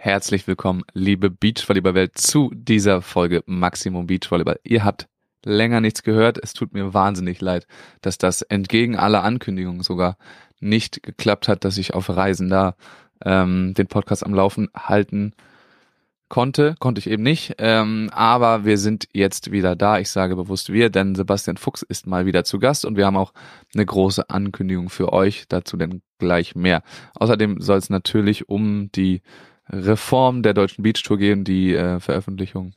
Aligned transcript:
Herzlich 0.00 0.46
willkommen, 0.46 0.84
liebe 0.94 1.28
Beachvolleyball-Welt, 1.28 2.16
zu 2.16 2.52
dieser 2.54 3.02
Folge 3.02 3.42
Maximum 3.46 4.06
Beachvolleyball. 4.06 4.60
Ihr 4.62 4.84
habt 4.84 5.08
länger 5.44 5.80
nichts 5.80 6.04
gehört. 6.04 6.38
Es 6.40 6.52
tut 6.52 6.72
mir 6.72 6.94
wahnsinnig 6.94 7.40
leid, 7.40 7.66
dass 8.00 8.16
das 8.16 8.42
entgegen 8.42 8.94
aller 8.96 9.24
Ankündigungen 9.24 9.82
sogar 9.82 10.16
nicht 10.60 11.02
geklappt 11.02 11.48
hat, 11.48 11.64
dass 11.64 11.78
ich 11.78 11.94
auf 11.94 12.10
Reisen 12.10 12.48
da 12.48 12.76
ähm, 13.24 13.74
den 13.74 13.88
Podcast 13.88 14.24
am 14.24 14.34
Laufen 14.34 14.68
halten 14.72 15.32
konnte, 16.28 16.76
konnte 16.78 17.00
ich 17.00 17.10
eben 17.10 17.24
nicht. 17.24 17.56
Ähm, 17.58 18.08
aber 18.12 18.64
wir 18.64 18.78
sind 18.78 19.08
jetzt 19.12 19.50
wieder 19.50 19.74
da. 19.74 19.98
Ich 19.98 20.10
sage 20.10 20.36
bewusst 20.36 20.72
wir, 20.72 20.90
denn 20.90 21.16
Sebastian 21.16 21.56
Fuchs 21.56 21.82
ist 21.82 22.06
mal 22.06 22.24
wieder 22.24 22.44
zu 22.44 22.60
Gast 22.60 22.84
und 22.84 22.96
wir 22.96 23.04
haben 23.04 23.16
auch 23.16 23.32
eine 23.74 23.84
große 23.84 24.30
Ankündigung 24.30 24.90
für 24.90 25.12
euch. 25.12 25.46
Dazu 25.48 25.76
denn 25.76 26.02
gleich 26.18 26.54
mehr. 26.54 26.84
Außerdem 27.16 27.60
soll 27.60 27.78
es 27.78 27.90
natürlich 27.90 28.48
um 28.48 28.92
die 28.92 29.22
Reform 29.70 30.42
der 30.42 30.54
deutschen 30.54 30.82
Beach 30.82 31.02
Tour 31.02 31.18
gehen, 31.18 31.44
die 31.44 31.74
äh, 31.74 32.00
Veröffentlichung 32.00 32.74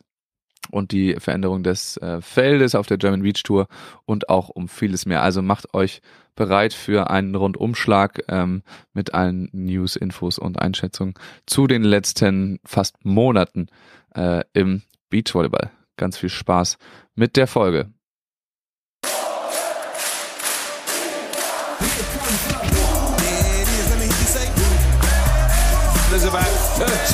und 0.70 0.92
die 0.92 1.16
Veränderung 1.18 1.64
des 1.64 1.98
äh, 1.98 2.22
Feldes 2.22 2.76
auf 2.76 2.88
der 2.88 2.98
German 2.98 3.24
Beach 3.24 3.44
Tour 3.44 3.68
und 4.06 4.30
auch 4.30 4.50
um 4.50 4.68
vieles 4.68 5.06
mehr. 5.06 5.22
Also 5.22 5.42
macht 5.42 5.74
euch 5.74 6.02
bereit 6.36 6.74
für 6.74 7.10
einen 7.10 7.36
Rundumschlag 7.36 8.24
ähm, 8.30 8.64
mit 8.94 9.14
allen 9.14 9.50
News, 9.52 9.96
Infos 9.96 10.40
und 10.40 10.60
Einschätzungen 10.60 11.14
zu 11.46 11.68
den 11.68 11.84
letzten 11.84 12.60
fast 12.66 13.04
Monaten 13.04 13.68
äh, 14.16 14.44
im 14.54 14.82
Beachvolleyball. 15.10 15.72
Ganz 15.98 16.18
viel 16.18 16.30
Spaß 16.30 16.78
mit 17.16 17.36
der 17.36 17.48
Folge. 17.48 17.92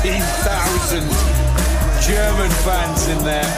13,000 0.03 1.01
German 2.05 2.51
fans 2.61 3.07
in 3.07 3.17
there, 3.23 3.49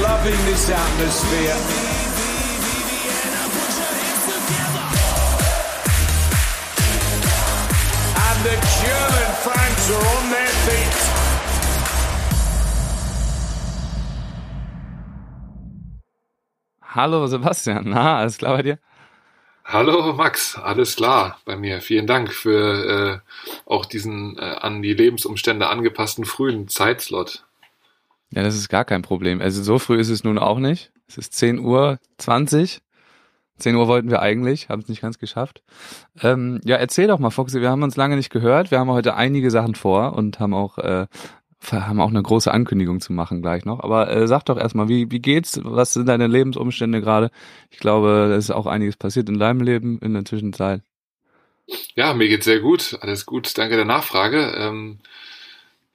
loving 0.00 0.40
this 0.46 0.70
atmosphere. 0.70 1.56
And 8.26 8.38
the 8.44 8.56
German 8.78 9.30
fans 9.42 9.90
are 9.90 10.06
on 10.16 10.24
their 10.30 10.54
feet. 10.66 10.98
Hallo 16.80 17.26
Sebastian, 17.26 17.90
na, 17.90 18.18
alles 18.20 18.38
klar 18.38 18.56
bei 18.56 18.62
dir? 18.62 18.78
Hallo 19.64 20.12
Max, 20.12 20.58
alles 20.58 20.94
klar 20.94 21.38
bei 21.46 21.56
mir. 21.56 21.80
Vielen 21.80 22.06
Dank 22.06 22.32
für 22.32 23.22
äh, 23.24 23.70
auch 23.70 23.86
diesen 23.86 24.38
äh, 24.38 24.42
an 24.42 24.82
die 24.82 24.92
Lebensumstände 24.92 25.68
angepassten 25.68 26.26
frühen 26.26 26.68
Zeitslot. 26.68 27.44
Ja, 28.30 28.42
das 28.42 28.56
ist 28.56 28.68
gar 28.68 28.84
kein 28.84 29.02
Problem. 29.02 29.40
Also 29.40 29.62
so 29.62 29.78
früh 29.78 29.98
ist 29.98 30.10
es 30.10 30.22
nun 30.22 30.38
auch 30.38 30.58
nicht. 30.58 30.92
Es 31.08 31.16
ist 31.16 31.32
10 31.34 31.60
Uhr 31.60 31.98
20. 32.18 32.82
10 33.58 33.76
Uhr 33.76 33.88
wollten 33.88 34.10
wir 34.10 34.20
eigentlich, 34.20 34.68
haben 34.68 34.82
es 34.82 34.88
nicht 34.88 35.00
ganz 35.00 35.18
geschafft. 35.18 35.62
Ähm, 36.20 36.60
ja, 36.64 36.76
erzähl 36.76 37.06
doch 37.06 37.18
mal, 37.18 37.30
Foxy, 37.30 37.60
wir 37.60 37.70
haben 37.70 37.84
uns 37.84 37.96
lange 37.96 38.16
nicht 38.16 38.30
gehört. 38.30 38.70
Wir 38.70 38.80
haben 38.80 38.90
heute 38.90 39.14
einige 39.14 39.50
Sachen 39.50 39.76
vor 39.76 40.14
und 40.14 40.40
haben 40.40 40.54
auch 40.54 40.76
äh, 40.78 41.06
haben 41.72 42.00
auch 42.00 42.10
eine 42.10 42.22
große 42.22 42.52
Ankündigung 42.52 43.00
zu 43.00 43.12
machen 43.12 43.42
gleich 43.42 43.64
noch. 43.64 43.80
Aber 43.80 44.10
äh, 44.10 44.26
sag 44.26 44.44
doch 44.44 44.58
erstmal, 44.58 44.88
wie, 44.88 45.10
wie 45.10 45.20
geht's? 45.20 45.60
Was 45.62 45.92
sind 45.92 46.06
deine 46.06 46.26
Lebensumstände 46.26 47.00
gerade? 47.00 47.30
Ich 47.70 47.78
glaube, 47.78 48.34
es 48.36 48.44
ist 48.44 48.50
auch 48.50 48.66
einiges 48.66 48.96
passiert 48.96 49.28
in 49.28 49.38
deinem 49.38 49.60
Leben 49.60 49.98
in 50.00 50.14
der 50.14 50.24
Zwischenzeit. 50.24 50.82
Ja, 51.94 52.14
mir 52.14 52.28
geht's 52.28 52.44
sehr 52.44 52.60
gut. 52.60 52.98
Alles 53.00 53.26
gut. 53.26 53.56
Danke 53.56 53.76
der 53.76 53.84
Nachfrage. 53.84 54.54
Ähm, 54.56 54.98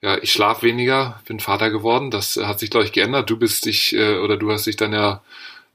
ja, 0.02 0.16
ich 0.18 0.32
schlafe 0.32 0.66
weniger, 0.66 1.20
bin 1.26 1.40
Vater 1.40 1.70
geworden. 1.70 2.10
Das 2.10 2.36
hat 2.36 2.58
sich, 2.58 2.70
glaube 2.70 2.86
ich, 2.86 2.92
geändert. 2.92 3.28
Du 3.28 3.36
bist 3.36 3.66
dich, 3.66 3.94
äh, 3.94 4.18
oder 4.18 4.36
du 4.36 4.50
hast 4.50 4.66
dich 4.66 4.76
dann 4.76 4.92
ja 4.92 5.22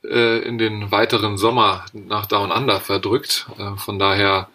äh, 0.04 0.40
in 0.40 0.58
den 0.58 0.92
weiteren 0.92 1.38
Sommer 1.38 1.86
nach 1.94 2.26
Down 2.26 2.52
Under 2.52 2.80
verdrückt. 2.80 3.48
Äh, 3.58 3.78
von 3.78 4.00
daher 4.00 4.50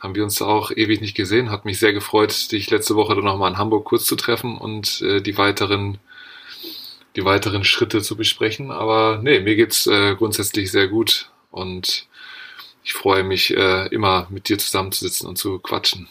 haben 0.00 0.14
wir 0.14 0.24
uns 0.24 0.40
auch 0.42 0.70
ewig 0.70 1.00
nicht 1.00 1.14
gesehen. 1.14 1.50
Hat 1.50 1.64
mich 1.64 1.78
sehr 1.78 1.92
gefreut, 1.92 2.50
dich 2.52 2.70
letzte 2.70 2.96
Woche 2.96 3.14
dann 3.14 3.24
nochmal 3.24 3.52
in 3.52 3.58
Hamburg 3.58 3.84
kurz 3.84 4.04
zu 4.04 4.16
treffen 4.16 4.56
und 4.58 5.02
äh, 5.02 5.20
die 5.20 5.36
weiteren 5.36 5.98
die 7.16 7.24
weiteren 7.24 7.64
Schritte 7.64 8.02
zu 8.02 8.16
besprechen. 8.16 8.70
Aber 8.70 9.20
nee, 9.22 9.40
mir 9.40 9.56
geht's 9.56 9.86
äh, 9.86 10.14
grundsätzlich 10.14 10.70
sehr 10.70 10.88
gut 10.88 11.30
und 11.50 12.06
ich 12.82 12.94
freue 12.94 13.24
mich 13.24 13.56
äh, 13.56 13.86
immer 13.88 14.26
mit 14.30 14.48
dir 14.48 14.58
zusammenzusitzen 14.58 15.28
und 15.28 15.36
zu 15.36 15.58
quatschen. 15.58 16.08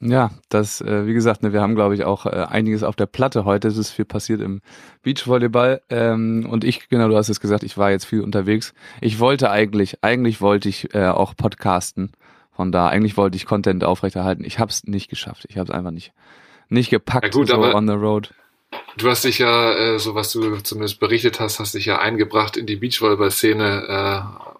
Ja, 0.00 0.30
das, 0.50 0.80
äh, 0.82 1.06
wie 1.06 1.14
gesagt, 1.14 1.42
ne, 1.42 1.52
wir 1.52 1.62
haben, 1.62 1.76
glaube 1.76 1.94
ich, 1.94 2.04
auch 2.04 2.26
äh, 2.26 2.30
einiges 2.30 2.82
auf 2.82 2.96
der 2.96 3.06
Platte 3.06 3.44
heute. 3.46 3.68
Es 3.68 3.78
ist 3.78 3.90
viel 3.90 4.04
passiert 4.04 4.42
im 4.42 4.60
Beachvolleyball. 5.02 5.80
Ähm, 5.88 6.46
und 6.50 6.64
ich, 6.64 6.88
genau, 6.90 7.08
du 7.08 7.16
hast 7.16 7.30
es 7.30 7.40
gesagt, 7.40 7.62
ich 7.62 7.78
war 7.78 7.90
jetzt 7.90 8.04
viel 8.04 8.20
unterwegs. 8.20 8.74
Ich 9.00 9.18
wollte 9.18 9.50
eigentlich, 9.50 10.02
eigentlich 10.02 10.42
wollte 10.42 10.68
ich 10.68 10.94
äh, 10.94 11.06
auch 11.06 11.34
podcasten. 11.34 12.12
Von 12.54 12.70
da, 12.72 12.88
eigentlich 12.88 13.16
wollte 13.16 13.36
ich 13.36 13.46
Content 13.46 13.84
aufrechterhalten. 13.84 14.44
Ich 14.44 14.58
habe 14.58 14.70
es 14.70 14.84
nicht 14.84 15.10
geschafft. 15.10 15.46
Ich 15.48 15.56
habe 15.56 15.70
es 15.70 15.74
einfach 15.74 15.90
nicht, 15.90 16.12
nicht 16.68 16.90
gepackt 16.90 17.24
Ja 17.24 17.30
gut, 17.30 17.48
so 17.48 17.54
aber- 17.54 17.74
on 17.74 17.86
the 17.86 17.94
road. 17.94 18.32
Du 18.96 19.08
hast 19.08 19.24
dich 19.24 19.38
ja, 19.38 19.72
äh, 19.72 19.98
so 20.00 20.14
was 20.16 20.32
du 20.32 20.56
zumindest 20.58 20.98
berichtet 20.98 21.38
hast, 21.38 21.60
hast 21.60 21.74
dich 21.74 21.86
ja 21.86 21.98
eingebracht 22.00 22.56
in 22.56 22.66
die 22.66 22.74
Beachvolleyball-Szene 22.76 23.84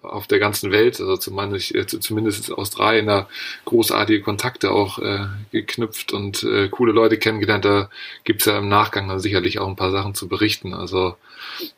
äh, 0.02 0.06
auf 0.06 0.26
der 0.26 0.38
ganzen 0.38 0.70
Welt, 0.70 1.00
also 1.00 1.16
zumindest, 1.16 1.74
äh, 1.74 1.86
zumindest 1.86 2.48
in 2.48 2.54
Australien 2.54 3.06
da 3.06 3.28
großartige 3.64 4.22
Kontakte 4.22 4.70
auch 4.70 4.98
äh, 5.00 5.26
geknüpft 5.50 6.12
und 6.12 6.44
äh, 6.44 6.68
coole 6.68 6.92
Leute 6.92 7.18
kennengelernt. 7.18 7.64
Da 7.64 7.90
gibt's 8.24 8.44
ja 8.44 8.58
im 8.58 8.68
Nachgang 8.68 9.08
dann 9.08 9.18
sicherlich 9.20 9.58
auch 9.58 9.68
ein 9.68 9.76
paar 9.76 9.90
Sachen 9.90 10.14
zu 10.14 10.28
berichten. 10.28 10.74
Also 10.74 11.16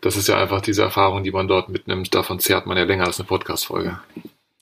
das 0.00 0.16
ist 0.16 0.28
ja 0.28 0.36
einfach 0.38 0.60
diese 0.60 0.82
Erfahrung, 0.82 1.24
die 1.24 1.32
man 1.32 1.48
dort 1.48 1.68
mitnimmt. 1.68 2.14
Davon 2.14 2.38
zehrt 2.38 2.66
man 2.66 2.76
ja 2.76 2.84
länger 2.84 3.06
als 3.06 3.18
eine 3.18 3.26
Podcast-Folge. 3.26 3.98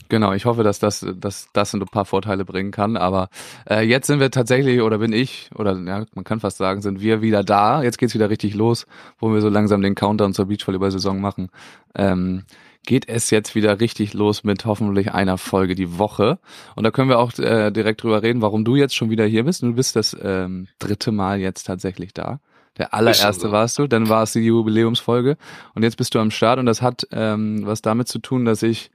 Genau, 0.09 0.33
ich 0.33 0.45
hoffe, 0.45 0.63
dass 0.63 0.79
das, 0.79 1.07
dass 1.17 1.49
das 1.53 1.75
ein 1.75 1.81
paar 1.81 2.05
Vorteile 2.05 2.45
bringen 2.45 2.71
kann. 2.71 2.97
Aber 2.97 3.29
äh, 3.69 3.81
jetzt 3.81 4.07
sind 4.07 4.21
wir 4.21 4.31
tatsächlich, 4.31 4.81
oder 4.81 4.99
bin 4.99 5.13
ich, 5.13 5.51
oder 5.55 5.73
ja, 5.79 6.05
man 6.15 6.25
kann 6.25 6.41
fast 6.41 6.59
sagen, 6.59 6.83
sind 6.83 7.01
wir 7.01 7.23
wieder 7.23 7.43
da. 7.43 7.83
Jetzt 7.83 7.99
geht's 7.99 8.15
wieder 8.15 8.31
richtig 8.31 8.55
los, 8.55 8.87
wo 9.19 9.33
wir 9.33 9.41
so 9.41 9.49
langsam 9.49 9.83
den 9.83 9.95
Countdown 9.95 10.35
zur 10.35 10.47
Beachvolleyball-Saison 10.47 11.21
machen. 11.21 11.51
Ähm, 11.95 12.45
geht 12.87 13.09
es 13.09 13.31
jetzt 13.31 13.55
wieder 13.55 13.81
richtig 13.81 14.13
los 14.15 14.45
mit 14.45 14.67
hoffentlich 14.67 15.13
einer 15.13 15.39
Folge 15.39 15.75
die 15.75 15.99
Woche. 15.99 16.39
Und 16.77 16.85
da 16.85 16.91
können 16.91 17.09
wir 17.09 17.19
auch 17.19 17.37
äh, 17.39 17.71
direkt 17.71 18.03
drüber 18.03 18.23
reden, 18.23 18.43
warum 18.43 18.65
du 18.65 18.77
jetzt 18.77 18.95
schon 18.95 19.11
wieder 19.11 19.25
hier 19.25 19.45
bist. 19.45 19.63
Du 19.63 19.73
bist 19.73 19.97
das 19.97 20.17
ähm, 20.21 20.69
dritte 20.79 21.13
Mal 21.13 21.41
jetzt 21.41 21.65
tatsächlich 21.65 22.13
da. 22.13 22.41
Der 22.77 22.93
allererste 22.93 23.53
warst 23.53 23.79
du, 23.79 23.87
dann 23.87 24.09
war 24.09 24.25
es 24.25 24.33
die 24.33 24.41
Jubiläumsfolge 24.41 25.37
und 25.75 25.85
jetzt 25.85 25.97
bist 25.97 26.13
du 26.15 26.19
am 26.19 26.33
Start 26.33 26.59
und 26.59 26.67
das 26.67 26.83
hat 26.83 27.07
ähm, 27.13 27.63
was 27.65 27.83
damit 27.83 28.09
zu 28.09 28.19
tun, 28.19 28.45
dass 28.45 28.65
ich 28.65 28.91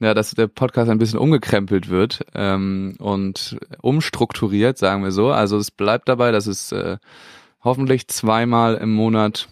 ja, 0.00 0.14
dass 0.14 0.30
der 0.30 0.46
Podcast 0.46 0.90
ein 0.90 0.98
bisschen 0.98 1.18
umgekrempelt 1.18 1.88
wird 1.88 2.24
ähm, 2.34 2.94
und 2.98 3.58
umstrukturiert, 3.82 4.78
sagen 4.78 5.02
wir 5.02 5.10
so. 5.10 5.30
Also 5.30 5.56
es 5.58 5.70
bleibt 5.70 6.08
dabei, 6.08 6.30
dass 6.30 6.46
es 6.46 6.70
äh, 6.72 6.98
hoffentlich 7.62 8.06
zweimal 8.08 8.76
im 8.76 8.92
Monat, 8.92 9.48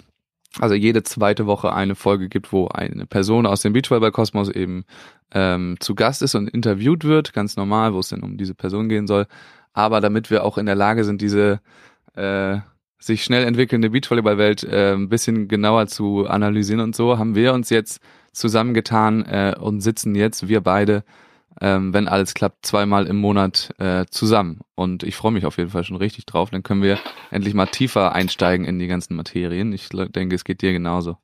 also 0.60 0.74
jede 0.74 1.02
zweite 1.02 1.46
Woche 1.46 1.72
eine 1.72 1.96
Folge 1.96 2.28
gibt, 2.28 2.52
wo 2.52 2.68
eine 2.68 3.06
Person 3.06 3.46
aus 3.46 3.62
dem 3.62 3.72
Beachvolleyball-Kosmos 3.72 4.50
eben 4.50 4.84
ähm, 5.32 5.76
zu 5.80 5.94
Gast 5.96 6.22
ist 6.22 6.36
und 6.36 6.48
interviewt 6.48 7.04
wird, 7.04 7.32
ganz 7.32 7.56
normal, 7.56 7.92
wo 7.92 7.98
es 7.98 8.08
denn 8.08 8.22
um 8.22 8.36
diese 8.36 8.54
Person 8.54 8.88
gehen 8.88 9.08
soll. 9.08 9.26
Aber 9.72 10.00
damit 10.00 10.30
wir 10.30 10.44
auch 10.44 10.58
in 10.58 10.66
der 10.66 10.76
Lage 10.76 11.04
sind, 11.04 11.20
diese 11.20 11.60
äh, 12.14 12.58
sich 12.98 13.24
schnell 13.24 13.44
entwickelnde 13.44 13.90
Beachvolleyball-Welt 13.90 14.64
äh, 14.64 14.94
ein 14.94 15.08
bisschen 15.08 15.48
genauer 15.48 15.88
zu 15.88 16.26
analysieren 16.26 16.80
und 16.80 16.96
so, 16.96 17.18
haben 17.18 17.34
wir 17.34 17.52
uns 17.52 17.68
jetzt 17.68 18.00
zusammengetan 18.36 19.24
äh, 19.24 19.54
und 19.58 19.80
sitzen 19.80 20.14
jetzt, 20.14 20.48
wir 20.48 20.60
beide, 20.60 21.04
ähm, 21.60 21.94
wenn 21.94 22.06
alles 22.06 22.34
klappt, 22.34 22.66
zweimal 22.66 23.06
im 23.06 23.16
Monat 23.16 23.72
äh, 23.78 24.04
zusammen. 24.10 24.60
Und 24.74 25.02
ich 25.02 25.16
freue 25.16 25.32
mich 25.32 25.46
auf 25.46 25.56
jeden 25.56 25.70
Fall 25.70 25.84
schon 25.84 25.96
richtig 25.96 26.26
drauf. 26.26 26.50
Dann 26.50 26.62
können 26.62 26.82
wir 26.82 26.98
endlich 27.30 27.54
mal 27.54 27.66
tiefer 27.66 28.12
einsteigen 28.12 28.66
in 28.66 28.78
die 28.78 28.88
ganzen 28.88 29.16
Materien. 29.16 29.72
Ich 29.72 29.88
denke, 29.88 30.36
es 30.36 30.44
geht 30.44 30.62
dir 30.62 30.72
genauso. 30.72 31.16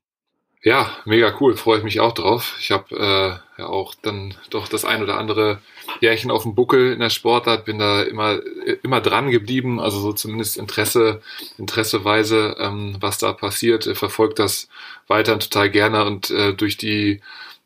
Ja, 0.64 0.97
mega 1.05 1.35
cool, 1.41 1.56
freue 1.56 1.79
ich 1.79 1.85
mich 1.85 1.99
auch 1.99 2.12
drauf. 2.12 2.55
Ich 2.61 2.70
habe 2.70 2.94
äh, 2.97 3.61
ja 3.61 3.67
auch 3.67 3.94
dann 4.00 4.35
doch 4.50 4.69
das 4.69 4.85
ein 4.85 5.03
oder 5.03 5.19
andere 5.19 5.61
Jährchen 6.00 6.31
auf 6.31 6.44
dem 6.44 6.55
Buckel 6.55 6.93
in 6.93 7.00
der 7.00 7.11
Sportart, 7.11 7.64
bin 7.64 7.81
da 7.81 8.03
immer 8.03 8.38
immer 8.85 9.00
dran 9.00 9.32
geblieben, 9.32 9.81
also 9.81 9.99
so 9.99 10.12
zumindest 10.12 10.56
Interesse 10.59 11.20
interesseweise, 11.59 12.55
ähm, 12.61 12.97
was 13.00 13.19
da 13.19 13.32
passiert, 13.32 13.85
verfolgt 13.97 14.38
das 14.38 14.69
weiterhin 15.09 15.41
total 15.41 15.69
gerne 15.69 16.05
und 16.05 16.31
äh, 16.31 16.55
durch 16.55 16.76
die 16.76 17.20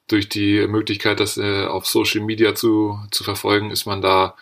durch 0.09 0.29
die 0.31 0.67
Möglichkeit, 0.67 1.21
das 1.21 1.37
äh, 1.37 1.67
auf 1.67 1.87
Social 1.87 2.23
Media 2.23 2.55
zu 2.55 2.99
zu 3.11 3.25
verfolgen, 3.25 3.71
ist 3.71 3.85
man 3.85 4.01
da 4.01 4.37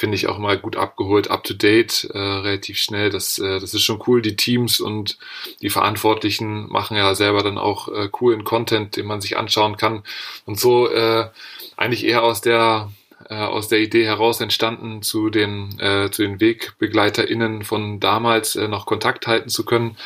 finde 0.00 0.16
ich 0.16 0.28
auch 0.28 0.38
mal 0.38 0.56
gut 0.56 0.76
abgeholt, 0.76 1.30
up 1.30 1.44
to 1.44 1.52
date, 1.52 2.08
äh, 2.14 2.18
relativ 2.18 2.78
schnell. 2.78 3.10
Das, 3.10 3.38
äh, 3.38 3.60
das 3.60 3.74
ist 3.74 3.82
schon 3.82 4.02
cool. 4.06 4.22
Die 4.22 4.34
Teams 4.34 4.80
und 4.80 5.18
die 5.60 5.68
Verantwortlichen 5.68 6.70
machen 6.70 6.96
ja 6.96 7.14
selber 7.14 7.42
dann 7.42 7.58
auch 7.58 7.88
äh, 7.88 8.08
coolen 8.10 8.44
Content, 8.44 8.96
den 8.96 9.04
man 9.04 9.20
sich 9.20 9.36
anschauen 9.36 9.76
kann. 9.76 10.02
Und 10.46 10.58
so 10.58 10.90
äh, 10.90 11.28
eigentlich 11.76 12.04
eher 12.04 12.22
aus 12.22 12.40
der 12.40 12.90
äh, 13.28 13.34
aus 13.34 13.68
der 13.68 13.80
Idee 13.80 14.06
heraus 14.06 14.40
entstanden, 14.40 15.02
zu 15.02 15.28
den, 15.28 15.78
äh, 15.78 16.10
zu 16.10 16.22
den 16.22 16.40
WegbegleiterInnen 16.40 17.64
von 17.64 18.00
damals 18.00 18.56
äh, 18.56 18.68
noch 18.68 18.86
Kontakt 18.86 19.26
halten 19.26 19.50
zu 19.50 19.66
können. 19.66 19.98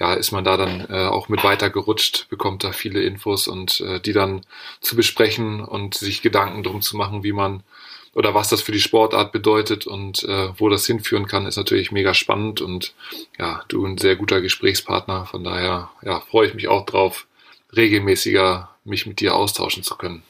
Ja, 0.00 0.14
ist 0.14 0.32
man 0.32 0.44
da 0.44 0.56
dann 0.56 0.86
äh, 0.88 1.06
auch 1.08 1.28
mit 1.28 1.44
weitergerutscht, 1.44 2.30
bekommt 2.30 2.64
da 2.64 2.72
viele 2.72 3.02
Infos 3.02 3.48
und 3.48 3.82
äh, 3.82 4.00
die 4.00 4.14
dann 4.14 4.40
zu 4.80 4.96
besprechen 4.96 5.60
und 5.60 5.94
sich 5.94 6.22
Gedanken 6.22 6.62
drum 6.62 6.80
zu 6.80 6.96
machen, 6.96 7.22
wie 7.22 7.32
man 7.32 7.62
oder 8.14 8.34
was 8.34 8.48
das 8.48 8.60
für 8.60 8.72
die 8.72 8.80
Sportart 8.80 9.32
bedeutet 9.32 9.86
und 9.86 10.22
äh, 10.24 10.48
wo 10.58 10.68
das 10.68 10.86
hinführen 10.86 11.26
kann, 11.26 11.46
ist 11.46 11.56
natürlich 11.56 11.92
mega 11.92 12.14
spannend 12.14 12.60
und 12.60 12.94
ja, 13.38 13.62
du 13.68 13.86
ein 13.86 13.98
sehr 13.98 14.16
guter 14.16 14.40
Gesprächspartner. 14.40 15.26
Von 15.26 15.44
daher 15.44 15.90
ja, 16.02 16.20
freue 16.20 16.48
ich 16.48 16.54
mich 16.54 16.68
auch 16.68 16.84
drauf, 16.84 17.26
regelmäßiger 17.74 18.68
mich 18.84 19.06
mit 19.06 19.20
dir 19.20 19.34
austauschen 19.34 19.82
zu 19.82 19.96
können. 19.96 20.22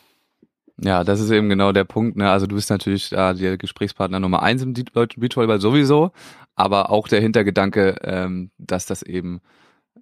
Ja, 0.81 1.05
das 1.05 1.21
ist 1.21 1.31
eben 1.31 1.49
genau 1.49 1.73
der 1.73 1.85
Punkt. 1.85 2.17
Ne? 2.17 2.31
Also 2.31 2.47
du 2.47 2.55
bist 2.55 2.71
natürlich 2.71 3.11
da 3.11 3.35
der 3.35 3.57
Gesprächspartner 3.57 4.21
Nummer 4.21 4.43
eins 4.43 4.63
im 4.63 4.75
deutschen 4.75 5.21
Beachvolleyball 5.21 5.61
sowieso, 5.61 6.13
aber 6.55 6.91
auch 6.91 7.09
der 7.09 7.21
Hintergedanke, 7.21 7.97
ähm, 8.03 8.51
dass 8.59 8.87
das 8.87 9.03
eben 9.03 9.41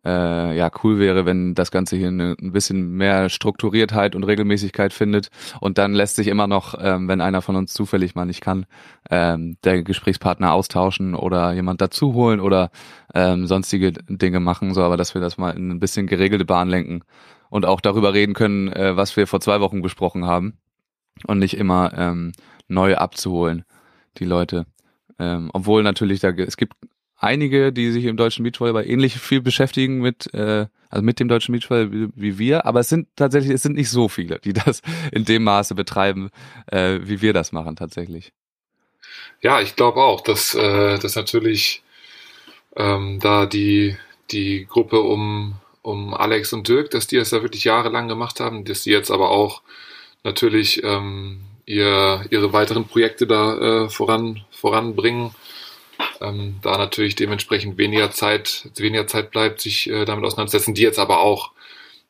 äh, 0.05 0.57
ja 0.57 0.71
cool 0.83 0.99
wäre, 0.99 1.27
wenn 1.27 1.55
das 1.55 1.71
Ganze 1.71 1.97
hier 1.97 2.09
eine, 2.09 2.37
ein 2.41 2.53
bisschen 2.53 2.93
mehr 2.93 3.29
Strukturiertheit 3.29 4.15
und 4.15 4.25
Regelmäßigkeit 4.25 4.93
findet. 4.93 5.31
Und 5.61 5.79
dann 5.79 5.93
lässt 5.93 6.17
sich 6.17 6.29
immer 6.29 6.47
noch, 6.47 6.75
ähm, 6.81 7.09
wenn 7.09 7.21
einer 7.21 7.43
von 7.43 7.57
uns 7.57 7.73
zufällig 7.73 8.15
mal 8.15 8.25
nicht 8.25 8.41
kann, 8.41 8.67
ähm, 9.11 9.57
der 9.65 9.83
Gesprächspartner 9.83 10.53
austauschen 10.53 11.15
oder 11.15 11.53
jemand 11.53 11.81
dazu 11.81 12.15
holen 12.15 12.41
oder 12.41 12.71
ähm, 13.15 13.47
sonstige 13.47 13.93
Dinge 13.93 14.41
machen, 14.41 14.75
so 14.75 14.83
aber 14.83 14.97
dass 14.97 15.15
wir 15.15 15.21
das 15.21 15.39
mal 15.39 15.51
in 15.57 15.71
ein 15.71 15.81
bisschen 15.81 16.07
geregelte 16.07 16.45
Bahn 16.45 16.69
lenken 16.69 17.03
und 17.51 17.67
auch 17.67 17.81
darüber 17.81 18.15
reden 18.15 18.35
können, 18.35 18.69
äh, 18.73 18.97
was 18.97 19.17
wir 19.17 19.27
vor 19.27 19.41
zwei 19.41 19.61
Wochen 19.61 19.83
besprochen 19.83 20.25
haben 20.25 20.55
und 21.27 21.39
nicht 21.39 21.57
immer 21.57 21.93
ähm, 21.97 22.33
neu 22.69 22.97
abzuholen, 22.97 23.65
die 24.19 24.25
Leute. 24.25 24.67
Ähm, 25.19 25.51
obwohl 25.53 25.83
natürlich 25.83 26.21
da 26.21 26.31
es 26.31 26.57
gibt 26.57 26.75
einige, 27.21 27.73
die 27.73 27.93
sich 27.93 28.07
im 28.07 28.17
deutschen 28.17 28.43
Beachvolleyball 28.43 28.89
ähnlich 28.89 29.19
viel 29.19 29.41
beschäftigen 29.41 30.01
mit, 30.01 30.33
äh, 30.35 30.67
also 30.89 31.05
mit 31.05 31.21
dem 31.21 31.29
deutschen 31.29 31.53
Beachvolleyball 31.53 31.93
wie, 31.93 32.09
wie 32.15 32.39
wir, 32.39 32.67
aber 32.67 32.81
es 32.81 32.89
sind 32.89 33.09
tatsächlich, 33.15 33.53
es 33.53 33.63
sind 33.63 33.77
nicht 33.77 33.91
so 33.91 34.09
viele, 34.09 34.41
die 34.41 34.53
das 34.55 34.81
in 35.13 35.25
dem 35.25 35.45
Maße 35.45 35.75
betreiben, 35.75 36.31
äh, 36.67 36.99
wie 37.03 37.21
wir 37.21 37.33
das 37.33 37.53
machen 37.53 37.77
tatsächlich. 37.77 38.33
Ja, 39.43 39.61
ich 39.61 39.77
glaube 39.77 40.03
auch, 40.03 40.23
dass, 40.23 40.55
äh, 40.55 40.99
dass 40.99 41.15
natürlich 41.15 41.83
ähm, 42.77 43.19
da 43.21 43.47
die, 43.47 43.97
die 44.31 44.67
Gruppe 44.67 45.01
um, 45.01 45.55
um 45.83 46.15
Alex 46.15 46.53
und 46.53 46.69
Dirk, 46.69 46.91
dass 46.91 47.07
die 47.07 47.17
es 47.17 47.31
da 47.31 47.43
wirklich 47.43 47.65
jahrelang 47.65 48.09
gemacht 48.09 48.41
haben, 48.41 48.65
dass 48.65 48.83
die 48.83 48.91
jetzt 48.91 49.11
aber 49.11 49.31
auch 49.31 49.63
natürlich 50.25 50.83
ähm, 50.85 51.41
ihr, 51.67 52.25
ihre 52.31 52.53
weiteren 52.53 52.87
Projekte 52.87 53.27
da 53.27 53.85
äh, 53.85 53.91
voran, 53.91 54.45
voranbringen 54.51 55.35
ähm, 56.21 56.57
da 56.63 56.79
natürlich 56.79 57.15
dementsprechend 57.15 57.79
weniger 57.79 58.11
Zeit, 58.11 58.69
weniger 58.77 59.07
Zeit 59.07 59.31
bleibt, 59.31 59.61
sich 59.61 59.89
äh, 59.91 60.05
damit 60.05 60.25
auseinanderzusetzen, 60.25 60.75
die 60.75 60.83
jetzt 60.83 60.99
aber 60.99 61.21
auch, 61.21 61.53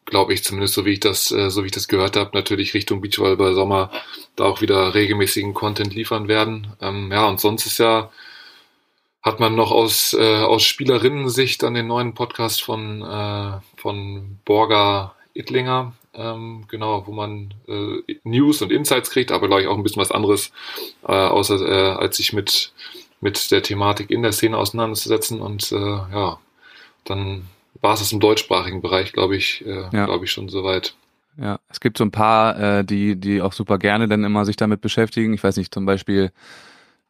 glaube 0.04 0.32
ich, 0.32 0.44
zumindest 0.44 0.74
so 0.74 0.84
wie 0.84 0.92
ich 0.92 1.00
das, 1.00 1.30
äh, 1.30 1.50
so 1.50 1.62
wie 1.62 1.66
ich 1.66 1.72
das 1.72 1.88
gehört 1.88 2.16
habe, 2.16 2.30
natürlich 2.34 2.74
Richtung 2.74 3.00
Beachvolleyball 3.00 3.54
Sommer 3.54 3.90
da 4.36 4.44
auch 4.44 4.60
wieder 4.60 4.94
regelmäßigen 4.94 5.54
Content 5.54 5.94
liefern 5.94 6.28
werden. 6.28 6.68
Ähm, 6.80 7.10
ja, 7.12 7.26
und 7.28 7.40
sonst 7.40 7.66
ist 7.66 7.78
ja, 7.78 8.10
hat 9.22 9.38
man 9.38 9.54
noch 9.54 9.70
aus, 9.70 10.14
äh, 10.14 10.38
aus 10.38 10.62
Spielerinnen-Sicht 10.62 11.62
dann 11.62 11.74
den 11.74 11.86
neuen 11.86 12.14
Podcast 12.14 12.62
von, 12.62 13.02
äh, 13.02 13.60
von 13.76 14.38
Borger 14.44 15.14
Ittlinger, 15.34 15.92
ähm, 16.14 16.64
genau, 16.68 17.06
wo 17.06 17.12
man 17.12 17.54
äh, 17.68 18.16
News 18.24 18.62
und 18.62 18.72
Insights 18.72 19.10
kriegt, 19.10 19.30
aber 19.30 19.46
glaube 19.46 19.62
ich 19.62 19.68
auch 19.68 19.76
ein 19.76 19.82
bisschen 19.82 20.02
was 20.02 20.10
anderes, 20.10 20.52
äh, 21.06 21.12
außer 21.12 21.60
äh, 21.60 21.92
als 21.92 22.16
sich 22.16 22.32
mit 22.32 22.72
mit 23.20 23.50
der 23.50 23.62
Thematik 23.62 24.10
in 24.10 24.22
der 24.22 24.32
Szene 24.32 24.56
auseinanderzusetzen 24.56 25.40
und 25.40 25.72
äh, 25.72 25.76
ja, 25.76 26.38
dann 27.04 27.46
war 27.80 27.94
es 27.94 28.12
im 28.12 28.20
deutschsprachigen 28.20 28.82
Bereich, 28.82 29.12
glaube 29.12 29.36
ich, 29.36 29.64
äh, 29.66 29.88
ja. 29.92 30.06
glaube 30.06 30.24
ich 30.24 30.32
schon 30.32 30.48
soweit. 30.48 30.94
Ja, 31.36 31.58
es 31.68 31.80
gibt 31.80 31.96
so 31.96 32.04
ein 32.04 32.10
paar, 32.10 32.58
äh, 32.60 32.84
die, 32.84 33.16
die 33.16 33.40
auch 33.40 33.52
super 33.52 33.78
gerne 33.78 34.08
dann 34.08 34.24
immer 34.24 34.44
sich 34.44 34.56
damit 34.56 34.80
beschäftigen. 34.80 35.32
Ich 35.32 35.42
weiß 35.42 35.56
nicht, 35.56 35.72
zum 35.72 35.86
Beispiel, 35.86 36.32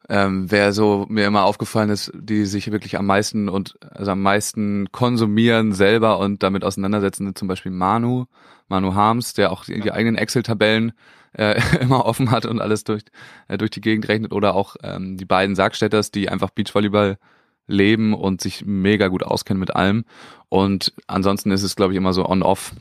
ähm, 0.09 0.51
wer 0.51 0.73
so 0.73 1.07
mir 1.09 1.27
immer 1.27 1.45
aufgefallen 1.45 1.91
ist, 1.91 2.13
die 2.15 2.45
sich 2.45 2.71
wirklich 2.71 2.99
am 2.99 3.07
meisten 3.07 3.49
und 3.49 3.79
also 3.81 4.13
am 4.13 4.23
meisten 4.23 4.93
konsumieren 4.93 5.73
selber 5.73 6.19
und 6.19 6.43
damit 6.43 6.65
auseinandersetzen, 6.65 7.27
sind 7.27 7.39
zum 7.39 7.49
Beispiel 7.49 7.73
Manu, 7.73 8.27
Manu 8.69 8.95
Harms, 8.95 9.35
der 9.35 9.51
auch 9.53 9.65
die, 9.65 9.81
die 9.81 9.93
eigenen 9.93 10.17
Excel-Tabellen 10.17 10.93
äh, 11.33 11.61
immer 11.81 12.07
offen 12.07 12.31
hat 12.31 12.47
und 12.47 12.61
alles 12.61 12.85
durch, 12.85 13.03
äh, 13.49 13.59
durch 13.59 13.71
die 13.71 13.81
Gegend 13.81 14.09
rechnet 14.09 14.33
oder 14.33 14.55
auch 14.55 14.77
ähm, 14.83 15.17
die 15.17 15.25
beiden 15.25 15.55
Sargstädters, 15.55 16.11
die 16.11 16.29
einfach 16.29 16.51
Beachvolleyball 16.51 17.19
leben 17.67 18.15
und 18.15 18.41
sich 18.41 18.65
mega 18.67 19.09
gut 19.09 19.23
auskennen 19.23 19.61
mit 19.61 19.75
allem. 19.75 20.05
Und 20.49 20.93
ansonsten 21.07 21.51
ist 21.53 21.63
es, 21.63 21.77
glaube 21.77 21.93
ich, 21.93 21.97
immer 21.97 22.13
so 22.13 22.27
on-off, 22.27 22.75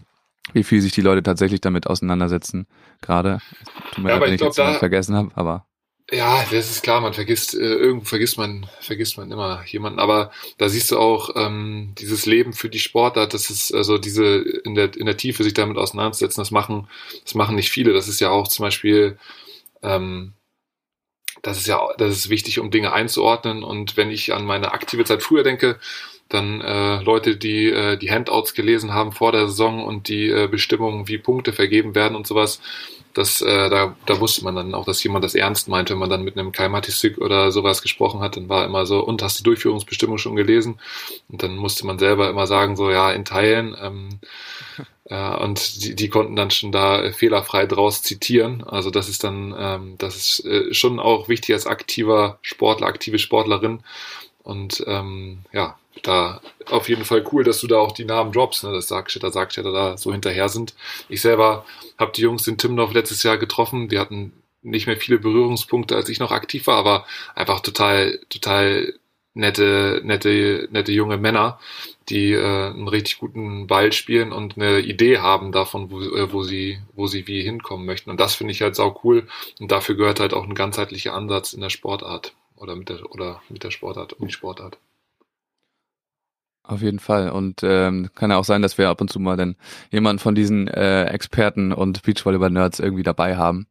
wie 0.53 0.63
viel 0.63 0.81
sich 0.81 0.93
die 0.93 1.01
Leute 1.01 1.21
tatsächlich 1.21 1.61
damit 1.61 1.87
auseinandersetzen. 1.87 2.65
Gerade, 3.01 3.39
tut 3.93 4.03
mir 4.03 4.09
ja, 4.09 4.15
leid, 4.15 4.25
wenn 4.25 4.33
ich, 4.33 4.39
glaub, 4.39 4.49
jetzt 4.49 4.59
da, 4.59 4.73
vergessen 4.73 5.15
habe, 5.15 5.29
aber 5.35 5.65
ja, 6.11 6.43
das 6.51 6.71
ist 6.71 6.83
klar, 6.83 7.01
man 7.01 7.13
vergisst, 7.13 7.53
äh, 7.53 7.57
irgendwo 7.57 8.05
vergisst 8.05 8.37
man, 8.37 8.67
vergisst 8.81 9.17
man 9.17 9.31
immer 9.31 9.63
jemanden, 9.65 9.99
aber 9.99 10.31
da 10.57 10.69
siehst 10.69 10.91
du 10.91 10.97
auch 10.97 11.35
ähm, 11.35 11.93
dieses 11.99 12.25
Leben 12.25 12.53
für 12.53 12.69
die 12.69 12.79
Sportart, 12.79 13.33
das 13.33 13.49
ist 13.49 13.73
also 13.73 13.97
diese 13.97 14.37
in 14.37 14.75
der, 14.75 14.95
in 14.97 15.05
der 15.05 15.17
Tiefe 15.17 15.43
sich 15.43 15.53
damit 15.53 15.77
auseinanderzusetzen, 15.77 16.41
das 16.41 16.51
machen, 16.51 16.87
das 17.23 17.35
machen 17.35 17.55
nicht 17.55 17.69
viele. 17.69 17.93
Das 17.93 18.07
ist 18.07 18.19
ja 18.19 18.29
auch 18.31 18.47
zum 18.47 18.63
Beispiel, 18.63 19.17
ähm, 19.83 20.33
das 21.41 21.57
ist 21.57 21.67
ja, 21.67 21.79
das 21.97 22.11
ist 22.11 22.29
wichtig, 22.29 22.59
um 22.59 22.71
Dinge 22.71 22.91
einzuordnen. 22.93 23.63
Und 23.63 23.97
wenn 23.97 24.11
ich 24.11 24.33
an 24.33 24.45
meine 24.45 24.71
aktive 24.73 25.05
Zeit 25.05 25.23
früher 25.23 25.43
denke, 25.43 25.79
dann 26.27 26.61
äh, 26.61 27.01
Leute, 27.01 27.37
die 27.37 27.65
äh, 27.71 27.97
die 27.97 28.11
Handouts 28.11 28.53
gelesen 28.53 28.93
haben 28.93 29.11
vor 29.11 29.31
der 29.31 29.47
Saison 29.47 29.83
und 29.83 30.07
die 30.09 30.29
äh, 30.29 30.47
Bestimmungen, 30.47 31.07
wie 31.07 31.17
Punkte 31.17 31.53
vergeben 31.53 31.95
werden 31.95 32.15
und 32.15 32.27
sowas, 32.27 32.61
das, 33.13 33.41
äh, 33.41 33.69
da, 33.69 33.95
da 34.05 34.19
wusste 34.19 34.43
man 34.43 34.55
dann 34.55 34.73
auch, 34.73 34.85
dass 34.85 35.03
jemand 35.03 35.23
das 35.23 35.35
ernst 35.35 35.67
meinte, 35.67 35.93
wenn 35.93 35.99
man 35.99 36.09
dann 36.09 36.23
mit 36.23 36.37
einem 36.37 36.51
Kai 36.51 36.69
Matisik 36.69 37.17
oder 37.17 37.51
sowas 37.51 37.81
gesprochen 37.81 38.21
hat, 38.21 38.37
dann 38.37 38.49
war 38.49 38.65
immer 38.65 38.85
so, 38.85 39.03
und 39.03 39.21
hast 39.23 39.39
die 39.39 39.43
Durchführungsbestimmung 39.43 40.17
schon 40.17 40.35
gelesen? 40.35 40.79
Und 41.27 41.41
dann 41.41 41.55
musste 41.55 41.85
man 41.85 41.97
selber 41.97 42.29
immer 42.29 42.47
sagen, 42.47 42.75
so 42.75 42.91
ja, 42.91 43.11
in 43.11 43.25
Teilen. 43.25 43.75
Ähm, 43.81 44.19
äh, 45.05 45.43
und 45.43 45.83
die, 45.83 45.95
die 45.95 46.09
konnten 46.09 46.35
dann 46.35 46.51
schon 46.51 46.71
da 46.71 47.11
fehlerfrei 47.11 47.65
draus 47.65 48.03
zitieren. 48.03 48.63
Also 48.63 48.91
das 48.91 49.09
ist 49.09 49.23
dann, 49.23 49.55
ähm, 49.57 49.95
das 49.97 50.15
ist 50.15 50.45
äh, 50.45 50.73
schon 50.73 50.99
auch 50.99 51.29
wichtig 51.29 51.53
als 51.53 51.65
aktiver 51.67 52.37
Sportler, 52.41 52.87
aktive 52.87 53.19
Sportlerin. 53.19 53.81
Und 54.43 54.83
ähm, 54.87 55.39
ja, 55.51 55.77
da 56.03 56.41
auf 56.69 56.89
jeden 56.89 57.05
Fall 57.05 57.25
cool, 57.31 57.43
dass 57.43 57.61
du 57.61 57.67
da 57.67 57.77
auch 57.77 57.91
die 57.91 58.05
Namen 58.05 58.31
droppst, 58.31 58.63
ne? 58.63 58.71
dass 58.71 58.87
Sargstädter, 58.87 59.31
Sargstädter 59.31 59.71
da 59.71 59.97
so 59.97 60.11
hinterher 60.11 60.49
sind. 60.49 60.73
Ich 61.07 61.21
selber 61.21 61.65
habe 61.97 62.11
die 62.13 62.21
Jungs 62.21 62.47
in 62.47 62.57
Timdorf 62.57 62.93
letztes 62.93 63.23
Jahr 63.23 63.37
getroffen. 63.37 63.89
Die 63.89 63.99
hatten 63.99 64.33
nicht 64.61 64.87
mehr 64.87 64.97
viele 64.97 65.19
Berührungspunkte, 65.19 65.95
als 65.95 66.09
ich 66.09 66.19
noch 66.19 66.31
aktiv 66.31 66.67
war, 66.67 66.77
aber 66.77 67.05
einfach 67.35 67.61
total, 67.61 68.19
total 68.29 68.93
nette, 69.33 70.01
nette, 70.03 70.67
nette 70.71 70.91
junge 70.91 71.17
Männer, 71.17 71.59
die 72.09 72.33
äh, 72.33 72.69
einen 72.69 72.87
richtig 72.87 73.19
guten 73.19 73.67
Ball 73.67 73.91
spielen 73.91 74.31
und 74.31 74.57
eine 74.57 74.79
Idee 74.79 75.19
haben 75.19 75.51
davon, 75.51 75.91
wo, 75.91 76.01
äh, 76.01 76.31
wo 76.31 76.43
sie, 76.43 76.79
wo 76.93 77.07
sie 77.07 77.27
wie 77.27 77.41
hinkommen 77.43 77.85
möchten. 77.85 78.09
Und 78.09 78.19
das 78.19 78.35
finde 78.35 78.51
ich 78.51 78.61
halt 78.61 78.75
sau 78.75 78.99
cool. 79.03 79.27
Und 79.59 79.71
dafür 79.71 79.95
gehört 79.95 80.19
halt 80.19 80.33
auch 80.33 80.43
ein 80.43 80.55
ganzheitlicher 80.55 81.13
Ansatz 81.13 81.53
in 81.53 81.61
der 81.61 81.69
Sportart 81.69 82.33
oder 82.57 82.75
mit 82.75 82.89
der, 82.89 83.11
oder 83.11 83.41
mit 83.49 83.63
der 83.63 83.71
Sportart, 83.71 84.13
um 84.13 84.27
die 84.27 84.33
Sportart. 84.33 84.77
Auf 86.69 86.83
jeden 86.83 86.99
Fall. 86.99 87.31
Und 87.31 87.61
ähm, 87.63 88.09
kann 88.13 88.29
ja 88.29 88.37
auch 88.37 88.43
sein, 88.43 88.61
dass 88.61 88.77
wir 88.77 88.89
ab 88.89 89.01
und 89.01 89.09
zu 89.09 89.19
mal 89.19 89.35
dann 89.35 89.55
jemanden 89.89 90.19
von 90.19 90.35
diesen 90.35 90.67
äh, 90.67 91.05
Experten 91.05 91.73
und 91.73 92.03
Beachvolleyball-Nerds 92.03 92.79
irgendwie 92.79 93.01
dabei 93.01 93.37
haben. 93.37 93.65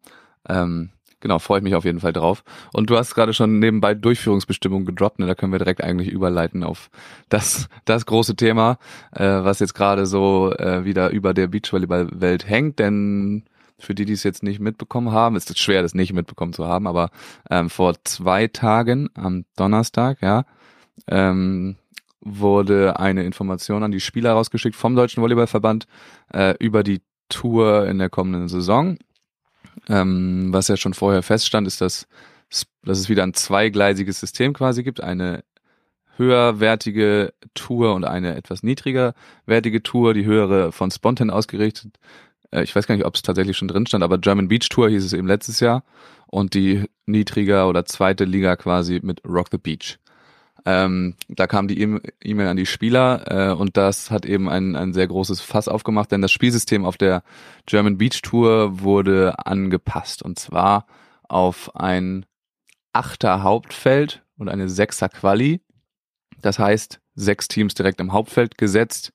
Ähm, 0.48 0.90
genau, 1.20 1.38
freue 1.38 1.58
ich 1.58 1.62
mich 1.62 1.76
auf 1.76 1.84
jeden 1.84 2.00
Fall 2.00 2.12
drauf. 2.12 2.42
Und 2.72 2.90
du 2.90 2.96
hast 2.96 3.14
gerade 3.14 3.34
schon 3.34 3.60
nebenbei 3.60 3.94
Durchführungsbestimmungen 3.94 4.84
gedroppt, 4.84 5.20
ne? 5.20 5.28
da 5.28 5.36
können 5.36 5.52
wir 5.52 5.60
direkt 5.60 5.84
eigentlich 5.84 6.08
überleiten 6.08 6.64
auf 6.64 6.90
das, 7.28 7.68
das 7.84 8.04
große 8.04 8.34
Thema, 8.34 8.78
äh, 9.12 9.24
was 9.24 9.60
jetzt 9.60 9.74
gerade 9.74 10.04
so 10.06 10.52
äh, 10.58 10.84
wieder 10.84 11.10
über 11.10 11.34
der 11.34 11.46
Beachvolleyball-Welt 11.46 12.48
hängt, 12.48 12.80
denn 12.80 13.44
für 13.78 13.94
die, 13.94 14.06
die 14.06 14.14
es 14.14 14.24
jetzt 14.24 14.42
nicht 14.42 14.58
mitbekommen 14.58 15.12
haben, 15.12 15.36
ist 15.36 15.50
es 15.50 15.58
schwer, 15.60 15.82
das 15.82 15.94
nicht 15.94 16.12
mitbekommen 16.12 16.52
zu 16.52 16.66
haben, 16.66 16.88
aber 16.88 17.10
ähm, 17.48 17.70
vor 17.70 17.94
zwei 18.02 18.48
Tagen, 18.48 19.08
am 19.14 19.44
Donnerstag, 19.54 20.20
ja, 20.20 20.46
ähm, 21.06 21.76
wurde 22.20 22.98
eine 22.98 23.24
Information 23.24 23.82
an 23.82 23.92
die 23.92 24.00
Spieler 24.00 24.32
rausgeschickt 24.32 24.76
vom 24.76 24.96
Deutschen 24.96 25.22
Volleyballverband 25.22 25.86
äh, 26.32 26.54
über 26.58 26.82
die 26.82 27.00
Tour 27.28 27.86
in 27.86 27.98
der 27.98 28.10
kommenden 28.10 28.48
Saison. 28.48 28.98
Ähm, 29.88 30.48
was 30.52 30.68
ja 30.68 30.76
schon 30.76 30.94
vorher 30.94 31.22
feststand, 31.22 31.66
ist, 31.66 31.80
dass, 31.80 32.06
dass 32.82 32.98
es 32.98 33.08
wieder 33.08 33.22
ein 33.22 33.34
zweigleisiges 33.34 34.18
System 34.18 34.52
quasi 34.52 34.82
gibt. 34.82 35.00
Eine 35.02 35.44
höherwertige 36.16 37.32
Tour 37.54 37.94
und 37.94 38.04
eine 38.04 38.34
etwas 38.34 38.62
niedrigerwertige 38.62 39.82
Tour. 39.82 40.14
Die 40.14 40.24
höhere 40.24 40.72
von 40.72 40.90
Spontan 40.90 41.30
ausgerichtet. 41.30 41.98
Äh, 42.50 42.64
ich 42.64 42.74
weiß 42.74 42.86
gar 42.86 42.96
nicht, 42.96 43.06
ob 43.06 43.14
es 43.14 43.22
tatsächlich 43.22 43.56
schon 43.56 43.68
drin 43.68 43.86
stand, 43.86 44.02
aber 44.02 44.18
German 44.18 44.48
Beach 44.48 44.68
Tour 44.68 44.88
hieß 44.88 45.04
es 45.04 45.12
eben 45.12 45.28
letztes 45.28 45.60
Jahr. 45.60 45.84
und 46.30 46.54
die 46.54 46.84
niedriger 47.06 47.68
oder 47.68 47.84
zweite 47.84 48.24
Liga 48.24 48.56
quasi 48.56 49.00
mit 49.02 49.22
Rock 49.24 49.48
the 49.50 49.58
Beach. 49.58 49.98
Ähm, 50.64 51.14
da 51.28 51.46
kam 51.46 51.68
die 51.68 51.80
E-Mail 51.80 52.48
an 52.48 52.56
die 52.56 52.66
Spieler 52.66 53.50
äh, 53.50 53.54
und 53.54 53.76
das 53.76 54.10
hat 54.10 54.26
eben 54.26 54.48
ein, 54.48 54.76
ein 54.76 54.92
sehr 54.92 55.06
großes 55.06 55.40
Fass 55.40 55.68
aufgemacht, 55.68 56.10
denn 56.10 56.22
das 56.22 56.32
Spielsystem 56.32 56.84
auf 56.84 56.96
der 56.96 57.22
German 57.66 57.96
Beach 57.96 58.20
Tour 58.22 58.80
wurde 58.80 59.46
angepasst 59.46 60.22
und 60.22 60.38
zwar 60.38 60.86
auf 61.28 61.74
ein 61.76 62.26
Achter 62.92 63.42
Hauptfeld 63.42 64.22
und 64.36 64.48
eine 64.48 64.68
Sechser 64.68 65.08
Quali. 65.08 65.60
Das 66.40 66.58
heißt, 66.58 67.00
sechs 67.14 67.48
Teams 67.48 67.74
direkt 67.74 68.00
im 68.00 68.12
Hauptfeld 68.12 68.58
gesetzt 68.58 69.12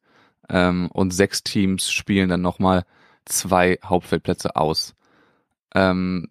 ähm, 0.50 0.90
und 0.92 1.12
sechs 1.14 1.44
Teams 1.44 1.92
spielen 1.92 2.30
dann 2.30 2.42
nochmal 2.42 2.86
zwei 3.26 3.80
Hauptfeldplätze 3.84 4.56
aus. 4.56 4.96
Ähm, 5.76 6.30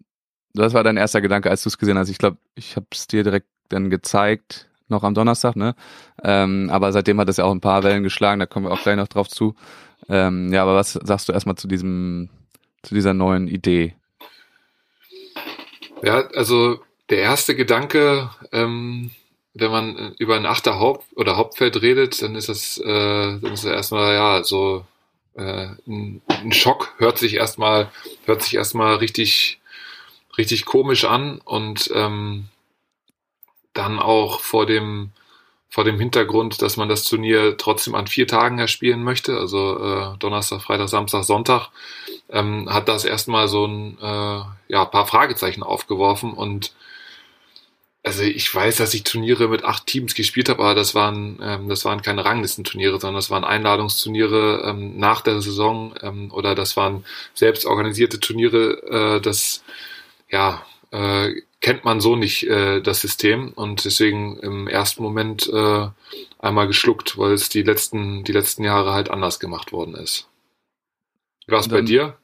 das 0.53 0.73
war 0.73 0.83
dein 0.83 0.97
erster 0.97 1.21
Gedanke, 1.21 1.49
als 1.49 1.63
du 1.63 1.69
es 1.69 1.77
gesehen 1.77 1.97
hast. 1.97 2.09
Ich 2.09 2.19
glaube, 2.19 2.37
ich 2.55 2.75
habe 2.75 2.85
es 2.91 3.07
dir 3.07 3.23
direkt 3.23 3.47
dann 3.69 3.89
gezeigt, 3.89 4.69
noch 4.87 5.03
am 5.03 5.13
Donnerstag, 5.13 5.55
ne? 5.55 5.75
Ähm, 6.23 6.69
aber 6.71 6.91
seitdem 6.91 7.19
hat 7.19 7.29
es 7.29 7.37
ja 7.37 7.45
auch 7.45 7.51
ein 7.51 7.61
paar 7.61 7.83
Wellen 7.83 8.03
geschlagen, 8.03 8.39
da 8.39 8.45
kommen 8.45 8.65
wir 8.65 8.71
auch 8.71 8.81
gleich 8.81 8.97
noch 8.97 9.07
drauf 9.07 9.27
zu. 9.27 9.55
Ähm, 10.09 10.51
ja, 10.51 10.63
aber 10.63 10.75
was 10.75 10.93
sagst 10.93 11.29
du 11.29 11.33
erstmal 11.33 11.55
zu 11.55 11.67
diesem, 11.67 12.29
zu 12.81 12.93
dieser 12.93 13.13
neuen 13.13 13.47
Idee? 13.47 13.95
Ja, 16.01 16.27
also 16.35 16.79
der 17.09 17.19
erste 17.19 17.55
Gedanke, 17.55 18.29
ähm, 18.51 19.11
wenn 19.53 19.71
man 19.71 20.13
über 20.17 20.35
ein 20.35 20.45
Achter 20.45 20.79
Haupt 20.79 21.05
oder 21.15 21.37
Hauptfeld 21.37 21.81
redet, 21.81 22.21
dann 22.21 22.35
ist 22.35 22.49
das, 22.49 22.77
äh, 22.79 23.39
dann 23.39 23.53
ist 23.53 23.63
das 23.63 23.71
erstmal 23.71 24.13
ja 24.13 24.43
so 24.43 24.85
äh, 25.35 25.67
ein, 25.87 26.21
ein 26.27 26.51
Schock. 26.51 26.93
Hört 26.97 27.17
sich 27.17 27.35
erstmal, 27.35 27.89
hört 28.25 28.41
sich 28.41 28.55
erstmal 28.55 28.95
richtig, 28.95 29.59
richtig 30.37 30.65
komisch 30.65 31.05
an 31.05 31.39
und 31.39 31.91
ähm, 31.93 32.45
dann 33.73 33.99
auch 33.99 34.41
vor 34.41 34.65
dem 34.65 35.11
vor 35.69 35.83
dem 35.83 35.97
Hintergrund, 35.97 36.61
dass 36.61 36.77
man 36.77 36.87
das 36.87 37.03
Turnier 37.03 37.57
trotzdem 37.57 37.95
an 37.95 38.05
vier 38.05 38.27
Tagen 38.27 38.59
erspielen 38.59 39.03
möchte, 39.03 39.35
also 39.39 39.79
äh, 40.13 40.17
Donnerstag, 40.19 40.61
Freitag, 40.61 40.87
Samstag, 40.87 41.23
Sonntag, 41.23 41.69
ähm, 42.29 42.71
hat 42.71 42.87
das 42.87 43.05
erstmal 43.05 43.47
so 43.47 43.65
ein 43.65 43.97
äh, 43.99 44.41
ja, 44.67 44.85
paar 44.85 45.07
Fragezeichen 45.07 45.63
aufgeworfen 45.63 46.33
und 46.33 46.73
also 48.03 48.21
ich 48.21 48.53
weiß, 48.53 48.75
dass 48.77 48.93
ich 48.93 49.03
Turniere 49.03 49.47
mit 49.47 49.63
acht 49.63 49.87
Teams 49.87 50.13
gespielt 50.13 50.49
habe, 50.49 50.61
aber 50.61 50.75
das 50.75 50.93
waren 50.93 51.39
ähm, 51.41 51.69
das 51.69 51.85
waren 51.85 52.01
keine 52.03 52.23
Ranglistenturniere, 52.23 52.99
sondern 52.99 53.15
das 53.15 53.31
waren 53.31 53.45
Einladungsturniere 53.45 54.63
ähm, 54.67 54.99
nach 54.99 55.21
der 55.21 55.41
Saison 55.41 55.95
ähm, 56.01 56.29
oder 56.31 56.53
das 56.53 56.77
waren 56.77 57.05
selbst 57.33 57.65
organisierte 57.65 58.19
Turniere. 58.19 59.17
Äh, 59.17 59.21
das 59.21 59.63
ja 60.29 60.63
äh, 60.91 61.31
kennt 61.63 61.85
man 61.85 62.01
so 62.01 62.15
nicht 62.15 62.43
äh, 62.43 62.81
das 62.81 63.01
System 63.01 63.53
und 63.53 63.85
deswegen 63.85 64.37
im 64.39 64.67
ersten 64.67 65.01
Moment 65.01 65.49
äh, 65.51 65.87
einmal 66.37 66.67
geschluckt, 66.67 67.17
weil 67.17 67.31
es 67.31 67.49
die 67.49 67.63
letzten 67.63 68.23
die 68.25 68.33
letzten 68.33 68.63
Jahre 68.63 68.93
halt 68.93 69.09
anders 69.09 69.39
gemacht 69.39 69.71
worden 69.71 69.95
ist. 69.95 70.29
War 71.47 71.61
es 71.61 71.69
bei 71.69 71.81
dir? 71.81 72.17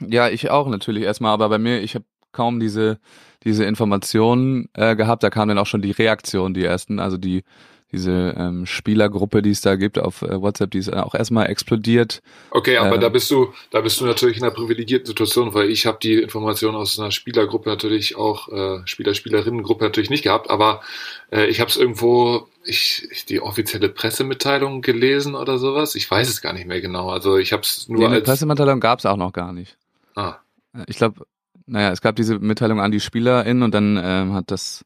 Ja, 0.00 0.28
ich 0.28 0.50
auch 0.50 0.68
natürlich 0.68 1.02
erstmal, 1.02 1.32
aber 1.32 1.48
bei 1.48 1.58
mir, 1.58 1.82
ich 1.82 1.94
habe 1.94 2.04
kaum 2.30 2.60
diese 2.60 3.00
diese 3.44 3.64
Informationen 3.64 4.68
äh, 4.74 4.94
gehabt. 4.94 5.24
Da 5.24 5.30
kamen 5.30 5.48
dann 5.48 5.58
auch 5.58 5.66
schon 5.66 5.82
die 5.82 5.90
Reaktionen, 5.90 6.54
die 6.54 6.64
ersten, 6.64 7.00
also 7.00 7.18
die 7.18 7.42
diese 7.92 8.34
ähm, 8.38 8.66
Spielergruppe, 8.66 9.42
die 9.42 9.50
es 9.50 9.60
da 9.60 9.76
gibt 9.76 9.98
auf 9.98 10.22
äh, 10.22 10.40
WhatsApp, 10.40 10.70
die 10.70 10.78
ist 10.78 10.92
auch 10.92 11.14
erstmal 11.14 11.48
explodiert. 11.50 12.22
Okay, 12.50 12.76
aber 12.78 12.96
Äh, 12.96 12.98
da 12.98 13.08
bist 13.10 13.30
du, 13.30 13.52
da 13.70 13.80
bist 13.82 14.00
du 14.00 14.06
natürlich 14.06 14.38
in 14.38 14.42
einer 14.44 14.52
privilegierten 14.52 15.06
Situation, 15.06 15.54
weil 15.54 15.70
ich 15.70 15.86
habe 15.86 15.98
die 16.02 16.14
Informationen 16.14 16.76
aus 16.76 16.98
einer 16.98 17.10
Spielergruppe 17.10 17.68
natürlich 17.68 18.16
auch, 18.16 18.48
äh, 18.48 18.80
Spieler, 18.86 19.14
Spielerinnengruppe 19.14 19.84
natürlich 19.84 20.10
nicht 20.10 20.22
gehabt, 20.24 20.50
aber 20.50 20.80
äh, 21.30 21.46
ich 21.46 21.60
habe 21.60 21.70
es 21.70 21.76
irgendwo, 21.76 22.48
ich, 22.64 23.06
ich 23.10 23.26
die 23.26 23.40
offizielle 23.40 23.88
Pressemitteilung 23.88 24.80
gelesen 24.82 25.34
oder 25.34 25.58
sowas. 25.58 25.94
Ich 25.94 26.10
weiß 26.10 26.28
es 26.28 26.40
gar 26.42 26.52
nicht 26.52 26.66
mehr 26.66 26.80
genau. 26.80 27.10
Also 27.10 27.36
ich 27.36 27.52
habe 27.52 27.62
es 27.62 27.88
Nee, 27.94 27.94
nur 27.98 28.08
eine 28.08 28.16
als 28.16 28.24
Pressemitteilung 28.24 28.80
gab 28.80 28.98
es 29.00 29.06
auch 29.06 29.16
noch 29.16 29.32
gar 29.32 29.52
nicht. 29.52 29.76
ah, 30.16 30.40
Äh, 30.74 30.84
Ich 30.86 30.96
glaube, 30.96 31.26
naja, 31.66 31.90
es 31.92 32.00
gab 32.00 32.16
diese 32.16 32.38
Mitteilung 32.38 32.80
an 32.80 32.90
die 32.90 33.00
SpielerInnen 33.00 33.62
und 33.62 33.72
dann 33.74 33.98
ähm, 34.02 34.32
hat 34.34 34.50
das 34.50 34.84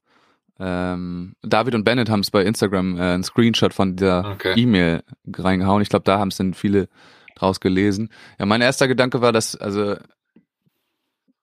ähm, 0.58 1.34
David 1.42 1.74
und 1.74 1.84
Bennett 1.84 2.08
haben 2.08 2.20
es 2.20 2.30
bei 2.30 2.42
Instagram 2.42 2.96
äh, 2.96 3.00
einen 3.00 3.24
Screenshot 3.24 3.74
von 3.74 3.96
dieser 3.96 4.32
Okay. 4.32 4.54
E-Mail 4.56 5.02
reingehauen. 5.32 5.82
Ich 5.82 5.88
glaube, 5.88 6.04
da 6.04 6.18
haben 6.18 6.28
es 6.28 6.36
dann 6.36 6.54
viele 6.54 6.88
draus 7.34 7.60
gelesen. 7.60 8.10
Ja, 8.38 8.46
mein 8.46 8.62
erster 8.62 8.88
Gedanke 8.88 9.20
war, 9.20 9.32
dass, 9.32 9.54
also, 9.54 9.96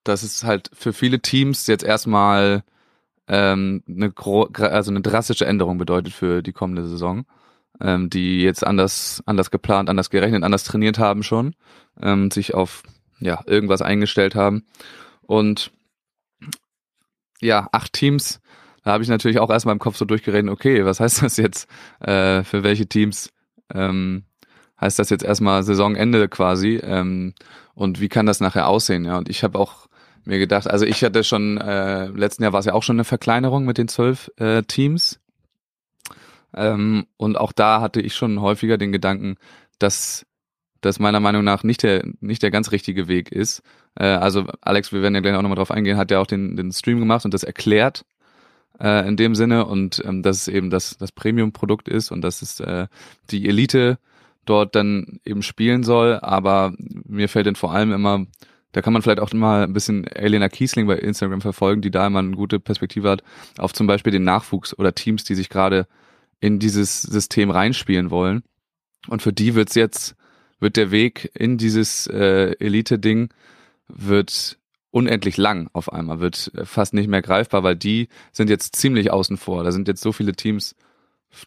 dass 0.03 0.23
es 0.23 0.43
halt 0.43 0.69
für 0.73 0.93
viele 0.93 1.19
Teams 1.19 1.67
jetzt 1.67 1.83
erstmal 1.83 2.63
ähm, 3.27 3.83
eine, 3.87 4.13
also 4.69 4.91
eine 4.91 5.01
drastische 5.01 5.45
Änderung 5.45 5.77
bedeutet 5.77 6.13
für 6.13 6.41
die 6.41 6.51
kommende 6.51 6.87
Saison, 6.87 7.25
ähm, 7.79 8.09
die 8.09 8.41
jetzt 8.41 8.65
anders, 8.65 9.21
anders 9.25 9.51
geplant, 9.51 9.89
anders 9.89 10.09
gerechnet, 10.09 10.43
anders 10.43 10.63
trainiert 10.63 10.97
haben 10.97 11.23
schon, 11.23 11.55
ähm, 12.01 12.31
sich 12.31 12.53
auf 12.53 12.83
ja, 13.19 13.41
irgendwas 13.45 13.81
eingestellt 13.81 14.35
haben. 14.35 14.65
Und 15.21 15.71
ja, 17.39 17.69
acht 17.71 17.93
Teams, 17.93 18.41
da 18.83 18.91
habe 18.91 19.03
ich 19.03 19.09
natürlich 19.09 19.39
auch 19.39 19.49
erstmal 19.49 19.73
im 19.73 19.79
Kopf 19.79 19.97
so 19.97 20.05
durchgeredet, 20.05 20.49
okay, 20.49 20.85
was 20.85 20.99
heißt 20.99 21.23
das 21.23 21.37
jetzt 21.37 21.69
äh, 21.99 22.43
für 22.43 22.63
welche 22.63 22.87
Teams? 22.87 23.31
Ähm, 23.73 24.23
heißt 24.79 24.99
das 24.99 25.09
jetzt 25.09 25.23
erstmal 25.23 25.63
Saisonende 25.63 26.27
quasi? 26.27 26.79
Ähm, 26.83 27.33
und 27.75 28.01
wie 28.01 28.09
kann 28.09 28.25
das 28.25 28.39
nachher 28.39 28.67
aussehen? 28.67 29.05
Ja, 29.05 29.17
und 29.17 29.29
ich 29.29 29.43
habe 29.43 29.57
auch 29.57 29.87
mir 30.25 30.39
gedacht, 30.39 30.69
also 30.69 30.85
ich 30.85 31.03
hatte 31.03 31.23
schon, 31.23 31.57
äh, 31.57 32.07
letzten 32.07 32.43
Jahr 32.43 32.53
war 32.53 32.59
es 32.59 32.65
ja 32.65 32.73
auch 32.73 32.83
schon 32.83 32.97
eine 32.97 33.03
Verkleinerung 33.03 33.65
mit 33.65 33.77
den 33.77 33.87
zwölf 33.87 34.31
äh, 34.37 34.63
Teams. 34.63 35.19
Ähm, 36.53 37.07
und 37.17 37.37
auch 37.37 37.51
da 37.51 37.81
hatte 37.81 37.99
ich 37.99 38.15
schon 38.15 38.39
häufiger 38.41 38.77
den 38.77 38.91
Gedanken, 38.91 39.35
dass 39.79 40.25
das 40.81 40.99
meiner 40.99 41.19
Meinung 41.19 41.43
nach 41.43 41.63
nicht 41.63 41.83
der, 41.83 42.03
nicht 42.19 42.43
der 42.43 42.51
ganz 42.51 42.71
richtige 42.71 43.07
Weg 43.07 43.31
ist. 43.31 43.63
Äh, 43.95 44.05
also 44.05 44.45
Alex, 44.61 44.91
wir 44.91 45.01
werden 45.01 45.15
ja 45.15 45.21
gleich 45.21 45.35
auch 45.35 45.41
nochmal 45.41 45.57
drauf 45.57 45.71
eingehen, 45.71 45.97
hat 45.97 46.11
ja 46.11 46.19
auch 46.19 46.27
den, 46.27 46.55
den 46.55 46.71
Stream 46.71 46.99
gemacht 46.99 47.25
und 47.25 47.33
das 47.33 47.43
erklärt 47.43 48.05
äh, 48.79 49.07
in 49.07 49.17
dem 49.17 49.35
Sinne 49.35 49.65
und 49.65 50.01
ähm, 50.05 50.23
dass 50.23 50.41
es 50.41 50.47
eben 50.47 50.69
das, 50.69 50.97
das 50.97 51.11
Premium-Produkt 51.11 51.87
ist 51.87 52.11
und 52.11 52.21
dass 52.21 52.41
es 52.41 52.59
äh, 52.59 52.87
die 53.29 53.47
Elite 53.47 53.97
dort 54.45 54.75
dann 54.75 55.19
eben 55.25 55.41
spielen 55.41 55.83
soll. 55.83 56.19
Aber 56.21 56.73
mir 56.77 57.29
fällt 57.29 57.47
dann 57.47 57.55
vor 57.55 57.73
allem 57.73 57.91
immer, 57.91 58.25
da 58.71 58.81
kann 58.81 58.93
man 58.93 59.01
vielleicht 59.01 59.19
auch 59.19 59.31
mal 59.33 59.63
ein 59.63 59.73
bisschen 59.73 60.05
Elena 60.07 60.49
Kiesling 60.49 60.87
bei 60.87 60.97
Instagram 60.97 61.41
verfolgen, 61.41 61.81
die 61.81 61.91
da 61.91 62.07
immer 62.07 62.19
eine 62.19 62.31
gute 62.31 62.59
Perspektive 62.59 63.09
hat, 63.09 63.23
auf 63.57 63.73
zum 63.73 63.87
Beispiel 63.87 64.11
den 64.11 64.23
Nachwuchs 64.23 64.77
oder 64.77 64.93
Teams, 64.95 65.23
die 65.23 65.35
sich 65.35 65.49
gerade 65.49 65.87
in 66.39 66.59
dieses 66.59 67.01
System 67.01 67.51
reinspielen 67.51 68.09
wollen. 68.09 68.43
Und 69.07 69.21
für 69.21 69.33
die 69.33 69.55
wird's 69.55 69.75
jetzt, 69.75 70.15
wird 70.59 70.77
der 70.77 70.91
Weg 70.91 71.31
in 71.35 71.57
dieses 71.57 72.07
äh, 72.07 72.55
Elite-Ding 72.59 73.29
wird 73.87 74.57
unendlich 74.93 75.37
lang 75.37 75.69
auf 75.73 75.91
einmal, 75.91 76.19
wird 76.19 76.51
äh, 76.55 76.65
fast 76.65 76.93
nicht 76.93 77.07
mehr 77.07 77.21
greifbar, 77.21 77.63
weil 77.63 77.75
die 77.75 78.07
sind 78.31 78.49
jetzt 78.49 78.75
ziemlich 78.75 79.11
außen 79.11 79.37
vor. 79.37 79.63
Da 79.63 79.71
sind 79.71 79.87
jetzt 79.87 80.01
so 80.01 80.11
viele 80.11 80.33
Teams 80.33 80.75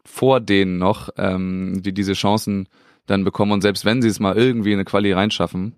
vor 0.05 0.41
denen 0.41 0.79
noch, 0.79 1.11
ähm, 1.17 1.81
die 1.83 1.95
diese 1.95 2.15
Chancen 2.15 2.69
dann 3.07 3.23
bekommen 3.23 3.53
und 3.53 3.63
selbst 3.63 3.85
wenn 3.85 4.03
sie 4.03 4.09
es 4.09 4.19
mal 4.19 4.37
irgendwie 4.37 4.73
in 4.73 4.79
eine 4.79 4.85
Quali 4.85 5.13
reinschaffen, 5.13 5.77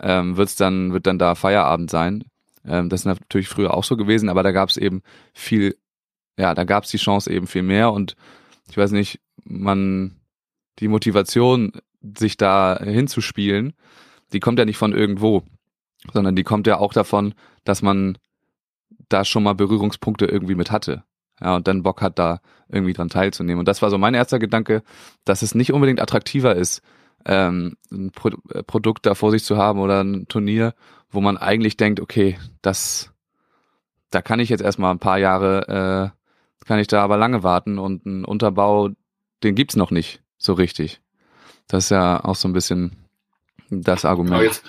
ähm, 0.00 0.36
wird's 0.36 0.54
dann, 0.54 0.92
wird 0.92 1.08
dann 1.08 1.18
da 1.18 1.34
Feierabend 1.34 1.90
sein. 1.90 2.24
Ähm, 2.64 2.88
das 2.88 3.00
ist 3.00 3.06
natürlich 3.06 3.48
früher 3.48 3.74
auch 3.74 3.82
so 3.82 3.96
gewesen, 3.96 4.28
aber 4.28 4.44
da 4.44 4.52
gab's 4.52 4.76
eben 4.76 5.02
viel, 5.32 5.76
ja, 6.38 6.54
da 6.54 6.62
gab's 6.62 6.92
die 6.92 6.98
Chance 6.98 7.32
eben 7.32 7.48
viel 7.48 7.64
mehr 7.64 7.92
und 7.92 8.14
ich 8.70 8.76
weiß 8.76 8.92
nicht, 8.92 9.18
man, 9.42 10.20
die 10.78 10.88
Motivation, 10.88 11.72
sich 12.16 12.36
da 12.36 12.78
hinzuspielen, 12.80 13.72
die 14.32 14.40
kommt 14.40 14.58
ja 14.58 14.64
nicht 14.64 14.76
von 14.76 14.92
irgendwo, 14.92 15.42
sondern 16.12 16.36
die 16.36 16.44
kommt 16.44 16.66
ja 16.66 16.78
auch 16.78 16.92
davon, 16.92 17.34
dass 17.64 17.82
man 17.82 18.18
da 19.08 19.24
schon 19.24 19.42
mal 19.42 19.54
Berührungspunkte 19.54 20.26
irgendwie 20.26 20.54
mit 20.54 20.70
hatte. 20.70 21.04
Ja, 21.40 21.56
und 21.56 21.66
dann 21.66 21.82
Bock 21.82 22.00
hat, 22.00 22.18
da 22.18 22.40
irgendwie 22.68 22.92
dran 22.92 23.08
teilzunehmen. 23.08 23.58
Und 23.58 23.68
das 23.68 23.82
war 23.82 23.90
so 23.90 23.98
mein 23.98 24.14
erster 24.14 24.38
Gedanke, 24.38 24.82
dass 25.24 25.42
es 25.42 25.54
nicht 25.54 25.72
unbedingt 25.72 26.00
attraktiver 26.00 26.54
ist, 26.54 26.82
ähm, 27.26 27.76
ein 27.90 28.10
Pro 28.12 28.30
äh, 28.50 28.62
Produkt 28.62 29.06
da 29.06 29.14
vor 29.14 29.30
sich 29.30 29.44
zu 29.44 29.56
haben 29.56 29.80
oder 29.80 30.02
ein 30.02 30.28
Turnier, 30.28 30.74
wo 31.10 31.20
man 31.20 31.36
eigentlich 31.36 31.76
denkt, 31.76 32.00
okay, 32.00 32.38
das, 32.62 33.12
da 34.10 34.22
kann 34.22 34.40
ich 34.40 34.48
jetzt 34.48 34.62
erstmal 34.62 34.92
ein 34.92 34.98
paar 34.98 35.18
Jahre, 35.18 36.12
äh, 36.12 36.66
kann 36.66 36.78
ich 36.78 36.86
da 36.86 37.02
aber 37.02 37.16
lange 37.16 37.42
warten 37.42 37.78
und 37.78 38.06
ein 38.06 38.24
Unterbau, 38.24 38.90
den 39.42 39.54
gibt's 39.54 39.76
noch 39.76 39.90
nicht 39.90 40.22
so 40.38 40.54
richtig. 40.54 41.00
Das 41.66 41.84
ist 41.84 41.90
ja 41.90 42.24
auch 42.24 42.36
so 42.36 42.48
ein 42.48 42.52
bisschen 42.52 42.92
das 43.70 44.04
Argument. 44.04 44.62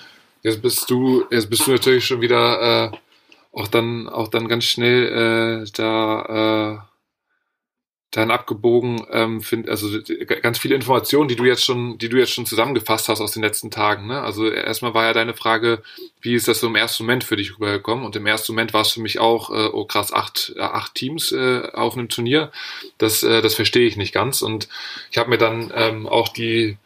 Jetzt, 0.46 0.62
bist 0.62 0.88
du, 0.88 1.24
jetzt 1.32 1.50
bist 1.50 1.66
du 1.66 1.72
natürlich 1.72 2.06
schon 2.06 2.20
wieder 2.20 2.92
äh, 2.92 2.96
auch 3.52 3.66
dann, 3.66 4.08
auch 4.08 4.28
dann 4.28 4.46
ganz 4.46 4.62
schnell 4.62 5.64
äh, 5.64 5.70
da, 5.74 6.78
äh, 6.78 6.86
dann 8.12 8.30
abgebogen, 8.30 9.04
ähm, 9.10 9.40
find, 9.40 9.68
also 9.68 9.88
ganz 10.42 10.60
viele 10.60 10.76
Informationen, 10.76 11.26
die 11.26 11.34
du 11.34 11.42
jetzt 11.42 11.64
schon, 11.64 11.98
die 11.98 12.08
du 12.08 12.16
jetzt 12.16 12.30
schon 12.30 12.46
zusammengefasst 12.46 13.08
hast 13.08 13.20
aus 13.20 13.32
den 13.32 13.42
letzten 13.42 13.72
Tagen. 13.72 14.06
Ne? 14.06 14.22
Also 14.22 14.48
erstmal 14.48 14.94
war 14.94 15.06
ja 15.06 15.12
deine 15.12 15.34
Frage, 15.34 15.82
wie 16.20 16.34
ist 16.34 16.46
das 16.46 16.60
so 16.60 16.68
im 16.68 16.76
ersten 16.76 17.02
Moment 17.02 17.24
für 17.24 17.34
dich 17.34 17.54
rübergekommen? 17.54 18.04
Und 18.04 18.14
im 18.14 18.26
ersten 18.26 18.52
Moment 18.52 18.72
war 18.72 18.82
es 18.82 18.92
für 18.92 19.00
mich 19.00 19.18
auch, 19.18 19.50
äh, 19.50 19.68
oh 19.72 19.84
krass, 19.84 20.12
acht, 20.12 20.52
äh, 20.54 20.60
acht 20.60 20.94
Teams 20.94 21.32
äh, 21.32 21.62
auf 21.72 21.94
einem 21.94 22.08
Turnier. 22.08 22.52
Das, 22.98 23.24
äh, 23.24 23.42
das 23.42 23.56
verstehe 23.56 23.88
ich 23.88 23.96
nicht 23.96 24.14
ganz. 24.14 24.42
Und 24.42 24.68
ich 25.10 25.18
habe 25.18 25.28
mir 25.28 25.38
dann 25.38 25.72
ähm, 25.74 26.06
auch 26.06 26.28
die 26.28 26.78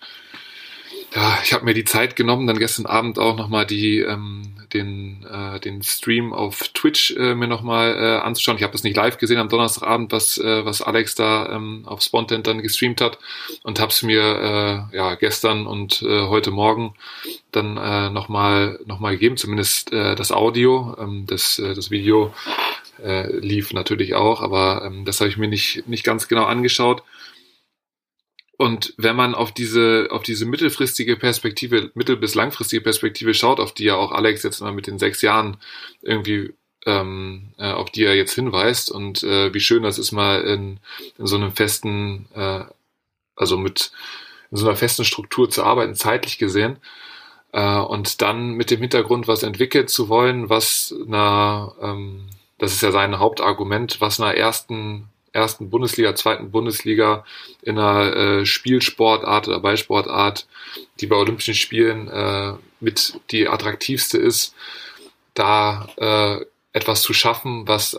ja, 1.15 1.39
ich 1.43 1.53
habe 1.53 1.65
mir 1.65 1.75
die 1.75 1.85
Zeit 1.85 2.15
genommen, 2.15 2.47
dann 2.47 2.59
gestern 2.59 2.87
Abend 2.87 3.19
auch 3.19 3.37
nochmal 3.37 3.67
die, 3.67 3.99
ähm, 3.99 4.55
den, 4.73 5.27
äh, 5.29 5.59
den 5.59 5.83
Stream 5.83 6.33
auf 6.33 6.69
Twitch 6.73 7.11
äh, 7.17 7.35
mir 7.35 7.49
nochmal 7.49 7.97
äh, 7.97 8.17
anzuschauen. 8.19 8.57
Ich 8.57 8.63
habe 8.63 8.73
das 8.73 8.85
nicht 8.85 8.97
live 8.97 9.19
gesehen 9.19 9.39
am 9.39 9.49
Donnerstagabend, 9.49 10.13
was, 10.13 10.39
äh, 10.39 10.65
was 10.65 10.83
Alex 10.83 11.17
da 11.17 11.51
ähm, 11.53 11.83
auf 11.87 12.01
Spontan 12.03 12.45
dann 12.45 12.63
gestreamt 12.63 13.01
hat 13.01 13.19
und 13.65 13.81
habe 13.81 13.91
es 13.91 14.03
mir 14.03 14.89
äh, 14.93 14.97
ja, 14.97 15.15
gestern 15.17 15.67
und 15.67 16.03
äh, 16.03 16.29
heute 16.29 16.53
Morgen 16.53 16.95
dann 17.51 17.77
äh, 17.77 18.11
nochmal 18.11 18.79
noch 18.87 19.01
mal 19.01 19.11
gegeben, 19.11 19.37
zumindest 19.37 19.93
äh, 19.93 20.15
das 20.15 20.31
Audio. 20.31 20.97
Ähm, 21.01 21.25
das, 21.27 21.59
äh, 21.59 21.75
das 21.75 21.91
Video 21.91 22.33
äh, 23.03 23.35
lief 23.37 23.73
natürlich 23.73 24.15
auch, 24.15 24.43
aber 24.43 24.85
ähm, 24.85 25.05
das 25.05 25.21
habe 25.21 25.29
ich 25.29 25.37
mir 25.37 25.49
nicht, 25.49 25.89
nicht 25.89 26.05
ganz 26.05 26.29
genau 26.29 26.45
angeschaut. 26.45 27.03
Und 28.61 28.93
wenn 28.99 29.17
man 29.17 29.35
auf 29.35 29.53
diese, 29.53 30.09
auf 30.11 30.23
diese 30.23 30.45
mittelfristige 30.45 31.17
Perspektive, 31.17 31.91
mittel- 31.95 32.19
bis 32.19 32.35
langfristige 32.35 32.83
Perspektive 32.83 33.33
schaut, 33.33 33.59
auf 33.59 33.73
die 33.73 33.85
ja 33.85 33.95
auch 33.95 34.13
Alex 34.13 34.43
jetzt 34.43 34.61
mal 34.61 34.71
mit 34.71 34.87
den 34.87 34.99
sechs 34.99 35.23
Jahren 35.23 35.57
irgendwie, 36.03 36.53
ähm, 36.85 37.55
äh, 37.57 37.73
auf 37.73 37.89
die 37.89 38.05
er 38.05 38.15
jetzt 38.15 38.35
hinweist 38.35 38.91
und 38.91 39.23
äh, 39.23 39.55
wie 39.55 39.61
schön 39.61 39.83
das 39.83 39.99
ist, 39.99 40.13
mal 40.13 40.43
in, 40.43 40.79
in 41.17 41.27
so 41.27 41.37
einem 41.37 41.53
festen, 41.53 42.29
äh, 42.35 42.65
also 43.35 43.57
mit 43.57 43.93
in 44.51 44.59
so 44.59 44.67
einer 44.67 44.77
festen 44.77 45.07
Struktur 45.07 45.49
zu 45.49 45.65
arbeiten, 45.65 45.95
zeitlich 45.95 46.37
gesehen. 46.37 46.77
Äh, 47.53 47.79
und 47.79 48.21
dann 48.21 48.51
mit 48.51 48.71
dem 48.71 48.83
Hintergrund, 48.83 49.27
was 49.27 49.43
entwickeln 49.43 49.89
zu 49.89 50.11
wollen, 50.11 50.51
was 50.51 50.95
einer, 51.07 51.75
ähm, 51.81 52.27
das 52.59 52.73
ist 52.73 52.83
ja 52.83 52.93
sein 52.93 53.21
Hauptargument, 53.21 54.03
was 54.03 54.21
einer 54.21 54.35
ersten 54.35 55.09
ersten 55.33 55.71
Bundesliga, 55.71 56.15
zweiten 56.15 56.51
Bundesliga 56.51 57.25
in 57.63 57.79
einer 57.79 58.17
äh, 58.17 58.47
Spielsportart 58.47 59.49
oder 59.49 59.61
Ballsportart, 59.61 60.47
die 61.01 61.07
bei 61.07 61.17
Olympischen 61.17 61.55
Spielen 61.55 62.09
äh, 62.09 62.55
mit 62.81 63.21
die 63.31 63.49
attraktivste 63.49 64.19
ist, 64.19 64.55
da 65.35 65.89
äh, 65.97 66.45
etwas 66.73 67.03
zu 67.03 67.13
schaffen, 67.13 67.67
was 67.67 67.97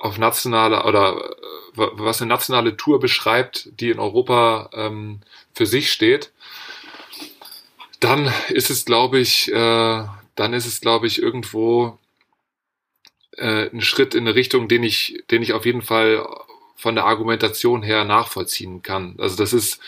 auf 0.00 0.18
nationaler 0.18 0.86
oder 0.86 1.16
äh, 1.16 1.88
was 1.92 2.20
eine 2.20 2.28
nationale 2.28 2.76
Tour 2.76 3.00
beschreibt, 3.00 3.68
die 3.80 3.90
in 3.90 3.98
Europa 3.98 4.70
ähm, 4.72 5.20
für 5.54 5.66
sich 5.66 5.92
steht, 5.92 6.32
dann 8.00 8.32
ist 8.48 8.70
es, 8.70 8.84
glaube 8.84 9.18
ich, 9.20 9.52
äh, 9.52 10.04
dann 10.34 10.52
ist 10.54 10.66
es, 10.66 10.80
glaube 10.80 11.06
ich, 11.06 11.20
irgendwo 11.22 11.98
äh, 13.36 13.68
ein 13.70 13.80
Schritt 13.80 14.14
in 14.14 14.26
eine 14.26 14.34
Richtung, 14.34 14.68
den 14.68 14.82
ich, 14.82 15.22
den 15.30 15.42
ich 15.42 15.52
auf 15.52 15.66
jeden 15.66 15.82
Fall 15.82 16.26
von 16.80 16.94
der 16.94 17.04
Argumentation 17.04 17.82
her 17.82 18.04
nachvollziehen 18.04 18.82
kann. 18.82 19.14
Also 19.18 19.36
das 19.36 19.52
ist, 19.52 19.80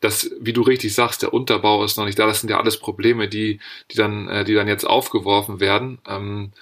das, 0.00 0.30
wie 0.40 0.52
du 0.52 0.62
richtig 0.62 0.94
sagst, 0.94 1.22
der 1.22 1.34
Unterbau 1.34 1.82
ist 1.82 1.96
noch 1.96 2.04
nicht 2.04 2.18
da. 2.18 2.26
Das 2.26 2.40
sind 2.40 2.50
ja 2.50 2.60
alles 2.60 2.78
Probleme, 2.78 3.28
die, 3.28 3.58
die 3.90 3.96
dann, 3.96 4.28
äh, 4.28 4.44
die 4.44 4.54
dann 4.54 4.68
jetzt 4.68 4.84
aufgeworfen 4.84 5.58
werden. 5.58 5.98
Ähm, 6.08 6.52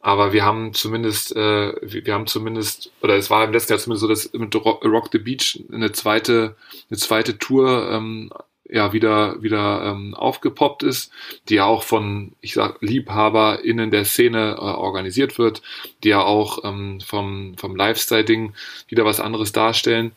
aber 0.00 0.32
wir 0.32 0.44
haben 0.44 0.74
zumindest, 0.74 1.36
äh, 1.36 1.72
wir 1.80 2.12
haben 2.12 2.26
zumindest, 2.26 2.90
oder 3.00 3.14
es 3.14 3.30
war 3.30 3.44
im 3.44 3.52
letzten 3.52 3.74
Jahr 3.74 3.78
zumindest 3.78 4.00
so, 4.00 4.08
dass 4.08 4.32
mit 4.32 4.52
Rock 4.56 5.10
the 5.12 5.18
Beach 5.18 5.62
eine 5.72 5.92
zweite, 5.92 6.56
eine 6.90 6.98
zweite 6.98 7.38
Tour 7.38 7.88
ähm, 7.92 8.32
ja 8.72 8.92
wieder 8.92 9.42
wieder 9.42 9.84
ähm, 9.84 10.14
aufgepoppt 10.14 10.82
ist, 10.82 11.12
die 11.48 11.56
ja 11.56 11.66
auch 11.66 11.82
von 11.82 12.32
ich 12.40 12.54
sag 12.54 12.80
LiebhaberInnen 12.80 13.90
der 13.90 14.04
Szene 14.04 14.56
äh, 14.56 14.60
organisiert 14.60 15.38
wird, 15.38 15.62
die 16.02 16.08
ja 16.08 16.22
auch 16.22 16.64
ähm, 16.64 17.00
vom 17.00 17.56
vom 17.58 17.76
Lifestyle-Ding 17.76 18.54
wieder 18.88 19.04
was 19.04 19.20
anderes 19.20 19.52
darstellen. 19.52 20.12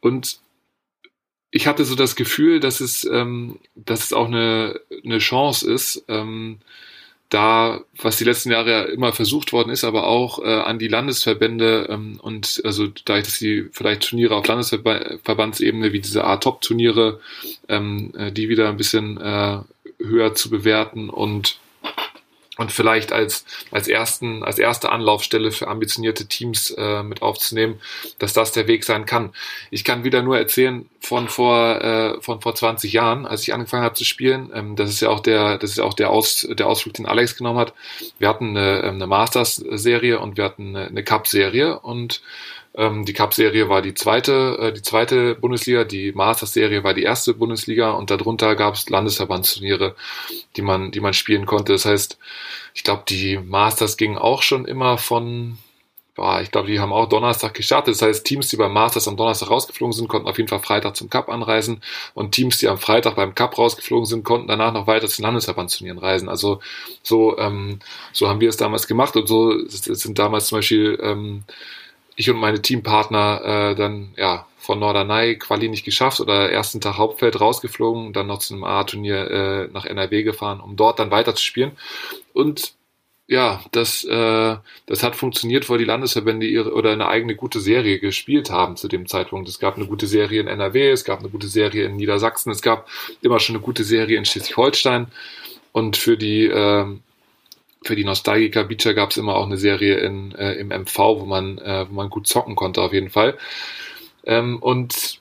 Und 0.00 0.40
ich 1.50 1.66
hatte 1.66 1.84
so 1.84 1.94
das 1.94 2.16
Gefühl, 2.16 2.60
dass 2.60 2.80
es 2.80 3.04
ähm, 3.04 3.60
dass 3.76 4.04
es 4.04 4.12
auch 4.12 4.26
eine 4.26 4.80
eine 5.04 5.18
Chance 5.18 5.70
ist, 5.72 6.04
ähm, 6.08 6.58
da, 7.28 7.80
was 8.00 8.18
die 8.18 8.24
letzten 8.24 8.52
Jahre 8.52 8.70
ja 8.70 8.82
immer 8.82 9.12
versucht 9.12 9.52
worden 9.52 9.70
ist, 9.70 9.84
aber 9.84 10.06
auch 10.06 10.38
äh, 10.38 10.44
an 10.46 10.78
die 10.78 10.88
Landesverbände 10.88 11.88
ähm, 11.90 12.20
und 12.22 12.60
also 12.64 12.86
da 13.04 13.16
dass 13.16 13.34
sie 13.34 13.68
vielleicht 13.72 14.08
Turniere 14.08 14.36
auf 14.36 14.46
Landesverbandsebene 14.46 15.92
wie 15.92 16.00
diese 16.00 16.24
A-Top-Turniere, 16.24 17.20
ähm, 17.68 18.12
äh, 18.16 18.30
die 18.30 18.48
wieder 18.48 18.68
ein 18.68 18.76
bisschen 18.76 19.20
äh, 19.20 19.58
höher 19.98 20.34
zu 20.34 20.50
bewerten 20.50 21.10
und 21.10 21.58
und 22.56 22.72
vielleicht 22.72 23.12
als, 23.12 23.44
als, 23.70 23.88
ersten, 23.88 24.42
als 24.42 24.58
erste 24.58 24.90
Anlaufstelle 24.90 25.52
für 25.52 25.68
ambitionierte 25.68 26.26
Teams 26.26 26.70
äh, 26.70 27.02
mit 27.02 27.22
aufzunehmen, 27.22 27.80
dass 28.18 28.32
das 28.32 28.52
der 28.52 28.66
Weg 28.66 28.84
sein 28.84 29.06
kann. 29.06 29.32
Ich 29.70 29.84
kann 29.84 30.04
wieder 30.04 30.22
nur 30.22 30.38
erzählen 30.38 30.88
von 31.00 31.28
vor, 31.28 31.82
äh, 31.82 32.20
von 32.20 32.40
vor 32.40 32.54
20 32.54 32.92
Jahren, 32.92 33.26
als 33.26 33.42
ich 33.42 33.52
angefangen 33.52 33.84
habe 33.84 33.94
zu 33.94 34.04
spielen. 34.04 34.50
Ähm, 34.54 34.76
das 34.76 34.90
ist 34.90 35.00
ja 35.00 35.10
auch 35.10 35.20
der, 35.20 35.58
das 35.58 35.70
ist 35.70 35.80
auch 35.80 35.94
der, 35.94 36.10
Aus, 36.10 36.46
der 36.48 36.66
Ausflug, 36.66 36.94
den 36.94 37.06
Alex 37.06 37.36
genommen 37.36 37.58
hat. 37.58 37.74
Wir 38.18 38.28
hatten 38.28 38.56
eine, 38.56 38.82
ähm, 38.82 38.94
eine 38.96 39.06
Masters-Serie 39.06 40.18
und 40.18 40.36
wir 40.36 40.44
hatten 40.44 40.74
eine, 40.76 40.86
eine 40.88 41.04
Cup-Serie 41.04 41.78
und 41.80 42.22
ähm, 42.76 43.06
die 43.06 43.14
Cup-Serie 43.14 43.68
war 43.68 43.80
die 43.80 43.94
zweite, 43.94 44.58
äh, 44.60 44.72
die 44.72 44.82
zweite 44.82 45.34
Bundesliga, 45.34 45.84
die 45.84 46.12
Masters-Serie 46.12 46.84
war 46.84 46.92
die 46.92 47.04
erste 47.04 47.32
Bundesliga 47.34 47.92
und 47.92 48.10
darunter 48.10 48.54
gab 48.54 48.74
es 48.74 48.90
Landesverbandsturniere, 48.90 49.96
die 50.56 50.62
man, 50.62 50.90
die 50.90 51.00
man 51.00 51.14
spielen 51.14 51.46
konnte. 51.46 51.72
Das 51.72 51.86
heißt, 51.86 52.18
ich 52.74 52.84
glaube, 52.84 53.04
die 53.08 53.38
Masters 53.38 53.96
gingen 53.96 54.18
auch 54.18 54.42
schon 54.42 54.66
immer 54.66 54.98
von, 54.98 55.56
ich 56.42 56.50
glaube, 56.50 56.68
die 56.68 56.78
haben 56.80 56.92
auch 56.92 57.08
Donnerstag 57.08 57.54
gestartet. 57.54 57.94
Das 57.94 58.02
heißt, 58.02 58.26
Teams, 58.26 58.48
die 58.48 58.56
beim 58.56 58.72
Masters 58.72 59.08
am 59.08 59.16
Donnerstag 59.16 59.50
rausgeflogen 59.50 59.92
sind, 59.92 60.08
konnten 60.08 60.28
auf 60.28 60.36
jeden 60.36 60.48
Fall 60.48 60.60
Freitag 60.60 60.96
zum 60.96 61.08
Cup 61.08 61.30
anreisen 61.30 61.82
und 62.14 62.32
Teams, 62.32 62.58
die 62.58 62.68
am 62.68 62.78
Freitag 62.78 63.16
beim 63.16 63.34
Cup 63.34 63.56
rausgeflogen 63.56 64.06
sind, 64.06 64.24
konnten 64.24 64.48
danach 64.48 64.74
noch 64.74 64.86
weiter 64.86 65.08
zu 65.08 65.22
Landesverbandsturnieren 65.22 65.98
reisen. 65.98 66.28
Also 66.28 66.60
so, 67.02 67.38
ähm, 67.38 67.78
so 68.12 68.28
haben 68.28 68.40
wir 68.40 68.50
es 68.50 68.58
damals 68.58 68.86
gemacht 68.86 69.16
und 69.16 69.26
so 69.26 69.66
sind 69.68 70.18
damals 70.18 70.48
zum 70.48 70.58
Beispiel 70.58 70.98
ähm, 71.02 71.44
ich 72.16 72.30
und 72.30 72.38
meine 72.38 72.60
Teampartner 72.60 73.42
äh, 73.44 73.74
dann 73.74 74.14
ja 74.16 74.46
von 74.58 74.80
Norderney 74.80 75.38
Quali 75.38 75.68
nicht 75.68 75.84
geschafft 75.84 76.20
oder 76.20 76.50
ersten 76.50 76.80
Tag 76.80 76.96
Hauptfeld 76.96 77.40
rausgeflogen, 77.40 78.12
dann 78.12 78.26
noch 78.26 78.38
zu 78.38 78.54
einem 78.54 78.64
A-Turnier 78.64 79.30
äh, 79.30 79.68
nach 79.72 79.84
NRW 79.84 80.24
gefahren, 80.24 80.60
um 80.60 80.74
dort 80.74 80.98
dann 80.98 81.12
weiter 81.12 81.34
zu 81.36 81.44
spielen. 81.44 81.72
Und 82.32 82.74
ja, 83.28 83.60
das, 83.72 84.04
äh, 84.04 84.56
das 84.86 85.02
hat 85.02 85.16
funktioniert, 85.16 85.68
weil 85.68 85.78
die 85.78 85.84
Landesverbände 85.84 86.46
ihre 86.46 86.72
oder 86.72 86.92
eine 86.92 87.08
eigene 87.08 87.34
gute 87.34 87.60
Serie 87.60 87.98
gespielt 87.98 88.50
haben 88.50 88.76
zu 88.76 88.88
dem 88.88 89.06
Zeitpunkt. 89.06 89.48
Es 89.48 89.58
gab 89.58 89.76
eine 89.76 89.86
gute 89.86 90.06
Serie 90.06 90.40
in 90.40 90.46
NRW, 90.46 90.90
es 90.90 91.04
gab 91.04 91.20
eine 91.20 91.28
gute 91.28 91.48
Serie 91.48 91.84
in 91.84 91.96
Niedersachsen, 91.96 92.50
es 92.50 92.62
gab 92.62 92.88
immer 93.22 93.40
schon 93.40 93.56
eine 93.56 93.64
gute 93.64 93.84
Serie 93.84 94.16
in 94.16 94.24
Schleswig-Holstein. 94.24 95.08
Und 95.72 95.96
für 95.96 96.16
die 96.16 96.46
äh, 96.46 96.86
für 97.86 97.96
die 97.96 98.04
Nostalgiker 98.04 98.64
Beacher 98.64 98.94
gab 98.94 99.10
es 99.10 99.16
immer 99.16 99.36
auch 99.36 99.46
eine 99.46 99.56
Serie 99.56 99.98
in, 99.98 100.32
äh, 100.32 100.54
im 100.54 100.68
MV, 100.68 100.98
wo 100.98 101.24
man, 101.24 101.58
äh, 101.58 101.86
wo 101.88 101.94
man 101.94 102.10
gut 102.10 102.26
zocken 102.26 102.56
konnte 102.56 102.82
auf 102.82 102.92
jeden 102.92 103.10
Fall. 103.10 103.38
Ähm, 104.24 104.58
und 104.60 105.20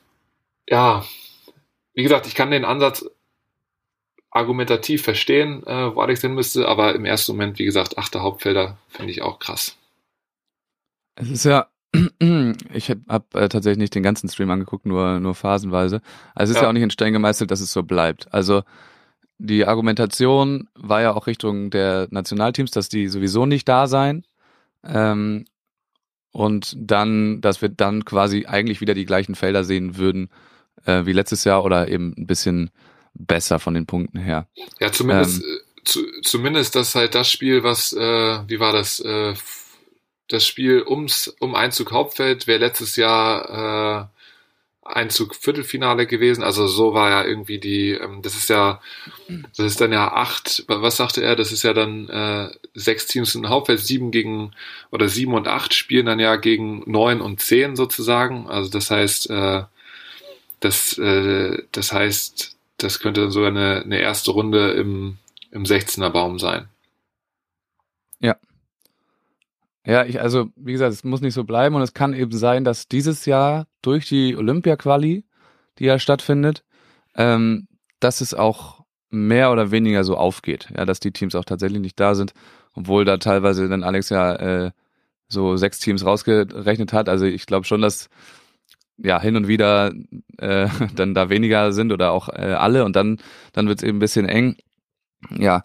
ja, 0.67 1.05
wie 1.93 2.03
gesagt, 2.03 2.27
ich 2.27 2.35
kann 2.35 2.51
den 2.51 2.65
Ansatz 2.65 3.05
argumentativ 4.31 5.03
verstehen, 5.03 5.65
äh, 5.65 5.95
wo 5.95 6.01
Alex 6.01 6.21
hin 6.21 6.33
müsste, 6.33 6.67
aber 6.67 6.93
im 6.93 7.05
ersten 7.05 7.31
Moment, 7.31 7.57
wie 7.57 7.65
gesagt, 7.65 7.97
achte 7.97 8.21
Hauptfelder 8.21 8.77
finde 8.89 9.11
ich 9.11 9.21
auch 9.21 9.39
krass. 9.39 9.77
Es 11.15 11.29
ist 11.29 11.45
ja, 11.45 11.67
ich 12.73 12.89
habe 12.89 13.01
hab, 13.07 13.33
äh, 13.35 13.47
tatsächlich 13.47 13.77
nicht 13.77 13.95
den 13.95 14.03
ganzen 14.03 14.27
Stream 14.27 14.51
angeguckt, 14.51 14.85
nur, 14.85 15.21
nur 15.21 15.35
phasenweise. 15.35 16.01
Also 16.33 16.51
es 16.51 16.57
ist 16.57 16.57
ja. 16.57 16.63
ja 16.63 16.69
auch 16.69 16.73
nicht 16.73 16.83
in 16.83 16.89
Stein 16.89 17.13
gemeißelt, 17.13 17.49
dass 17.49 17.61
es 17.61 17.71
so 17.71 17.83
bleibt. 17.83 18.33
Also 18.33 18.63
die 19.37 19.65
Argumentation 19.65 20.69
war 20.75 21.01
ja 21.01 21.13
auch 21.13 21.27
Richtung 21.27 21.69
der 21.69 22.07
Nationalteams, 22.09 22.71
dass 22.71 22.89
die 22.89 23.07
sowieso 23.07 23.45
nicht 23.45 23.67
da 23.67 23.87
seien. 23.87 24.25
Ähm, 24.83 25.45
und 26.31 26.75
dann, 26.77 27.41
dass 27.41 27.61
wir 27.61 27.69
dann 27.69 28.05
quasi 28.05 28.45
eigentlich 28.45 28.81
wieder 28.81 28.93
die 28.93 29.05
gleichen 29.05 29.35
Felder 29.35 29.63
sehen 29.63 29.97
würden 29.97 30.29
äh, 30.85 31.05
wie 31.05 31.13
letztes 31.13 31.43
Jahr 31.43 31.63
oder 31.63 31.87
eben 31.87 32.13
ein 32.17 32.27
bisschen 32.27 32.71
besser 33.13 33.59
von 33.59 33.73
den 33.73 33.85
Punkten 33.85 34.19
her. 34.19 34.47
Ja, 34.79 34.91
zumindest, 34.91 35.41
ähm, 35.43 35.49
äh, 35.49 35.83
zu, 35.85 36.05
zumindest 36.23 36.75
das 36.75 36.95
halt 36.95 37.15
das 37.15 37.31
Spiel, 37.31 37.63
was, 37.63 37.93
äh, 37.93 38.39
wie 38.47 38.59
war 38.59 38.73
das, 38.73 38.99
äh, 38.99 39.33
das 40.27 40.45
Spiel 40.45 40.83
ums, 40.85 41.27
um 41.39 41.55
Einzug 41.55 41.91
Hauptfeld 41.91 42.47
wäre 42.47 42.59
letztes 42.59 42.95
Jahr 42.95 44.09
äh, 44.11 44.14
Einzug 44.85 45.35
Viertelfinale 45.35 46.05
gewesen. 46.05 46.43
Also 46.43 46.67
so 46.67 46.93
war 46.93 47.09
ja 47.09 47.25
irgendwie 47.25 47.59
die, 47.59 47.91
ähm, 47.91 48.21
das 48.21 48.35
ist 48.35 48.49
ja, 48.49 48.79
das 49.57 49.65
ist 49.65 49.81
dann 49.81 49.91
ja 49.91 50.13
acht, 50.13 50.63
was 50.67 50.97
sagte 50.97 51.23
er, 51.23 51.35
das 51.35 51.51
ist 51.51 51.63
ja 51.63 51.73
dann 51.73 52.07
äh, 52.07 52.49
sechs 52.75 53.07
Teams 53.07 53.33
in 53.33 53.49
Hauptfeld, 53.49 53.79
sieben 53.79 54.11
gegen, 54.11 54.53
oder 54.91 55.09
sieben 55.09 55.33
und 55.33 55.47
acht 55.47 55.73
spielen 55.73 56.05
dann 56.05 56.19
ja 56.19 56.35
gegen 56.35 56.83
neun 56.85 57.19
und 57.19 57.41
zehn 57.41 57.75
sozusagen. 57.75 58.47
Also 58.47 58.69
das 58.69 58.91
heißt, 58.91 59.29
äh, 59.31 59.63
das, 60.59 60.97
äh, 60.99 61.63
das 61.71 61.91
heißt, 61.91 62.55
das 62.77 62.99
könnte 62.99 63.21
dann 63.21 63.31
sogar 63.31 63.49
eine, 63.49 63.81
eine 63.83 63.99
erste 63.99 64.31
Runde 64.31 64.71
im, 64.71 65.17
im 65.51 65.63
16er 65.63 66.09
Baum 66.09 66.37
sein. 66.37 66.67
Ja. 68.19 68.35
Ja, 69.85 70.03
ich, 70.03 70.19
also, 70.19 70.49
wie 70.55 70.71
gesagt, 70.71 70.93
es 70.93 71.03
muss 71.03 71.21
nicht 71.21 71.35
so 71.35 71.43
bleiben 71.43 71.75
und 71.75 71.81
es 71.81 71.93
kann 71.93 72.13
eben 72.13 72.31
sein, 72.31 72.63
dass 72.63 72.87
dieses 72.87 73.25
Jahr 73.25 73.67
durch 73.81 74.07
die 74.07 74.35
Olympia-Quali, 74.35 75.25
die 75.77 75.85
ja 75.85 75.99
stattfindet, 75.99 76.63
ähm, 77.15 77.67
dass 77.99 78.21
es 78.21 78.33
auch 78.33 78.83
mehr 79.11 79.51
oder 79.51 79.71
weniger 79.71 80.03
so 80.03 80.17
aufgeht, 80.17 80.69
ja, 80.75 80.85
dass 80.85 80.99
die 80.99 81.11
Teams 81.11 81.35
auch 81.35 81.45
tatsächlich 81.45 81.81
nicht 81.81 81.99
da 81.99 82.15
sind, 82.15 82.33
obwohl 82.73 83.05
da 83.05 83.17
teilweise 83.17 83.69
dann 83.69 83.83
Alex 83.83 84.09
ja 84.09 84.35
äh, 84.35 84.71
so 85.27 85.55
sechs 85.57 85.79
Teams 85.79 86.05
rausgerechnet 86.05 86.91
hat. 86.93 87.07
Also 87.09 87.25
ich 87.25 87.45
glaube 87.45 87.65
schon, 87.65 87.81
dass 87.81 88.09
ja 88.97 89.19
hin 89.21 89.35
und 89.35 89.47
wieder 89.47 89.93
äh, 90.37 90.67
dann 90.95 91.13
da 91.13 91.29
weniger 91.29 91.71
sind 91.73 91.91
oder 91.91 92.11
auch 92.11 92.29
äh, 92.29 92.53
alle 92.57 92.85
und 92.85 92.95
dann 92.95 93.17
dann 93.53 93.67
wird 93.67 93.79
es 93.79 93.83
eben 93.83 93.97
ein 93.97 93.99
bisschen 93.99 94.27
eng. 94.27 94.57
Ja, 95.31 95.63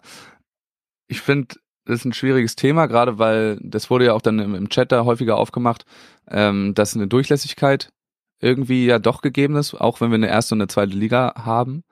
ich 1.07 1.21
finde 1.21 1.55
ist 1.85 2.05
ein 2.05 2.13
schwieriges 2.13 2.55
Thema, 2.55 2.85
gerade 2.85 3.17
weil 3.19 3.57
das 3.61 3.89
wurde 3.89 4.05
ja 4.05 4.13
auch 4.13 4.21
dann 4.21 4.39
im, 4.39 4.55
im 4.55 4.69
Chat 4.69 4.91
da 4.91 5.05
häufiger 5.05 5.37
aufgemacht, 5.37 5.85
ähm, 6.29 6.73
dass 6.73 6.95
eine 6.95 7.07
Durchlässigkeit 7.07 7.91
irgendwie 8.39 8.85
ja 8.85 8.99
doch 8.99 9.21
gegeben 9.21 9.55
ist, 9.55 9.73
auch 9.75 10.01
wenn 10.01 10.11
wir 10.11 10.15
eine 10.15 10.29
erste 10.29 10.55
und 10.55 10.61
eine 10.61 10.67
zweite 10.67 10.93
Liga 10.93 11.33
haben. 11.37 11.83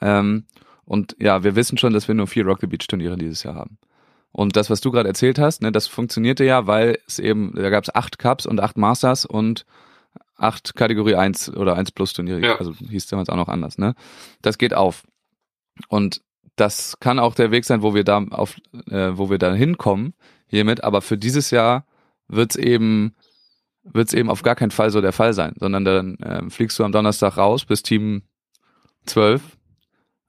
Ähm, 0.00 0.46
und 0.84 1.16
ja, 1.20 1.44
wir 1.44 1.56
wissen 1.56 1.78
schon, 1.78 1.92
dass 1.92 2.08
wir 2.08 2.14
nur 2.14 2.26
vier 2.26 2.44
Rock 2.44 2.60
the 2.60 2.66
Beach 2.66 2.86
Turniere 2.88 3.16
dieses 3.16 3.42
Jahr 3.42 3.54
haben. 3.54 3.78
Und 4.32 4.56
das, 4.56 4.70
was 4.70 4.80
du 4.80 4.90
gerade 4.90 5.08
erzählt 5.08 5.38
hast, 5.38 5.62
ne, 5.62 5.72
das 5.72 5.86
funktionierte 5.86 6.44
ja, 6.44 6.66
weil 6.66 6.98
es 7.06 7.18
eben, 7.18 7.52
da 7.54 7.70
gab 7.70 7.84
es 7.84 7.94
acht 7.94 8.18
Cups 8.18 8.46
und 8.46 8.60
acht 8.60 8.76
Masters 8.76 9.26
und 9.26 9.66
acht 10.36 10.74
Kategorie 10.74 11.16
1 11.16 11.54
oder 11.56 11.76
1 11.76 11.92
Plus 11.92 12.12
Turniere, 12.12 12.40
ja. 12.40 12.56
also 12.56 12.72
hieß 12.74 13.06
damals 13.08 13.28
auch 13.28 13.36
noch 13.36 13.48
anders, 13.48 13.76
ne? 13.76 13.94
Das 14.40 14.56
geht 14.56 14.74
auf. 14.74 15.04
Und 15.88 16.22
das 16.60 16.98
kann 17.00 17.18
auch 17.18 17.34
der 17.34 17.50
Weg 17.50 17.64
sein, 17.64 17.82
wo 17.82 17.94
wir 17.94 18.04
da 18.04 18.22
auf, 18.30 18.56
äh, 18.90 19.10
wo 19.12 19.30
wir 19.30 19.38
da 19.38 19.54
hinkommen 19.54 20.14
hiermit, 20.46 20.84
aber 20.84 21.00
für 21.00 21.16
dieses 21.16 21.50
Jahr 21.50 21.86
wird's 22.28 22.56
eben 22.56 23.14
wird's 23.82 24.12
eben 24.12 24.28
auf 24.28 24.42
gar 24.42 24.56
keinen 24.56 24.70
Fall 24.70 24.90
so 24.90 25.00
der 25.00 25.12
Fall 25.12 25.32
sein, 25.32 25.54
sondern 25.58 25.84
dann 25.84 26.18
ähm, 26.22 26.50
fliegst 26.50 26.78
du 26.78 26.84
am 26.84 26.92
Donnerstag 26.92 27.38
raus 27.38 27.64
bis 27.64 27.82
Team 27.82 28.22
12, 29.06 29.42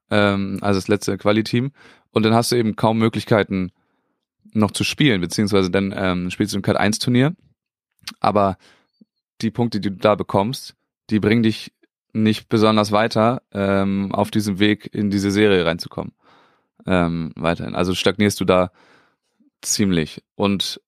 ähm, 0.09 0.59
also 0.61 0.77
das 0.77 0.87
letzte 0.87 1.17
Quali-Team, 1.17 1.71
und 2.11 2.23
dann 2.23 2.33
hast 2.33 2.51
du 2.51 2.55
eben 2.55 2.75
kaum 2.75 2.97
Möglichkeiten 2.97 3.71
noch 4.53 4.71
zu 4.71 4.83
spielen, 4.83 5.21
beziehungsweise 5.21 5.69
dann 5.69 5.93
ähm, 5.95 6.31
spielst 6.31 6.53
du 6.53 6.59
ein 6.59 6.61
Cut 6.61 6.77
1 6.77 6.99
Turnier, 6.99 7.35
aber 8.19 8.57
die 9.41 9.51
Punkte, 9.51 9.79
die 9.79 9.89
du 9.89 9.97
da 9.97 10.15
bekommst, 10.15 10.75
die 11.09 11.19
bringen 11.19 11.43
dich 11.43 11.73
nicht 12.13 12.49
besonders 12.49 12.91
weiter 12.91 13.41
ähm, 13.53 14.13
auf 14.13 14.31
diesem 14.31 14.59
Weg 14.59 14.93
in 14.93 15.09
diese 15.09 15.31
Serie 15.31 15.65
reinzukommen. 15.65 16.13
Ähm, 16.85 17.31
weiterhin. 17.35 17.75
Also 17.75 17.93
stagnierst 17.93 18.39
du 18.39 18.45
da 18.45 18.71
ziemlich. 19.61 20.23
Und 20.35 20.81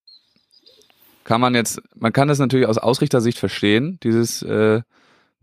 kann 1.24 1.40
man 1.40 1.56
jetzt, 1.56 1.82
man 1.96 2.14
kann 2.14 2.28
das 2.28 2.40
natürlich 2.40 2.68
aus 2.68 2.78
Ausrichtersicht 2.78 3.38
verstehen, 3.38 4.00
dieses, 4.04 4.42
äh, 4.42 4.82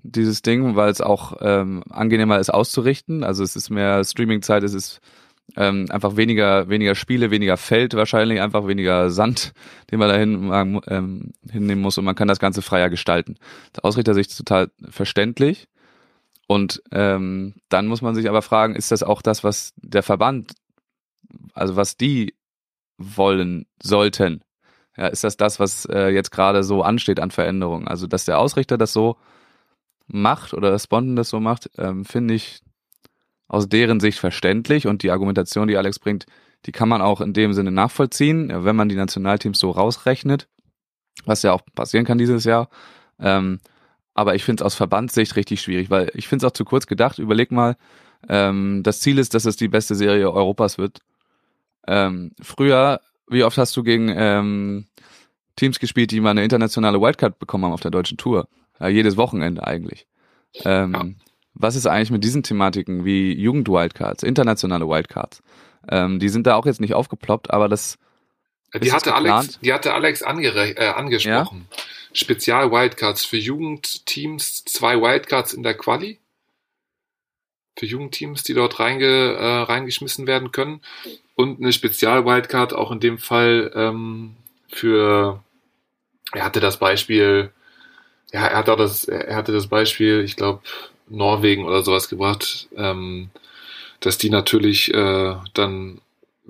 dieses 0.02 0.42
Ding, 0.42 0.76
weil 0.76 0.90
es 0.90 1.00
auch 1.00 1.36
ähm, 1.40 1.82
angenehmer 1.88 2.38
ist 2.38 2.50
auszurichten. 2.50 3.24
Also 3.24 3.42
es 3.42 3.56
ist 3.56 3.70
mehr 3.70 4.04
Streamingzeit, 4.04 4.62
es 4.62 4.74
ist 4.74 5.00
ähm, 5.56 5.86
einfach 5.90 6.16
weniger, 6.16 6.68
weniger 6.68 6.94
Spiele, 6.94 7.30
weniger 7.30 7.56
Feld 7.56 7.94
wahrscheinlich, 7.94 8.40
einfach 8.40 8.66
weniger 8.66 9.10
Sand, 9.10 9.52
den 9.90 9.98
man 9.98 10.08
da 10.08 10.20
ähm, 10.94 11.32
hinnehmen 11.50 11.82
muss 11.82 11.98
und 11.98 12.04
man 12.04 12.14
kann 12.14 12.28
das 12.28 12.38
Ganze 12.38 12.62
freier 12.62 12.90
gestalten. 12.90 13.36
Aus 13.82 13.90
Ausrichtersicht 13.90 14.36
total 14.36 14.70
verständlich. 14.88 15.68
Und 16.50 16.82
ähm, 16.90 17.54
dann 17.68 17.86
muss 17.86 18.02
man 18.02 18.16
sich 18.16 18.28
aber 18.28 18.42
fragen, 18.42 18.74
ist 18.74 18.90
das 18.90 19.04
auch 19.04 19.22
das, 19.22 19.44
was 19.44 19.72
der 19.76 20.02
Verband, 20.02 20.50
also 21.54 21.76
was 21.76 21.96
die 21.96 22.34
wollen 22.98 23.66
sollten? 23.80 24.42
Ja, 24.96 25.06
ist 25.06 25.22
das 25.22 25.36
das, 25.36 25.60
was 25.60 25.84
äh, 25.84 26.08
jetzt 26.08 26.32
gerade 26.32 26.64
so 26.64 26.82
ansteht 26.82 27.20
an 27.20 27.30
Veränderungen? 27.30 27.86
Also, 27.86 28.08
dass 28.08 28.24
der 28.24 28.40
Ausrichter 28.40 28.78
das 28.78 28.92
so 28.92 29.16
macht 30.08 30.52
oder 30.52 30.72
das 30.72 30.82
Sponden 30.82 31.14
das 31.14 31.28
so 31.28 31.38
macht, 31.38 31.70
ähm, 31.78 32.04
finde 32.04 32.34
ich 32.34 32.62
aus 33.46 33.68
deren 33.68 34.00
Sicht 34.00 34.18
verständlich 34.18 34.88
und 34.88 35.04
die 35.04 35.12
Argumentation, 35.12 35.68
die 35.68 35.76
Alex 35.76 36.00
bringt, 36.00 36.26
die 36.66 36.72
kann 36.72 36.88
man 36.88 37.00
auch 37.00 37.20
in 37.20 37.32
dem 37.32 37.52
Sinne 37.52 37.70
nachvollziehen, 37.70 38.50
wenn 38.64 38.74
man 38.74 38.88
die 38.88 38.96
Nationalteams 38.96 39.60
so 39.60 39.70
rausrechnet, 39.70 40.48
was 41.24 41.44
ja 41.44 41.52
auch 41.52 41.62
passieren 41.76 42.06
kann 42.06 42.18
dieses 42.18 42.42
Jahr. 42.42 42.68
Ähm, 43.20 43.60
aber 44.20 44.34
ich 44.34 44.44
finde 44.44 44.62
es 44.62 44.66
aus 44.66 44.74
Verbandssicht 44.74 45.34
richtig 45.36 45.62
schwierig, 45.62 45.88
weil 45.88 46.10
ich 46.12 46.28
finde 46.28 46.44
es 46.44 46.50
auch 46.50 46.54
zu 46.54 46.66
kurz 46.66 46.86
gedacht. 46.86 47.18
Überleg 47.18 47.50
mal, 47.50 47.78
ähm, 48.28 48.82
das 48.82 49.00
Ziel 49.00 49.18
ist, 49.18 49.32
dass 49.32 49.46
es 49.46 49.56
die 49.56 49.68
beste 49.68 49.94
Serie 49.94 50.30
Europas 50.30 50.76
wird. 50.76 50.98
Ähm, 51.86 52.32
früher, 52.38 53.00
wie 53.28 53.44
oft 53.44 53.56
hast 53.56 53.74
du 53.78 53.82
gegen 53.82 54.12
ähm, 54.14 54.84
Teams 55.56 55.80
gespielt, 55.80 56.10
die 56.10 56.20
mal 56.20 56.32
eine 56.32 56.44
internationale 56.44 57.00
Wildcard 57.00 57.38
bekommen 57.38 57.64
haben 57.64 57.72
auf 57.72 57.80
der 57.80 57.90
deutschen 57.90 58.18
Tour? 58.18 58.46
Ja, 58.78 58.88
jedes 58.88 59.16
Wochenende 59.16 59.66
eigentlich. 59.66 60.06
Ähm, 60.66 60.92
ja. 60.92 61.04
Was 61.54 61.74
ist 61.74 61.86
eigentlich 61.86 62.10
mit 62.10 62.22
diesen 62.22 62.42
Thematiken 62.42 63.06
wie 63.06 63.32
Jugend-Wildcards, 63.32 64.22
internationale 64.22 64.86
Wildcards? 64.86 65.42
Ähm, 65.88 66.18
die 66.18 66.28
sind 66.28 66.46
da 66.46 66.56
auch 66.56 66.66
jetzt 66.66 66.82
nicht 66.82 66.92
aufgeploppt, 66.92 67.50
aber 67.50 67.70
das. 67.70 67.96
Die 68.82 68.92
hatte 68.92 69.14
Alex, 69.14 69.58
die 69.60 69.72
hatte 69.72 69.94
Alex 69.94 70.22
angere 70.22 70.76
äh, 70.76 70.88
angesprochen. 70.88 71.68
Ja? 71.70 71.76
Spezial-Wildcards 72.12 73.24
für 73.24 73.36
Jugendteams, 73.36 74.64
zwei 74.64 75.00
Wildcards 75.00 75.52
in 75.52 75.62
der 75.62 75.74
Quali. 75.74 76.18
Für 77.78 77.86
Jugendteams, 77.86 78.42
die 78.42 78.54
dort 78.54 78.80
reinge, 78.80 79.06
äh, 79.06 79.62
reingeschmissen 79.62 80.26
werden 80.26 80.52
können. 80.52 80.80
Und 81.34 81.60
eine 81.60 81.72
Spezial-Wildcard 81.72 82.74
auch 82.74 82.90
in 82.90 83.00
dem 83.00 83.18
Fall 83.18 83.72
ähm, 83.74 84.36
für, 84.68 85.42
er 86.32 86.44
hatte 86.44 86.60
das 86.60 86.78
Beispiel, 86.78 87.52
ja, 88.32 88.46
er 88.46 88.58
hatte 88.58 88.76
das, 88.76 89.04
er 89.04 89.36
hatte 89.36 89.52
das 89.52 89.68
Beispiel, 89.68 90.22
ich 90.24 90.36
glaube, 90.36 90.62
Norwegen 91.08 91.64
oder 91.64 91.82
sowas 91.82 92.08
gebracht, 92.08 92.68
ähm, 92.76 93.30
dass 94.00 94.18
die 94.18 94.30
natürlich 94.30 94.92
äh, 94.94 95.36
dann 95.54 96.00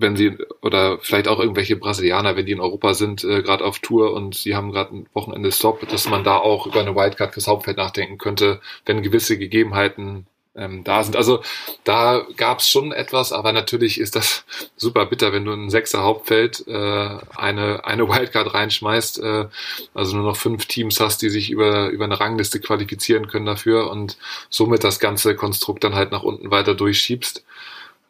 wenn 0.01 0.17
sie 0.17 0.37
oder 0.63 0.99
vielleicht 1.01 1.29
auch 1.29 1.39
irgendwelche 1.39 1.77
Brasilianer, 1.77 2.37
wenn 2.37 2.47
die 2.47 2.53
in 2.53 2.61
Europa 2.61 2.95
sind, 2.95 3.25
äh, 3.25 3.43
gerade 3.43 3.65
auf 3.65 3.79
Tour 3.79 4.13
und 4.13 4.35
sie 4.35 4.55
haben 4.55 4.73
gerade 4.73 4.95
ein 4.95 5.07
Wochenende 5.13 5.53
Stop, 5.53 5.87
dass 5.89 6.09
man 6.09 6.25
da 6.25 6.37
auch 6.37 6.67
über 6.67 6.81
eine 6.81 6.95
Wildcard 6.95 7.35
fürs 7.35 7.47
Hauptfeld 7.47 7.77
nachdenken 7.77 8.19
könnte, 8.19 8.61
wenn 8.87 9.03
gewisse 9.03 9.39
Gegebenheiten 9.39 10.27
ähm, 10.57 10.85
da 10.85 11.03
sind. 11.03 11.17
Also 11.17 11.43
da 11.85 12.27
gab 12.37 12.59
es 12.59 12.69
schon 12.69 12.93
etwas, 12.93 13.33
aber 13.33 13.53
natürlich 13.53 14.01
ist 14.01 14.17
das 14.17 14.45
super 14.77 15.07
bitter, 15.07 15.33
wenn 15.33 15.45
du 15.45 15.53
in 15.53 15.67
ein 15.67 15.71
sechser 15.71 16.03
Hauptfeld 16.03 16.67
äh, 16.67 17.19
eine, 17.37 17.85
eine 17.85 18.09
Wildcard 18.09 18.53
reinschmeißt, 18.53 19.23
äh, 19.23 19.47
also 19.95 20.17
nur 20.17 20.27
noch 20.27 20.37
fünf 20.37 20.67
Teams 20.67 21.01
hast, 21.01 21.23
die 21.23 21.31
sich 21.31 21.51
über, 21.51 21.89
über 21.89 22.05
eine 22.05 22.19
Rangliste 22.19 22.61
qualifizieren 22.61 23.29
können 23.29 23.47
dafür 23.47 23.91
und 23.91 24.19
somit 24.49 24.85
das 24.85 25.01
ganze 25.01 25.37
Konstrukt 25.37 25.85
dann 25.85 25.95
halt 25.95 26.11
nach 26.13 26.23
unten 26.23 26.51
weiter 26.51 26.75
durchschiebst. 26.75 27.45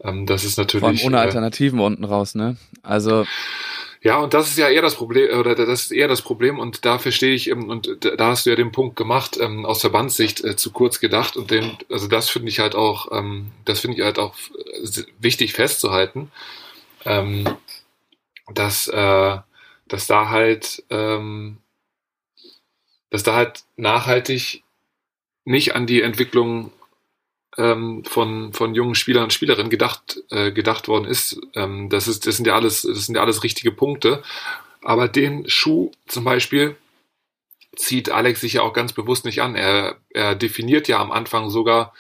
Ähm, 0.03 0.27
das 0.27 0.45
ist 0.45 0.59
natürlich. 0.59 0.81
Vor 0.81 0.89
allem 0.89 1.01
ohne 1.03 1.17
äh, 1.19 1.21
Alternativen 1.21 1.79
äh, 1.79 1.85
unten 1.85 2.05
raus, 2.05 2.35
ne? 2.35 2.57
Also. 2.83 3.27
Ja, 4.03 4.17
und 4.17 4.33
das 4.33 4.49
ist 4.49 4.57
ja 4.57 4.71
eher 4.71 4.81
das 4.81 4.95
Problem, 4.95 5.39
oder 5.39 5.55
das 5.55 5.83
ist 5.83 5.91
eher 5.93 6.09
das 6.09 6.23
Problem, 6.23 6.59
und 6.59 6.87
da 6.87 6.99
verstehe 6.99 7.35
ich, 7.35 7.51
ähm, 7.51 7.69
und 7.69 7.99
da 8.01 8.29
hast 8.29 8.47
du 8.47 8.51
ja 8.51 8.57
den 8.57 8.73
Punkt 8.73 8.97
gemacht, 8.97 9.37
ähm, 9.39 9.67
aus 9.67 9.83
Verbandssicht 9.83 10.43
äh, 10.43 10.57
zu 10.57 10.73
kurz 10.73 11.01
gedacht, 11.01 11.37
und 11.37 11.51
den, 11.51 11.77
also 11.91 12.09
das 12.09 12.31
finde 12.31 12.49
ich 12.49 12.61
halt 12.61 12.75
auch, 12.75 13.13
ähm, 13.13 13.51
das 13.67 13.81
finde 13.81 13.99
ich 13.99 14.03
halt 14.03 14.19
auch 14.19 14.35
äh, 14.37 15.03
wichtig 15.19 15.53
festzuhalten, 15.53 16.31
ähm, 17.05 17.45
dass, 18.55 18.89
äh, 18.89 19.37
dass 19.87 20.07
da 20.07 20.31
halt, 20.31 20.83
ähm, 20.89 21.59
dass 23.11 23.23
da 23.23 23.35
halt 23.35 23.65
nachhaltig 23.77 24.63
nicht 25.45 25.75
an 25.75 25.87
die 25.87 26.01
Entwicklung 26.01 26.73
ähm, 27.57 28.05
von, 28.05 28.53
von 28.53 28.75
jungen 28.75 28.95
Spielern 28.95 29.25
und 29.25 29.33
Spielerinnen 29.33 29.71
gedacht, 29.71 30.23
äh, 30.31 30.53
gedacht 30.53 30.89
worden 30.89 31.05
ist. 31.05 31.41
Ähm, 31.55 31.89
das 31.91 32.09
ist, 32.09 32.27
das 32.27 32.37
sind 32.37 32.47
ja 32.47 32.55
alles, 32.55 32.83
das 32.83 33.07
sind 33.07 33.15
ja 33.17 33.23
alles 33.23 33.43
richtige 33.43 33.73
Punkte. 33.73 34.23
Aber 34.83 35.09
den 35.09 35.49
Schuh 35.49 35.91
zum 36.07 36.25
Beispiel 36.25 36.77
zieht 37.77 38.11
Alex 38.11 38.41
sich 38.41 38.55
ja 38.55 38.63
auch 38.63 38.73
ganz 38.73 38.93
bewusst 38.93 39.25
nicht 39.25 39.43
an. 39.43 39.55
Er, 39.55 39.97
er 40.11 40.35
definiert 40.35 40.89
ja 40.89 40.99
am 40.99 41.13
Anfang 41.13 41.51
sogar, 41.51 41.95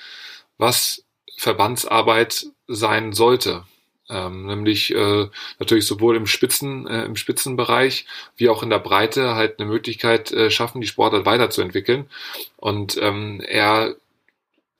was 0.58 1.04
Verbandsarbeit 1.36 2.46
sein 2.66 3.12
sollte. 3.12 3.64
Ähm, 4.08 4.46
nämlich 4.46 4.92
äh, 4.92 5.28
natürlich 5.60 5.86
sowohl 5.86 6.16
im 6.16 6.26
Spitzen, 6.26 6.86
äh, 6.88 7.04
im 7.04 7.14
Spitzenbereich 7.14 8.06
wie 8.36 8.48
auch 8.48 8.64
in 8.64 8.70
der 8.70 8.80
Breite 8.80 9.36
halt 9.36 9.60
eine 9.60 9.68
Möglichkeit 9.68 10.32
äh, 10.32 10.50
schaffen, 10.50 10.80
die 10.80 10.88
Sportart 10.88 11.26
weiterzuentwickeln. 11.26 12.10
Und 12.56 12.98
ähm, 13.00 13.40
er 13.40 13.94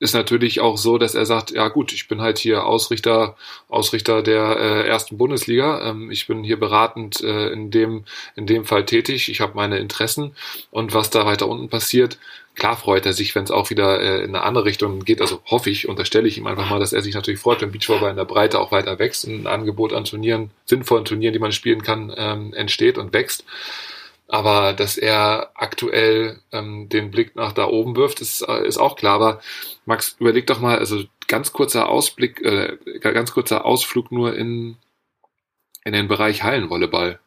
ist 0.01 0.15
natürlich 0.15 0.61
auch 0.61 0.77
so, 0.77 0.97
dass 0.97 1.13
er 1.13 1.27
sagt, 1.27 1.51
ja 1.51 1.67
gut, 1.67 1.93
ich 1.93 2.07
bin 2.07 2.21
halt 2.21 2.39
hier 2.39 2.65
Ausrichter, 2.65 3.35
Ausrichter 3.69 4.23
der 4.23 4.57
äh, 4.57 4.87
ersten 4.87 5.19
Bundesliga. 5.19 5.91
Ähm, 5.91 6.09
ich 6.09 6.25
bin 6.25 6.43
hier 6.43 6.59
beratend 6.59 7.21
äh, 7.21 7.49
in 7.49 7.69
dem 7.69 8.05
in 8.35 8.47
dem 8.47 8.65
Fall 8.65 8.83
tätig. 8.83 9.29
Ich 9.29 9.41
habe 9.41 9.53
meine 9.53 9.77
Interessen 9.77 10.35
und 10.71 10.95
was 10.95 11.11
da 11.11 11.27
weiter 11.27 11.47
unten 11.47 11.69
passiert, 11.69 12.17
klar 12.55 12.75
freut 12.77 13.05
er 13.05 13.13
sich, 13.13 13.35
wenn 13.35 13.43
es 13.43 13.51
auch 13.51 13.69
wieder 13.69 14.01
äh, 14.01 14.23
in 14.23 14.35
eine 14.35 14.43
andere 14.43 14.65
Richtung 14.65 15.05
geht. 15.05 15.21
Also 15.21 15.39
hoffe 15.45 15.69
ich, 15.69 15.87
unterstelle 15.87 16.27
ich 16.27 16.39
ihm 16.39 16.47
einfach 16.47 16.67
mal, 16.67 16.79
dass 16.79 16.93
er 16.93 17.03
sich 17.03 17.13
natürlich 17.13 17.39
freut, 17.39 17.61
wenn 17.61 17.71
Beachvolleyball 17.71 18.09
in 18.09 18.17
der 18.17 18.25
Breite 18.25 18.59
auch 18.59 18.71
weiter 18.71 18.97
wächst 18.97 19.25
und 19.25 19.43
ein 19.43 19.47
Angebot 19.47 19.93
an 19.93 20.05
Turnieren, 20.05 20.49
sinnvollen 20.65 21.05
Turnieren, 21.05 21.33
die 21.33 21.39
man 21.39 21.51
spielen 21.51 21.83
kann, 21.83 22.11
ähm, 22.17 22.55
entsteht 22.55 22.97
und 22.97 23.13
wächst. 23.13 23.45
Aber 24.31 24.71
dass 24.71 24.97
er 24.97 25.51
aktuell 25.55 26.39
ähm, 26.53 26.87
den 26.87 27.11
Blick 27.11 27.35
nach 27.35 27.51
da 27.51 27.67
oben 27.67 27.97
wirft, 27.97 28.21
ist, 28.21 28.41
äh, 28.47 28.65
ist 28.65 28.77
auch 28.77 28.95
klar. 28.95 29.15
Aber 29.15 29.41
Max, 29.85 30.15
überleg 30.19 30.47
doch 30.47 30.61
mal, 30.61 30.79
also 30.79 31.03
ganz 31.27 31.51
kurzer 31.51 31.89
Ausblick, 31.89 32.41
äh, 32.41 32.77
ganz 33.01 33.33
kurzer 33.33 33.65
Ausflug 33.65 34.09
nur 34.09 34.33
in, 34.33 34.77
in 35.83 35.91
den 35.91 36.07
Bereich 36.07 36.43
Hallenvolleyball. 36.43 37.19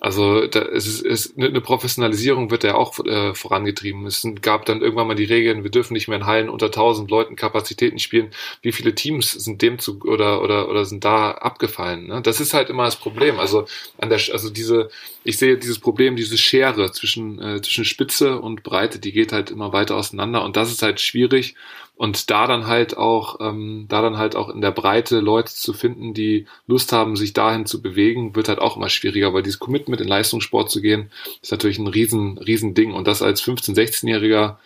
Also 0.00 0.46
da, 0.46 0.60
es 0.60 0.86
ist, 0.86 1.04
es, 1.04 1.36
eine 1.36 1.60
Professionalisierung 1.60 2.52
wird 2.52 2.62
ja 2.62 2.76
auch 2.76 3.04
äh, 3.04 3.34
vorangetrieben. 3.34 4.06
Es 4.06 4.24
gab 4.42 4.64
dann 4.64 4.80
irgendwann 4.80 5.08
mal 5.08 5.16
die 5.16 5.24
Regeln, 5.24 5.64
wir 5.64 5.72
dürfen 5.72 5.94
nicht 5.94 6.06
mehr 6.06 6.18
in 6.18 6.26
Hallen 6.26 6.48
unter 6.48 6.66
1000 6.66 7.10
Leuten 7.10 7.34
Kapazitäten 7.34 7.98
spielen. 7.98 8.30
Wie 8.62 8.70
viele 8.70 8.94
Teams 8.94 9.32
sind 9.32 9.60
dem 9.60 9.80
zu 9.80 9.98
oder 10.02 10.40
oder 10.40 10.68
oder 10.68 10.84
sind 10.84 11.04
da 11.04 11.32
abgefallen? 11.32 12.06
Ne? 12.06 12.22
Das 12.22 12.38
ist 12.40 12.54
halt 12.54 12.70
immer 12.70 12.84
das 12.84 12.94
Problem. 12.94 13.40
Also 13.40 13.66
an 13.98 14.08
der 14.08 14.20
also 14.32 14.50
diese 14.50 14.88
ich 15.24 15.36
sehe 15.36 15.58
dieses 15.58 15.80
Problem, 15.80 16.14
diese 16.14 16.38
Schere 16.38 16.92
zwischen 16.92 17.40
äh, 17.42 17.60
zwischen 17.60 17.84
Spitze 17.84 18.40
und 18.40 18.62
Breite, 18.62 19.00
die 19.00 19.10
geht 19.10 19.32
halt 19.32 19.50
immer 19.50 19.72
weiter 19.72 19.96
auseinander 19.96 20.44
und 20.44 20.56
das 20.56 20.70
ist 20.70 20.82
halt 20.82 21.00
schwierig 21.00 21.56
und 21.98 22.30
da 22.30 22.46
dann 22.46 22.68
halt 22.68 22.96
auch, 22.96 23.40
ähm, 23.40 23.86
da 23.88 24.02
dann 24.02 24.18
halt 24.18 24.36
auch 24.36 24.50
in 24.50 24.60
der 24.60 24.70
Breite 24.70 25.18
Leute 25.18 25.52
zu 25.52 25.72
finden, 25.72 26.14
die 26.14 26.46
Lust 26.68 26.92
haben, 26.92 27.16
sich 27.16 27.32
dahin 27.32 27.66
zu 27.66 27.82
bewegen, 27.82 28.36
wird 28.36 28.48
halt 28.48 28.60
auch 28.60 28.76
immer 28.76 28.88
schwieriger, 28.88 29.34
weil 29.34 29.42
dieses 29.42 29.58
Commitment 29.58 30.00
in 30.00 30.06
Leistungssport 30.06 30.70
zu 30.70 30.80
gehen, 30.80 31.10
ist 31.42 31.50
natürlich 31.50 31.80
ein 31.80 31.88
riesen, 31.88 32.38
riesen 32.38 32.74
Ding. 32.74 32.92
Und 32.92 33.08
das 33.08 33.20
als 33.20 33.42
15-, 33.42 33.74
16-Jähriger, 33.74 34.58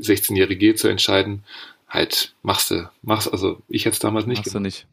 16-Jährige 0.00 0.74
zu 0.76 0.88
entscheiden, 0.88 1.44
halt 1.90 2.34
machst 2.42 2.70
du, 2.70 2.88
machst, 3.02 3.30
also 3.30 3.60
ich 3.68 3.84
hätte 3.84 3.92
es 3.92 4.00
damals 4.00 4.24
nicht 4.24 4.38
machst 4.38 4.54
gemacht. 4.54 4.56
du 4.56 4.66
nicht. 4.66 4.86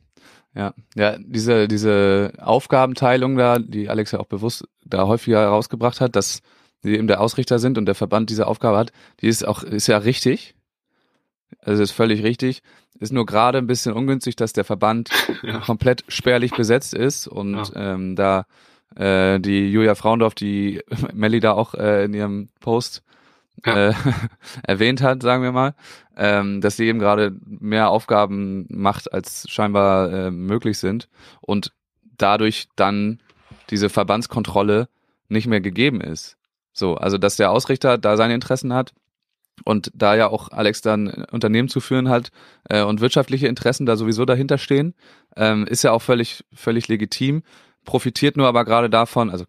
Ja, 0.55 0.73
ja, 0.95 1.17
diese, 1.17 1.69
diese 1.69 2.33
Aufgabenteilung 2.39 3.37
da, 3.37 3.59
die 3.59 3.87
Alex 3.87 4.11
ja 4.11 4.19
auch 4.19 4.27
bewusst 4.27 4.67
da 4.83 5.07
häufiger 5.07 5.39
herausgebracht 5.39 6.01
hat, 6.01 6.17
dass 6.17 6.41
sie 6.81 6.95
eben 6.95 7.07
der 7.07 7.21
Ausrichter 7.21 7.57
sind 7.57 7.77
und 7.77 7.85
der 7.85 7.95
Verband 7.95 8.29
diese 8.29 8.47
Aufgabe 8.47 8.77
hat, 8.77 8.91
die 9.21 9.27
ist 9.27 9.47
auch, 9.47 9.63
ist 9.63 9.87
ja 9.87 9.97
richtig. 9.97 10.55
Also 11.61 11.83
ist 11.83 11.91
völlig 11.91 12.23
richtig. 12.23 12.61
Ist 12.99 13.13
nur 13.13 13.25
gerade 13.25 13.57
ein 13.57 13.67
bisschen 13.67 13.93
ungünstig, 13.93 14.35
dass 14.35 14.53
der 14.53 14.63
Verband 14.63 15.09
ja. 15.43 15.59
komplett 15.59 16.03
spärlich 16.07 16.51
besetzt 16.51 16.93
ist 16.93 17.27
und 17.27 17.55
ja. 17.55 17.93
ähm, 17.93 18.15
da 18.15 18.45
äh, 18.95 19.39
die 19.39 19.71
Julia 19.71 19.95
Frauendorf, 19.95 20.35
die 20.35 20.81
Melli 21.13 21.39
da 21.39 21.53
auch 21.53 21.73
äh, 21.73 22.05
in 22.05 22.13
ihrem 22.13 22.49
Post 22.59 23.03
ja. 23.65 23.89
äh, 23.89 23.93
erwähnt 24.63 25.01
hat, 25.01 25.21
sagen 25.21 25.43
wir 25.43 25.51
mal, 25.51 25.73
ähm, 26.15 26.61
dass 26.61 26.77
sie 26.77 26.85
eben 26.85 26.99
gerade 26.99 27.35
mehr 27.45 27.89
Aufgaben 27.89 28.65
macht, 28.69 29.11
als 29.11 29.45
scheinbar 29.49 30.11
äh, 30.11 30.31
möglich 30.31 30.77
sind 30.77 31.09
und 31.41 31.71
dadurch 32.17 32.67
dann 32.75 33.19
diese 33.69 33.89
Verbandskontrolle 33.89 34.87
nicht 35.29 35.47
mehr 35.47 35.61
gegeben 35.61 36.01
ist. 36.01 36.37
So, 36.73 36.95
also 36.95 37.17
dass 37.17 37.35
der 37.35 37.51
Ausrichter 37.51 37.97
da 37.97 38.17
seine 38.17 38.33
Interessen 38.33 38.73
hat 38.73 38.93
und 39.63 39.91
da 39.93 40.15
ja 40.15 40.27
auch 40.27 40.49
Alex 40.49 40.81
dann 40.81 41.25
Unternehmen 41.31 41.69
zu 41.69 41.79
führen 41.79 42.09
hat 42.09 42.31
äh, 42.69 42.83
und 42.83 43.01
wirtschaftliche 43.01 43.47
Interessen 43.47 43.85
da 43.85 43.95
sowieso 43.95 44.25
dahinter 44.25 44.57
stehen, 44.57 44.93
ähm, 45.35 45.65
ist 45.65 45.83
ja 45.83 45.91
auch 45.91 46.01
völlig, 46.01 46.43
völlig 46.53 46.87
legitim, 46.87 47.43
profitiert 47.85 48.37
nur 48.37 48.47
aber 48.47 48.65
gerade 48.65 48.89
davon, 48.89 49.29
also 49.29 49.45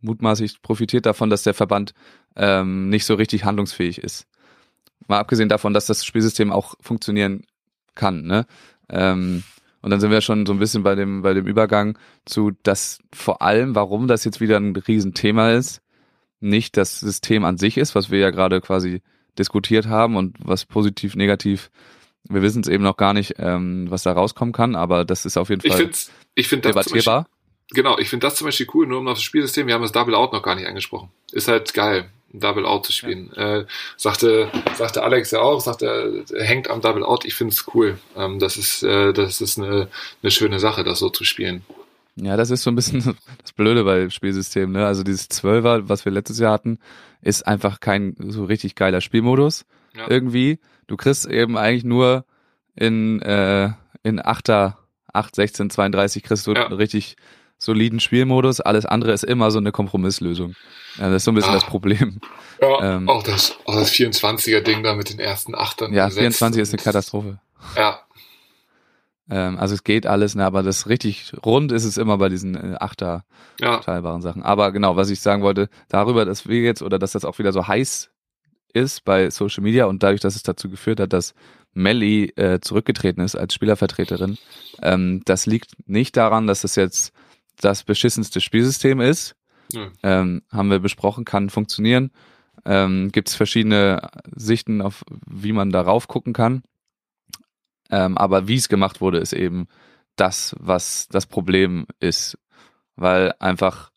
mutmaßlich 0.00 0.62
profitiert 0.62 1.06
davon, 1.06 1.30
dass 1.30 1.42
der 1.42 1.54
Verband 1.54 1.92
ähm, 2.36 2.88
nicht 2.88 3.04
so 3.04 3.14
richtig 3.14 3.44
handlungsfähig 3.44 3.98
ist. 3.98 4.26
Mal 5.06 5.18
abgesehen 5.18 5.48
davon, 5.48 5.74
dass 5.74 5.86
das 5.86 6.04
Spielsystem 6.04 6.52
auch 6.52 6.74
funktionieren 6.80 7.42
kann, 7.94 8.22
ne? 8.22 8.46
Ähm, 8.88 9.42
und 9.82 9.90
dann 9.90 10.00
sind 10.00 10.10
wir 10.10 10.20
schon 10.20 10.44
so 10.44 10.52
ein 10.52 10.58
bisschen 10.58 10.82
bei 10.82 10.94
dem, 10.94 11.22
bei 11.22 11.32
dem 11.32 11.46
Übergang 11.46 11.96
zu, 12.26 12.52
dass 12.62 12.98
vor 13.14 13.40
allem, 13.40 13.74
warum 13.74 14.08
das 14.08 14.24
jetzt 14.24 14.40
wieder 14.40 14.58
ein 14.58 14.76
Riesenthema 14.76 15.52
ist, 15.52 15.80
nicht 16.40 16.76
das 16.76 17.00
System 17.00 17.44
an 17.44 17.56
sich 17.56 17.78
ist, 17.78 17.94
was 17.94 18.10
wir 18.10 18.18
ja 18.18 18.30
gerade 18.30 18.60
quasi 18.60 19.02
diskutiert 19.38 19.86
haben 19.86 20.16
und 20.16 20.36
was 20.40 20.64
positiv, 20.64 21.16
negativ, 21.16 21.70
wir 22.28 22.42
wissen 22.42 22.62
es 22.62 22.68
eben 22.68 22.84
noch 22.84 22.96
gar 22.96 23.14
nicht, 23.14 23.34
ähm, 23.38 23.86
was 23.90 24.02
da 24.02 24.12
rauskommen 24.12 24.52
kann, 24.52 24.76
aber 24.76 25.04
das 25.04 25.24
ist 25.24 25.36
auf 25.36 25.48
jeden 25.48 25.62
Fall 25.62 25.80
ich 25.80 26.08
ich 26.34 26.48
find 26.48 26.64
debattierbar. 26.64 27.26
genau, 27.70 27.98
ich 27.98 28.08
finde 28.08 28.26
das 28.26 28.36
zum 28.36 28.46
Beispiel 28.46 28.66
cool, 28.74 28.86
nur 28.86 29.00
um 29.00 29.08
auf 29.08 29.18
das 29.18 29.22
Spielsystem, 29.22 29.66
wir 29.66 29.74
haben 29.74 29.82
das 29.82 29.92
Double 29.92 30.14
Out 30.14 30.32
noch 30.32 30.42
gar 30.42 30.54
nicht 30.54 30.66
angesprochen. 30.66 31.10
Ist 31.32 31.48
halt 31.48 31.72
geil, 31.74 32.10
ein 32.32 32.40
Double 32.40 32.66
Out 32.66 32.86
zu 32.86 32.92
spielen. 32.92 33.30
Ja. 33.34 33.58
Äh, 33.58 33.66
sagte, 33.96 34.50
sagte 34.74 35.02
Alex 35.02 35.30
ja 35.30 35.40
auch, 35.40 35.60
sagte, 35.60 36.24
er 36.32 36.44
hängt 36.44 36.68
am 36.68 36.80
Double 36.80 37.04
Out, 37.04 37.24
ich 37.24 37.34
finde 37.34 37.52
es 37.52 37.66
cool. 37.74 37.98
Ähm, 38.16 38.38
das 38.38 38.56
ist, 38.56 38.82
äh, 38.82 39.12
das 39.12 39.40
ist 39.40 39.58
eine, 39.58 39.88
eine 40.22 40.30
schöne 40.30 40.60
Sache, 40.60 40.84
das 40.84 40.98
so 40.98 41.08
zu 41.10 41.24
spielen. 41.24 41.64
Ja, 42.24 42.36
das 42.36 42.50
ist 42.50 42.62
so 42.62 42.70
ein 42.70 42.76
bisschen 42.76 43.16
das 43.42 43.52
Blöde 43.52 43.84
bei 43.84 44.10
Spielsystemen. 44.10 44.72
Ne? 44.72 44.86
Also 44.86 45.02
dieses 45.02 45.28
Zwölfer, 45.28 45.88
was 45.88 46.04
wir 46.04 46.12
letztes 46.12 46.38
Jahr 46.38 46.52
hatten, 46.52 46.78
ist 47.22 47.46
einfach 47.46 47.80
kein 47.80 48.14
so 48.18 48.44
richtig 48.44 48.74
geiler 48.74 49.00
Spielmodus 49.00 49.64
ja. 49.94 50.06
irgendwie. 50.08 50.58
Du 50.86 50.96
kriegst 50.96 51.26
eben 51.26 51.56
eigentlich 51.56 51.84
nur 51.84 52.24
in 52.74 53.20
äh, 53.22 53.70
in 54.02 54.20
8er, 54.20 54.74
8, 55.12 55.34
16, 55.34 55.70
32 55.70 56.22
kriegst 56.22 56.46
du 56.46 56.52
ja. 56.54 56.66
einen 56.66 56.74
richtig 56.74 57.16
soliden 57.58 58.00
Spielmodus. 58.00 58.60
Alles 58.60 58.86
andere 58.86 59.12
ist 59.12 59.24
immer 59.24 59.50
so 59.50 59.58
eine 59.58 59.72
Kompromisslösung. 59.72 60.54
Ja, 60.98 61.08
das 61.08 61.16
ist 61.16 61.24
so 61.24 61.32
ein 61.32 61.34
bisschen 61.34 61.52
ja. 61.52 61.58
das 61.58 61.68
Problem. 61.68 62.20
Ja, 62.60 62.96
ähm, 62.96 63.08
auch 63.08 63.22
das, 63.22 63.58
auch 63.66 63.74
das 63.74 63.92
24er-Ding 63.92 64.82
da 64.82 64.94
mit 64.94 65.10
den 65.10 65.18
ersten 65.18 65.54
Achtern. 65.54 65.92
Ja, 65.92 66.08
24 66.08 66.62
ist 66.62 66.72
eine 66.72 66.82
Katastrophe. 66.82 67.38
Ja, 67.76 68.00
ähm, 69.30 69.58
also 69.58 69.74
es 69.74 69.84
geht 69.84 70.06
alles, 70.06 70.34
ne, 70.34 70.44
aber 70.44 70.62
das 70.62 70.88
richtig 70.88 71.32
rund 71.44 71.72
ist 71.72 71.84
es 71.84 71.96
immer 71.96 72.18
bei 72.18 72.28
diesen 72.28 72.56
äh, 72.56 72.76
Achter 72.80 73.24
ja. 73.60 73.78
teilbaren 73.78 74.22
Sachen. 74.22 74.42
Aber 74.42 74.72
genau, 74.72 74.96
was 74.96 75.10
ich 75.10 75.20
sagen 75.20 75.42
wollte, 75.42 75.68
darüber, 75.88 76.24
dass 76.24 76.48
wir 76.48 76.60
jetzt 76.60 76.82
oder 76.82 76.98
dass 76.98 77.12
das 77.12 77.24
auch 77.24 77.38
wieder 77.38 77.52
so 77.52 77.66
heiß 77.66 78.10
ist 78.72 79.04
bei 79.04 79.30
Social 79.30 79.62
Media 79.62 79.86
und 79.86 80.02
dadurch, 80.02 80.20
dass 80.20 80.36
es 80.36 80.42
dazu 80.42 80.68
geführt 80.68 81.00
hat, 81.00 81.12
dass 81.12 81.34
Melly 81.72 82.32
äh, 82.36 82.60
zurückgetreten 82.60 83.22
ist 83.22 83.36
als 83.36 83.54
Spielervertreterin, 83.54 84.38
ähm, 84.82 85.22
das 85.24 85.46
liegt 85.46 85.88
nicht 85.88 86.16
daran, 86.16 86.46
dass 86.46 86.62
das 86.62 86.76
jetzt 86.76 87.12
das 87.60 87.84
beschissenste 87.84 88.40
Spielsystem 88.40 89.00
ist. 89.00 89.36
Ja. 89.72 89.88
Ähm, 90.02 90.42
haben 90.50 90.70
wir 90.70 90.80
besprochen, 90.80 91.24
kann 91.24 91.50
funktionieren. 91.50 92.10
Ähm, 92.64 93.10
Gibt 93.12 93.28
es 93.28 93.36
verschiedene 93.36 94.10
Sichten, 94.34 94.82
auf 94.82 95.04
wie 95.26 95.52
man 95.52 95.70
darauf 95.70 96.08
gucken 96.08 96.32
kann. 96.32 96.62
Ähm, 97.90 98.16
aber 98.16 98.48
wie 98.48 98.56
es 98.56 98.68
gemacht 98.68 99.00
wurde, 99.00 99.18
ist 99.18 99.32
eben 99.32 99.66
das, 100.16 100.54
was 100.58 101.08
das 101.08 101.26
Problem 101.26 101.86
ist. 101.98 102.38
Weil 102.96 103.34
einfach 103.38 103.90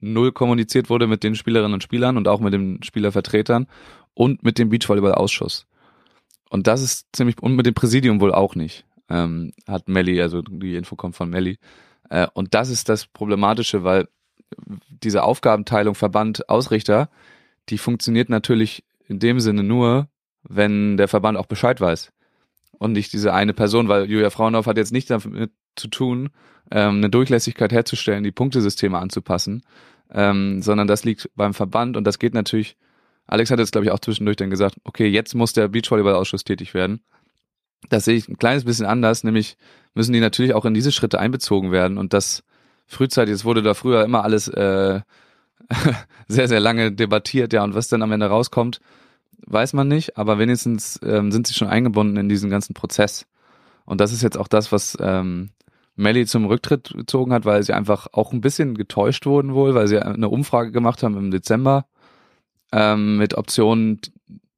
null 0.00 0.32
kommuniziert 0.32 0.90
wurde 0.90 1.06
mit 1.06 1.22
den 1.22 1.34
Spielerinnen 1.34 1.74
und 1.74 1.82
Spielern 1.82 2.16
und 2.16 2.28
auch 2.28 2.40
mit 2.40 2.52
den 2.52 2.82
Spielervertretern 2.82 3.66
und 4.14 4.42
mit 4.42 4.58
dem 4.58 4.70
Beachvolleyball-Ausschuss. 4.70 5.66
Und 6.48 6.66
das 6.66 6.82
ist 6.82 7.08
ziemlich, 7.12 7.40
und 7.42 7.54
mit 7.54 7.66
dem 7.66 7.74
Präsidium 7.74 8.20
wohl 8.20 8.32
auch 8.32 8.54
nicht, 8.54 8.84
ähm, 9.08 9.52
hat 9.68 9.88
Melli, 9.88 10.20
also 10.20 10.42
die 10.42 10.76
Info 10.76 10.96
kommt 10.96 11.16
von 11.16 11.30
Melli. 11.30 11.58
Äh, 12.08 12.26
und 12.32 12.54
das 12.54 12.70
ist 12.70 12.88
das 12.88 13.06
Problematische, 13.06 13.84
weil 13.84 14.08
diese 14.88 15.22
Aufgabenteilung 15.22 15.94
Verband 15.94 16.48
Ausrichter, 16.48 17.08
die 17.68 17.78
funktioniert 17.78 18.28
natürlich 18.30 18.84
in 19.06 19.20
dem 19.20 19.38
Sinne 19.38 19.62
nur, 19.62 20.08
wenn 20.42 20.96
der 20.96 21.08
Verband 21.08 21.38
auch 21.38 21.46
Bescheid 21.46 21.80
weiß 21.80 22.12
und 22.80 22.92
nicht 22.92 23.12
diese 23.12 23.34
eine 23.34 23.52
Person, 23.52 23.88
weil 23.88 24.10
Julia 24.10 24.30
Frauenhoff 24.30 24.66
hat 24.66 24.78
jetzt 24.78 24.90
nicht 24.90 25.10
damit 25.10 25.50
zu 25.76 25.88
tun, 25.88 26.30
ähm, 26.70 26.96
eine 26.96 27.10
Durchlässigkeit 27.10 27.72
herzustellen, 27.72 28.24
die 28.24 28.32
Punktesysteme 28.32 28.98
anzupassen, 28.98 29.62
ähm, 30.10 30.62
sondern 30.62 30.88
das 30.88 31.04
liegt 31.04 31.30
beim 31.36 31.52
Verband 31.52 31.98
und 31.98 32.04
das 32.04 32.18
geht 32.18 32.32
natürlich, 32.32 32.78
Alex 33.26 33.50
hat 33.50 33.58
jetzt 33.58 33.72
glaube 33.72 33.84
ich 33.84 33.92
auch 33.92 33.98
zwischendurch 33.98 34.38
dann 34.38 34.48
gesagt, 34.48 34.76
okay, 34.84 35.06
jetzt 35.06 35.34
muss 35.34 35.52
der 35.52 35.68
Beachvolleyball-Ausschuss 35.68 36.42
tätig 36.42 36.72
werden. 36.72 37.02
Das 37.90 38.06
sehe 38.06 38.16
ich 38.16 38.28
ein 38.28 38.38
kleines 38.38 38.64
bisschen 38.64 38.86
anders, 38.86 39.24
nämlich 39.24 39.58
müssen 39.92 40.14
die 40.14 40.20
natürlich 40.20 40.54
auch 40.54 40.64
in 40.64 40.72
diese 40.72 40.90
Schritte 40.90 41.20
einbezogen 41.20 41.72
werden 41.72 41.98
und 41.98 42.14
das 42.14 42.44
frühzeitig, 42.86 43.34
es 43.34 43.44
wurde 43.44 43.62
da 43.62 43.74
früher 43.74 44.04
immer 44.04 44.24
alles 44.24 44.48
äh, 44.48 45.00
sehr, 46.28 46.48
sehr 46.48 46.60
lange 46.60 46.92
debattiert, 46.92 47.52
ja, 47.52 47.62
und 47.62 47.74
was 47.74 47.88
dann 47.88 48.02
am 48.02 48.12
Ende 48.12 48.26
rauskommt, 48.26 48.80
weiß 49.46 49.72
man 49.72 49.88
nicht, 49.88 50.16
aber 50.16 50.38
wenigstens 50.38 50.98
ähm, 51.02 51.32
sind 51.32 51.46
sie 51.46 51.54
schon 51.54 51.68
eingebunden 51.68 52.16
in 52.16 52.28
diesen 52.28 52.50
ganzen 52.50 52.74
Prozess. 52.74 53.26
Und 53.84 54.00
das 54.00 54.12
ist 54.12 54.22
jetzt 54.22 54.38
auch 54.38 54.48
das, 54.48 54.72
was, 54.72 54.96
ähm, 55.00 55.50
Melly 56.00 56.26
zum 56.26 56.46
Rücktritt 56.46 56.94
gezogen 56.96 57.32
hat, 57.32 57.44
weil 57.44 57.62
sie 57.62 57.74
einfach 57.74 58.08
auch 58.12 58.32
ein 58.32 58.40
bisschen 58.40 58.74
getäuscht 58.74 59.26
wurden 59.26 59.54
wohl, 59.54 59.74
weil 59.74 59.86
sie 59.86 59.98
eine 59.98 60.28
Umfrage 60.28 60.72
gemacht 60.72 61.02
haben 61.02 61.16
im 61.16 61.30
Dezember 61.30 61.86
ähm, 62.72 63.18
mit 63.18 63.34
Optionen, 63.34 64.00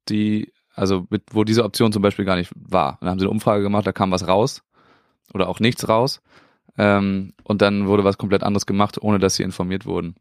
die, 0.09 0.53
also 0.73 1.05
mit, 1.09 1.23
wo 1.31 1.43
diese 1.43 1.65
Option 1.65 1.91
zum 1.91 2.01
Beispiel 2.01 2.25
gar 2.25 2.37
nicht 2.37 2.51
war. 2.55 2.97
Dann 3.01 3.09
haben 3.09 3.19
sie 3.19 3.25
eine 3.25 3.31
Umfrage 3.31 3.61
gemacht, 3.61 3.85
da 3.85 3.91
kam 3.91 4.11
was 4.11 4.27
raus 4.27 4.63
oder 5.33 5.49
auch 5.49 5.59
nichts 5.59 5.87
raus. 5.87 6.21
Ähm, 6.77 7.33
und 7.43 7.61
dann 7.61 7.87
wurde 7.87 8.03
was 8.03 8.17
komplett 8.17 8.43
anderes 8.43 8.65
gemacht, 8.65 8.97
ohne 9.01 9.19
dass 9.19 9.35
sie 9.35 9.43
informiert 9.43 9.85
wurden. 9.85 10.15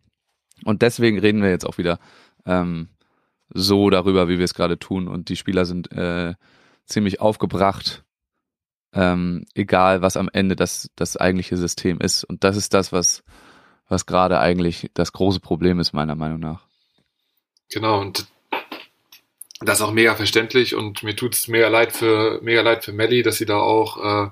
Und 0.65 0.83
deswegen 0.83 1.19
reden 1.19 1.43
wir 1.43 1.51
jetzt 1.51 1.67
auch 1.67 1.79
wieder 1.79 1.99
ähm, 2.47 2.89
so 3.55 3.91
darüber, 3.91 4.29
wie 4.29 4.39
wir 4.39 4.45
es 4.45 4.55
gerade 4.55 4.79
tun. 4.79 5.09
Und 5.09 5.29
die 5.29 5.37
Spieler 5.37 5.65
sind 5.65 5.93
äh, 5.93 6.35
ziemlich 6.87 7.21
aufgebracht, 7.21 8.05
ähm, 8.93 9.45
egal 9.55 10.03
was 10.03 10.17
am 10.17 10.29
Ende 10.33 10.57
das, 10.57 10.91
das 10.97 11.17
eigentliche 11.17 11.57
System 11.57 12.01
ist. 12.01 12.25
Und 12.25 12.45
das 12.45 12.57
ist 12.57 12.75
das, 12.75 12.93
was, 12.93 13.23
was 13.89 14.07
gerade 14.07 14.39
eigentlich 14.39 14.91
das 14.95 15.13
große 15.13 15.41
Problem 15.41 15.81
ist, 15.81 15.93
meiner 15.93 16.15
Meinung 16.15 16.41
nach. 16.41 16.67
Genau, 17.71 18.01
und 18.01 18.27
das 19.65 19.79
ist 19.79 19.85
auch 19.85 19.93
mega 19.93 20.15
verständlich 20.15 20.75
und 20.75 21.03
mir 21.03 21.17
tut 21.17 21.35
es 21.35 21.49
mega 21.49 21.69
leid 21.69 21.93
für 21.93 22.41
mega 22.43 22.61
leid 22.63 22.85
für 22.85 22.93
Melly, 22.93 23.23
dass 23.23 23.39
sie 23.39 23.47
da 23.47 23.59
auch, 23.59 24.27
äh, 24.27 24.31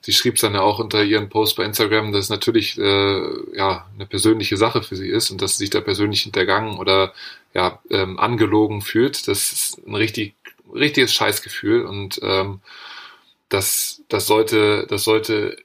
sie 0.00 0.12
schrieb 0.12 0.34
es 0.34 0.40
dann 0.40 0.54
ja 0.54 0.60
auch 0.60 0.78
unter 0.78 1.02
ihren 1.02 1.28
Post 1.28 1.56
bei 1.56 1.64
Instagram, 1.64 2.12
dass 2.12 2.24
es 2.26 2.30
natürlich 2.30 2.78
äh, 2.78 3.56
ja 3.56 3.86
eine 3.94 4.06
persönliche 4.06 4.56
Sache 4.56 4.82
für 4.82 4.96
sie 4.96 5.08
ist 5.08 5.30
und 5.30 5.42
dass 5.42 5.52
sie 5.52 5.64
sich 5.64 5.70
da 5.70 5.80
persönlich 5.80 6.22
hintergangen 6.22 6.78
oder 6.78 7.12
ja 7.54 7.80
ähm, 7.90 8.18
angelogen 8.18 8.82
fühlt. 8.82 9.28
Das 9.28 9.52
ist 9.52 9.86
ein 9.86 9.94
richtig 9.94 10.34
richtiges 10.74 11.12
Scheißgefühl 11.12 11.84
und 11.84 12.20
ähm, 12.22 12.60
das 13.48 14.02
das 14.08 14.26
sollte 14.26 14.86
das 14.88 15.04
sollte 15.04 15.56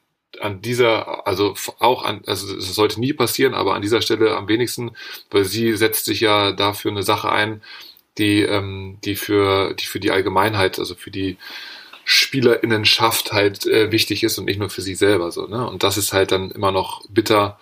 an 0.42 0.62
dieser, 0.62 1.26
also 1.28 1.56
auch 1.80 2.04
an, 2.04 2.22
also 2.28 2.56
es 2.56 2.74
sollte 2.76 3.00
nie 3.00 3.14
passieren, 3.14 3.54
aber 3.54 3.76
an 3.76 3.82
dieser 3.82 4.02
Stelle 4.02 4.36
am 4.36 4.48
wenigsten, 4.48 4.92
weil 5.32 5.46
sie 5.46 5.76
setzt 5.76 6.06
sich 6.06 6.22
ja 6.22 6.52
dafür 6.52 6.92
eine 6.92 7.04
Sache 7.04 7.32
ein, 7.32 7.62
die, 8.18 8.42
ähm, 8.42 8.98
die 9.04 9.16
für, 9.16 9.74
die 9.74 9.86
für 9.86 10.00
die 10.00 10.12
Allgemeinheit, 10.12 10.80
also 10.80 10.96
für 10.96 11.12
die 11.12 11.38
Spielerinnenschaft 12.06 13.34
halt 13.34 13.66
äh, 13.66 13.92
wichtig 13.92 14.24
ist 14.24 14.38
und 14.38 14.46
nicht 14.46 14.60
nur 14.60 14.70
für 14.70 14.82
sie 14.82 14.96
selber 14.96 15.32
so, 15.32 15.46
ne? 15.48 15.68
Und 15.68 15.84
das 15.84 15.98
ist 15.98 16.14
halt 16.14 16.32
dann 16.32 16.52
immer 16.52 16.72
noch 16.72 17.06
bitter, 17.10 17.60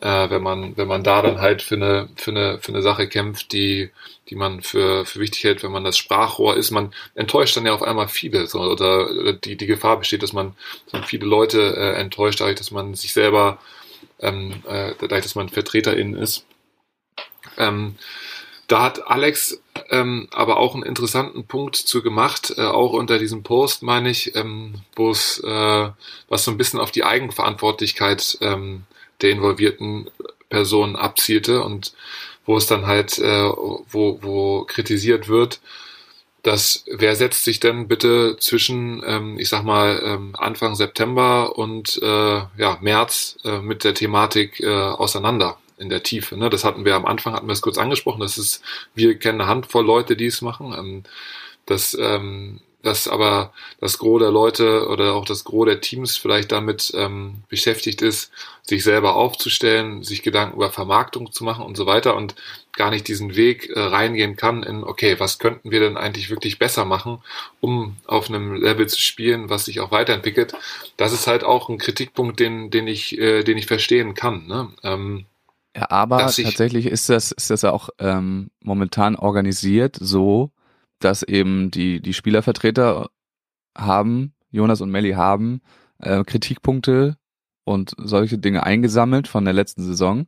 äh, 0.00 0.30
wenn 0.30 0.42
man, 0.42 0.76
wenn 0.76 0.86
man 0.86 1.02
da 1.02 1.22
dann 1.22 1.40
halt 1.40 1.62
für 1.62 1.74
eine, 1.74 2.08
für 2.16 2.30
eine, 2.30 2.58
für 2.60 2.72
eine 2.72 2.82
Sache 2.82 3.08
kämpft, 3.08 3.52
die, 3.52 3.90
die 4.28 4.36
man 4.36 4.62
für, 4.62 5.04
für 5.04 5.18
wichtig 5.18 5.42
hält, 5.44 5.62
wenn 5.64 5.72
man 5.72 5.84
das 5.84 5.98
Sprachrohr 5.98 6.56
ist, 6.56 6.70
man 6.70 6.94
enttäuscht 7.16 7.56
dann 7.56 7.66
ja 7.66 7.72
auf 7.74 7.82
einmal 7.82 8.08
viele, 8.08 8.46
so, 8.46 8.60
oder, 8.60 9.10
oder 9.10 9.32
die, 9.32 9.56
die 9.56 9.66
Gefahr 9.66 9.98
besteht, 9.98 10.22
dass 10.22 10.32
man 10.32 10.54
so 10.86 11.02
viele 11.02 11.26
Leute 11.26 11.76
äh, 11.76 12.00
enttäuscht, 12.00 12.40
dadurch, 12.40 12.56
dass 12.56 12.70
man 12.70 12.94
sich 12.94 13.12
selber, 13.12 13.58
ähm, 14.20 14.62
äh, 14.68 14.92
dadurch, 15.00 15.22
dass 15.22 15.34
man 15.34 15.48
VertreterInnen 15.48 16.14
ist. 16.14 16.46
Ähm, 17.56 17.96
da 18.68 18.82
hat 18.82 19.10
Alex 19.10 19.60
ähm, 19.90 20.28
aber 20.30 20.58
auch 20.58 20.74
einen 20.74 20.84
interessanten 20.84 21.46
Punkt 21.46 21.76
zu 21.76 22.02
gemacht, 22.02 22.54
äh, 22.56 22.62
auch 22.62 22.92
unter 22.92 23.18
diesem 23.18 23.42
Post, 23.42 23.82
meine 23.82 24.10
ich, 24.10 24.36
ähm, 24.36 24.74
wo 24.94 25.10
es 25.10 25.42
äh, 25.42 25.88
was 26.28 26.44
so 26.44 26.50
ein 26.50 26.58
bisschen 26.58 26.78
auf 26.78 26.90
die 26.90 27.04
Eigenverantwortlichkeit 27.04 28.38
ähm, 28.42 28.84
der 29.22 29.30
involvierten 29.30 30.10
Personen 30.50 30.96
abzielte 30.96 31.62
und 31.62 31.94
wo 32.44 32.56
es 32.56 32.66
dann 32.66 32.86
halt, 32.86 33.18
äh, 33.18 33.48
wo, 33.90 34.18
wo 34.22 34.64
kritisiert 34.64 35.28
wird, 35.28 35.60
dass 36.42 36.84
wer 36.86 37.16
setzt 37.16 37.44
sich 37.44 37.60
denn 37.60 37.88
bitte 37.88 38.36
zwischen, 38.38 39.02
ähm, 39.04 39.38
ich 39.38 39.48
sag 39.48 39.64
mal, 39.64 40.00
ähm, 40.04 40.34
Anfang 40.38 40.74
September 40.76 41.58
und 41.58 42.00
äh, 42.02 42.06
ja, 42.56 42.78
März 42.80 43.38
äh, 43.44 43.60
mit 43.60 43.84
der 43.84 43.94
Thematik 43.94 44.60
äh, 44.60 44.68
auseinander? 44.68 45.58
In 45.78 45.88
der 45.88 46.02
Tiefe. 46.02 46.36
Ne? 46.36 46.50
Das 46.50 46.64
hatten 46.64 46.84
wir 46.84 46.94
am 46.94 47.06
Anfang, 47.06 47.34
hatten 47.34 47.46
wir 47.46 47.52
es 47.52 47.62
kurz 47.62 47.78
angesprochen. 47.78 48.20
Das 48.20 48.38
ist, 48.38 48.62
wir 48.94 49.18
kennen 49.18 49.40
eine 49.40 49.50
Handvoll 49.50 49.84
Leute, 49.84 50.16
die 50.16 50.26
es 50.26 50.42
machen. 50.42 50.74
Ähm, 50.76 51.02
das, 51.66 51.96
ähm, 52.00 52.60
dass 52.82 53.08
aber 53.08 53.52
das 53.80 53.98
Gros 53.98 54.20
der 54.20 54.30
Leute 54.30 54.88
oder 54.88 55.14
auch 55.14 55.24
das 55.24 55.44
Gros 55.44 55.66
der 55.66 55.80
Teams 55.80 56.16
vielleicht 56.16 56.52
damit 56.52 56.92
ähm, 56.94 57.42
beschäftigt 57.48 58.02
ist, 58.02 58.30
sich 58.62 58.84
selber 58.84 59.16
aufzustellen, 59.16 60.04
sich 60.04 60.22
Gedanken 60.22 60.56
über 60.56 60.70
Vermarktung 60.70 61.32
zu 61.32 61.42
machen 61.42 61.64
und 61.64 61.76
so 61.76 61.86
weiter 61.86 62.14
und 62.16 62.36
gar 62.72 62.90
nicht 62.90 63.08
diesen 63.08 63.34
Weg 63.34 63.70
äh, 63.70 63.80
reingehen 63.80 64.36
kann 64.36 64.62
in, 64.62 64.84
okay, 64.84 65.18
was 65.18 65.40
könnten 65.40 65.72
wir 65.72 65.80
denn 65.80 65.96
eigentlich 65.96 66.30
wirklich 66.30 66.58
besser 66.58 66.84
machen, 66.84 67.18
um 67.60 67.96
auf 68.06 68.28
einem 68.28 68.54
Level 68.54 68.86
zu 68.86 69.00
spielen, 69.00 69.50
was 69.50 69.64
sich 69.64 69.80
auch 69.80 69.90
weiterentwickelt. 69.90 70.54
Das 70.96 71.12
ist 71.12 71.26
halt 71.26 71.42
auch 71.42 71.68
ein 71.68 71.78
Kritikpunkt, 71.78 72.38
den, 72.38 72.70
den 72.70 72.86
ich, 72.86 73.18
äh, 73.18 73.42
den 73.42 73.58
ich 73.58 73.66
verstehen 73.66 74.14
kann. 74.14 74.46
Ne? 74.46 74.68
Ähm, 74.84 75.26
ja, 75.78 75.90
aber 75.90 76.18
tatsächlich 76.18 76.86
ist 76.86 77.08
das, 77.08 77.32
ist 77.32 77.50
das 77.50 77.64
auch 77.64 77.90
ähm, 77.98 78.50
momentan 78.62 79.16
organisiert 79.16 79.96
so, 80.00 80.50
dass 80.98 81.22
eben 81.22 81.70
die, 81.70 82.00
die 82.00 82.14
Spielervertreter 82.14 83.08
haben, 83.76 84.34
Jonas 84.50 84.80
und 84.80 84.90
Melli 84.90 85.12
haben 85.12 85.60
äh, 85.98 86.24
Kritikpunkte 86.24 87.16
und 87.64 87.92
solche 87.98 88.38
Dinge 88.38 88.64
eingesammelt 88.64 89.28
von 89.28 89.44
der 89.44 89.54
letzten 89.54 89.84
Saison 89.84 90.26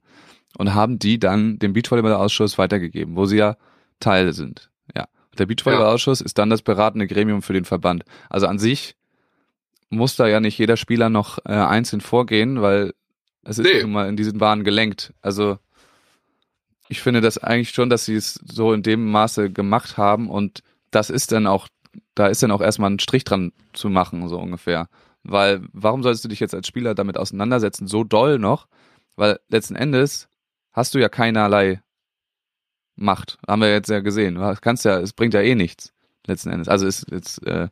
und 0.56 0.74
haben 0.74 0.98
die 0.98 1.18
dann 1.18 1.58
dem 1.58 1.72
Beachvolleyball-Ausschuss 1.72 2.58
weitergegeben, 2.58 3.16
wo 3.16 3.26
sie 3.26 3.38
ja 3.38 3.56
Teil 3.98 4.32
sind. 4.32 4.70
Ja. 4.94 5.06
Der 5.38 5.46
Beachvolleyball-Ausschuss 5.46 6.20
ja. 6.20 6.26
ist 6.26 6.38
dann 6.38 6.50
das 6.50 6.62
beratende 6.62 7.06
Gremium 7.06 7.42
für 7.42 7.52
den 7.52 7.64
Verband. 7.64 8.04
Also 8.28 8.46
an 8.46 8.58
sich 8.58 8.96
muss 9.88 10.16
da 10.16 10.28
ja 10.28 10.38
nicht 10.38 10.58
jeder 10.58 10.76
Spieler 10.76 11.08
noch 11.08 11.38
äh, 11.44 11.52
einzeln 11.52 12.00
vorgehen, 12.00 12.62
weil 12.62 12.94
es 13.42 13.58
ist 13.58 13.66
nee. 13.66 13.84
mal 13.84 14.08
in 14.08 14.16
diesen 14.16 14.38
Bahnen 14.38 14.64
gelenkt. 14.64 15.12
Also 15.22 15.58
ich 16.88 17.00
finde 17.00 17.20
das 17.20 17.38
eigentlich 17.38 17.70
schon, 17.70 17.88
dass 17.90 18.04
sie 18.04 18.16
es 18.16 18.34
so 18.44 18.72
in 18.72 18.82
dem 18.82 19.10
Maße 19.10 19.50
gemacht 19.50 19.96
haben 19.96 20.28
und 20.28 20.62
das 20.90 21.08
ist 21.08 21.32
dann 21.32 21.46
auch, 21.46 21.68
da 22.14 22.26
ist 22.26 22.42
dann 22.42 22.50
auch 22.50 22.60
erstmal 22.60 22.90
ein 22.90 22.98
Strich 22.98 23.24
dran 23.24 23.52
zu 23.72 23.88
machen, 23.88 24.28
so 24.28 24.38
ungefähr. 24.38 24.88
Weil 25.22 25.62
warum 25.72 26.02
solltest 26.02 26.24
du 26.24 26.28
dich 26.28 26.40
jetzt 26.40 26.54
als 26.54 26.66
Spieler 26.66 26.94
damit 26.94 27.16
auseinandersetzen, 27.16 27.86
so 27.86 28.04
doll 28.04 28.38
noch? 28.38 28.66
Weil 29.16 29.38
letzten 29.48 29.76
Endes 29.76 30.28
hast 30.72 30.94
du 30.94 30.98
ja 30.98 31.08
keinerlei 31.08 31.80
Macht. 32.96 33.38
Haben 33.46 33.62
wir 33.62 33.70
jetzt 33.70 33.88
ja 33.88 34.00
gesehen. 34.00 34.34
Du 34.34 34.56
kannst 34.60 34.84
ja, 34.84 34.98
es 34.98 35.12
bringt 35.12 35.32
ja 35.32 35.40
eh 35.40 35.54
nichts, 35.54 35.92
letzten 36.26 36.50
Endes. 36.50 36.68
Also 36.68 36.86
ist 36.86 37.06
jetzt 37.10 37.46
äh, 37.46 37.68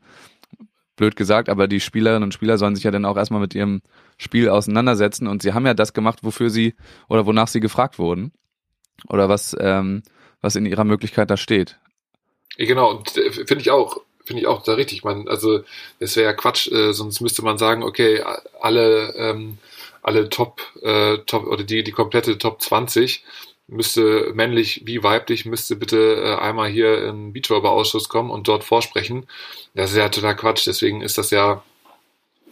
blöd 0.97 1.17
gesagt, 1.17 1.49
aber 1.49 1.69
die 1.69 1.81
Spielerinnen 1.81 2.23
und 2.23 2.35
Spieler 2.35 2.57
sollen 2.57 2.75
sich 2.75 2.85
ja 2.85 2.91
dann 2.91 3.05
auch 3.05 3.17
erstmal 3.17 3.41
mit 3.41 3.55
ihrem 3.55 3.83
Spiel 4.19 4.49
auseinandersetzen 4.49 5.29
und 5.29 5.43
sie 5.43 5.55
haben 5.55 5.65
ja 5.65 5.75
das 5.75 5.95
gemacht, 5.95 6.19
wofür 6.23 6.51
sie 6.51 6.75
oder 7.09 7.25
wonach 7.25 7.49
sie 7.49 7.61
gefragt 7.61 7.99
wurden 7.99 8.33
oder 9.09 9.29
was 9.29 9.57
ähm, 9.59 10.03
was 10.41 10.57
in 10.57 10.67
ihrer 10.67 10.85
Möglichkeit 10.85 11.31
da 11.31 11.37
steht. 11.37 11.79
Genau, 12.57 12.91
und 12.91 13.17
äh, 13.17 13.31
finde 13.33 13.61
ich 13.61 13.71
auch, 13.71 14.01
finde 14.25 14.43
ich 14.43 14.47
auch 14.49 14.63
da 14.63 14.75
richtig. 14.75 15.05
Man, 15.05 15.29
also 15.29 15.61
es 16.01 16.17
wäre 16.17 16.27
ja 16.27 16.33
Quatsch, 16.33 16.71
äh, 16.71 16.93
sonst 16.93 17.21
müsste 17.21 17.43
man 17.43 17.59
sagen, 17.59 17.83
okay, 17.83 18.23
alle 18.61 19.15
ähm, 19.17 19.59
alle 20.03 20.29
Top, 20.29 20.63
äh, 20.83 21.19
Top 21.19 21.47
oder 21.47 21.65
die 21.65 21.85
die 21.85 21.93
komplette 21.93 22.39
Top 22.39 22.61
20 22.61 23.25
müsste 23.69 24.33
männlich 24.35 24.83
wie 24.87 25.03
weiblich 25.03 25.45
müsste 25.45 25.77
bitte 25.77 26.17
äh, 26.17 26.35
einmal 26.37 26.71
hier 26.71 27.05
in 27.05 27.33
Beachvolleyball-Ausschuss 27.33 28.09
kommen 28.09 28.31
und 28.31 28.49
dort 28.49 28.65
vorsprechen. 28.65 29.27
Das 29.75 29.91
ist 29.91 29.97
ja 29.99 30.09
total 30.09 30.37
Quatsch. 30.37 30.67
Deswegen 30.67 31.03
ist 31.03 31.19
das 31.19 31.31
ja 31.31 31.63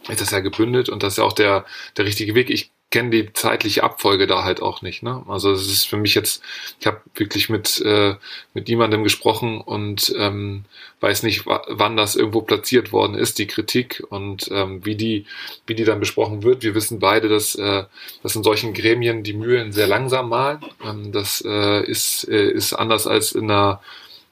ist 0.09 0.21
das 0.21 0.31
ja 0.31 0.39
gebündelt 0.39 0.89
und 0.89 1.03
das 1.03 1.13
ist 1.13 1.17
ja 1.17 1.23
auch 1.23 1.33
der 1.33 1.65
der 1.97 2.05
richtige 2.05 2.35
Weg. 2.35 2.49
Ich 2.49 2.71
kenne 2.89 3.09
die 3.09 3.33
zeitliche 3.33 3.83
Abfolge 3.83 4.27
da 4.27 4.43
halt 4.43 4.61
auch 4.61 4.81
nicht. 4.81 5.03
Ne? 5.03 5.23
Also 5.27 5.51
es 5.51 5.67
ist 5.67 5.87
für 5.87 5.97
mich 5.97 6.15
jetzt, 6.15 6.41
ich 6.79 6.87
habe 6.87 7.01
wirklich 7.15 7.49
mit, 7.49 7.81
äh, 7.81 8.15
mit 8.53 8.69
niemandem 8.69 9.03
gesprochen 9.03 9.59
und 9.59 10.13
ähm, 10.17 10.63
weiß 11.01 11.23
nicht, 11.23 11.45
wann 11.45 11.97
das 11.97 12.15
irgendwo 12.15 12.41
platziert 12.41 12.93
worden 12.93 13.15
ist, 13.15 13.39
die 13.39 13.47
Kritik 13.47 14.03
und 14.09 14.49
ähm, 14.51 14.85
wie 14.85 14.95
die, 14.95 15.25
wie 15.65 15.75
die 15.75 15.83
dann 15.83 15.99
besprochen 15.99 16.43
wird. 16.43 16.63
Wir 16.63 16.75
wissen 16.75 16.99
beide, 16.99 17.27
dass, 17.27 17.55
äh, 17.55 17.83
dass 18.23 18.35
in 18.35 18.43
solchen 18.43 18.73
Gremien 18.73 19.23
die 19.23 19.33
Mühlen 19.33 19.73
sehr 19.73 19.87
langsam 19.87 20.29
malen. 20.29 20.59
Ähm, 20.83 21.11
das 21.11 21.43
äh, 21.45 21.83
ist, 21.83 22.27
äh, 22.29 22.49
ist 22.49 22.73
anders 22.73 23.05
als 23.05 23.33
in 23.33 23.51
einer 23.51 23.81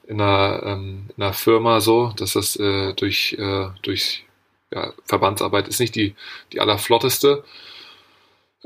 in 0.08 0.20
einer, 0.20 0.62
ähm, 0.64 1.06
in 1.16 1.22
einer 1.24 1.32
Firma 1.32 1.80
so, 1.80 2.12
dass 2.16 2.34
das 2.34 2.54
äh, 2.54 2.94
durch, 2.94 3.34
äh, 3.40 3.66
durch 3.82 4.25
ja, 4.72 4.92
Verbandsarbeit 5.04 5.68
ist 5.68 5.80
nicht 5.80 5.94
die, 5.94 6.14
die 6.52 6.60
allerflotteste. 6.60 7.44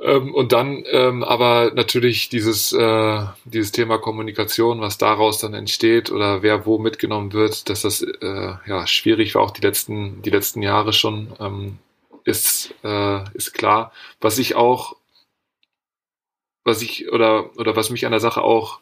Ähm, 0.02 0.34
und 0.34 0.52
dann 0.52 0.84
ähm, 0.86 1.22
aber 1.24 1.72
natürlich 1.74 2.28
dieses, 2.30 2.72
äh, 2.72 3.24
dieses 3.44 3.72
Thema 3.72 3.98
Kommunikation, 3.98 4.80
was 4.80 4.98
daraus 4.98 5.38
dann 5.38 5.54
entsteht 5.54 6.10
oder 6.10 6.42
wer 6.42 6.64
wo 6.64 6.78
mitgenommen 6.78 7.32
wird, 7.32 7.68
dass 7.68 7.82
das 7.82 8.02
äh, 8.02 8.54
ja 8.66 8.86
schwierig 8.86 9.34
war, 9.34 9.42
auch 9.42 9.50
die 9.50 9.60
letzten, 9.62 10.22
die 10.22 10.30
letzten 10.30 10.62
Jahre 10.62 10.92
schon, 10.92 11.32
ähm, 11.38 11.78
ist, 12.24 12.74
äh, 12.84 13.24
ist 13.34 13.52
klar. 13.54 13.92
Was 14.20 14.38
ich 14.38 14.54
auch, 14.54 14.96
was 16.64 16.82
ich 16.82 17.10
oder, 17.10 17.56
oder 17.58 17.76
was 17.76 17.90
mich 17.90 18.06
an 18.06 18.12
der 18.12 18.20
Sache 18.20 18.42
auch 18.42 18.80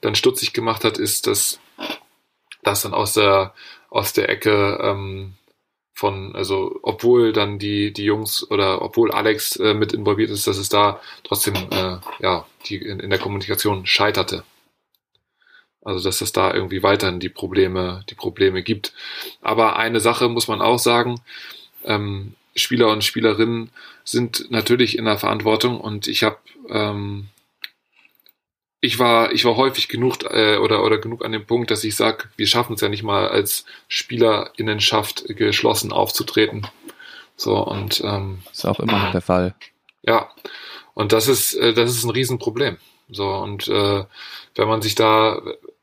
dann 0.00 0.14
stutzig 0.14 0.52
gemacht 0.52 0.84
hat, 0.84 0.98
ist, 0.98 1.26
dass, 1.26 1.60
dass 2.62 2.82
dann 2.82 2.94
aus 2.94 3.14
der, 3.14 3.54
aus 3.90 4.12
der 4.12 4.28
Ecke 4.28 4.78
ähm, 4.82 5.34
von, 5.98 6.36
also 6.36 6.78
obwohl 6.82 7.32
dann 7.32 7.58
die, 7.58 7.92
die 7.92 8.04
Jungs 8.04 8.48
oder 8.52 8.82
obwohl 8.82 9.10
Alex 9.10 9.56
äh, 9.56 9.74
mit 9.74 9.92
involviert 9.92 10.30
ist, 10.30 10.46
dass 10.46 10.56
es 10.56 10.68
da 10.68 11.00
trotzdem 11.24 11.56
äh, 11.72 11.96
ja, 12.20 12.46
die 12.66 12.76
in, 12.76 13.00
in 13.00 13.10
der 13.10 13.18
Kommunikation 13.18 13.84
scheiterte. 13.84 14.44
Also 15.82 16.08
dass 16.08 16.20
es 16.20 16.30
da 16.30 16.54
irgendwie 16.54 16.84
weiterhin 16.84 17.18
die 17.18 17.28
Probleme, 17.28 18.04
die 18.10 18.14
Probleme 18.14 18.62
gibt. 18.62 18.92
Aber 19.42 19.74
eine 19.76 19.98
Sache 19.98 20.28
muss 20.28 20.46
man 20.46 20.62
auch 20.62 20.78
sagen, 20.78 21.20
ähm, 21.84 22.34
Spieler 22.54 22.92
und 22.92 23.02
Spielerinnen 23.02 23.70
sind 24.04 24.52
natürlich 24.52 24.98
in 24.98 25.04
der 25.04 25.18
Verantwortung 25.18 25.80
und 25.80 26.06
ich 26.06 26.22
habe 26.22 26.38
ähm, 26.68 27.26
ich 28.80 28.98
war, 28.98 29.32
ich 29.32 29.44
war 29.44 29.56
häufig 29.56 29.88
genug 29.88 30.24
äh, 30.24 30.56
oder, 30.56 30.84
oder 30.84 30.98
genug 30.98 31.24
an 31.24 31.32
dem 31.32 31.46
Punkt, 31.46 31.70
dass 31.70 31.84
ich 31.84 31.96
sage, 31.96 32.24
wir 32.36 32.46
schaffen 32.46 32.74
es 32.74 32.80
ja 32.80 32.88
nicht 32.88 33.02
mal 33.02 33.28
als 33.28 33.64
Spielerinnenschaft 33.88 35.24
geschlossen 35.36 35.92
aufzutreten. 35.92 36.66
So 37.36 37.56
und 37.56 38.00
ähm, 38.04 38.42
ist 38.52 38.66
auch 38.66 38.80
immer 38.80 39.04
noch 39.04 39.12
der 39.12 39.20
Fall. 39.20 39.54
Ja, 40.02 40.30
und 40.94 41.12
das 41.12 41.28
ist, 41.28 41.54
äh, 41.54 41.72
das 41.72 41.90
ist 41.90 42.04
ein 42.04 42.10
Riesenproblem. 42.10 42.78
So 43.10 43.28
und 43.28 43.68
äh, 43.68 44.04
wenn 44.54 44.68
man 44.68 44.82
sich 44.82 44.94
da, 44.94 45.40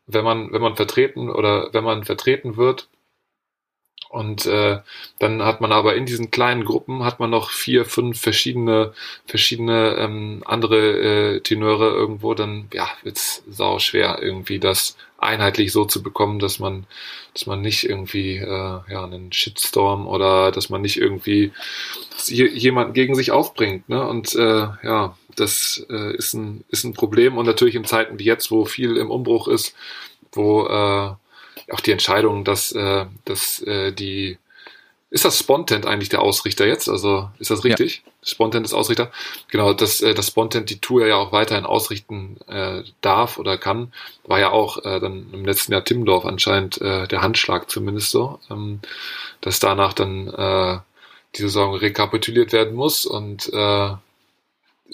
wenn 0.07 0.23
man, 0.23 0.51
wenn 0.53 0.61
man 0.61 0.75
vertreten 0.75 1.29
oder 1.29 1.69
wenn 1.73 1.83
man 1.83 2.03
vertreten 2.03 2.57
wird, 2.57 2.87
und 4.09 4.45
äh, 4.45 4.79
dann 5.19 5.43
hat 5.43 5.61
man 5.61 5.71
aber 5.71 5.95
in 5.95 6.05
diesen 6.05 6.31
kleinen 6.31 6.63
Gruppen 6.63 7.03
hat 7.03 7.19
man 7.19 7.29
noch 7.29 7.49
vier, 7.49 7.85
fünf 7.85 8.19
verschiedene, 8.19 8.93
verschiedene 9.25 9.95
ähm, 9.97 10.41
andere 10.45 11.35
äh, 11.35 11.39
Tenöre 11.41 11.89
irgendwo, 11.89 12.33
dann 12.33 12.67
ja, 12.73 12.87
wird's 13.03 13.43
sau 13.47 13.79
schwer, 13.79 14.19
irgendwie 14.21 14.59
das 14.59 14.95
einheitlich 15.17 15.71
so 15.71 15.85
zu 15.85 16.03
bekommen, 16.03 16.39
dass 16.39 16.59
man, 16.59 16.85
dass 17.33 17.45
man 17.45 17.61
nicht 17.61 17.89
irgendwie 17.89 18.37
äh, 18.37 18.79
ja 18.89 19.03
einen 19.03 19.31
Shitstorm 19.31 20.07
oder 20.07 20.51
dass 20.51 20.69
man 20.69 20.81
nicht 20.81 20.97
irgendwie 20.97 21.51
jemanden 22.27 22.93
gegen 22.93 23.15
sich 23.15 23.31
aufbringt. 23.31 23.89
Ne? 23.89 24.07
Und 24.07 24.35
äh, 24.35 24.67
ja, 24.83 25.17
das 25.35 25.85
äh, 25.89 26.15
ist, 26.15 26.33
ein, 26.33 26.63
ist 26.69 26.83
ein 26.83 26.93
Problem. 26.93 27.37
Und 27.37 27.45
natürlich 27.45 27.75
in 27.75 27.85
Zeiten 27.85 28.19
wie 28.19 28.23
jetzt, 28.23 28.51
wo 28.51 28.65
viel 28.65 28.97
im 28.97 29.11
Umbruch 29.11 29.47
ist, 29.47 29.75
wo 30.31 30.65
äh, 30.67 31.11
auch 31.71 31.79
die 31.79 31.91
Entscheidung, 31.91 32.43
dass, 32.43 32.71
äh, 32.71 33.05
dass 33.25 33.61
äh, 33.61 33.91
die 33.91 34.37
ist 35.15 35.23
das 35.23 35.39
Spontent 35.39 35.85
eigentlich 35.85 36.09
der 36.09 36.21
Ausrichter 36.21 36.65
jetzt? 36.65 36.89
Also 36.89 37.29
ist 37.39 37.49
das 37.49 37.63
richtig? 37.63 38.03
Ja. 38.05 38.11
Spontent 38.21 38.65
ist 38.65 38.73
Ausrichter. 38.73 39.11
Genau, 39.49 39.71
dass, 39.71 40.01
äh, 40.01 40.13
dass 40.13 40.27
Spontent 40.27 40.69
die 40.69 40.79
Tour 40.79 41.07
ja 41.07 41.15
auch 41.15 41.31
weiterhin 41.31 41.65
ausrichten 41.65 42.37
äh, 42.47 42.83
darf 42.99 43.37
oder 43.37 43.57
kann, 43.57 43.93
war 44.25 44.39
ja 44.39 44.49
auch 44.49 44.83
äh, 44.83 44.99
dann 44.99 45.27
im 45.31 45.45
letzten 45.45 45.71
Jahr 45.71 45.85
Timmendorf 45.85 46.25
anscheinend 46.25 46.81
äh, 46.81 47.07
der 47.07 47.21
Handschlag 47.21 47.69
zumindest 47.69 48.11
so, 48.11 48.39
ähm, 48.49 48.81
dass 49.39 49.59
danach 49.59 49.93
dann 49.93 50.27
äh, 50.27 50.79
die 51.35 51.43
Saison 51.43 51.75
rekapituliert 51.75 52.51
werden 52.51 52.75
muss 52.75 53.05
und 53.05 53.53
äh, 53.53 53.91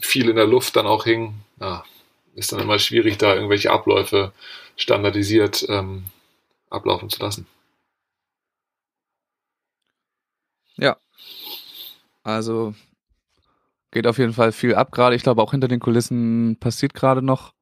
viel 0.01 0.29
in 0.29 0.35
der 0.35 0.47
Luft 0.47 0.75
dann 0.75 0.85
auch 0.85 1.05
hing. 1.05 1.33
Ja, 1.59 1.83
ist 2.35 2.51
dann 2.51 2.59
immer 2.59 2.79
schwierig, 2.79 3.17
da 3.17 3.33
irgendwelche 3.33 3.71
Abläufe 3.71 4.33
standardisiert 4.75 5.65
ähm, 5.67 6.03
ablaufen 6.71 7.09
zu 7.09 7.21
lassen. 7.21 7.45
Ja. 10.77 10.97
Also 12.23 12.73
geht 13.91 14.07
auf 14.07 14.17
jeden 14.17 14.33
Fall 14.33 14.51
viel 14.51 14.75
ab 14.75 14.91
gerade. 14.91 15.15
Ich 15.15 15.23
glaube, 15.23 15.41
auch 15.41 15.51
hinter 15.51 15.67
den 15.67 15.79
Kulissen 15.79 16.57
passiert 16.59 16.93
gerade 16.93 17.21
noch 17.21 17.53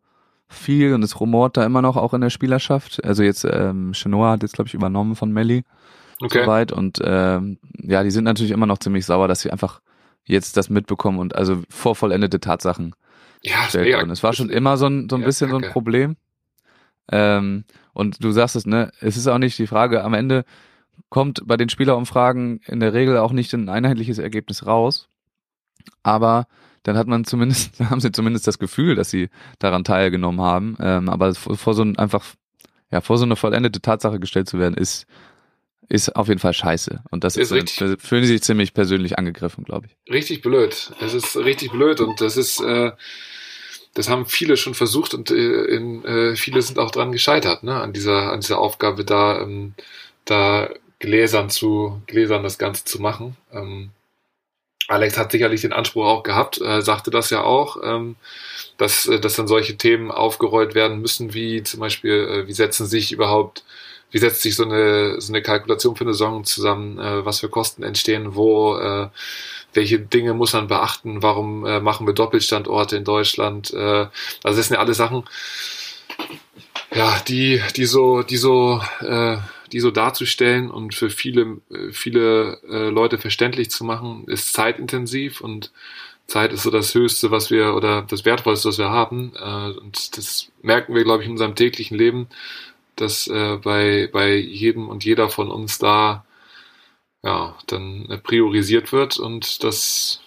viel 0.47 0.93
und 0.93 1.03
es 1.03 1.19
rumort 1.19 1.57
da 1.57 1.65
immer 1.65 1.81
noch 1.81 1.97
auch 1.97 2.13
in 2.13 2.21
der 2.21 2.29
Spielerschaft. 2.29 3.03
Also 3.03 3.23
jetzt 3.23 3.45
ähm, 3.45 3.91
Chenoa 3.93 4.31
hat 4.31 4.43
jetzt, 4.43 4.53
glaube 4.53 4.67
ich, 4.67 4.73
übernommen 4.73 5.15
von 5.15 5.31
Melli. 5.31 5.63
Okay. 6.21 6.43
Soweit. 6.43 6.71
Und 6.71 6.99
ähm, 7.03 7.57
ja, 7.77 8.03
die 8.03 8.11
sind 8.11 8.23
natürlich 8.23 8.51
immer 8.51 8.65
noch 8.65 8.79
ziemlich 8.79 9.05
sauer, 9.05 9.27
dass 9.27 9.41
sie 9.41 9.51
einfach 9.51 9.81
jetzt 10.25 10.57
das 10.57 10.69
mitbekommen 10.69 11.19
und 11.19 11.35
also 11.35 11.61
vor 11.69 11.95
vollendete 11.95 12.39
Tatsachen 12.39 12.93
ja, 13.41 13.63
stellt. 13.67 14.03
Und 14.03 14.11
es 14.11 14.21
war 14.23 14.33
schon 14.33 14.49
immer 14.49 14.77
so 14.77 14.87
ein, 14.87 15.07
so 15.09 15.15
ein 15.15 15.21
ja, 15.21 15.27
bisschen 15.27 15.49
Kacke. 15.49 15.61
so 15.61 15.67
ein 15.67 15.73
Problem. 15.73 16.17
Ähm, 17.11 17.65
und 17.93 18.23
du 18.23 18.31
sagst 18.31 18.55
es, 18.55 18.65
ne, 18.65 18.91
es 19.01 19.17
ist 19.17 19.27
auch 19.27 19.37
nicht 19.37 19.57
die 19.57 19.67
Frage, 19.67 20.03
am 20.03 20.13
Ende 20.13 20.45
kommt 21.09 21.41
bei 21.45 21.57
den 21.57 21.69
Spielerumfragen 21.69 22.61
in 22.65 22.79
der 22.79 22.93
Regel 22.93 23.17
auch 23.17 23.31
nicht 23.31 23.53
ein 23.53 23.69
einheitliches 23.69 24.19
Ergebnis 24.19 24.65
raus. 24.65 25.07
Aber 26.03 26.47
dann 26.83 26.97
hat 26.97 27.07
man 27.07 27.25
zumindest, 27.25 27.79
haben 27.89 28.01
sie 28.01 28.11
zumindest 28.11 28.47
das 28.47 28.59
Gefühl, 28.59 28.95
dass 28.95 29.09
sie 29.09 29.29
daran 29.59 29.83
teilgenommen 29.83 30.41
haben. 30.41 30.77
Ähm, 30.79 31.09
aber 31.09 31.33
vor 31.35 31.73
so 31.73 31.83
ein 31.83 31.97
einfach, 31.97 32.25
ja, 32.91 33.01
vor 33.01 33.17
so 33.17 33.25
eine 33.25 33.35
vollendete 33.35 33.81
Tatsache 33.81 34.19
gestellt 34.19 34.49
zu 34.49 34.59
werden, 34.59 34.75
ist, 34.75 35.05
ist 35.87 36.15
auf 36.15 36.27
jeden 36.27 36.39
Fall 36.39 36.53
scheiße. 36.53 37.01
Und 37.09 37.23
das 37.23 37.35
ist, 37.35 37.51
ist 37.51 37.79
richtig, 37.79 38.01
fühlen 38.01 38.23
sie 38.23 38.33
sich 38.33 38.43
ziemlich 38.43 38.73
persönlich 38.73 39.17
angegriffen, 39.17 39.63
glaube 39.63 39.87
ich. 39.87 40.13
Richtig 40.13 40.41
blöd. 40.41 40.91
Es 41.01 41.13
ist 41.13 41.35
richtig 41.37 41.71
blöd 41.71 41.99
und 41.99 42.21
das 42.21 42.37
ist, 42.37 42.61
äh, 42.61 42.91
das 43.93 44.09
haben 44.09 44.25
viele 44.25 44.57
schon 44.57 44.75
versucht 44.75 45.13
und 45.13 45.31
äh, 45.31 45.63
in, 45.65 46.05
äh, 46.05 46.35
viele 46.35 46.61
sind 46.61 46.79
auch 46.79 46.91
dran 46.91 47.11
gescheitert, 47.11 47.63
ne, 47.63 47.79
an 47.81 47.93
dieser, 47.93 48.31
an 48.31 48.41
dieser 48.41 48.59
Aufgabe 48.59 49.03
da, 49.05 49.41
ähm, 49.41 49.73
da 50.25 50.69
gläsern 50.99 51.49
zu, 51.49 52.01
gläsern 52.07 52.43
das 52.43 52.57
Ganze 52.57 52.85
zu 52.85 53.01
machen. 53.01 53.35
Ähm, 53.51 53.91
Alex 54.89 55.17
hat 55.17 55.31
sicherlich 55.31 55.61
den 55.61 55.73
Anspruch 55.73 56.05
auch 56.05 56.23
gehabt, 56.23 56.59
äh, 56.61 56.81
sagte 56.81 57.11
das 57.11 57.29
ja 57.29 57.43
auch, 57.43 57.77
ähm, 57.83 58.15
dass, 58.77 59.05
äh, 59.05 59.19
dass 59.19 59.35
dann 59.35 59.47
solche 59.47 59.77
Themen 59.77 60.11
aufgerollt 60.11 60.75
werden 60.75 60.99
müssen, 61.01 61.33
wie 61.33 61.63
zum 61.63 61.79
Beispiel, 61.79 62.13
äh, 62.13 62.47
wie 62.47 62.53
setzen 62.53 62.87
sich 62.87 63.11
überhaupt, 63.11 63.63
wie 64.11 64.17
setzt 64.17 64.41
sich 64.41 64.55
so 64.55 64.63
eine, 64.63 65.21
so 65.21 65.31
eine 65.31 65.41
Kalkulation 65.41 65.95
für 65.95 66.03
eine 66.03 66.13
Saison 66.13 66.43
zusammen, 66.43 66.99
äh, 66.99 67.25
was 67.25 67.39
für 67.39 67.49
Kosten 67.49 67.83
entstehen, 67.83 68.35
wo, 68.35 68.77
äh, 68.77 69.09
welche 69.73 69.99
Dinge 69.99 70.33
muss 70.33 70.53
man 70.53 70.67
beachten, 70.67 71.21
warum 71.21 71.65
äh, 71.65 71.79
machen 71.79 72.07
wir 72.07 72.13
Doppelstandorte 72.13 72.97
in 72.97 73.03
Deutschland. 73.03 73.71
Äh, 73.73 74.07
also 74.43 74.57
das 74.57 74.67
sind 74.67 74.75
ja 74.75 74.79
alle 74.79 74.93
Sachen, 74.93 75.23
ja, 76.93 77.19
die, 77.27 77.61
die 77.75 77.85
so, 77.85 78.23
die 78.23 78.37
so, 78.37 78.81
äh, 79.01 79.37
die 79.71 79.79
so 79.79 79.91
darzustellen 79.91 80.71
und 80.71 80.95
für 80.95 81.11
viele, 81.11 81.57
viele 81.91 82.59
äh, 82.67 82.89
Leute 82.89 83.19
verständlich 83.19 83.69
zu 83.69 83.83
machen, 83.83 84.25
ist 84.27 84.53
zeitintensiv 84.53 85.41
und 85.41 85.71
Zeit 86.25 86.53
ist 86.53 86.63
so 86.63 86.71
das 86.71 86.93
Höchste, 86.93 87.31
was 87.31 87.51
wir 87.51 87.73
oder 87.73 88.03
das 88.03 88.23
Wertvollste, 88.23 88.69
was 88.69 88.77
wir 88.77 88.89
haben. 88.89 89.33
Äh, 89.35 89.77
und 89.79 90.17
das 90.17 90.49
merken 90.61 90.95
wir, 90.95 91.03
glaube 91.03 91.23
ich, 91.23 91.27
in 91.27 91.33
unserem 91.33 91.55
täglichen 91.55 91.97
Leben, 91.97 92.27
dass 92.99 93.27
äh, 93.27 93.57
bei, 93.57 94.09
bei 94.11 94.35
jedem 94.35 94.89
und 94.89 95.05
jeder 95.05 95.29
von 95.29 95.51
uns 95.51 95.77
da 95.77 96.25
ja, 97.23 97.57
dann 97.67 98.05
äh, 98.09 98.17
priorisiert 98.17 98.91
wird 98.91 99.17
und 99.19 99.63
das, 99.63 100.21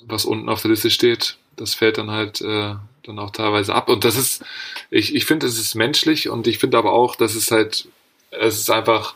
was 0.00 0.24
unten 0.24 0.48
auf 0.48 0.62
der 0.62 0.70
Liste 0.70 0.90
steht, 0.90 1.36
das 1.56 1.74
fällt 1.74 1.98
dann 1.98 2.10
halt 2.10 2.40
äh, 2.40 2.74
dann 3.04 3.18
auch 3.18 3.30
teilweise 3.30 3.74
ab. 3.74 3.88
Und 3.88 4.04
das 4.04 4.16
ist, 4.16 4.44
ich, 4.90 5.14
ich 5.14 5.24
finde, 5.24 5.46
es 5.46 5.58
ist 5.58 5.74
menschlich 5.74 6.28
und 6.28 6.46
ich 6.46 6.58
finde 6.58 6.78
aber 6.78 6.92
auch, 6.92 7.16
dass 7.16 7.34
es 7.34 7.50
halt, 7.50 7.88
es 8.30 8.58
ist 8.58 8.70
einfach, 8.70 9.14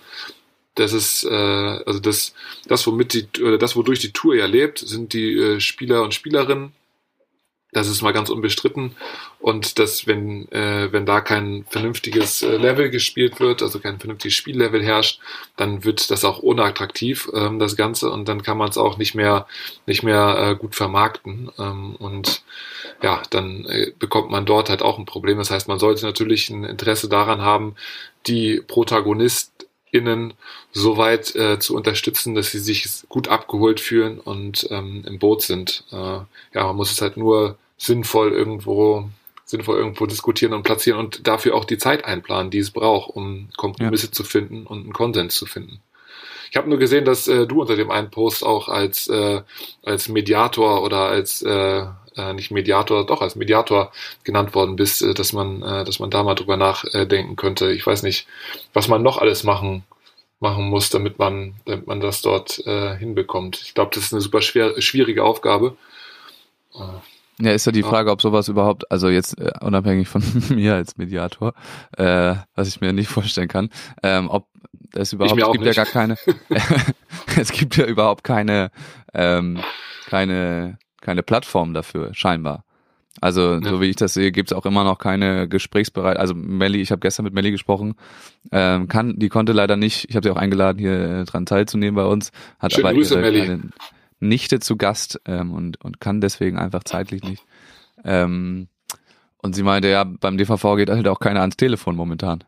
das 0.74 0.92
ist, 0.92 1.24
äh, 1.24 1.82
also 1.86 2.00
das, 2.00 2.34
das, 2.66 2.86
womit 2.86 3.14
die, 3.14 3.42
oder 3.42 3.58
das, 3.58 3.76
wodurch 3.76 4.00
die 4.00 4.12
Tour 4.12 4.34
ja 4.34 4.46
lebt, 4.46 4.78
sind 4.78 5.12
die 5.12 5.32
äh, 5.34 5.60
Spieler 5.60 6.02
und 6.02 6.14
Spielerinnen 6.14 6.72
das 7.72 7.88
ist 7.88 8.00
mal 8.00 8.12
ganz 8.12 8.30
unbestritten. 8.30 8.96
Und 9.38 9.78
dass, 9.78 10.06
wenn, 10.06 10.50
äh, 10.50 10.92
wenn 10.92 11.04
da 11.04 11.20
kein 11.20 11.64
vernünftiges 11.68 12.42
äh, 12.42 12.56
Level 12.56 12.90
gespielt 12.90 13.38
wird, 13.38 13.62
also 13.62 13.80
kein 13.80 13.98
vernünftiges 13.98 14.36
Spiellevel 14.36 14.82
herrscht, 14.82 15.20
dann 15.56 15.84
wird 15.84 16.10
das 16.10 16.24
auch 16.24 16.38
unattraktiv, 16.38 17.28
ähm, 17.34 17.58
das 17.58 17.76
Ganze. 17.76 18.10
Und 18.10 18.28
dann 18.28 18.42
kann 18.42 18.56
man 18.56 18.70
es 18.70 18.78
auch 18.78 18.98
nicht 18.98 19.14
mehr, 19.14 19.46
nicht 19.86 20.02
mehr 20.02 20.36
äh, 20.38 20.56
gut 20.56 20.74
vermarkten. 20.74 21.50
Ähm, 21.58 21.96
und 21.96 22.42
ja, 23.02 23.22
dann 23.30 23.66
äh, 23.66 23.92
bekommt 23.98 24.30
man 24.30 24.46
dort 24.46 24.70
halt 24.70 24.82
auch 24.82 24.98
ein 24.98 25.06
Problem. 25.06 25.38
Das 25.38 25.50
heißt, 25.50 25.68
man 25.68 25.78
sollte 25.78 26.06
natürlich 26.06 26.48
ein 26.48 26.64
Interesse 26.64 27.08
daran 27.08 27.42
haben, 27.42 27.74
die 28.26 28.62
ProtagonistInnen 29.96 30.34
so 30.72 30.96
weit 30.96 31.34
äh, 31.34 31.58
zu 31.58 31.74
unterstützen, 31.74 32.34
dass 32.34 32.50
sie 32.50 32.58
sich 32.58 32.86
gut 33.08 33.28
abgeholt 33.28 33.80
fühlen 33.80 34.20
und 34.20 34.68
ähm, 34.70 35.04
im 35.06 35.18
Boot 35.18 35.42
sind. 35.42 35.84
Äh, 35.90 35.96
ja, 35.96 36.26
man 36.54 36.76
muss 36.76 36.92
es 36.92 37.00
halt 37.00 37.16
nur 37.16 37.56
sinnvoll 37.78 38.32
irgendwo 38.32 39.08
sinnvoll 39.44 39.78
irgendwo 39.78 40.06
diskutieren 40.06 40.54
und 40.54 40.64
platzieren 40.64 40.98
und 40.98 41.28
dafür 41.28 41.54
auch 41.54 41.64
die 41.64 41.78
Zeit 41.78 42.04
einplanen, 42.04 42.50
die 42.50 42.58
es 42.58 42.72
braucht, 42.72 43.14
um 43.14 43.48
Kompromisse 43.56 44.06
ja. 44.06 44.12
zu 44.12 44.24
finden 44.24 44.66
und 44.66 44.82
einen 44.82 44.92
Konsens 44.92 45.36
zu 45.36 45.46
finden. 45.46 45.80
Ich 46.50 46.56
habe 46.56 46.68
nur 46.68 46.80
gesehen, 46.80 47.04
dass 47.04 47.28
äh, 47.28 47.46
du 47.46 47.60
unter 47.60 47.76
dem 47.76 47.92
einen 47.92 48.10
Post 48.10 48.44
auch 48.44 48.68
als 48.68 49.06
äh, 49.08 49.42
als 49.84 50.08
Mediator 50.08 50.82
oder 50.82 51.02
als 51.02 51.42
äh, 51.42 51.86
äh, 52.16 52.32
nicht 52.32 52.50
Mediator, 52.50 53.06
doch 53.06 53.22
als 53.22 53.36
Mediator 53.36 53.92
genannt 54.24 54.54
worden 54.54 54.76
bist, 54.76 55.02
äh, 55.02 55.14
dass 55.14 55.32
man 55.32 55.62
äh, 55.62 55.84
dass 55.84 55.98
man 55.98 56.10
da 56.10 56.22
mal 56.22 56.34
drüber 56.34 56.56
nachdenken 56.56 57.36
könnte. 57.36 57.72
Ich 57.72 57.86
weiß 57.86 58.02
nicht, 58.02 58.26
was 58.72 58.88
man 58.88 59.02
noch 59.02 59.18
alles 59.18 59.44
machen 59.44 59.84
machen 60.40 60.64
muss, 60.68 60.90
damit 60.90 61.18
man 61.18 61.54
damit 61.64 61.86
man 61.86 62.00
das 62.00 62.22
dort 62.22 62.64
äh, 62.66 62.96
hinbekommt. 62.96 63.60
Ich 63.64 63.74
glaube, 63.74 63.90
das 63.94 64.04
ist 64.04 64.12
eine 64.12 64.20
super 64.22 64.42
schwer, 64.42 64.80
schwierige 64.80 65.24
Aufgabe. 65.24 65.76
Äh, 66.74 66.78
Ja, 67.44 67.52
ist 67.52 67.66
ja 67.66 67.72
die 67.72 67.82
Frage, 67.82 68.10
ob 68.10 68.22
sowas 68.22 68.48
überhaupt, 68.48 68.90
also 68.90 69.08
jetzt 69.08 69.38
äh, 69.38 69.52
unabhängig 69.60 70.08
von 70.08 70.22
mir 70.50 70.74
als 70.74 70.96
Mediator, 70.96 71.52
äh, 71.96 72.34
was 72.54 72.68
ich 72.68 72.80
mir 72.80 72.92
nicht 72.92 73.08
vorstellen 73.08 73.48
kann, 73.48 73.70
ähm, 74.02 74.28
ob 74.30 74.46
es 74.94 75.12
überhaupt, 75.12 75.38
es 75.40 75.52
gibt 75.52 75.64
nicht. 75.64 75.76
ja 75.76 75.84
gar 75.84 75.92
keine, 75.92 76.16
es 77.36 77.52
gibt 77.52 77.76
ja 77.76 77.84
überhaupt 77.84 78.24
keine, 78.24 78.70
ähm, 79.14 79.60
keine, 80.06 80.78
keine 81.06 81.22
Plattform 81.22 81.72
dafür, 81.72 82.12
scheinbar. 82.12 82.64
Also 83.20 83.54
ja. 83.54 83.62
so 83.62 83.80
wie 83.80 83.86
ich 83.86 83.96
das 83.96 84.12
sehe, 84.12 84.30
gibt 84.30 84.50
es 84.50 84.56
auch 84.56 84.66
immer 84.66 84.84
noch 84.84 84.98
keine 84.98 85.48
Gesprächsbereit. 85.48 86.18
Also 86.18 86.34
Melli, 86.34 86.82
ich 86.82 86.90
habe 86.90 87.00
gestern 87.00 87.24
mit 87.24 87.32
Melli 87.32 87.50
gesprochen, 87.50 87.94
ähm, 88.52 88.88
kann, 88.88 89.18
die 89.18 89.30
konnte 89.30 89.52
leider 89.52 89.76
nicht. 89.76 90.10
Ich 90.10 90.16
habe 90.16 90.26
sie 90.26 90.30
auch 90.30 90.36
eingeladen, 90.36 90.78
hier 90.78 91.20
äh, 91.20 91.24
dran 91.24 91.46
teilzunehmen 91.46 91.94
bei 91.94 92.04
uns. 92.04 92.30
Hat 92.58 92.72
Schöne 92.72 92.88
aber 92.88 92.96
Grüße, 92.96 93.14
ihre 93.14 93.22
Melli. 93.22 93.60
Nichte 94.18 94.60
zu 94.60 94.76
Gast 94.76 95.20
ähm, 95.26 95.52
und 95.52 95.82
und 95.82 96.00
kann 96.00 96.20
deswegen 96.20 96.58
einfach 96.58 96.84
zeitlich 96.84 97.22
nicht. 97.22 97.44
Ähm, 98.04 98.68
und 99.38 99.54
sie 99.54 99.62
meinte, 99.62 99.88
ja, 99.88 100.04
beim 100.04 100.36
DVV 100.36 100.76
geht 100.76 100.90
halt 100.90 101.08
auch 101.08 101.20
keiner 101.20 101.40
ans 101.40 101.56
Telefon 101.56 101.96
momentan. 101.96 102.44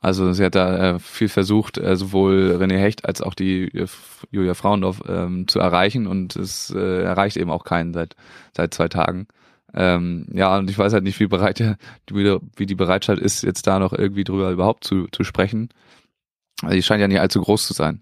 Also 0.00 0.32
sie 0.32 0.44
hat 0.44 0.54
da 0.54 0.96
äh, 0.96 0.98
viel 0.98 1.28
versucht, 1.28 1.78
äh, 1.78 1.96
sowohl 1.96 2.58
René 2.60 2.78
Hecht 2.78 3.06
als 3.06 3.22
auch 3.22 3.34
die 3.34 3.68
äh, 3.74 3.86
Julia 4.30 4.54
Frauendorf 4.54 5.02
ähm, 5.08 5.48
zu 5.48 5.60
erreichen 5.60 6.06
und 6.06 6.36
es 6.36 6.70
äh, 6.70 7.02
erreicht 7.02 7.36
eben 7.36 7.50
auch 7.50 7.64
keinen 7.64 7.94
seit 7.94 8.16
seit 8.54 8.74
zwei 8.74 8.88
Tagen. 8.88 9.26
Ähm, 9.74 10.26
ja, 10.32 10.56
und 10.56 10.70
ich 10.70 10.78
weiß 10.78 10.92
halt 10.92 11.04
nicht, 11.04 11.18
wie 11.20 11.26
bereit 11.26 11.58
der, 11.58 11.76
wie, 12.10 12.38
wie 12.56 12.66
die 12.66 12.74
Bereitschaft 12.76 13.20
ist, 13.20 13.42
jetzt 13.42 13.66
da 13.66 13.78
noch 13.78 13.92
irgendwie 13.92 14.24
drüber 14.24 14.50
überhaupt 14.50 14.84
zu, 14.84 15.08
zu 15.10 15.24
sprechen. 15.24 15.68
Also 16.62 16.74
die 16.76 16.82
scheint 16.82 17.00
ja 17.00 17.08
nicht 17.08 17.20
allzu 17.20 17.40
groß 17.40 17.66
zu 17.66 17.74
sein. 17.74 18.00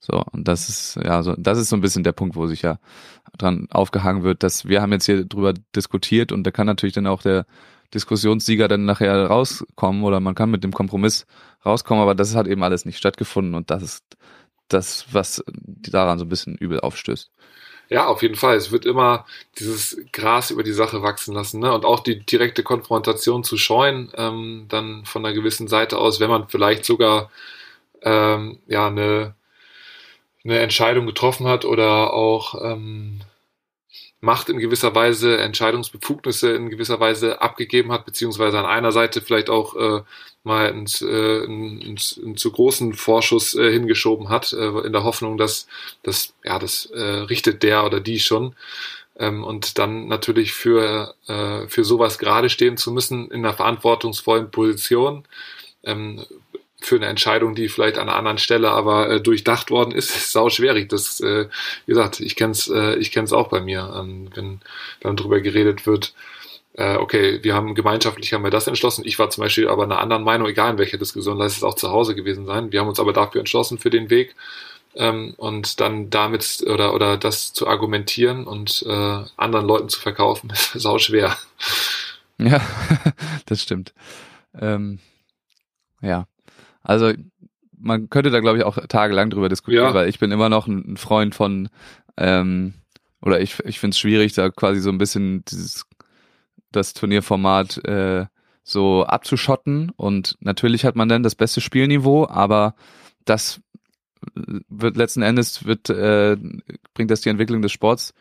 So, 0.00 0.20
und 0.32 0.48
das 0.48 0.68
ist, 0.68 0.96
ja, 0.96 1.22
so, 1.22 1.36
das 1.38 1.58
ist 1.58 1.68
so 1.68 1.76
ein 1.76 1.80
bisschen 1.80 2.02
der 2.02 2.10
Punkt, 2.10 2.34
wo 2.34 2.48
sich 2.48 2.62
ja 2.62 2.78
dran 3.38 3.68
aufgehangen 3.70 4.24
wird, 4.24 4.42
dass 4.42 4.66
wir 4.66 4.82
haben 4.82 4.90
jetzt 4.90 5.06
hier 5.06 5.24
drüber 5.24 5.54
diskutiert 5.76 6.32
und 6.32 6.44
da 6.44 6.50
kann 6.50 6.66
natürlich 6.66 6.94
dann 6.94 7.06
auch 7.06 7.22
der 7.22 7.46
Diskussionssieger 7.94 8.68
dann 8.68 8.84
nachher 8.84 9.26
rauskommen 9.26 10.02
oder 10.04 10.20
man 10.20 10.34
kann 10.34 10.50
mit 10.50 10.64
dem 10.64 10.72
Kompromiss 10.72 11.26
rauskommen, 11.64 12.02
aber 12.02 12.14
das 12.14 12.34
hat 12.34 12.46
eben 12.46 12.62
alles 12.62 12.84
nicht 12.84 12.98
stattgefunden 12.98 13.54
und 13.54 13.70
das 13.70 13.82
ist 13.82 14.04
das, 14.68 15.06
was 15.12 15.44
daran 15.54 16.18
so 16.18 16.24
ein 16.24 16.28
bisschen 16.28 16.56
übel 16.56 16.80
aufstößt. 16.80 17.30
Ja, 17.88 18.06
auf 18.06 18.22
jeden 18.22 18.36
Fall. 18.36 18.56
Es 18.56 18.72
wird 18.72 18.86
immer 18.86 19.26
dieses 19.58 20.00
Gras 20.12 20.50
über 20.50 20.62
die 20.62 20.72
Sache 20.72 21.02
wachsen 21.02 21.34
lassen 21.34 21.60
ne? 21.60 21.74
und 21.74 21.84
auch 21.84 22.00
die 22.00 22.24
direkte 22.24 22.62
Konfrontation 22.62 23.44
zu 23.44 23.58
scheuen, 23.58 24.10
ähm, 24.16 24.64
dann 24.68 25.04
von 25.04 25.24
einer 25.24 25.34
gewissen 25.34 25.68
Seite 25.68 25.98
aus, 25.98 26.18
wenn 26.18 26.30
man 26.30 26.48
vielleicht 26.48 26.86
sogar 26.86 27.30
ähm, 28.00 28.60
ja 28.66 28.86
eine, 28.86 29.34
eine 30.42 30.60
Entscheidung 30.60 31.06
getroffen 31.06 31.46
hat 31.46 31.66
oder 31.66 32.14
auch 32.14 32.54
ähm, 32.64 33.20
Macht 34.24 34.48
in 34.48 34.58
gewisser 34.58 34.94
Weise, 34.94 35.36
Entscheidungsbefugnisse 35.38 36.52
in 36.52 36.70
gewisser 36.70 37.00
Weise 37.00 37.42
abgegeben 37.42 37.90
hat, 37.90 38.04
beziehungsweise 38.04 38.56
an 38.58 38.66
einer 38.66 38.92
Seite 38.92 39.20
vielleicht 39.20 39.50
auch 39.50 39.74
äh, 39.74 40.02
mal 40.44 40.68
ins, 40.70 41.02
äh, 41.02 41.44
ins, 41.44 42.20
einen 42.22 42.36
zu 42.36 42.52
großen 42.52 42.94
Vorschuss 42.94 43.54
äh, 43.54 43.72
hingeschoben 43.72 44.28
hat, 44.28 44.52
äh, 44.52 44.68
in 44.86 44.92
der 44.92 45.02
Hoffnung, 45.02 45.38
dass 45.38 45.66
das, 46.04 46.34
ja, 46.44 46.60
das 46.60 46.86
äh, 46.86 47.00
richtet 47.00 47.64
der 47.64 47.84
oder 47.84 47.98
die 47.98 48.20
schon. 48.20 48.54
Ähm, 49.18 49.42
und 49.42 49.78
dann 49.78 50.06
natürlich 50.06 50.52
für, 50.52 51.14
äh, 51.26 51.66
für 51.66 51.84
sowas 51.84 52.18
gerade 52.18 52.48
stehen 52.48 52.76
zu 52.76 52.92
müssen 52.92 53.28
in 53.30 53.44
einer 53.44 53.54
verantwortungsvollen 53.54 54.52
Position, 54.52 55.24
ähm, 55.82 56.24
für 56.82 56.96
eine 56.96 57.06
Entscheidung, 57.06 57.54
die 57.54 57.68
vielleicht 57.68 57.98
an 57.98 58.08
einer 58.08 58.16
anderen 58.18 58.38
Stelle 58.38 58.70
aber 58.70 59.08
äh, 59.08 59.20
durchdacht 59.20 59.70
worden 59.70 59.92
ist, 59.92 60.10
ist 60.16 60.32
sau 60.32 60.50
schwierig. 60.50 60.88
Das, 60.88 61.20
äh, 61.20 61.48
wie 61.86 61.92
gesagt, 61.92 62.20
ich 62.20 62.36
kenn's, 62.36 62.68
äh, 62.68 62.96
ich 62.96 63.12
kenn's 63.12 63.32
auch 63.32 63.48
bei 63.48 63.60
mir, 63.60 63.94
ähm, 63.96 64.28
wenn 64.34 64.60
dann 65.00 65.16
drüber 65.16 65.40
geredet 65.40 65.86
wird. 65.86 66.14
Äh, 66.74 66.96
okay, 66.96 67.40
wir 67.42 67.54
haben 67.54 67.74
gemeinschaftlich 67.74 68.32
haben 68.32 68.44
wir 68.44 68.50
das 68.50 68.66
entschlossen. 68.66 69.04
Ich 69.04 69.18
war 69.18 69.28
zum 69.30 69.42
Beispiel 69.42 69.68
aber 69.68 69.84
einer 69.84 70.00
anderen 70.00 70.24
Meinung, 70.24 70.48
egal 70.48 70.72
in 70.72 70.78
welcher 70.78 70.98
Diskussion, 70.98 71.36
lass 71.36 71.56
es 71.56 71.64
auch 71.64 71.74
zu 71.74 71.90
Hause 71.90 72.14
gewesen 72.14 72.46
sein. 72.46 72.72
Wir 72.72 72.80
haben 72.80 72.88
uns 72.88 73.00
aber 73.00 73.12
dafür 73.12 73.40
entschlossen 73.40 73.78
für 73.78 73.90
den 73.90 74.08
Weg 74.08 74.34
ähm, 74.94 75.34
und 75.36 75.80
dann 75.80 76.10
damit 76.10 76.64
oder 76.66 76.94
oder 76.94 77.16
das 77.16 77.52
zu 77.52 77.66
argumentieren 77.66 78.46
und 78.46 78.84
äh, 78.86 79.24
anderen 79.36 79.66
Leuten 79.66 79.88
zu 79.88 80.00
verkaufen, 80.00 80.50
ist 80.52 80.72
sau 80.72 80.98
schwer. 80.98 81.36
Ja, 82.38 82.60
das 83.46 83.62
stimmt. 83.62 83.92
Ähm, 84.58 84.98
ja, 86.00 86.26
also 86.82 87.12
man 87.78 88.10
könnte 88.10 88.30
da, 88.30 88.40
glaube 88.40 88.58
ich, 88.58 88.64
auch 88.64 88.78
tagelang 88.88 89.30
drüber 89.30 89.48
diskutieren, 89.48 89.88
ja. 89.88 89.94
weil 89.94 90.08
ich 90.08 90.18
bin 90.18 90.30
immer 90.30 90.48
noch 90.48 90.66
ein 90.66 90.96
Freund 90.96 91.34
von, 91.34 91.68
ähm, 92.16 92.74
oder 93.20 93.40
ich, 93.40 93.58
ich 93.64 93.80
finde 93.80 93.94
es 93.94 93.98
schwierig, 93.98 94.34
da 94.34 94.50
quasi 94.50 94.80
so 94.80 94.90
ein 94.90 94.98
bisschen 94.98 95.44
dieses 95.46 95.86
das 96.70 96.94
Turnierformat 96.94 97.84
äh, 97.84 98.26
so 98.62 99.04
abzuschotten. 99.04 99.90
Und 99.96 100.36
natürlich 100.40 100.84
hat 100.84 100.96
man 100.96 101.08
dann 101.08 101.22
das 101.22 101.34
beste 101.34 101.60
Spielniveau, 101.60 102.26
aber 102.26 102.74
das 103.24 103.60
wird 104.68 104.96
letzten 104.96 105.22
Endes 105.22 105.64
wird 105.64 105.90
äh, 105.90 106.36
bringt 106.94 107.10
das 107.10 107.22
die 107.22 107.28
Entwicklung 107.28 107.60
des 107.60 107.72
Sports 107.72 108.14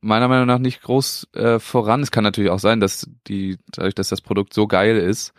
meiner 0.00 0.28
Meinung 0.28 0.46
nach 0.46 0.58
nicht 0.58 0.82
groß 0.82 1.28
äh, 1.34 1.58
voran. 1.58 2.02
Es 2.02 2.10
kann 2.10 2.24
natürlich 2.24 2.50
auch 2.50 2.58
sein, 2.58 2.80
dass 2.80 3.08
die 3.26 3.58
dadurch, 3.68 3.94
dass 3.94 4.08
das 4.08 4.20
Produkt 4.20 4.54
so 4.54 4.66
geil 4.66 4.96
ist, 4.96 5.32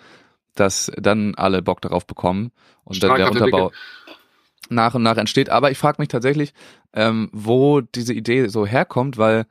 dass 0.55 0.91
dann 0.97 1.35
alle 1.35 1.61
Bock 1.61 1.81
darauf 1.81 2.05
bekommen 2.05 2.51
und 2.83 2.95
Stark 2.95 3.17
dann 3.17 3.33
der 3.33 3.43
Unterbau 3.43 3.71
nach 4.69 4.95
und 4.95 5.03
nach 5.03 5.17
entsteht. 5.17 5.49
Aber 5.49 5.71
ich 5.71 5.77
frage 5.77 6.01
mich 6.01 6.09
tatsächlich, 6.09 6.53
ähm, 6.93 7.29
wo 7.31 7.81
diese 7.81 8.13
Idee 8.13 8.47
so 8.47 8.65
herkommt, 8.65 9.17
weil 9.17 9.45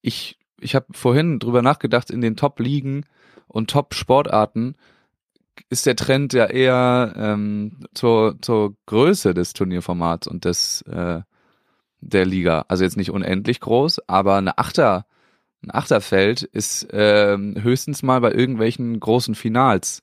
ich 0.00 0.38
ich 0.62 0.74
habe 0.74 0.86
vorhin 0.92 1.38
drüber 1.38 1.60
nachgedacht, 1.60 2.10
in 2.10 2.20
den 2.20 2.36
Top-Ligen 2.36 3.04
und 3.48 3.70
Top-Sportarten 3.70 4.76
ist 5.68 5.86
der 5.86 5.96
Trend 5.96 6.32
ja 6.32 6.46
eher 6.46 7.12
ähm, 7.16 7.80
zur, 7.94 8.40
zur 8.40 8.74
Größe 8.86 9.34
des 9.34 9.52
Turnierformats 9.52 10.26
und 10.26 10.44
des 10.44 10.82
äh, 10.82 11.20
der 12.00 12.26
Liga. 12.26 12.64
Also 12.68 12.84
jetzt 12.84 12.96
nicht 12.96 13.10
unendlich 13.10 13.60
groß, 13.60 14.08
aber 14.08 14.36
eine 14.36 14.58
Achter, 14.58 15.06
ein 15.62 15.70
Achterfeld 15.72 16.42
ist 16.42 16.88
ähm, 16.92 17.56
höchstens 17.60 18.02
mal 18.02 18.20
bei 18.20 18.32
irgendwelchen 18.32 18.98
großen 18.98 19.34
Finals 19.34 20.02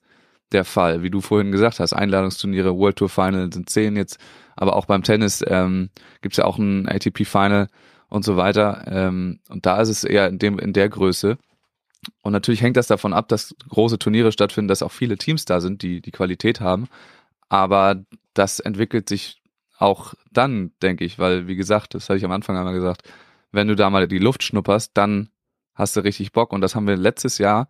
der 0.52 0.64
Fall, 0.64 1.02
wie 1.02 1.10
du 1.10 1.20
vorhin 1.20 1.52
gesagt 1.52 1.80
hast. 1.80 1.92
Einladungsturniere, 1.92 2.76
World 2.76 2.96
Tour 2.96 3.08
Final 3.08 3.52
sind 3.52 3.70
zehn 3.70 3.96
jetzt, 3.96 4.18
aber 4.56 4.76
auch 4.76 4.86
beim 4.86 5.02
Tennis 5.02 5.44
ähm, 5.46 5.90
gibt 6.22 6.36
ja 6.36 6.44
auch 6.44 6.58
ein 6.58 6.88
ATP 6.88 7.24
Final 7.24 7.68
und 8.08 8.24
so 8.24 8.36
weiter. 8.36 8.84
Ähm, 8.86 9.40
und 9.48 9.66
da 9.66 9.80
ist 9.80 9.88
es 9.88 10.04
eher 10.04 10.28
in 10.28 10.38
dem 10.38 10.58
in 10.58 10.72
der 10.72 10.88
Größe. 10.88 11.38
Und 12.22 12.32
natürlich 12.32 12.62
hängt 12.62 12.76
das 12.76 12.86
davon 12.86 13.12
ab, 13.12 13.28
dass 13.28 13.54
große 13.68 13.98
Turniere 13.98 14.32
stattfinden, 14.32 14.68
dass 14.68 14.82
auch 14.82 14.92
viele 14.92 15.18
Teams 15.18 15.44
da 15.44 15.60
sind, 15.60 15.82
die 15.82 16.00
die 16.00 16.10
Qualität 16.10 16.60
haben. 16.60 16.88
Aber 17.48 18.02
das 18.34 18.60
entwickelt 18.60 19.08
sich 19.08 19.42
auch 19.78 20.14
dann, 20.32 20.72
denke 20.82 21.04
ich, 21.04 21.18
weil, 21.18 21.46
wie 21.46 21.56
gesagt, 21.56 21.94
das 21.94 22.08
hatte 22.08 22.18
ich 22.18 22.24
am 22.24 22.32
Anfang 22.32 22.56
einmal 22.56 22.74
gesagt, 22.74 23.02
wenn 23.52 23.68
du 23.68 23.76
da 23.76 23.90
mal 23.90 24.06
die 24.06 24.18
Luft 24.18 24.42
schnupperst, 24.42 24.92
dann 24.94 25.30
hast 25.74 25.96
du 25.96 26.00
richtig 26.00 26.32
Bock. 26.32 26.52
Und 26.52 26.60
das 26.60 26.74
haben 26.74 26.86
wir 26.86 26.96
letztes 26.96 27.38
Jahr 27.38 27.68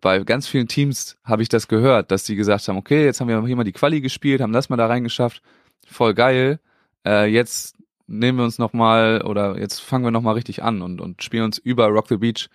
bei 0.00 0.20
ganz 0.20 0.46
vielen 0.46 0.68
Teams 0.68 1.16
habe 1.24 1.42
ich 1.42 1.48
das 1.48 1.68
gehört, 1.68 2.10
dass 2.10 2.24
die 2.24 2.36
gesagt 2.36 2.68
haben, 2.68 2.76
okay, 2.76 3.04
jetzt 3.04 3.20
haben 3.20 3.28
wir 3.28 3.44
hier 3.46 3.56
mal 3.56 3.64
die 3.64 3.72
Quali 3.72 4.00
gespielt, 4.00 4.40
haben 4.40 4.52
das 4.52 4.68
mal 4.68 4.76
da 4.76 4.86
reingeschafft, 4.86 5.42
voll 5.86 6.14
geil. 6.14 6.60
Äh, 7.06 7.26
jetzt 7.26 7.76
nehmen 8.06 8.38
wir 8.38 8.44
uns 8.44 8.58
noch 8.58 8.72
mal 8.72 9.22
oder 9.22 9.58
jetzt 9.58 9.80
fangen 9.80 10.04
wir 10.04 10.10
noch 10.10 10.22
mal 10.22 10.32
richtig 10.32 10.62
an 10.62 10.82
und 10.82 11.00
und 11.00 11.22
spielen 11.22 11.44
uns 11.44 11.58
über 11.58 11.86
Rock 11.86 12.08
the 12.08 12.16
Beach 12.16 12.48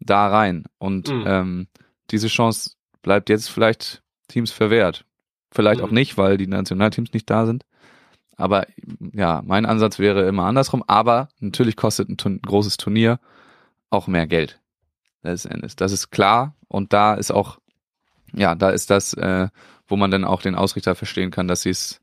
da 0.00 0.28
rein. 0.28 0.64
Und 0.78 1.08
mhm. 1.08 1.24
ähm, 1.26 1.66
diese 2.10 2.28
Chance 2.28 2.72
bleibt 3.02 3.28
jetzt 3.28 3.48
vielleicht 3.48 4.02
Teams 4.28 4.50
verwehrt. 4.50 5.04
Vielleicht 5.52 5.80
mhm. 5.80 5.86
auch 5.86 5.90
nicht, 5.90 6.16
weil 6.16 6.38
die 6.38 6.46
Nationalteams 6.46 7.12
nicht 7.12 7.28
da 7.28 7.46
sind. 7.46 7.64
Aber 8.36 8.66
ja, 9.12 9.42
mein 9.44 9.66
Ansatz 9.66 9.98
wäre 9.98 10.26
immer 10.26 10.44
andersrum. 10.44 10.82
Aber 10.86 11.28
natürlich 11.40 11.76
kostet 11.76 12.08
ein, 12.08 12.16
ein 12.24 12.40
großes 12.40 12.78
Turnier 12.78 13.20
auch 13.90 14.06
mehr 14.06 14.26
Geld 14.26 14.61
letzten 15.22 15.50
Endes. 15.50 15.76
Das 15.76 15.92
ist 15.92 16.10
klar 16.10 16.54
und 16.68 16.92
da 16.92 17.14
ist 17.14 17.30
auch, 17.30 17.58
ja, 18.32 18.54
da 18.54 18.70
ist 18.70 18.90
das, 18.90 19.14
äh, 19.14 19.48
wo 19.86 19.96
man 19.96 20.10
dann 20.10 20.24
auch 20.24 20.42
den 20.42 20.54
Ausrichter 20.54 20.94
verstehen 20.94 21.30
kann, 21.30 21.48
dass 21.48 21.62
sie 21.62 21.70
es 21.70 22.00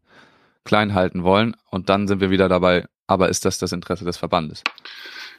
klein 0.64 0.94
halten 0.94 1.24
wollen 1.24 1.56
und 1.72 1.90
dann 1.90 2.08
sind 2.08 2.22
wir 2.22 2.30
wieder 2.30 2.50
dabei, 2.50 2.88
aber 3.08 3.30
ist 3.30 3.46
das 3.46 3.58
das 3.58 3.72
Interesse 3.72 4.06
des 4.06 4.18
Verbandes? 4.18 4.64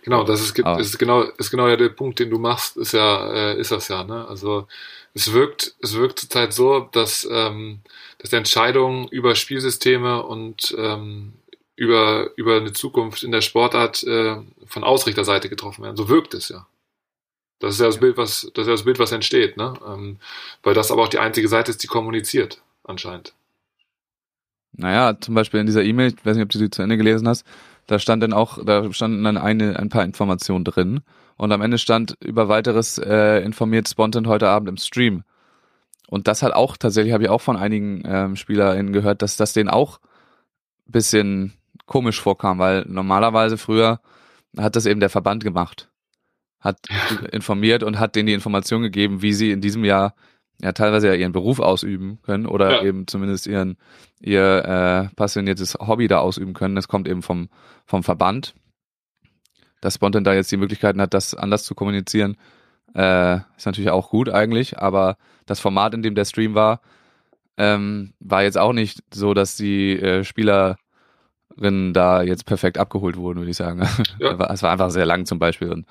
Genau, 0.02 0.24
das 0.24 0.40
ist, 0.40 0.58
ist 0.58 0.98
genau, 0.98 1.22
ist 1.22 1.50
genau 1.50 1.68
ja 1.68 1.76
der 1.76 1.90
Punkt, 1.90 2.18
den 2.18 2.30
du 2.30 2.38
machst, 2.38 2.76
ist 2.78 2.92
ja, 2.92 3.32
äh, 3.32 3.60
ist 3.60 3.70
das 3.70 3.88
ja, 3.88 4.02
ne? 4.02 4.26
Also 4.26 4.66
es 5.12 5.32
wirkt, 5.32 5.74
es 5.82 5.94
wirkt 5.94 6.20
zurzeit 6.20 6.52
so, 6.52 6.80
dass, 6.80 7.28
ähm, 7.30 7.80
dass 8.18 8.32
Entscheidungen 8.32 9.08
über 9.08 9.34
Spielsysteme 9.34 10.22
und 10.22 10.74
ähm, 10.78 11.34
über, 11.76 12.30
über 12.36 12.56
eine 12.56 12.72
Zukunft 12.72 13.22
in 13.22 13.32
der 13.32 13.40
Sportart 13.40 14.02
äh, 14.04 14.36
von 14.66 14.84
Ausrichterseite 14.84 15.48
getroffen 15.48 15.82
werden. 15.82 15.96
So 15.96 16.08
wirkt 16.08 16.34
es 16.34 16.48
ja. 16.48 16.66
Das 17.60 17.74
ist 17.74 17.80
ja 17.80 17.86
das 17.86 17.98
Bild, 17.98 18.16
was, 18.16 18.50
das 18.54 18.62
ist 18.62 18.68
ja 18.68 18.74
das 18.74 18.84
Bild, 18.84 18.98
was 18.98 19.12
entsteht, 19.12 19.56
ne? 19.56 19.74
Ähm, 19.86 20.18
weil 20.62 20.74
das 20.74 20.90
aber 20.90 21.02
auch 21.02 21.08
die 21.08 21.18
einzige 21.18 21.46
Seite 21.46 21.70
ist, 21.70 21.82
die 21.82 21.86
kommuniziert, 21.86 22.62
anscheinend. 22.84 23.34
Naja, 24.72 25.16
zum 25.20 25.34
Beispiel 25.34 25.60
in 25.60 25.66
dieser 25.66 25.84
E-Mail, 25.84 26.14
ich 26.16 26.24
weiß 26.24 26.36
nicht, 26.36 26.44
ob 26.44 26.50
du 26.50 26.58
sie 26.58 26.70
zu 26.70 26.82
Ende 26.82 26.96
gelesen 26.96 27.28
hast, 27.28 27.44
da 27.86 27.98
stand 27.98 28.22
dann 28.22 28.32
auch, 28.32 28.64
da 28.64 28.90
standen 28.92 29.22
dann 29.24 29.36
eine, 29.36 29.78
ein 29.78 29.88
paar 29.88 30.04
Informationen 30.04 30.64
drin. 30.64 31.00
Und 31.36 31.52
am 31.52 31.60
Ende 31.60 31.78
stand 31.78 32.16
über 32.20 32.48
weiteres 32.48 32.98
äh, 32.98 33.40
informiert 33.42 33.88
Spontan 33.88 34.26
heute 34.26 34.48
Abend 34.48 34.68
im 34.68 34.76
Stream. 34.76 35.24
Und 36.08 36.28
das 36.28 36.42
hat 36.42 36.52
auch 36.52 36.76
tatsächlich, 36.76 37.12
habe 37.12 37.24
ich 37.24 37.30
auch 37.30 37.40
von 37.40 37.56
einigen 37.56 38.02
ähm, 38.04 38.36
SpielerInnen 38.36 38.92
gehört, 38.92 39.22
dass 39.22 39.36
das 39.36 39.52
denen 39.52 39.68
auch 39.68 40.00
bisschen 40.86 41.52
komisch 41.86 42.20
vorkam, 42.20 42.58
weil 42.58 42.84
normalerweise 42.88 43.58
früher 43.58 44.00
hat 44.56 44.76
das 44.76 44.86
eben 44.86 45.00
der 45.00 45.10
Verband 45.10 45.44
gemacht. 45.44 45.89
Hat 46.60 46.78
informiert 47.32 47.82
und 47.82 47.98
hat 47.98 48.16
denen 48.16 48.26
die 48.26 48.34
Information 48.34 48.82
gegeben, 48.82 49.22
wie 49.22 49.32
sie 49.32 49.50
in 49.50 49.60
diesem 49.60 49.84
Jahr 49.84 50.14
ja 50.62 50.72
teilweise 50.72 51.08
ja 51.08 51.14
ihren 51.14 51.32
Beruf 51.32 51.58
ausüben 51.58 52.18
können 52.22 52.46
oder 52.46 52.70
Ja. 52.70 52.82
eben 52.82 53.06
zumindest 53.06 53.46
ihren 53.46 53.78
ihr 54.20 54.64
äh, 55.10 55.14
passioniertes 55.16 55.74
Hobby 55.80 56.06
da 56.06 56.18
ausüben 56.18 56.52
können. 56.52 56.74
Das 56.76 56.86
kommt 56.88 57.08
eben 57.08 57.22
vom 57.22 57.48
vom 57.86 58.02
Verband. 58.02 58.54
Dass 59.80 59.94
Spontan 59.94 60.24
da 60.24 60.34
jetzt 60.34 60.52
die 60.52 60.58
Möglichkeiten 60.58 61.00
hat, 61.00 61.14
das 61.14 61.34
anders 61.34 61.64
zu 61.64 61.74
kommunizieren, 61.74 62.36
äh, 62.94 63.36
ist 63.56 63.64
natürlich 63.64 63.90
auch 63.90 64.10
gut 64.10 64.28
eigentlich, 64.28 64.78
aber 64.78 65.16
das 65.46 65.60
Format, 65.60 65.94
in 65.94 66.02
dem 66.02 66.14
der 66.14 66.26
Stream 66.26 66.54
war, 66.54 66.82
ähm, 67.56 68.12
war 68.20 68.42
jetzt 68.42 68.58
auch 68.58 68.74
nicht 68.74 69.02
so, 69.14 69.32
dass 69.32 69.56
die 69.56 69.98
äh, 69.98 70.22
Spielerinnen 70.24 70.76
da 71.94 72.22
jetzt 72.22 72.44
perfekt 72.46 72.76
abgeholt 72.78 73.16
wurden, 73.16 73.38
würde 73.38 73.50
ich 73.50 73.56
sagen. 73.56 73.80
Ja. 74.18 74.32
Es 74.52 74.62
war 74.62 74.70
einfach 74.70 74.90
sehr 74.90 75.06
lang 75.06 75.24
zum 75.24 75.38
Beispiel 75.38 75.70
und 75.72 75.86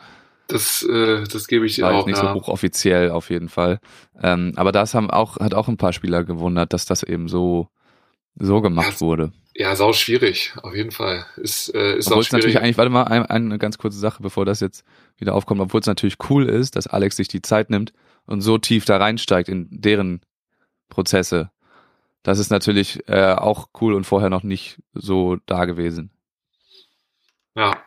Das, 0.50 0.84
äh, 0.84 1.24
das 1.26 1.48
gebe 1.48 1.66
ich 1.66 1.76
dir 1.76 1.88
auch. 1.90 2.06
nicht 2.08 2.18
ja. 2.18 2.34
so 2.34 2.34
hochoffiziell 2.34 3.12
auf 3.12 3.30
jeden 3.30 3.50
Fall. 3.50 3.80
Ähm, 4.22 4.54
aber 4.56 4.72
das 4.72 4.94
haben 4.96 5.10
auch, 5.12 5.38
hat 5.38 5.54
auch 5.54 5.68
ein 5.70 5.78
paar 5.78 5.94
Spieler 5.94 6.24
gewundert, 6.24 6.74
dass 6.74 6.86
das 6.86 7.04
eben 7.04 7.28
so, 7.30 7.70
so 8.36 8.62
gemacht 8.62 8.94
Ja, 8.94 9.02
wurde. 9.02 9.32
ja, 9.56 9.76
sau 9.76 9.94
schwierig, 9.94 10.54
auf 10.64 10.76
jeden 10.76 10.92
Fall. 10.92 11.26
Ist, 11.38 11.74
äh, 11.76 11.98
ist 11.98 12.08
Obwohl 12.08 12.18
auch 12.18 12.22
es 12.22 12.28
schwierig. 12.28 12.56
natürlich 12.56 12.60
eigentlich, 12.60 12.78
warte 12.78 12.90
mal, 12.92 13.04
ein, 13.04 13.26
eine 13.28 13.60
ganz 13.60 13.78
kurze 13.78 14.00
Sache, 14.00 14.24
bevor 14.24 14.46
das 14.46 14.60
jetzt 14.60 14.84
wieder 15.18 15.36
aufkommt, 15.36 15.62
obwohl 15.62 15.82
es 15.82 15.88
natürlich 15.88 16.18
cool 16.30 16.50
ist, 16.50 16.76
dass 16.76 16.88
Alex 16.88 17.16
sich 17.18 17.28
die 17.28 17.42
Zeit 17.44 17.70
nimmt 17.70 17.94
und 18.26 18.42
so 18.42 18.58
tief 18.58 18.86
da 18.86 18.98
reinsteigt 18.98 19.50
in 19.50 19.68
deren 19.72 20.22
Prozesse. 20.90 21.52
Das 22.24 22.40
ist 22.40 22.50
natürlich 22.50 23.08
äh, 23.08 23.34
auch 23.34 23.70
cool 23.82 23.94
und 23.94 24.06
vorher 24.06 24.30
noch 24.30 24.44
nicht 24.44 24.82
so 24.94 25.38
da 25.46 25.66
gewesen. 25.66 26.12
Ja, 27.56 27.78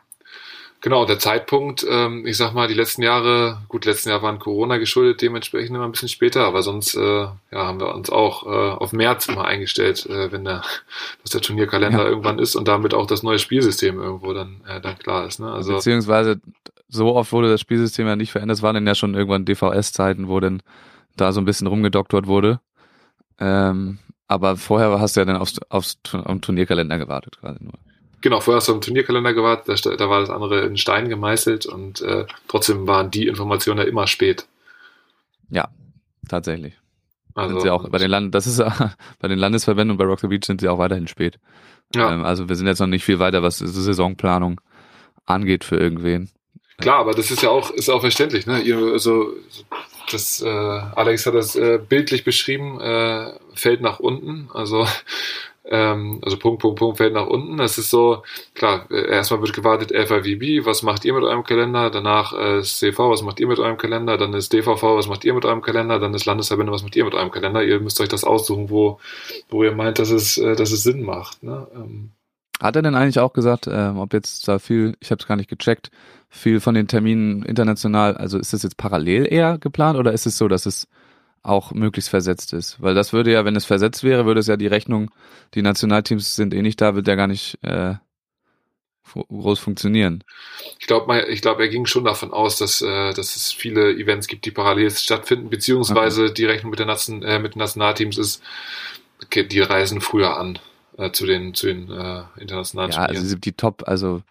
genau. 0.83 1.07
Der 1.07 1.19
Zeitpunkt, 1.19 1.87
ähm, 1.89 2.27
ich 2.27 2.37
sag 2.37 2.53
mal, 2.53 2.69
die 2.69 2.75
letzten 2.75 3.03
Jahre, 3.03 3.63
gut, 3.69 3.87
letzten 3.87 4.11
Jahr 4.11 4.21
waren 4.21 4.39
Corona 4.39 4.77
geschuldet, 4.77 5.23
dementsprechend 5.23 5.75
immer 5.75 5.87
ein 5.87 5.93
bisschen 5.93 6.11
später, 6.11 6.45
aber 6.45 6.63
sonst 6.63 6.95
äh, 6.95 7.01
ja, 7.01 7.35
haben 7.53 7.81
wir 7.81 7.95
uns 7.95 8.11
auch 8.11 8.45
äh, 8.45 8.73
auf 8.73 8.93
März 8.93 9.29
immer 9.29 9.47
eingestellt, 9.47 10.05
äh, 10.07 10.31
wenn 10.31 10.45
der, 10.45 10.63
dass 11.23 11.31
der 11.31 11.41
Turnierkalender 11.41 12.03
Ja. 12.05 12.09
irgendwann 12.09 12.39
ist 12.39 12.55
und 12.57 12.69
damit 12.69 12.93
auch 12.93 13.07
das 13.07 13.23
neue 13.23 13.39
Spielsystem 13.39 13.99
irgendwo 13.99 14.35
dann, 14.35 14.61
äh, 14.69 14.81
dann 14.83 14.99
klar 14.99 15.27
ist. 15.27 15.41
Ne? 15.41 15.51
Also 15.51 15.75
Beziehungsweise 15.75 16.41
so 16.89 17.15
oft 17.17 17.33
wurde 17.33 17.49
das 17.51 17.61
Spielsystem 17.63 18.07
ja 18.07 18.17
nicht 18.17 18.33
verändert. 18.33 18.59
Es 18.59 18.63
waren 18.63 18.75
dann 18.75 18.87
ja 18.87 18.95
schon 18.95 19.15
irgendwann 19.15 19.47
DVS-Zeiten, 19.47 20.29
wo 20.29 20.41
dann 20.41 20.63
da 21.17 21.33
so 21.33 21.41
ein 21.41 21.47
bisschen 21.47 21.67
rumgedoktert 21.67 22.27
wurde. 22.27 22.61
Ähm, 23.39 23.99
aber 24.29 24.57
vorher 24.57 24.99
hast 25.01 25.17
du 25.17 25.21
ja 25.21 25.25
dann 25.27 25.37
aufs, 25.37 25.59
aufs 25.69 25.99
am 26.13 26.41
Turnierkalender 26.41 26.99
gewartet 26.99 27.39
quasi 27.41 27.63
nur. 27.63 27.75
Genau, 28.23 28.41
vorher 28.41 28.59
hast 28.59 28.69
du 28.69 28.73
am 28.73 28.81
Turnierkalender 28.81 29.35
gewartet, 29.35 29.85
da, 29.85 29.97
da 29.97 30.09
war 30.09 30.21
das 30.21 30.31
andere 30.31 30.61
in 30.63 30.77
Stein 30.77 31.09
gemeißelt 31.09 31.67
und 31.67 32.01
äh, 32.01 32.27
trotzdem 32.49 32.87
waren 32.87 33.11
die 33.11 33.27
Informationen 33.27 33.79
ja 33.79 33.85
immer 33.85 34.07
spät. 34.07 34.47
Ja, 35.51 35.69
tatsächlich. 36.29 36.75
Also, 37.35 37.55
sind 37.55 37.63
sie 37.63 37.71
auch 37.71 37.89
bei 37.89 37.99
den 37.99 38.11
Land 38.11 38.35
das 38.35 38.47
ist 38.47 38.59
bei 39.21 39.29
den 39.29 39.39
Landesverbänden 39.39 39.93
und 39.93 39.99
bei 39.99 40.05
Rock 40.05 40.21
the 40.21 40.29
Beach 40.29 40.45
sind 40.45 40.61
sie 40.61 40.69
auch 40.69 40.79
weiterhin 40.79 41.09
spät. 41.09 41.39
ja. 41.95 42.13
Ähm, 42.13 42.25
also 42.25 42.49
wir 42.49 42.57
sind 42.57 42.67
jetzt 42.67 42.81
noch 42.81 42.87
nicht 42.87 43.05
viel 43.05 43.19
weiter, 43.19 43.43
was 43.43 43.59
Saisonplanung 43.59 44.61
angeht 45.27 45.65
für 45.65 45.77
irgendwen. 45.77 46.31
Klar, 46.79 46.99
aber 46.99 47.13
das 47.13 47.31
ist 47.31 47.43
ja 47.43 47.51
auch, 47.51 47.71
ist 47.71 47.89
auch 47.89 48.01
verständlich, 48.01 48.47
ne? 48.47 48.61
Ihr, 48.61 48.77
also, 48.77 49.33
das, 50.11 50.43
äh, 50.43 50.49
Alex 50.49 51.27
hat 51.27 51.35
das 51.35 51.55
äh, 51.55 51.79
bildlich 51.79 52.25
beschrieben, 52.25 52.81
äh, 52.81 53.33
fällt 53.55 53.83
nach 53.83 54.01
unten, 54.01 54.49
also, 54.53 54.87
ähm, 55.65 56.21
also 56.23 56.39
Punkt, 56.39 56.61
Punkt, 56.61 56.79
Punkt, 56.79 56.99
fällt 56.99 57.15
nach 57.15 57.27
unten. 57.27 57.57
Das 57.57 57.79
ist 57.79 57.91
so, 57.91 58.23
klar, 58.55 58.87
äh, 58.91 59.09
erstmal 59.11 59.41
wird 59.41 59.53
gewartet 59.53 59.93
FIVB, 59.93 60.67
was 60.67 60.83
macht 60.83 61.05
ihr 61.05 61.15
mit 61.15 61.23
eurem 61.23 61.45
Kalender? 61.45 61.91
Danach 61.91 62.33
äh, 62.33 62.59
ist 62.61 62.79
CV, 62.79 63.11
was 63.11 63.23
macht 63.23 63.39
ihr 63.39 63.47
mit 63.47 63.59
eurem 63.59 63.79
Kalender? 63.79 64.19
Dann 64.19 64.35
ist 64.35 64.53
DVV, 64.53 64.83
was 64.83 65.07
macht 65.07 65.25
ihr 65.25 65.35
mit 65.35 65.45
eurem 65.45 65.63
Kalender? 65.63 65.99
Dann 66.01 66.15
ist 66.15 66.25
Landesverbände, 66.25 66.73
was 66.73 66.83
macht 66.83 66.97
ihr 66.97 67.05
mit 67.05 67.15
eurem 67.15 67.31
Kalender? 67.31 67.63
Ihr 67.63 67.79
müsst 67.81 68.01
euch 68.01 68.09
das 68.09 68.25
aussuchen, 68.25 68.71
wo, 68.71 68.99
wo 69.51 69.63
ihr 69.63 69.73
meint, 69.73 69.99
dass 69.99 70.11
es, 70.11 70.37
äh, 70.39 70.57
dass 70.57 70.73
es 70.73 70.83
Sinn 70.83 71.03
macht, 71.03 71.43
ne? 71.43 71.69
Ähm, 71.75 72.11
Hat 72.61 72.75
er 72.75 72.83
denn 72.83 72.97
eigentlich 72.97 73.21
auch 73.21 73.33
gesagt, 73.33 73.69
ähm, 73.71 73.99
ob 73.99 74.13
jetzt 74.15 74.49
da 74.49 74.59
viel, 74.59 74.97
ich 75.01 75.11
habe 75.13 75.21
es 75.21 75.29
gar 75.29 75.37
nicht 75.37 75.51
gecheckt, 75.51 75.91
viel 76.29 76.61
von 76.61 76.75
den 76.75 76.89
Terminen 76.89 77.43
international, 77.43 78.17
also 78.17 78.39
ist 78.39 78.53
das 78.53 78.63
jetzt 78.63 78.79
parallel 78.79 79.27
eher 79.31 79.59
geplant 79.59 79.99
oder 79.99 80.13
ist 80.13 80.27
es 80.27 80.39
so, 80.39 80.49
dass 80.49 80.67
es 80.67 80.89
auch 81.43 81.73
möglichst 81.73 82.11
versetzt 82.11 82.53
ist? 82.53 82.81
Weil 82.81 82.95
das 82.95 83.13
würde 83.13 83.33
ja, 83.33 83.45
wenn 83.45 83.57
es 83.57 83.65
versetzt 83.65 84.05
wäre, 84.05 84.27
würde 84.27 84.41
es 84.41 84.47
ja 84.47 84.57
die 84.57 84.67
Rechnung, 84.69 85.11
die 85.55 85.63
Nationalteams 85.63 86.37
sind 86.37 86.55
eh 86.55 86.63
nicht 86.63 86.81
da, 86.81 86.95
wird 86.95 87.09
ja 87.09 87.15
gar 87.17 87.27
nicht 87.27 87.59
äh, 87.63 87.95
groß 89.15 89.59
funktionieren. 89.59 90.25
Ich 90.79 90.87
glaube, 90.87 91.27
ich 91.29 91.43
glaube, 91.43 91.63
er 91.63 91.69
ging 91.69 91.85
schon 91.87 92.05
davon 92.05 92.33
aus, 92.33 92.57
dass, 92.57 92.81
äh, 92.81 93.13
dass 93.13 93.37
es 93.37 93.53
viele 93.53 93.93
Events 93.95 94.27
gibt, 94.27 94.45
die 94.47 94.51
parallel 94.53 94.91
stattfinden, 94.91 95.51
beziehungsweise 95.51 96.33
die 96.33 96.45
Rechnung 96.47 96.71
mit, 96.71 96.79
der 96.79 96.87
Nation, 96.87 97.23
äh, 97.23 97.39
mit 97.39 97.55
den 97.55 97.59
Nationalteams 97.59 98.17
ist, 98.17 98.43
okay, 99.23 99.45
die 99.45 99.61
reisen 99.61 100.01
früher 100.01 100.37
an 100.39 100.59
äh, 100.97 101.11
zu 101.11 101.27
den, 101.27 101.53
zu 101.55 101.67
den 101.67 101.91
äh, 101.91 102.23
internationalen 102.39 102.91
Ja, 102.93 102.99
also 102.99 103.15
Turnieren. 103.15 103.27
sie- 103.29 103.41
die 103.41 103.53
Top, 103.53 103.83
also 103.87 104.23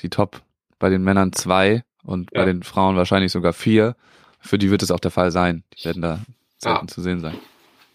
die 0.00 0.10
Top 0.10 0.42
bei 0.78 0.88
den 0.90 1.02
Männern 1.02 1.32
zwei 1.32 1.84
und 2.02 2.30
bei 2.32 2.40
Ja. 2.40 2.46
den 2.46 2.62
Frauen 2.62 2.96
wahrscheinlich 2.96 3.32
sogar 3.32 3.52
vier. 3.52 3.94
Für 4.40 4.58
die 4.58 4.70
wird 4.70 4.82
es 4.82 4.90
auch 4.90 5.00
der 5.00 5.10
Fall 5.10 5.30
sein. 5.30 5.62
Die 5.78 5.84
werden 5.84 6.02
da 6.02 6.20
selten 6.62 6.86
Ja. 6.86 6.92
zu 6.92 7.02
sehen 7.02 7.20
sein. 7.20 7.38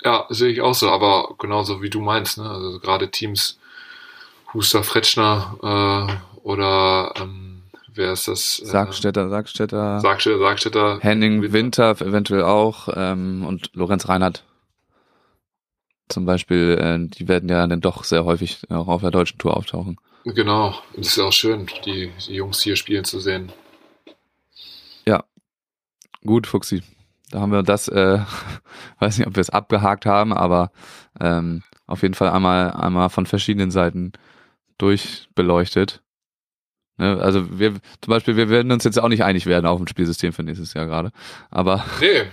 Ja, 0.03 0.25
sehe 0.29 0.51
ich 0.51 0.61
auch 0.61 0.73
so, 0.73 0.89
aber 0.89 1.35
genauso 1.39 1.81
wie 1.81 1.89
du 1.89 2.01
meinst, 2.01 2.37
ne? 2.37 2.49
Also 2.49 2.79
gerade 2.79 3.09
Teams 3.09 3.59
Huster 4.53 4.83
Fretschner 4.83 5.57
äh, 5.63 6.37
oder 6.47 7.13
ähm, 7.17 7.63
wer 7.93 8.13
ist 8.13 8.27
das? 8.27 8.59
Äh, 8.59 8.65
Sargstädter, 8.65 9.29
Sargstädter, 9.29 9.99
Sargstädter, 9.99 10.39
Sargstädter. 10.39 10.99
Henning 11.01 11.51
Winter 11.53 11.91
eventuell 12.01 12.43
auch 12.43 12.89
ähm, 12.95 13.45
und 13.45 13.71
Lorenz 13.73 14.07
Reinhardt 14.07 14.43
zum 16.07 16.25
Beispiel, 16.25 16.77
äh, 16.79 17.07
die 17.09 17.27
werden 17.27 17.49
ja 17.49 17.65
dann 17.65 17.81
doch 17.81 18.03
sehr 18.03 18.25
häufig 18.25 18.59
auch 18.69 18.87
auf 18.87 19.01
der 19.01 19.09
deutschen 19.11 19.39
Tour 19.39 19.57
auftauchen. 19.57 19.97
Genau, 20.23 20.75
es 20.97 21.07
ist 21.07 21.19
auch 21.19 21.33
schön, 21.33 21.67
die, 21.85 22.11
die 22.27 22.33
Jungs 22.33 22.61
hier 22.61 22.75
spielen 22.75 23.05
zu 23.05 23.19
sehen. 23.19 23.51
Gut, 26.25 26.47
Fuxi. 26.47 26.81
Da 27.35 27.41
haben 27.41 27.51
wir 27.51 27.63
das, 27.63 27.89
äh, 27.89 28.19
weiß 28.99 29.17
nicht, 29.17 29.27
ob 29.27 29.35
wir 29.35 29.41
es 29.41 29.49
abgehakt 29.49 30.05
haben, 30.05 30.31
aber 30.31 30.71
ähm, 31.19 31.63
auf 31.85 32.01
jeden 32.01 32.13
Fall 32.13 32.29
einmal, 32.29 32.71
einmal 32.71 33.09
von 33.09 33.25
verschiedenen 33.25 33.71
Seiten 33.71 34.13
durchbeleuchtet. 34.77 36.01
Ne? 36.95 37.19
Also 37.19 37.59
wir, 37.59 37.73
zum 37.73 37.81
Beispiel, 38.11 38.37
wir 38.37 38.47
werden 38.47 38.71
uns 38.71 38.85
jetzt 38.85 38.97
auch 38.97 39.09
nicht 39.09 39.25
einig 39.25 39.47
werden 39.47 39.65
auf 39.65 39.79
dem 39.79 39.87
Spielsystem 39.87 40.31
für 40.31 40.43
nächstes 40.43 40.73
Jahr 40.75 40.85
gerade. 40.85 41.11
Aber 41.51 41.83
Nee, 41.99 42.27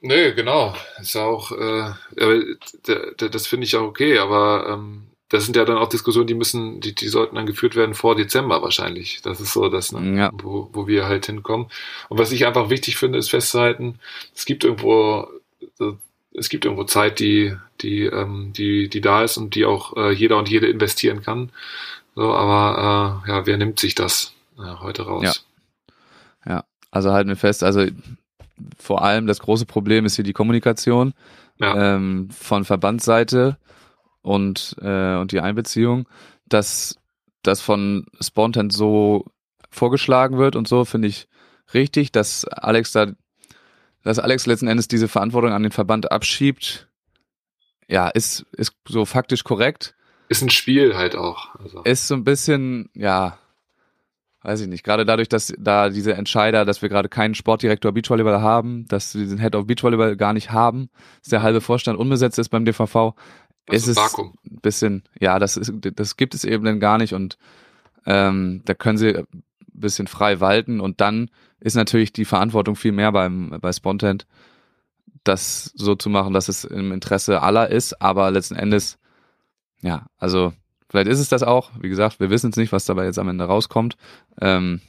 nee, 0.00 0.32
genau. 0.32 0.74
Ist 1.00 1.14
ja 1.14 1.22
auch, 1.22 1.52
äh, 1.52 1.92
das 3.16 3.46
finde 3.46 3.64
ich 3.66 3.76
auch 3.76 3.86
okay, 3.86 4.18
aber 4.18 4.70
ähm, 4.70 5.06
das 5.32 5.44
sind 5.46 5.56
ja 5.56 5.64
dann 5.64 5.78
auch 5.78 5.88
Diskussionen, 5.88 6.26
die 6.26 6.34
müssen, 6.34 6.80
die, 6.80 6.94
die 6.94 7.08
sollten 7.08 7.36
dann 7.36 7.46
geführt 7.46 7.74
werden 7.74 7.94
vor 7.94 8.14
Dezember 8.14 8.60
wahrscheinlich. 8.60 9.22
Das 9.22 9.40
ist 9.40 9.54
so 9.54 9.70
das, 9.70 9.90
ne, 9.90 10.18
Ja. 10.18 10.30
wo, 10.34 10.68
wo 10.74 10.86
wir 10.86 11.06
halt 11.06 11.24
hinkommen. 11.24 11.68
Und 12.10 12.18
was 12.18 12.32
ich 12.32 12.46
einfach 12.46 12.68
wichtig 12.68 12.98
finde, 12.98 13.18
ist 13.18 13.30
festzuhalten, 13.30 13.98
es 14.34 14.44
gibt 14.44 14.62
irgendwo, 14.62 15.26
äh, 15.80 15.92
es 16.34 16.50
gibt 16.50 16.66
irgendwo 16.66 16.84
Zeit, 16.84 17.18
die, 17.18 17.56
die, 17.80 18.02
ähm, 18.02 18.52
die, 18.54 18.90
die 18.90 19.00
da 19.00 19.24
ist 19.24 19.38
und 19.38 19.54
die 19.54 19.64
auch 19.64 19.96
äh, 19.96 20.12
jeder 20.12 20.36
und 20.36 20.50
jede 20.50 20.66
investieren 20.68 21.22
kann. 21.22 21.48
So, 22.14 22.30
aber 22.34 23.22
äh, 23.26 23.30
ja, 23.30 23.46
wer 23.46 23.56
nimmt 23.56 23.80
sich 23.80 23.94
das 23.94 24.34
äh, 24.58 24.80
heute 24.80 25.04
raus? 25.04 25.46
Ja. 26.46 26.52
ja, 26.56 26.64
also 26.90 27.10
halten 27.12 27.30
wir 27.30 27.36
fest, 27.36 27.62
also 27.64 27.86
vor 28.78 29.02
allem 29.02 29.26
das 29.26 29.40
große 29.40 29.64
Problem 29.64 30.04
ist 30.04 30.16
hier 30.16 30.26
die 30.26 30.34
Kommunikation 30.34 31.14
Ja. 31.58 31.94
ähm, 31.96 32.28
von 32.30 32.66
Verbandsseite 32.66 33.56
und, 34.22 34.76
äh, 34.80 35.16
und 35.16 35.32
die 35.32 35.40
Einbeziehung, 35.40 36.08
dass 36.46 36.98
das 37.42 37.60
von 37.60 38.06
Spontan 38.20 38.70
so 38.70 39.26
vorgeschlagen 39.70 40.38
wird 40.38 40.56
und 40.56 40.68
so, 40.68 40.84
finde 40.84 41.08
ich 41.08 41.28
richtig, 41.74 42.12
dass 42.12 42.44
Alex 42.44 42.92
da, 42.92 43.12
dass 44.02 44.18
Alex 44.18 44.46
letzten 44.46 44.68
Endes 44.68 44.88
diese 44.88 45.08
Verantwortung 45.08 45.52
an 45.52 45.62
den 45.62 45.72
Verband 45.72 46.12
abschiebt, 46.12 46.88
ja, 47.88 48.08
ist, 48.08 48.46
ist 48.52 48.74
so 48.88 49.04
faktisch 49.04 49.44
korrekt, 49.44 49.94
Ist 50.28 50.42
ein 50.42 50.50
Spiel 50.50 50.96
halt 50.96 51.16
auch. 51.16 51.54
Also. 51.56 51.82
ist 51.82 52.08
so 52.08 52.14
ein 52.14 52.24
bisschen, 52.24 52.90
ja, 52.94 53.38
weiß 54.42 54.60
ich 54.60 54.68
nicht, 54.68 54.84
gerade 54.84 55.04
dadurch, 55.04 55.28
dass 55.28 55.52
da 55.58 55.88
diese 55.88 56.14
Entscheider, 56.14 56.64
dass 56.64 56.82
wir 56.82 56.88
gerade 56.88 57.08
keinen 57.08 57.34
Sportdirektor 57.34 57.92
Beachvolleyball 57.92 58.40
haben, 58.40 58.86
dass 58.88 59.14
wir 59.14 59.22
diesen 59.22 59.38
Head 59.38 59.54
of 59.54 59.66
Beachvolleyball 59.66 60.16
gar 60.16 60.32
nicht 60.32 60.50
haben, 60.50 60.90
dass 61.20 61.30
der 61.30 61.42
halbe 61.42 61.60
Vorstand 61.60 61.98
unbesetzt 61.98 62.38
ist 62.38 62.48
beim 62.48 62.64
DVV, 62.64 63.14
ist 63.70 63.86
es 63.88 63.96
Vakuum. 63.96 64.34
ein 64.44 64.60
bisschen, 64.60 65.02
ja, 65.18 65.38
das 65.38 65.56
ist, 65.56 65.72
das 65.80 66.16
gibt 66.16 66.34
es 66.34 66.44
eben 66.44 66.64
dann 66.64 66.80
gar 66.80 66.98
nicht 66.98 67.14
und 67.14 67.38
ähm, 68.06 68.62
da 68.64 68.74
können 68.74 68.98
sie 68.98 69.16
ein 69.16 69.26
bisschen 69.72 70.06
frei 70.06 70.40
walten 70.40 70.80
und 70.80 71.00
dann 71.00 71.30
ist 71.60 71.76
natürlich 71.76 72.12
die 72.12 72.24
Verantwortung 72.24 72.74
viel 72.74 72.92
mehr 72.92 73.12
beim 73.12 73.56
bei 73.60 73.72
Spontent, 73.72 74.26
das 75.24 75.72
so 75.74 75.94
zu 75.94 76.10
machen, 76.10 76.32
dass 76.32 76.48
es 76.48 76.64
im 76.64 76.92
Interesse 76.92 77.42
aller 77.42 77.70
ist, 77.70 78.02
aber 78.02 78.30
letzten 78.30 78.56
Endes, 78.56 78.98
ja, 79.80 80.06
also 80.18 80.52
vielleicht 80.88 81.08
ist 81.08 81.20
es 81.20 81.28
das 81.28 81.42
auch. 81.42 81.70
Wie 81.80 81.88
gesagt, 81.88 82.20
wir 82.20 82.30
wissen 82.30 82.50
es 82.50 82.56
nicht, 82.56 82.72
was 82.72 82.84
dabei 82.84 83.04
jetzt 83.04 83.18
am 83.18 83.28
Ende 83.28 83.44
rauskommt. 83.44 83.96
Ähm, 84.40 84.80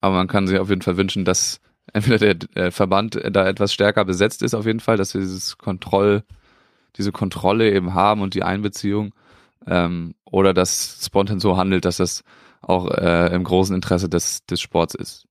aber 0.00 0.16
man 0.16 0.28
kann 0.28 0.46
sich 0.46 0.58
auf 0.58 0.68
jeden 0.68 0.82
Fall 0.82 0.96
wünschen, 0.96 1.24
dass 1.24 1.60
entweder 1.92 2.18
der, 2.18 2.34
der 2.34 2.72
Verband 2.72 3.18
da 3.32 3.46
etwas 3.46 3.72
stärker 3.72 4.04
besetzt 4.04 4.42
ist, 4.42 4.54
auf 4.54 4.66
jeden 4.66 4.80
Fall, 4.80 4.96
dass 4.96 5.14
wir 5.14 5.20
dieses 5.20 5.58
Kontroll, 5.58 6.22
diese 6.98 7.12
Kontrolle 7.12 7.72
eben 7.72 7.94
haben 7.94 8.20
und 8.20 8.34
die 8.34 8.42
Einbeziehung, 8.42 9.14
ähm, 9.66 10.14
oder 10.24 10.52
dass 10.52 11.00
Spontan 11.04 11.40
so 11.40 11.56
handelt, 11.56 11.84
dass 11.84 11.98
das 11.98 12.24
auch 12.60 12.90
äh, 12.90 13.32
im 13.34 13.44
großen 13.44 13.74
Interesse 13.74 14.08
des, 14.08 14.44
des 14.46 14.60
Sports 14.60 14.94
ist. 14.94 15.26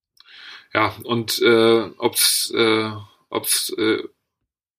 Ja, 0.74 0.94
und 1.04 1.42
äh, 1.42 1.90
ob's 1.98 2.52
äh, 2.56 2.90
ob's 3.30 3.74
äh, 3.78 4.00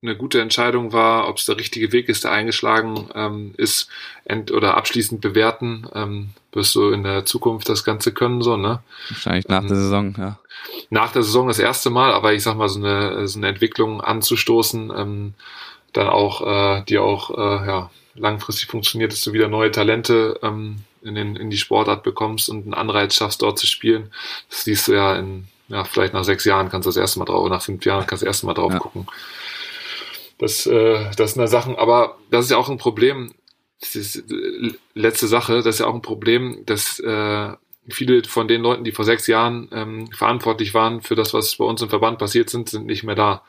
eine 0.00 0.16
gute 0.16 0.40
Entscheidung 0.40 0.92
war, 0.92 1.28
ob 1.28 1.38
es 1.38 1.46
der 1.46 1.58
richtige 1.58 1.90
Weg 1.90 2.08
ist, 2.08 2.22
der 2.22 2.30
eingeschlagen 2.30 3.08
ähm, 3.14 3.54
ist, 3.56 3.88
end 4.24 4.52
oder 4.52 4.76
abschließend 4.76 5.20
bewerten, 5.20 5.88
ähm, 5.92 6.30
wirst 6.52 6.74
du 6.76 6.90
in 6.90 7.02
der 7.02 7.24
Zukunft 7.24 7.68
das 7.68 7.82
Ganze 7.82 8.12
können, 8.12 8.40
so, 8.40 8.56
ne? 8.56 8.80
Wahrscheinlich 9.08 9.48
nach 9.48 9.62
Ähm, 9.62 9.68
der 9.68 9.76
Saison, 9.76 10.14
ja. 10.16 10.38
Nach 10.90 11.10
der 11.10 11.24
Saison 11.24 11.48
das 11.48 11.58
erste 11.58 11.90
Mal, 11.90 12.12
aber 12.12 12.32
ich 12.32 12.44
sag 12.44 12.56
mal, 12.56 12.68
so 12.68 12.78
eine, 12.78 13.26
so 13.26 13.40
eine 13.40 13.48
Entwicklung 13.48 14.00
anzustoßen, 14.00 14.92
ähm, 14.96 15.34
dann 15.92 16.08
auch, 16.08 16.46
äh, 16.46 16.82
die 16.88 16.98
auch 16.98 17.30
äh, 17.30 17.66
ja, 17.66 17.90
langfristig 18.14 18.68
funktioniert, 18.68 19.12
dass 19.12 19.22
du 19.22 19.32
wieder 19.32 19.48
neue 19.48 19.70
Talente 19.70 20.38
ähm, 20.42 20.78
in, 21.02 21.14
den, 21.14 21.36
in 21.36 21.50
die 21.50 21.56
Sportart 21.56 22.02
bekommst 22.02 22.48
und 22.48 22.64
einen 22.64 22.74
Anreiz 22.74 23.14
schaffst, 23.14 23.42
dort 23.42 23.58
zu 23.58 23.66
spielen. 23.66 24.10
Das 24.50 24.64
siehst 24.64 24.88
du 24.88 24.92
ja 24.92 25.16
in, 25.16 25.48
ja, 25.68 25.84
vielleicht 25.84 26.14
nach 26.14 26.24
sechs 26.24 26.44
Jahren 26.44 26.68
kannst 26.70 26.86
du 26.86 26.90
das 26.90 26.96
erste 26.96 27.18
Mal 27.18 27.24
drauf, 27.26 27.48
nach 27.48 27.62
fünf 27.62 27.84
Jahren 27.84 28.06
kannst 28.06 28.22
du 28.22 28.26
das 28.26 28.34
erste 28.34 28.46
Mal 28.46 28.54
drauf 28.54 28.72
Ja. 28.72 28.78
gucken. 28.78 29.06
Das, 30.38 30.66
äh, 30.66 31.10
das 31.16 31.34
sind 31.34 31.40
ja 31.42 31.48
Sachen, 31.48 31.76
aber 31.76 32.16
das 32.30 32.44
ist 32.44 32.50
ja 32.50 32.56
auch 32.58 32.68
ein 32.68 32.78
Problem. 32.78 33.32
Das 33.80 33.94
ist, 33.96 34.16
äh, 34.30 34.72
letzte 34.94 35.26
Sache, 35.26 35.56
das 35.56 35.76
ist 35.76 35.80
ja 35.80 35.86
auch 35.86 35.94
ein 35.94 36.02
Problem, 36.02 36.62
dass 36.66 37.00
äh, 37.00 37.52
viele 37.88 38.22
von 38.24 38.46
den 38.48 38.62
Leuten, 38.62 38.84
die 38.84 38.92
vor 38.92 39.04
sechs 39.04 39.26
Jahren 39.26 39.68
ähm, 39.72 40.10
verantwortlich 40.12 40.74
waren 40.74 41.00
für 41.00 41.14
das, 41.16 41.34
was 41.34 41.56
bei 41.56 41.64
uns 41.64 41.82
im 41.82 41.88
Verband 41.88 42.18
passiert 42.18 42.50
sind, 42.50 42.68
sind 42.68 42.86
nicht 42.86 43.02
mehr 43.02 43.14
da 43.14 43.42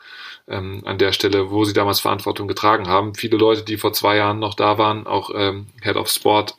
ähm, 0.50 0.82
an 0.84 0.98
der 0.98 1.12
Stelle, 1.12 1.50
wo 1.50 1.64
sie 1.64 1.72
damals 1.72 2.00
Verantwortung 2.00 2.48
getragen 2.48 2.88
haben. 2.88 3.14
Viele 3.14 3.36
Leute, 3.36 3.62
die 3.62 3.78
vor 3.78 3.92
zwei 3.92 4.16
Jahren 4.16 4.38
noch 4.38 4.54
da 4.54 4.78
waren, 4.78 5.06
auch 5.06 5.30
ähm, 5.34 5.66
Head 5.82 5.96
of 5.96 6.08
Sport, 6.08 6.56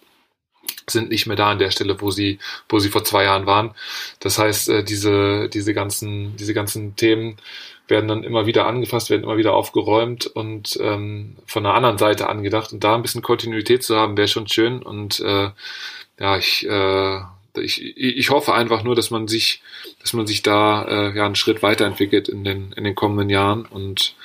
sind 0.88 1.10
nicht 1.10 1.28
mehr 1.28 1.36
da 1.36 1.52
an 1.52 1.60
der 1.60 1.72
Stelle, 1.72 2.02
wo 2.02 2.12
sie, 2.12 2.40
wo 2.70 2.80
sie 2.80 2.90
vor 2.90 3.04
zwei 3.04 3.24
Jahren 3.24 3.46
waren. 3.46 3.72
Das 4.20 4.38
heißt, 4.38 4.70
äh, 4.70 4.84
diese, 4.84 5.50
diese 5.50 5.74
ganzen, 5.74 6.36
diese 6.38 6.54
ganzen 6.54 6.96
Themen 6.96 7.38
werden 7.88 8.08
dann 8.08 8.24
immer 8.24 8.46
wieder 8.46 8.68
angefasst, 8.68 9.10
werden 9.10 9.24
immer 9.24 9.38
wieder 9.38 9.54
aufgeräumt 9.54 10.26
und 10.28 10.78
ähm, 10.82 11.38
von 11.46 11.66
einer 11.66 11.76
anderen 11.76 11.98
Seite 11.98 12.30
angedacht. 12.30 12.72
Und 12.74 12.84
da 12.84 12.96
ein 12.96 13.02
bisschen 13.02 13.22
Kontinuität 13.22 13.84
zu 13.84 13.98
haben, 13.98 14.18
wäre 14.18 14.28
schon 14.28 14.48
schön. 14.48 14.82
Und 14.82 15.20
äh, 15.20 15.50
ja, 16.20 16.38
ich, 16.38 16.66
äh, 16.68 17.20
ich, 17.58 17.98
ich 17.98 18.30
hoffe 18.30 18.54
einfach 18.54 18.84
nur, 18.84 18.96
dass 18.96 19.12
man 19.12 19.28
sich, 19.28 19.62
dass 20.02 20.14
man 20.14 20.28
sich 20.28 20.42
da 20.42 20.84
äh, 20.84 21.16
ja 21.16 21.26
einen 21.26 21.36
Schritt 21.36 21.62
weiterentwickelt 21.64 22.30
in 22.30 22.44
den, 22.44 22.72
in 22.74 22.84
den 22.84 22.96
kommenden 22.96 23.30
Jahren 23.30 23.66
und 23.66 24.16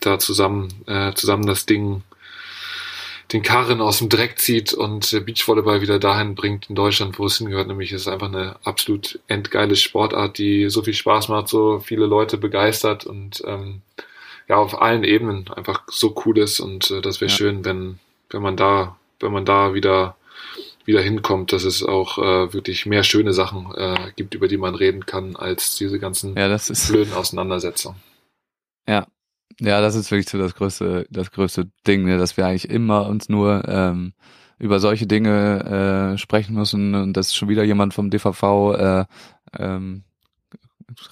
da 0.00 0.18
zusammen, 0.18 0.68
äh, 0.86 1.12
zusammen 1.14 1.46
das 1.46 1.66
Ding 1.66 2.02
den 3.32 3.42
Karren 3.42 3.80
aus 3.80 3.98
dem 3.98 4.08
Dreck 4.08 4.38
zieht 4.38 4.74
und 4.74 5.12
äh, 5.12 5.20
Beachvolleyball 5.20 5.80
wieder 5.80 5.98
dahin 5.98 6.34
bringt 6.34 6.68
in 6.68 6.74
Deutschland, 6.74 7.18
wo 7.18 7.26
es 7.26 7.38
hingehört. 7.38 7.68
Nämlich 7.68 7.90
es 7.92 8.02
ist 8.02 8.08
einfach 8.08 8.28
eine 8.28 8.56
absolut 8.64 9.18
endgeile 9.28 9.76
Sportart, 9.76 10.36
die 10.38 10.68
so 10.68 10.82
viel 10.82 10.94
Spaß 10.94 11.28
macht, 11.28 11.48
so 11.48 11.80
viele 11.80 12.06
Leute 12.06 12.36
begeistert 12.36 13.06
und 13.06 13.42
ähm, 13.46 13.80
ja 14.48 14.56
auf 14.56 14.80
allen 14.80 15.04
Ebenen 15.04 15.48
einfach 15.48 15.84
so 15.88 16.14
cool 16.26 16.38
ist. 16.38 16.60
Und 16.60 16.90
äh, 16.90 17.00
das 17.00 17.20
wäre 17.20 17.30
Ja. 17.30 17.36
schön, 17.36 17.64
wenn 17.64 17.98
wenn 18.30 18.42
man 18.42 18.56
da 18.56 18.96
wenn 19.20 19.32
man 19.32 19.44
da 19.46 19.72
wieder 19.74 20.16
wieder 20.86 21.00
hinkommt, 21.00 21.52
dass 21.52 21.64
es 21.64 21.82
auch 21.82 22.18
äh, 22.18 22.52
wirklich 22.52 22.86
mehr 22.86 23.04
schöne 23.04 23.32
Sachen 23.32 23.72
äh, 23.74 24.12
gibt, 24.16 24.34
über 24.34 24.48
die 24.48 24.56
man 24.58 24.74
reden 24.74 25.06
kann, 25.06 25.36
als 25.36 25.76
diese 25.76 25.98
ganzen 25.98 26.36
Ja, 26.36 26.48
das 26.48 26.70
ist, 26.70 26.88
blöden 26.88 27.12
Auseinandersetzungen. 27.14 27.96
ja. 28.88 29.06
Ja, 29.60 29.80
das 29.80 29.94
ist 29.94 30.10
wirklich 30.10 30.28
so 30.28 30.36
das 30.36 30.56
größte, 30.56 31.06
das 31.10 31.30
größte 31.30 31.70
Ding, 31.86 32.02
ne, 32.04 32.18
dass 32.18 32.36
wir 32.36 32.44
eigentlich 32.44 32.68
immer 32.68 33.06
uns 33.06 33.28
nur 33.28 33.62
ähm, 33.68 34.12
über 34.58 34.80
solche 34.80 35.06
Dinge 35.06 36.14
äh, 36.14 36.18
sprechen 36.18 36.54
müssen 36.56 36.96
und 36.96 37.16
dass 37.16 37.34
schon 37.36 37.48
wieder 37.48 37.62
jemand 37.62 37.94
vom 37.94 38.10
DVV 38.10 38.74
äh, 38.76 39.04
ähm, 39.56 40.02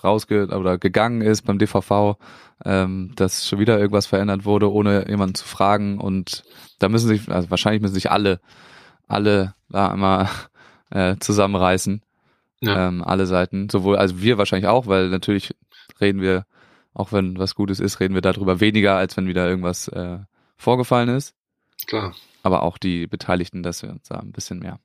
rausge 0.02 0.48
oder 0.48 0.78
gegangen 0.78 1.22
ist 1.22 1.42
beim 1.42 1.58
DVV, 1.58 2.16
ähm, 2.64 3.12
dass 3.14 3.46
schon 3.46 3.58
wieder 3.58 3.78
irgendwas 3.78 4.06
verändert 4.06 4.44
wurde, 4.44 4.72
ohne 4.72 5.08
jemanden 5.08 5.34
zu 5.34 5.46
fragen 5.46 5.98
und 5.98 6.42
da 6.80 6.88
müssen 6.88 7.08
sich, 7.08 7.28
also 7.30 7.50
wahrscheinlich 7.50 7.82
müssen 7.82 7.94
sich 7.94 8.10
alle, 8.10 8.40
alle 9.12 9.54
da 9.68 9.92
immer 9.92 10.28
äh, 10.90 11.16
zusammenreißen, 11.20 12.02
Ja. 12.60 12.88
ähm, 12.88 13.02
alle 13.04 13.26
Seiten, 13.26 13.68
sowohl, 13.68 13.96
also 13.96 14.20
wir 14.20 14.38
wahrscheinlich 14.38 14.68
auch, 14.68 14.86
weil 14.86 15.08
natürlich 15.08 15.54
reden 16.00 16.20
wir, 16.20 16.46
auch 16.94 17.12
wenn 17.12 17.38
was 17.38 17.54
Gutes 17.54 17.80
ist, 17.80 18.00
reden 18.00 18.14
wir 18.14 18.20
darüber 18.22 18.60
weniger, 18.60 18.96
als 18.96 19.16
wenn 19.16 19.26
wieder 19.26 19.48
irgendwas 19.48 19.88
äh, 19.88 20.18
vorgefallen 20.56 21.08
ist, 21.08 21.34
Klar. 21.86 22.14
aber 22.42 22.62
auch 22.62 22.78
die 22.78 23.06
Beteiligten, 23.06 23.62
dass 23.62 23.82
wir 23.82 23.90
uns 23.90 24.08
da 24.08 24.16
ein 24.18 24.32
bisschen 24.32 24.58
mehr, 24.58 24.78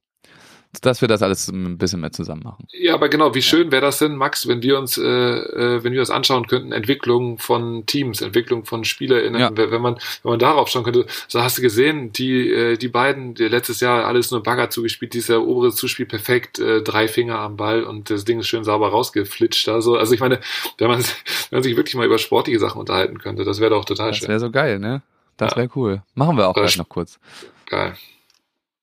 dass 0.81 1.01
wir 1.01 1.07
das 1.07 1.21
alles 1.21 1.47
ein 1.47 1.77
bisschen 1.77 2.01
mehr 2.01 2.11
zusammen 2.11 2.43
machen. 2.43 2.67
Ja, 2.71 2.93
aber 2.93 3.09
genau, 3.09 3.33
wie 3.33 3.41
schön 3.41 3.71
wäre 3.71 3.81
das 3.81 3.99
denn, 3.99 4.15
Max, 4.15 4.47
wenn 4.47 4.61
wir 4.61 4.77
uns, 4.77 4.97
äh, 4.97 5.03
äh, 5.03 5.83
wenn 5.83 5.93
wir 5.93 5.99
uns 6.01 6.09
anschauen 6.11 6.47
könnten, 6.47 6.71
Entwicklung 6.71 7.39
von 7.39 7.85
Teams, 7.85 8.21
Entwicklung 8.21 8.65
von 8.65 8.83
SpielerInnen, 8.83 9.39
Ja. 9.41 9.49
wenn 9.55 9.81
man, 9.81 9.95
wenn 10.23 10.29
man 10.31 10.39
darauf 10.39 10.67
schauen 10.67 10.83
könnte, 10.83 11.05
so 11.27 11.41
hast 11.41 11.57
du 11.57 11.61
gesehen, 11.61 12.11
die, 12.11 12.51
äh, 12.51 12.77
die 12.77 12.89
beiden, 12.89 13.33
die 13.33 13.47
letztes 13.47 13.79
Jahr 13.79 14.05
alles 14.05 14.29
nur 14.31 14.43
Bagger 14.43 14.69
zugespielt, 14.69 15.13
dieser 15.13 15.41
obere 15.43 15.71
Zuspiel 15.71 16.05
perfekt, 16.05 16.59
äh, 16.59 16.81
drei 16.81 17.07
Finger 17.07 17.39
am 17.39 17.57
Ball 17.57 17.83
und 17.83 18.09
das 18.09 18.25
Ding 18.25 18.39
ist 18.39 18.47
schön 18.47 18.63
sauber 18.63 18.89
rausgeflitscht. 18.89 19.69
Also, 19.69 19.95
also 19.97 20.13
ich 20.13 20.19
meine, 20.19 20.39
wenn 20.77 20.87
man, 20.89 20.99
wenn 21.49 21.57
man 21.57 21.63
sich 21.63 21.75
wirklich 21.75 21.95
mal 21.95 22.05
über 22.05 22.17
sportliche 22.17 22.59
Sachen 22.59 22.79
unterhalten 22.79 23.17
könnte, 23.19 23.43
das 23.43 23.59
wäre 23.59 23.71
doch 23.71 23.85
total 23.85 24.09
Das 24.09 24.17
schön. 24.17 24.27
wäre 24.27 24.39
so 24.39 24.51
geil, 24.51 24.79
ne? 24.79 25.01
Das 25.37 25.51
Ja. 25.51 25.57
wäre 25.57 25.69
cool. 25.75 26.01
Machen 26.15 26.37
wir 26.37 26.47
auch 26.47 26.53
gleich 26.53 26.77
noch 26.77 26.89
kurz. 26.89 27.19
Geil. 27.67 27.95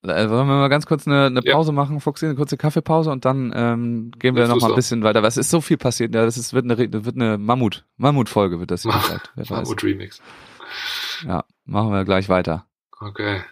Äh, 0.05 0.29
Wollen 0.29 0.47
wir 0.47 0.55
mal 0.57 0.69
ganz 0.69 0.85
kurz 0.87 1.07
eine, 1.07 1.27
eine 1.27 1.41
Ja. 1.45 1.55
Pause 1.55 1.73
machen, 1.73 2.01
Fuchsi, 2.01 2.27
eine 2.27 2.35
kurze 2.35 2.57
Kaffeepause 2.57 3.11
und 3.11 3.25
dann 3.25 3.53
ähm, 3.57 4.11
gehen 4.19 4.37
wir 4.37 4.47
noch 4.47 4.61
mal 4.61 4.69
ein 4.71 4.75
bisschen 4.77 5.03
weiter. 5.03 5.23
Was 5.23 5.37
ist 5.39 5.49
so 5.51 5.61
viel 5.61 5.79
passiert? 5.79 6.15
Ja, 6.15 6.25
das 6.25 6.37
ist, 6.37 6.53
wird 6.53 6.65
eine, 6.65 6.77
wird 6.79 7.17
eine 7.17 7.39
Mammut, 7.39 7.85
Mammutfolge 7.97 8.61
wird 8.61 8.71
das 8.71 8.83
hier 8.83 8.93
Ma- 8.93 8.99
vielleicht. 8.99 9.31
Wer 9.35 9.45
weiß. 9.51 9.63
Mammut 9.69 9.83
Remix. 9.83 10.21
Ja, 11.27 11.45
machen 11.65 11.91
wir 11.93 12.05
gleich 12.05 12.29
weiter. 12.29 12.67
Okay. 13.01 13.43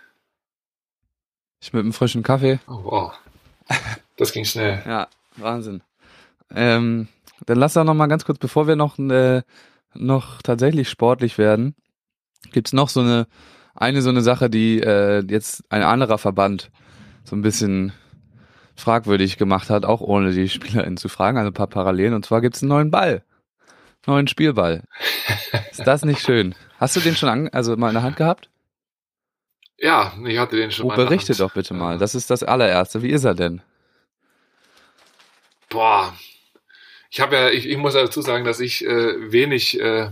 Ich 1.60 1.72
mit 1.72 1.80
einem 1.80 1.92
frischen 1.92 2.22
Kaffee. 2.22 2.58
Oh, 2.66 2.80
wow. 2.84 3.12
Das 4.16 4.32
ging 4.32 4.44
schnell. 4.44 4.82
Ja, 4.86 5.08
Wahnsinn. 5.36 5.82
Ähm, 6.54 7.08
dann 7.46 7.58
lass 7.58 7.74
doch 7.74 7.84
noch 7.84 7.94
mal 7.94 8.08
ganz 8.08 8.24
kurz, 8.24 8.38
bevor 8.38 8.66
wir 8.66 8.76
noch 8.76 8.98
äh, 8.98 9.42
noch 9.94 10.42
tatsächlich 10.42 10.88
sportlich 10.90 11.38
werden, 11.38 11.74
gibt's 12.52 12.72
noch 12.72 12.88
so 12.88 13.00
eine 13.00 13.26
eine 13.82 14.00
so 14.00 14.08
eine 14.10 14.22
Sache, 14.22 14.48
die 14.48 14.80
äh, 14.80 15.22
jetzt 15.28 15.64
ein 15.68 15.82
anderer 15.82 16.16
Verband 16.18 16.70
so 17.24 17.36
ein 17.36 17.42
bisschen 17.42 17.92
fragwürdig 18.76 19.36
gemacht 19.36 19.70
hat, 19.70 19.84
auch 19.84 20.00
ohne 20.00 20.32
die 20.32 20.48
SpielerInnen 20.48 20.96
zu 20.96 21.08
fragen, 21.08 21.36
also 21.36 21.50
ein 21.50 21.54
paar 21.54 21.66
Parallelen. 21.66 22.14
Und 22.14 22.24
zwar 22.24 22.40
gibt's 22.40 22.62
einen 22.62 22.70
neuen 22.70 22.90
Ball, 22.90 23.22
neuen 24.06 24.28
Spielball. 24.28 24.84
Ist 25.70 25.86
das 25.86 26.04
nicht 26.04 26.20
schön? 26.20 26.54
Hast 26.78 26.96
du 26.96 27.00
den 27.00 27.16
schon 27.16 27.28
an, 27.28 27.48
also 27.48 27.76
mal 27.76 27.88
in 27.88 27.94
der 27.94 28.02
Hand 28.02 28.16
gehabt? 28.16 28.48
Ja, 29.78 30.12
ich 30.26 30.38
hatte 30.38 30.56
den 30.56 30.70
schon 30.70 30.84
Oh, 30.86 30.88
mal. 30.88 30.94
in 30.94 31.00
der 31.00 31.06
berichte 31.06 31.34
doch 31.34 31.52
bitte 31.52 31.74
mal. 31.74 31.98
Das 31.98 32.14
ist 32.14 32.30
das 32.30 32.42
allererste. 32.44 33.02
Wie 33.02 33.10
ist 33.10 33.24
er 33.24 33.34
denn? 33.34 33.60
Boah. 35.68 36.14
Ich 37.10 37.20
habe 37.20 37.34
ja, 37.36 37.50
ich, 37.50 37.68
ich 37.68 37.76
muss 37.76 37.94
ja 37.94 38.02
dazu 38.02 38.22
sagen, 38.22 38.44
dass 38.44 38.60
ich 38.60 38.86
äh, 38.86 39.32
wenig 39.32 39.78
äh, 39.80 40.08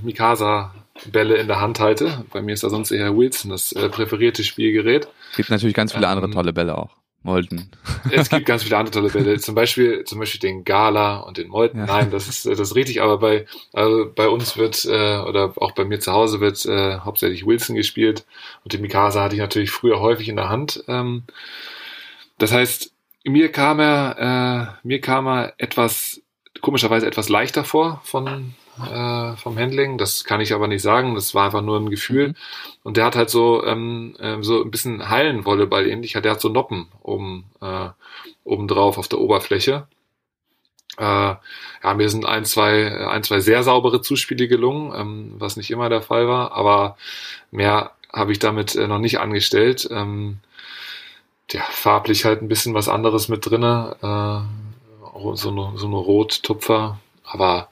Mikasa-Bälle 1.07 1.37
in 1.37 1.49
der 1.49 1.61
Hand 1.61 1.81
halte. 1.81 2.25
Bei 2.33 2.43
mir 2.43 2.55
ist 2.55 2.63
da 2.63 2.71
sonst 2.71 2.91
eher 2.91 3.17
Wilson 3.17 3.51
das 3.51 3.73
äh, 3.73 3.89
präferierte 3.89 4.45
Spielgerät. 4.45 5.09
Gibt 5.37 5.51
natürlich 5.51 5.75
ganz 5.75 5.93
viele 5.93 6.09
andere 6.09 6.27
Ähm, 6.27 6.33
tolle 6.33 6.53
Bälle 6.53 6.77
auch. 6.77 6.97
Molten. 7.23 7.71
Es 8.11 8.31
gibt 8.31 8.47
ganz 8.47 8.63
viele 8.63 8.79
andere 8.79 8.95
tolle 8.95 9.11
Bälle, 9.11 9.39
zum 9.39 9.55
Beispiel, 9.55 10.05
zum 10.05 10.19
Beispiel 10.19 10.41
den 10.41 10.65
Gala 10.65 11.19
und 11.19 11.37
den 11.37 11.49
Molten. 11.49 11.79
Ja. 11.81 11.87
Nein, 11.87 12.11
das 12.11 12.29
ist, 12.29 12.47
das 12.47 12.59
ist 12.59 12.75
richtig, 12.75 13.03
aber 13.03 13.19
bei, 13.19 13.47
also 13.75 14.11
bei 14.15 14.29
uns 14.29 14.57
wird, 14.57 14.87
äh, 14.87 15.19
oder 15.19 15.53
auch 15.57 15.73
bei 15.73 15.85
mir 15.85 16.01
zu 16.01 16.13
Hause 16.13 16.41
wird 16.41 16.65
äh, 16.65 16.99
hauptsächlich 17.01 17.45
Wilson 17.45 17.77
gespielt 17.77 18.25
und 18.65 18.73
den 18.73 18.81
Mikasa 18.81 19.23
hatte 19.23 19.35
ich 19.35 19.41
natürlich 19.41 19.71
früher 19.71 20.01
häufig 20.01 20.31
in 20.31 20.37
der 20.37 20.49
Hand. 20.49 20.83
Ähm, 20.89 21.25
das 22.39 22.53
heißt, 22.53 22.91
mir 23.25 23.53
kam 23.53 23.81
er, 23.81 24.79
äh, 24.83 24.87
mir 24.87 25.03
kam 25.03 25.27
er 25.27 25.53
etwas 25.59 26.23
komischerweise 26.63 27.07
etwas 27.07 27.29
leichter 27.29 27.65
vor 27.65 28.01
von, 28.05 28.55
äh, 28.87 29.37
vom 29.37 29.59
Handling. 29.59 29.99
Das 29.99 30.25
kann 30.25 30.41
ich 30.41 30.53
aber 30.53 30.69
nicht 30.69 30.83
sagen. 30.83 31.15
Das 31.15 31.35
war 31.35 31.47
einfach 31.47 31.63
nur 31.63 31.79
ein 31.79 31.91
Gefühl. 31.91 32.29
Mhm. 32.29 32.35
Und 32.83 32.97
der 32.97 33.05
hat 33.05 33.17
halt 33.17 33.31
so, 33.31 33.65
ähm, 33.65 34.17
ähm, 34.21 34.43
so 34.43 34.63
ein 34.63 34.71
bisschen 34.71 35.09
Hallenvolleyball 35.09 35.87
ähnlich. 35.87 36.13
Der 36.13 36.31
hat 36.31 36.41
so 36.41 36.49
Noppen 36.49 36.89
oben, 37.03 37.45
äh, 37.61 37.89
oben 38.45 38.69
drauf 38.69 38.99
auf 38.99 39.09
der 39.09 39.21
Oberfläche. 39.21 39.87
Äh, 40.99 41.35
ja, 41.83 41.95
mir 41.95 42.09
sind 42.09 42.27
ein, 42.27 42.45
zwei, 42.45 43.07
ein, 43.07 43.23
zwei 43.23 43.41
sehr 43.41 43.63
saubere 43.63 44.03
Zuspiele 44.03 44.49
gelungen, 44.49 44.93
ähm, 44.95 45.35
was 45.39 45.57
nicht 45.57 45.71
immer 45.71 45.89
der 45.89 46.03
Fall 46.03 46.29
war, 46.29 46.53
aber 46.53 46.97
mehr 47.51 47.93
habe 48.13 48.33
ich 48.33 48.39
damit 48.39 48.75
äh, 48.75 48.87
noch 48.87 48.99
nicht 48.99 49.21
angestellt. 49.21 49.89
Ähm, 49.91 50.41
ja, 51.53 51.63
farblich 51.71 52.25
halt 52.25 52.43
ein 52.43 52.49
bisschen 52.49 52.75
was 52.75 52.89
anderes 52.89 53.29
mit 53.29 53.47
drinne, 53.47 53.97
äh, 54.03 55.37
so 55.37 55.51
eine, 55.51 55.79
so 55.79 55.87
eine 55.87 55.97
Rottupfer, 55.97 56.99
aber 57.25 57.69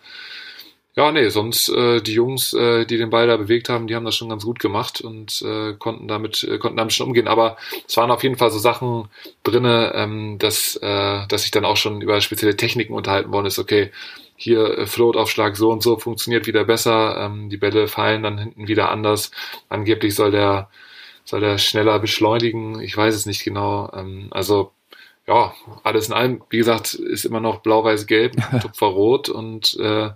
ja, 0.98 1.12
nee, 1.12 1.28
sonst 1.28 1.68
äh, 1.68 2.00
die 2.02 2.14
Jungs, 2.14 2.52
äh, 2.54 2.84
die 2.84 2.96
den 2.98 3.10
Ball 3.10 3.28
da 3.28 3.36
bewegt 3.36 3.68
haben, 3.68 3.86
die 3.86 3.94
haben 3.94 4.04
das 4.04 4.16
schon 4.16 4.30
ganz 4.30 4.44
gut 4.44 4.58
gemacht 4.58 5.00
und 5.00 5.42
äh, 5.42 5.74
konnten 5.74 6.08
damit 6.08 6.42
äh, 6.42 6.58
konnten 6.58 6.76
damit 6.76 6.92
schon 6.92 7.06
umgehen. 7.06 7.28
Aber 7.28 7.56
es 7.86 7.96
waren 7.96 8.10
auf 8.10 8.24
jeden 8.24 8.36
Fall 8.36 8.50
so 8.50 8.58
Sachen 8.58 9.08
drinne, 9.44 9.92
ähm, 9.94 10.38
dass 10.40 10.74
äh, 10.82 11.24
dass 11.28 11.42
sich 11.42 11.52
dann 11.52 11.64
auch 11.64 11.76
schon 11.76 12.00
über 12.00 12.20
spezielle 12.20 12.56
Techniken 12.56 12.94
unterhalten 12.94 13.30
worden 13.32 13.46
ist. 13.46 13.60
Okay, 13.60 13.92
hier 14.34 14.76
äh, 14.76 14.86
Float-Aufschlag 14.86 15.56
so 15.56 15.70
und 15.70 15.84
so 15.84 15.98
funktioniert 16.00 16.48
wieder 16.48 16.64
besser, 16.64 17.16
ähm, 17.26 17.48
die 17.48 17.58
Bälle 17.58 17.86
fallen 17.86 18.24
dann 18.24 18.36
hinten 18.36 18.66
wieder 18.66 18.90
anders. 18.90 19.30
Angeblich 19.68 20.16
soll 20.16 20.32
der 20.32 20.68
soll 21.24 21.40
der 21.40 21.58
schneller 21.58 22.00
beschleunigen. 22.00 22.80
Ich 22.80 22.96
weiß 22.96 23.14
es 23.14 23.24
nicht 23.26 23.44
genau. 23.44 23.88
Ähm, 23.94 24.28
also 24.32 24.72
ja, 25.28 25.52
alles 25.84 26.08
in 26.08 26.14
allem, 26.14 26.42
wie 26.48 26.56
gesagt, 26.56 26.94
ist 26.94 27.26
immer 27.26 27.40
noch 27.40 27.60
blau-weiß-gelb, 27.60 28.34
Tupfer-rot 28.62 29.28
und 29.28 29.78
äh, 29.78 30.10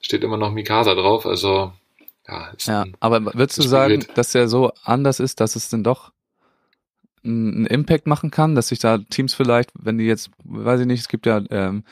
steht 0.00 0.24
immer 0.24 0.36
noch 0.36 0.50
Mikasa 0.50 0.94
drauf. 0.94 1.24
Also 1.24 1.72
ja, 2.26 2.48
ist 2.48 2.66
Ja, 2.66 2.84
aber 2.98 3.24
würdest 3.34 3.58
du 3.58 3.62
sagen, 3.62 4.04
dass 4.16 4.32
der 4.32 4.48
so 4.48 4.72
anders 4.82 5.20
ist, 5.20 5.40
dass 5.40 5.54
es 5.54 5.68
denn 5.68 5.84
doch 5.84 6.10
einen 7.24 7.66
Impact 7.66 8.08
machen 8.08 8.32
kann, 8.32 8.56
dass 8.56 8.68
sich 8.68 8.80
da 8.80 8.98
Teams 8.98 9.34
vielleicht, 9.34 9.70
wenn 9.74 9.98
die 9.98 10.04
jetzt, 10.04 10.30
weiß 10.44 10.80
ich 10.80 10.86
nicht, 10.86 11.00
es 11.00 11.08
gibt 11.08 11.26
ja 11.26 11.42
ähm, 11.50 11.84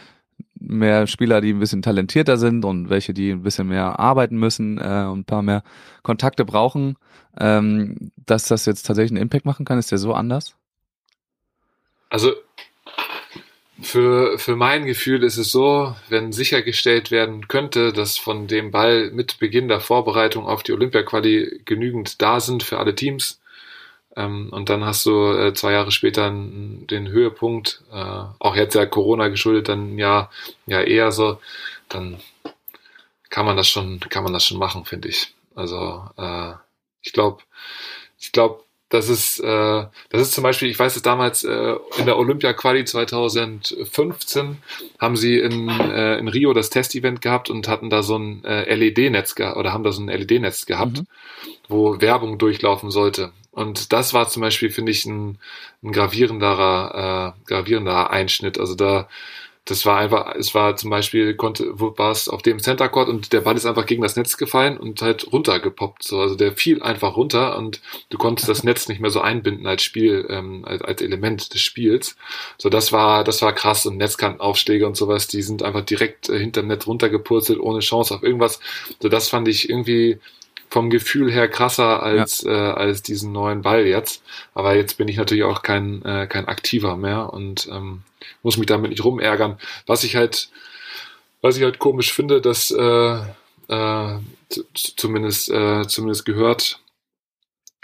mehr 0.59 1.07
Spieler, 1.07 1.41
die 1.41 1.53
ein 1.53 1.61
bisschen 1.61 1.83
talentierter 1.83 2.37
sind 2.39 2.65
und 2.65 2.91
welche, 2.91 3.15
die 3.15 3.31
ein 3.31 3.43
bisschen 3.43 3.69
mehr 3.69 4.01
arbeiten 4.01 4.37
müssen 4.37 4.79
äh, 4.79 5.07
und 5.09 5.21
ein 5.21 5.25
paar 5.25 5.43
mehr 5.43 5.63
Kontakte 6.03 6.45
brauchen, 6.45 6.97
ähm, 7.39 8.11
dass 8.17 8.49
das 8.49 8.67
jetzt 8.67 8.85
tatsächlich 8.85 9.13
einen 9.13 9.23
Impact 9.23 9.45
machen 9.45 9.65
kann, 9.65 9.79
ist 9.79 9.93
der 9.93 9.99
so 9.99 10.13
anders? 10.13 10.57
Also 12.11 12.33
für, 13.85 14.39
für 14.39 14.57
mein 14.57 14.87
Gefühl 14.87 15.23
ist 15.23 15.37
es 15.37 15.53
so, 15.53 15.95
wenn 16.09 16.33
sichergestellt 16.33 17.11
werden 17.11 17.49
könnte, 17.49 17.93
dass 17.93 18.19
von 18.19 18.47
dem 18.47 18.71
Ball 18.71 19.11
mit 19.11 19.39
Beginn 19.39 19.69
der 19.69 19.81
Vorbereitung 19.81 20.47
auf 20.47 20.63
die 20.63 20.73
Olympia-Quali 20.73 21.63
genügend 21.65 22.21
da 22.21 22.41
sind 22.41 22.63
für 22.63 22.79
alle 22.79 22.95
Teams, 22.95 23.41
ähm, 24.17 24.51
und 24.53 24.69
dann 24.69 24.85
hast 24.85 25.07
du 25.07 25.33
äh, 25.33 25.55
zwei 25.55 25.73
Jahre 25.73 25.91
später 25.91 26.31
den 26.31 27.09
Höhepunkt, 27.09 27.83
äh, 27.93 28.25
auch 28.39 28.55
jetzt 28.57 28.75
ja 28.75 28.87
Corona 28.87 29.29
geschuldet, 29.29 29.69
dann 29.69 29.99
ja, 29.99 30.31
ja 30.67 30.81
eher 30.83 31.11
so, 31.13 31.41
dann 31.89 32.21
kann 33.31 33.47
man 33.47 33.57
das 33.57 33.69
schon, 33.69 34.01
kann 34.01 34.25
man 34.25 34.33
das 34.33 34.47
schon 34.47 34.59
machen, 34.59 34.85
finde 34.85 35.09
ich. 35.09 35.35
Also 35.55 36.09
äh, 36.17 36.53
ich 37.03 37.13
glaube, 37.13 37.43
ich 38.19 38.33
glaube, 38.33 38.64
das 38.95 39.09
ist, 39.09 39.41
äh, 39.41 39.85
das 40.11 40.23
ist 40.23 40.33
zum 40.33 40.45
Beispiel, 40.45 40.71
ich 40.71 40.79
weiß 40.79 40.95
es 40.95 41.03
damals 41.03 41.43
äh, 41.43 41.75
in 41.99 42.07
der 42.07 42.17
Olympia 42.17 42.53
Quali 42.53 42.85
2015 42.85 44.59
haben 45.01 45.17
sie 45.17 45.39
in, 45.39 45.69
äh, 45.69 46.17
in 46.19 46.29
Rio 46.29 46.53
das 46.55 46.71
Testevent 46.71 47.21
gehabt 47.21 47.51
und 47.51 47.67
hatten 47.67 47.91
da 47.91 48.03
so 48.05 48.17
ein 48.17 48.45
äh, 48.45 48.73
LED-Netz 48.73 49.35
gehabt 49.35 49.57
oder 49.57 49.73
haben 49.73 49.83
da 49.83 49.91
so 49.91 50.01
ein 50.01 50.09
LED-Netz 50.09 50.67
gehabt, 50.67 50.99
Mhm. 50.99 51.07
wo 51.69 52.01
Werbung 52.01 52.39
durchlaufen 52.39 52.91
sollte. 52.91 53.33
Und 53.51 53.93
das 53.93 54.15
war 54.15 54.29
zum 54.29 54.43
Beispiel, 54.43 54.71
finde 54.71 54.93
ich, 54.93 55.05
ein, 55.07 55.39
ein 55.83 55.93
gravierenderer, 55.93 57.35
äh, 57.37 57.49
gravierenderer 57.49 58.11
Einschnitt. 58.11 58.59
Also 58.59 58.75
da, 58.75 59.09
das 59.67 59.87
war 59.87 59.99
einfach, 59.99 60.35
es 60.35 60.55
war 60.55 60.77
zum 60.77 60.91
Beispiel, 60.91 61.35
konnte, 61.35 61.65
war 61.79 62.11
es 62.11 62.29
auf 62.29 62.43
dem 62.43 62.59
Center 62.59 62.89
Court 62.91 63.09
und 63.09 63.33
der 63.33 63.41
Ball 63.41 63.57
ist 63.57 63.65
einfach 63.65 63.87
gegen 63.87 64.03
das 64.03 64.15
Netz 64.15 64.37
gefallen 64.37 64.77
und 64.77 65.01
halt 65.01 65.33
runtergepoppt. 65.33 66.03
So. 66.03 66.21
Also 66.21 66.35
der 66.35 66.53
fiel 66.53 66.83
einfach 66.83 67.17
runter 67.17 67.57
und 67.57 67.81
du 68.11 68.19
konntest 68.19 68.49
das 68.49 68.63
Netz 68.63 68.89
nicht 68.89 69.01
mehr 69.01 69.11
so 69.11 69.23
einbinden 69.23 69.67
als 69.67 69.83
Spiel, 69.83 70.27
ähm, 70.29 70.67
als, 70.67 70.83
als 70.83 71.01
Element 71.01 71.55
des 71.55 71.63
Spiels. 71.63 72.17
So, 72.59 72.69
das 72.69 72.93
war, 72.93 73.25
das 73.25 73.41
war 73.41 73.55
krass 73.55 73.87
und 73.87 73.97
Netzkantenaufschläge 73.97 74.87
und 74.87 74.99
sowas, 74.99 75.29
die 75.29 75.41
sind 75.41 75.63
einfach 75.63 75.83
direkt 75.83 76.29
äh, 76.29 76.39
hinterm 76.39 76.67
Netz 76.67 76.87
runtergepurzelt, 76.87 77.59
ohne 77.59 77.81
Chance 77.81 78.15
auf 78.15 78.23
irgendwas. 78.23 78.61
So, 79.01 79.09
das 79.09 79.31
fand 79.31 79.49
ich 79.49 79.71
irgendwie 79.71 80.19
vom 80.75 80.91
Gefühl 80.91 81.31
her 81.31 81.47
krasser 81.47 82.03
als, 82.03 82.45
äh, 82.45 82.51
als 82.51 83.01
diesen 83.01 83.31
neuen 83.31 83.63
Ball 83.63 83.87
jetzt. 83.87 84.25
Aber 84.55 84.75
jetzt 84.75 84.99
bin 84.99 85.07
ich 85.07 85.17
natürlich 85.17 85.45
auch 85.45 85.63
kein, 85.63 86.05
äh, 86.05 86.27
kein 86.27 86.49
Aktiver 86.49 86.97
mehr 86.97 87.33
und 87.33 87.69
ähm, 87.71 88.03
muss 88.43 88.57
mich 88.57 88.67
damit 88.67 88.91
nicht 88.91 89.05
rumärgern. 89.05 89.57
Was 89.87 90.03
ich 90.03 90.17
halt, 90.17 90.49
was 91.43 91.57
ich 91.57 91.63
halt 91.63 91.79
komisch 91.79 92.13
finde, 92.13 92.41
dass 92.41 92.73
äh, 92.73 93.19
äh, 93.69 94.19
zumindest, 94.97 95.49
äh, 95.49 95.87
zumindest 95.87 96.25
gehört, 96.25 96.81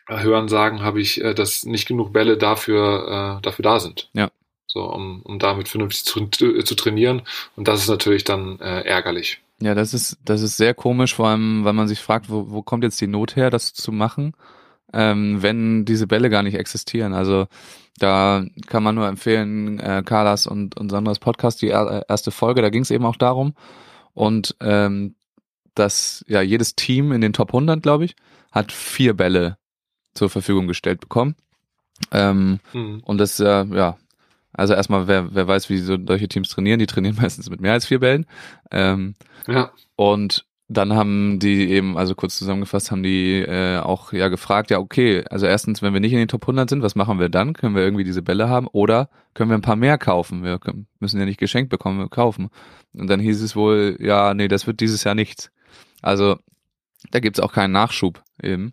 äh, 0.08 0.24
hören 0.24 0.48
sagen, 0.48 0.82
habe 0.82 1.00
ich, 1.00 1.22
äh, 1.22 1.32
dass 1.32 1.64
nicht 1.64 1.86
genug 1.86 2.12
Bälle 2.12 2.38
dafür, 2.38 3.38
äh, 3.38 3.42
dafür 3.42 3.62
da 3.62 3.78
sind. 3.78 4.10
Ja. 4.14 4.32
So, 4.66 4.82
um, 4.82 5.22
um 5.22 5.38
damit 5.38 5.68
vernünftig 5.68 6.04
zu, 6.04 6.26
zu 6.26 6.74
trainieren. 6.74 7.22
Und 7.54 7.68
das 7.68 7.82
ist 7.82 7.88
natürlich 7.88 8.24
dann 8.24 8.58
äh, 8.58 8.80
ärgerlich. 8.80 9.40
Ja, 9.62 9.74
das 9.74 9.92
ist, 9.94 10.18
das 10.24 10.42
ist 10.42 10.56
sehr 10.56 10.74
komisch, 10.74 11.14
vor 11.14 11.28
allem, 11.28 11.64
weil 11.64 11.74
man 11.74 11.88
sich 11.88 12.00
fragt, 12.00 12.30
wo, 12.30 12.50
wo 12.50 12.62
kommt 12.62 12.82
jetzt 12.84 13.00
die 13.00 13.06
Not 13.06 13.36
her, 13.36 13.50
das 13.50 13.74
zu 13.74 13.92
machen, 13.92 14.32
ähm, 14.92 15.42
wenn 15.42 15.84
diese 15.84 16.06
Bälle 16.06 16.30
gar 16.30 16.42
nicht 16.42 16.54
existieren. 16.54 17.12
Also 17.12 17.46
da 17.98 18.44
kann 18.66 18.82
man 18.82 18.94
nur 18.94 19.06
empfehlen, 19.06 19.78
äh, 19.78 20.02
Carlas 20.04 20.46
und, 20.46 20.78
und 20.78 20.90
Sandras 20.90 21.18
Podcast, 21.18 21.60
die 21.60 21.68
er, 21.68 22.06
erste 22.08 22.30
Folge, 22.30 22.62
da 22.62 22.70
ging 22.70 22.82
es 22.82 22.90
eben 22.90 23.04
auch 23.04 23.16
darum. 23.16 23.54
Und 24.14 24.56
ähm, 24.60 25.14
dass 25.74 26.24
ja 26.26 26.40
jedes 26.40 26.74
Team 26.74 27.12
in 27.12 27.20
den 27.20 27.32
Top 27.32 27.50
100, 27.50 27.82
glaube 27.82 28.06
ich, 28.06 28.16
hat 28.50 28.72
vier 28.72 29.14
Bälle 29.14 29.58
zur 30.14 30.30
Verfügung 30.30 30.66
gestellt 30.66 31.00
bekommen. 31.00 31.36
Ähm, 32.12 32.60
Hm. 32.72 33.02
und 33.04 33.18
das, 33.18 33.38
äh, 33.40 33.64
ja, 33.66 33.98
also 34.52 34.74
erstmal, 34.74 35.06
wer, 35.06 35.34
wer 35.34 35.46
weiß, 35.46 35.70
wie 35.70 35.78
so 35.78 35.96
solche 36.06 36.28
Teams 36.28 36.48
trainieren, 36.48 36.78
die 36.78 36.86
trainieren 36.86 37.16
meistens 37.20 37.48
mit 37.50 37.60
mehr 37.60 37.72
als 37.72 37.86
vier 37.86 38.00
Bällen. 38.00 38.26
Ähm, 38.70 39.14
Ja. 39.46 39.70
und 39.96 40.46
dann 40.72 40.94
haben 40.94 41.40
die 41.40 41.68
eben, 41.68 41.98
also 41.98 42.14
kurz 42.14 42.38
zusammengefasst, 42.38 42.92
haben 42.92 43.02
die 43.02 43.40
äh, 43.40 43.78
auch 43.78 44.12
ja 44.12 44.28
gefragt, 44.28 44.70
ja 44.70 44.78
okay, 44.78 45.24
also 45.28 45.44
erstens, 45.46 45.82
wenn 45.82 45.92
wir 45.92 45.98
nicht 45.98 46.12
in 46.12 46.20
den 46.20 46.28
Top 46.28 46.44
100 46.44 46.70
sind, 46.70 46.82
was 46.84 46.94
machen 46.94 47.18
wir 47.18 47.28
dann? 47.28 47.54
Können 47.54 47.74
wir 47.74 47.82
irgendwie 47.82 48.04
diese 48.04 48.22
Bälle 48.22 48.48
haben 48.48 48.68
oder 48.68 49.10
können 49.34 49.50
wir 49.50 49.56
ein 49.58 49.62
paar 49.62 49.74
mehr 49.74 49.98
kaufen? 49.98 50.44
Wir 50.44 50.60
können, 50.60 50.86
müssen 51.00 51.18
ja 51.18 51.26
nicht 51.26 51.40
geschenkt 51.40 51.70
bekommen, 51.70 51.98
wir 51.98 52.08
kaufen. 52.08 52.50
Und 52.92 53.08
dann 53.10 53.18
hieß 53.18 53.42
es 53.42 53.56
wohl, 53.56 53.96
ja, 53.98 54.32
nee, 54.32 54.46
das 54.46 54.68
wird 54.68 54.78
dieses 54.78 55.02
Jahr 55.02 55.16
nichts. 55.16 55.50
Also 56.02 56.38
da 57.10 57.18
gibt's 57.18 57.40
auch 57.40 57.52
keinen 57.52 57.72
Nachschub 57.72 58.22
eben. 58.40 58.72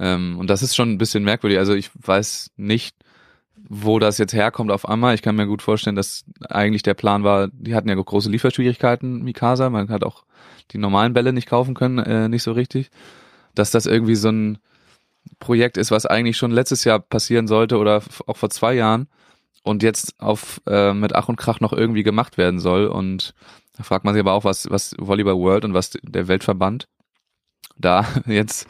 Ähm, 0.00 0.38
und 0.40 0.50
das 0.50 0.64
ist 0.64 0.74
schon 0.74 0.90
ein 0.90 0.98
bisschen 0.98 1.22
merkwürdig. 1.22 1.58
Also 1.60 1.72
ich 1.74 1.90
weiß 1.94 2.50
nicht, 2.56 2.96
wo 3.68 3.98
das 3.98 4.18
jetzt 4.18 4.32
herkommt 4.32 4.70
auf 4.70 4.88
einmal. 4.88 5.14
Ich 5.14 5.22
kann 5.22 5.36
mir 5.36 5.46
gut 5.46 5.62
vorstellen, 5.62 5.96
dass 5.96 6.24
eigentlich 6.48 6.82
der 6.82 6.94
Plan 6.94 7.24
war, 7.24 7.48
die 7.52 7.74
hatten 7.74 7.88
ja 7.88 7.94
große 7.94 8.30
Lieferschwierigkeiten, 8.30 9.22
Mikasa. 9.22 9.70
Man 9.70 9.88
hat 9.88 10.04
auch 10.04 10.24
die 10.72 10.78
normalen 10.78 11.12
Bälle 11.12 11.32
nicht 11.32 11.48
kaufen 11.48 11.74
können, 11.74 11.98
äh, 11.98 12.28
nicht 12.28 12.42
so 12.42 12.52
richtig. 12.52 12.90
Dass 13.54 13.70
das 13.70 13.86
irgendwie 13.86 14.14
so 14.14 14.30
ein 14.30 14.58
Projekt 15.40 15.76
ist, 15.76 15.90
was 15.90 16.06
eigentlich 16.06 16.36
schon 16.36 16.50
letztes 16.50 16.84
Jahr 16.84 16.98
passieren 16.98 17.46
sollte 17.46 17.78
oder 17.78 18.02
auch 18.26 18.36
vor 18.36 18.50
zwei 18.50 18.74
Jahren 18.74 19.08
und 19.62 19.82
jetzt 19.82 20.18
auf 20.18 20.60
äh, 20.66 20.94
mit 20.94 21.14
Ach 21.14 21.28
und 21.28 21.36
Krach 21.36 21.60
noch 21.60 21.72
irgendwie 21.72 22.02
gemacht 22.02 22.38
werden 22.38 22.60
soll. 22.60 22.86
Und 22.86 23.34
da 23.76 23.82
fragt 23.82 24.04
man 24.04 24.14
sich 24.14 24.20
aber 24.20 24.32
auch, 24.32 24.44
was, 24.44 24.70
was 24.70 24.94
Volleyball 24.98 25.36
World 25.36 25.64
und 25.64 25.74
was 25.74 25.90
der 26.02 26.28
Weltverband 26.28 26.88
da 27.76 28.06
jetzt 28.26 28.66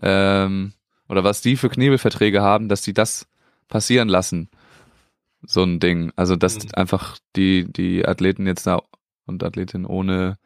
ähm, 0.00 0.72
oder 1.08 1.24
was 1.24 1.40
die 1.40 1.56
für 1.56 1.68
Knebelverträge 1.68 2.42
haben, 2.42 2.68
dass 2.68 2.82
die 2.82 2.94
das 2.94 3.26
passieren 3.72 4.08
lassen. 4.08 4.50
So 5.44 5.62
ein 5.64 5.80
Ding. 5.80 6.12
Also, 6.14 6.36
dass 6.36 6.62
Mhm. 6.62 6.70
einfach 6.74 7.16
die, 7.34 7.64
die 7.72 8.06
Athleten 8.06 8.46
jetzt 8.46 8.66
da 8.66 8.80
und 9.26 9.42
Athletinnen 9.42 9.86
ohne, 9.86 10.36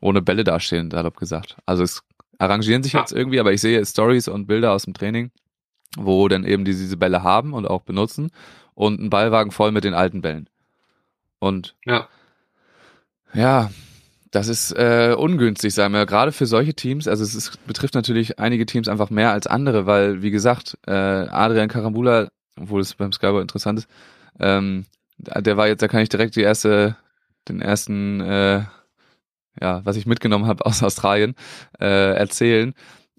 ohne 0.00 0.20
Bälle 0.20 0.44
dastehen, 0.44 0.90
salopp 0.90 1.16
gesagt. 1.16 1.56
Also 1.64 1.82
es 1.84 2.02
arrangieren 2.38 2.82
sich 2.82 2.92
Ja. 2.94 3.00
jetzt 3.00 3.12
irgendwie, 3.12 3.38
aber 3.40 3.52
ich 3.52 3.60
sehe 3.60 3.84
Stories 3.86 4.28
und 4.28 4.46
Bilder 4.46 4.72
aus 4.72 4.82
dem 4.84 4.92
Training, 4.94 5.30
wo 5.96 6.26
dann 6.28 6.44
eben 6.44 6.64
die 6.64 6.72
diese 6.72 6.96
Bälle 6.96 7.22
haben 7.22 7.52
und 7.54 7.66
auch 7.66 7.82
benutzen 7.82 8.30
und 8.74 9.00
ein 9.00 9.08
Ballwagen 9.08 9.52
voll 9.52 9.70
mit 9.72 9.84
den 9.84 9.94
alten 9.94 10.20
Bällen. 10.20 10.48
Und 11.38 11.76
Ja. 11.86 12.08
ja, 13.32 13.70
das 14.30 14.48
ist 14.48 14.72
äh, 14.72 15.14
ungünstig, 15.16 15.72
sagen 15.74 15.94
wir, 15.94 16.06
gerade 16.06 16.32
für 16.32 16.46
solche 16.46 16.74
Teams. 16.74 17.06
Also 17.06 17.22
es 17.22 17.34
ist, 17.36 17.64
betrifft 17.66 17.94
natürlich 17.94 18.38
einige 18.40 18.66
Teams 18.66 18.88
einfach 18.88 19.10
mehr 19.10 19.30
als 19.30 19.46
andere, 19.46 19.86
weil, 19.86 20.22
wie 20.22 20.32
gesagt, 20.32 20.76
äh, 20.86 20.90
Adrian 20.92 21.68
Karambula, 21.68 22.28
obwohl 22.58 22.80
es 22.80 22.94
beim 22.94 23.12
Skyboard 23.12 23.42
interessant 23.42 23.80
ist, 23.80 23.88
ähm, 24.40 24.86
der 25.18 25.56
war 25.56 25.68
jetzt, 25.68 25.82
da 25.82 25.88
kann 25.88 26.00
ich 26.00 26.08
direkt 26.08 26.36
die 26.36 26.42
erste, 26.42 26.96
den 27.48 27.60
ersten 27.60 28.20
äh, 28.20 28.64
ja, 29.60 29.80
was 29.84 29.96
ich 29.96 30.06
mitgenommen 30.06 30.46
habe 30.46 30.66
aus 30.66 30.82
Australien, 30.82 31.34
äh, 31.80 32.14
erzählen. 32.14 32.74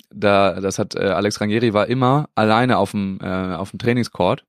Da, 0.10 0.60
das 0.62 0.80
hat 0.80 0.96
äh, 0.96 1.08
Alex 1.08 1.42
Ranieri 1.42 1.74
war 1.74 1.88
immer 1.88 2.30
alleine 2.36 2.78
auf 2.78 2.92
dem 2.92 3.20
äh, 3.22 3.56
auf 3.56 3.72
dem 3.72 3.80
Trainingscourt, 3.80 4.46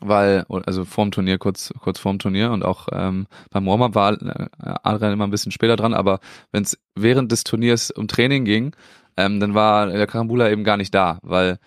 weil 0.00 0.44
also 0.48 0.84
vorm 0.84 1.10
Turnier 1.10 1.38
kurz 1.38 1.72
kurz 1.80 1.98
vorm 1.98 2.18
Turnier 2.18 2.50
und 2.50 2.64
auch 2.64 2.88
ähm, 2.92 3.26
beim 3.50 3.66
Warm-up 3.66 3.94
war 3.94 4.12
äh, 4.12 4.46
Adrian 4.82 5.12
immer 5.12 5.26
ein 5.26 5.30
bisschen 5.30 5.52
später 5.52 5.76
dran, 5.76 5.94
aber 5.94 6.20
wenn 6.52 6.64
es 6.64 6.78
während 6.94 7.32
des 7.32 7.44
Turniers 7.44 7.90
um 7.92 8.08
Training 8.08 8.44
ging, 8.44 8.76
ähm, 9.16 9.40
dann 9.40 9.54
war 9.54 9.86
der 9.86 10.06
Karambula 10.06 10.50
eben 10.50 10.64
gar 10.64 10.76
nicht 10.76 10.94
da, 10.94 11.18
weil 11.22 11.58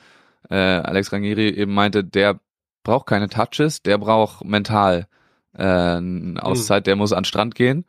äh, 0.49 0.55
Alex 0.55 1.11
Ranieri 1.11 1.49
eben 1.49 1.73
meinte, 1.73 2.03
der 2.03 2.39
braucht 2.83 3.07
keine 3.07 3.29
Touches, 3.29 3.81
der 3.81 3.97
braucht 3.97 4.45
mental 4.45 5.07
äh, 5.53 5.63
eine 5.63 6.41
Auszeit, 6.41 6.87
der 6.87 6.95
muss 6.95 7.11
an 7.13 7.23
den 7.23 7.25
Strand 7.25 7.55
gehen 7.55 7.85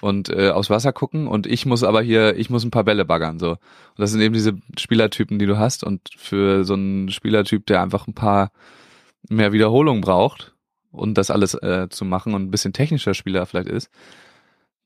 und 0.00 0.28
äh, 0.30 0.50
aufs 0.50 0.70
Wasser 0.70 0.92
gucken 0.92 1.26
und 1.26 1.46
ich 1.46 1.66
muss 1.66 1.82
aber 1.84 2.02
hier, 2.02 2.36
ich 2.36 2.50
muss 2.50 2.64
ein 2.64 2.70
paar 2.70 2.84
Bälle 2.84 3.04
baggern 3.04 3.38
so. 3.38 3.50
Und 3.52 3.58
das 3.98 4.10
sind 4.10 4.20
eben 4.20 4.34
diese 4.34 4.54
Spielertypen, 4.78 5.38
die 5.38 5.46
du 5.46 5.58
hast 5.58 5.84
und 5.84 6.00
für 6.16 6.64
so 6.64 6.74
einen 6.74 7.10
Spielertyp, 7.10 7.66
der 7.66 7.82
einfach 7.82 8.06
ein 8.06 8.14
paar 8.14 8.52
mehr 9.28 9.52
Wiederholungen 9.52 10.00
braucht 10.00 10.54
und 10.92 11.18
das 11.18 11.30
alles 11.30 11.54
äh, 11.54 11.88
zu 11.90 12.04
machen 12.04 12.34
und 12.34 12.42
ein 12.44 12.50
bisschen 12.50 12.72
technischer 12.72 13.14
Spieler 13.14 13.44
vielleicht 13.46 13.68
ist, 13.68 13.90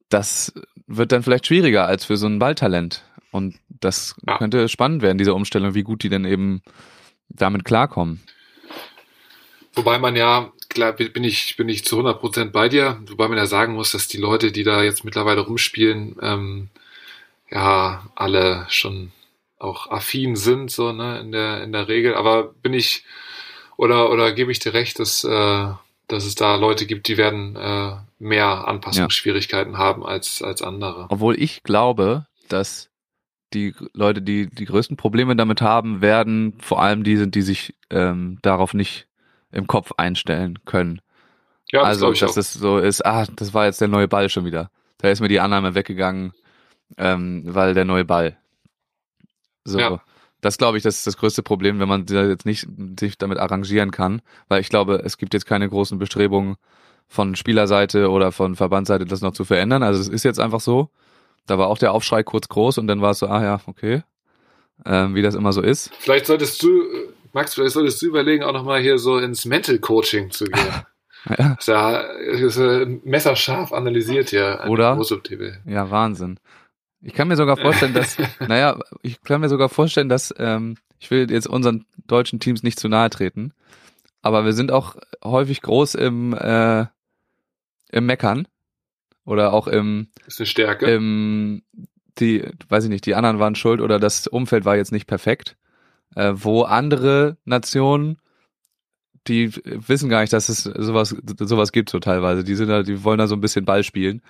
das 0.09 0.53
wird 0.87 1.13
dann 1.13 1.23
vielleicht 1.23 1.47
schwieriger 1.47 1.87
als 1.87 2.05
für 2.05 2.17
so 2.17 2.27
ein 2.27 2.39
Balltalent. 2.39 3.05
Und 3.31 3.57
das 3.69 4.15
Ja. 4.27 4.37
könnte 4.39 4.69
spannend 4.69 5.03
werden, 5.03 5.19
diese 5.19 5.35
Umstellung, 5.35 5.75
wie 5.75 5.83
gut 5.83 6.03
die 6.03 6.11
denn 6.11 6.25
eben 6.25 6.63
damit 7.37 7.65
klarkommen. 7.65 8.21
Wobei 9.75 9.99
man 9.99 10.17
ja, 10.17 10.53
klar, 10.69 10.93
bin 10.93 11.25
ich, 11.25 11.57
bin 11.57 11.69
ich 11.69 11.85
zu 11.85 11.99
100% 11.99 12.51
bei 12.51 12.69
dir, 12.69 13.01
wobei 13.09 13.29
man 13.29 13.39
ja 13.39 13.47
sagen 13.47 13.75
muss, 13.75 13.93
dass 13.93 14.09
die 14.09 14.19
Leute, 14.19 14.53
die 14.53 14.65
da 14.65 14.83
jetzt 14.83 15.05
mittlerweile 15.05 15.41
rumspielen, 15.41 16.17
ähm, 16.21 16.69
ja, 17.51 18.05
alle 18.15 18.67
schon 18.69 19.13
auch 19.59 19.91
affin 19.91 20.37
sind, 20.37 20.71
so, 20.71 20.93
ne, 20.93 21.21
in 21.21 21.33
der, 21.33 21.63
in 21.63 21.73
der 21.73 21.89
Regel. 21.89 22.15
Aber 22.15 22.53
bin 22.63 22.75
ich, 22.75 23.05
oder, 23.77 24.11
oder 24.11 24.33
gebe 24.33 24.53
ich 24.53 24.59
dir 24.59 24.75
recht, 24.75 24.99
dass, 24.99 25.25
äh, 25.25 25.69
dass 26.09 26.25
es 26.25 26.35
da 26.35 26.57
Leute 26.57 26.85
gibt, 26.87 27.09
die 27.09 27.17
werden 27.17 27.57
äh, 27.57 27.93
mehr 28.19 28.69
Anpassungsschwierigkeiten 28.69 29.79
haben 29.79 30.05
als, 30.05 30.43
als 30.43 30.63
andere. 30.63 31.07
Obwohl 31.09 31.41
ich 31.41 31.63
glaube, 31.63 32.27
dass 32.49 32.91
die 33.55 33.75
Leute, 33.93 34.23
die 34.23 34.49
die 34.49 34.65
größten 34.65 34.97
Probleme 34.97 35.37
damit 35.37 35.61
haben, 35.61 36.01
werden 36.01 36.55
vor 36.61 36.83
allem 36.83 37.05
die 37.05 37.17
sind, 37.17 37.35
die 37.35 37.43
sich 37.43 37.75
ähm, 37.91 38.39
darauf 38.43 38.75
nicht 38.75 39.07
im 39.51 39.67
Kopf 39.67 39.93
einstellen 39.97 40.59
können. 40.65 41.01
Ja, 41.71 41.81
das 41.81 41.89
also, 41.89 42.13
ich 42.13 42.21
dass 42.21 42.33
auch. 42.33 42.37
es 42.37 42.53
so 42.53 42.79
ist, 42.79 43.05
ah, 43.05 43.27
das 43.37 43.55
war 43.55 43.67
jetzt 43.67 43.81
der 43.81 43.89
neue 43.89 44.09
Ball 44.09 44.29
schon 44.29 44.45
wieder. 44.45 44.71
Da 44.99 45.09
ist 45.09 45.21
mir 45.21 45.29
die 45.29 45.41
Annahme 45.41 45.75
weggegangen, 45.75 46.33
ähm, 46.99 47.43
weil 47.47 47.75
der 47.75 47.85
neue 47.85 48.05
Ball. 48.05 48.37
So. 49.65 49.79
Ja. 49.79 50.01
Das 50.41 50.59
glaube 50.59 50.77
ich, 50.77 50.83
das 50.83 50.99
ist 50.99 51.07
das 51.07 51.17
größte 51.17 51.43
Problem, 51.43 51.79
wenn 51.79 51.89
man 51.89 52.05
da 52.05 52.25
jetzt 52.27 52.47
nicht 52.47 52.67
sich 52.99 53.17
damit 53.17 53.39
arrangieren 53.39 53.93
kann, 53.93 54.23
weil 54.49 54.61
ich 54.61 54.69
glaube, 54.69 55.01
es 55.05 55.17
gibt 55.17 55.35
jetzt 55.35 55.47
keine 55.47 55.69
großen 55.69 55.99
Bestrebungen 55.99 56.57
von 57.07 57.37
Spielerseite 57.37 58.11
oder 58.11 58.33
von 58.33 58.57
Verbandsseite, 58.57 59.05
das 59.05 59.21
noch 59.21 59.33
zu 59.33 59.45
verändern. 59.45 59.83
Also 59.83 60.01
es 60.01 60.09
ist 60.09 60.25
jetzt 60.25 60.41
einfach 60.41 60.61
so. 60.61 60.91
Da 61.47 61.59
war 61.59 61.69
auch 61.69 61.79
der 61.79 61.93
Aufschrei 61.93 62.23
kurz 62.23 62.49
groß 62.49 62.79
und 62.79 62.87
dann 62.87 63.01
war 63.01 63.11
es 63.11 63.19
so, 63.19 63.27
ah 63.27 63.43
ja, 63.43 63.61
okay, 63.67 64.03
ähm, 64.87 65.15
wie 65.15 65.23
das 65.23 65.35
immer 65.35 65.53
so 65.53 65.61
ist. 65.61 65.91
Vielleicht 65.99 66.27
solltest 66.27 66.63
du, 66.63 66.83
äh, 66.83 67.09
Max, 67.33 67.55
vielleicht 67.55 67.75
solltest 67.75 68.01
du 68.03 68.07
überlegen, 68.07 68.45
auch 68.45 68.53
nochmal 68.53 68.81
hier 68.81 68.99
so 68.99 69.19
ins 69.19 69.45
Mental 69.45 69.79
Coaching 69.79 70.31
zu 70.31 70.45
gehen. 70.45 70.83
Ja, 71.39 71.53
ist 71.57 71.69
ja 71.69 72.01
ist 72.01 72.59
ja 72.59 72.85
messerscharf 73.05 73.73
analysiert 73.73 74.31
hier. 74.31 74.65
Oder? 74.67 74.97
Ja, 75.67 75.89
Wahnsinn. 75.89 76.41
Ich 77.01 77.15
kann 77.15 77.29
mir 77.29 77.37
sogar 77.37 77.57
vorstellen, 77.57 77.95
dass, 77.95 78.17
naja, 78.41 78.81
ich 79.03 79.23
kann 79.23 79.41
mir 79.41 79.49
sogar 79.49 79.69
vorstellen, 79.69 80.09
dass, 80.09 80.35
ähm, 80.39 80.79
ich 80.99 81.13
will 81.13 81.31
jetzt 81.31 81.47
unseren 81.47 81.87
deutschen 82.09 82.41
Teams 82.41 82.65
nicht 82.65 82.81
zu 82.81 82.89
nahe 82.89 83.09
treten, 83.09 83.53
aber 84.21 84.45
wir 84.45 84.53
sind 84.53 84.73
auch 84.73 84.97
häufig 85.23 85.63
groß 85.63 85.95
im, 85.95 86.33
äh, 86.35 86.87
im 87.91 88.07
Meckern 88.07 88.49
oder 89.25 89.53
auch 89.53 89.67
im, 89.67 90.09
Ist 90.27 90.41
eine 90.41 90.47
Stärke. 90.47 90.87
im, 90.87 91.63
die, 92.19 92.45
weiß 92.69 92.85
ich 92.85 92.91
nicht, 92.91 93.07
die 93.07 93.15
anderen 93.15 93.39
waren 93.39 93.55
schuld 93.55 93.81
oder 93.81 93.99
das 93.99 94.27
Umfeld 94.27 94.65
war 94.65 94.77
jetzt 94.77 94.93
nicht 94.93 95.07
perfekt, 95.07 95.57
äh, 96.15 96.33
wo 96.35 96.63
andere 96.63 97.37
Nationen 97.45 98.19
die 99.29 99.53
wissen 99.65 100.09
gar 100.09 100.21
nicht, 100.21 100.33
dass 100.33 100.49
es 100.49 100.65
sowas 100.65 101.15
sowas 101.39 101.73
gibt 101.73 101.91
so 101.91 102.01
teilweise. 102.01 102.43
Die 102.43 102.55
sind 102.55 102.69
da, 102.69 102.83
die 102.83 103.05
wollen 103.05 103.19
da 103.19 103.27
so 103.27 103.37
ein 103.37 103.41
bisschen 103.41 103.65
Ball 103.65 103.85
spielen, 103.85 104.21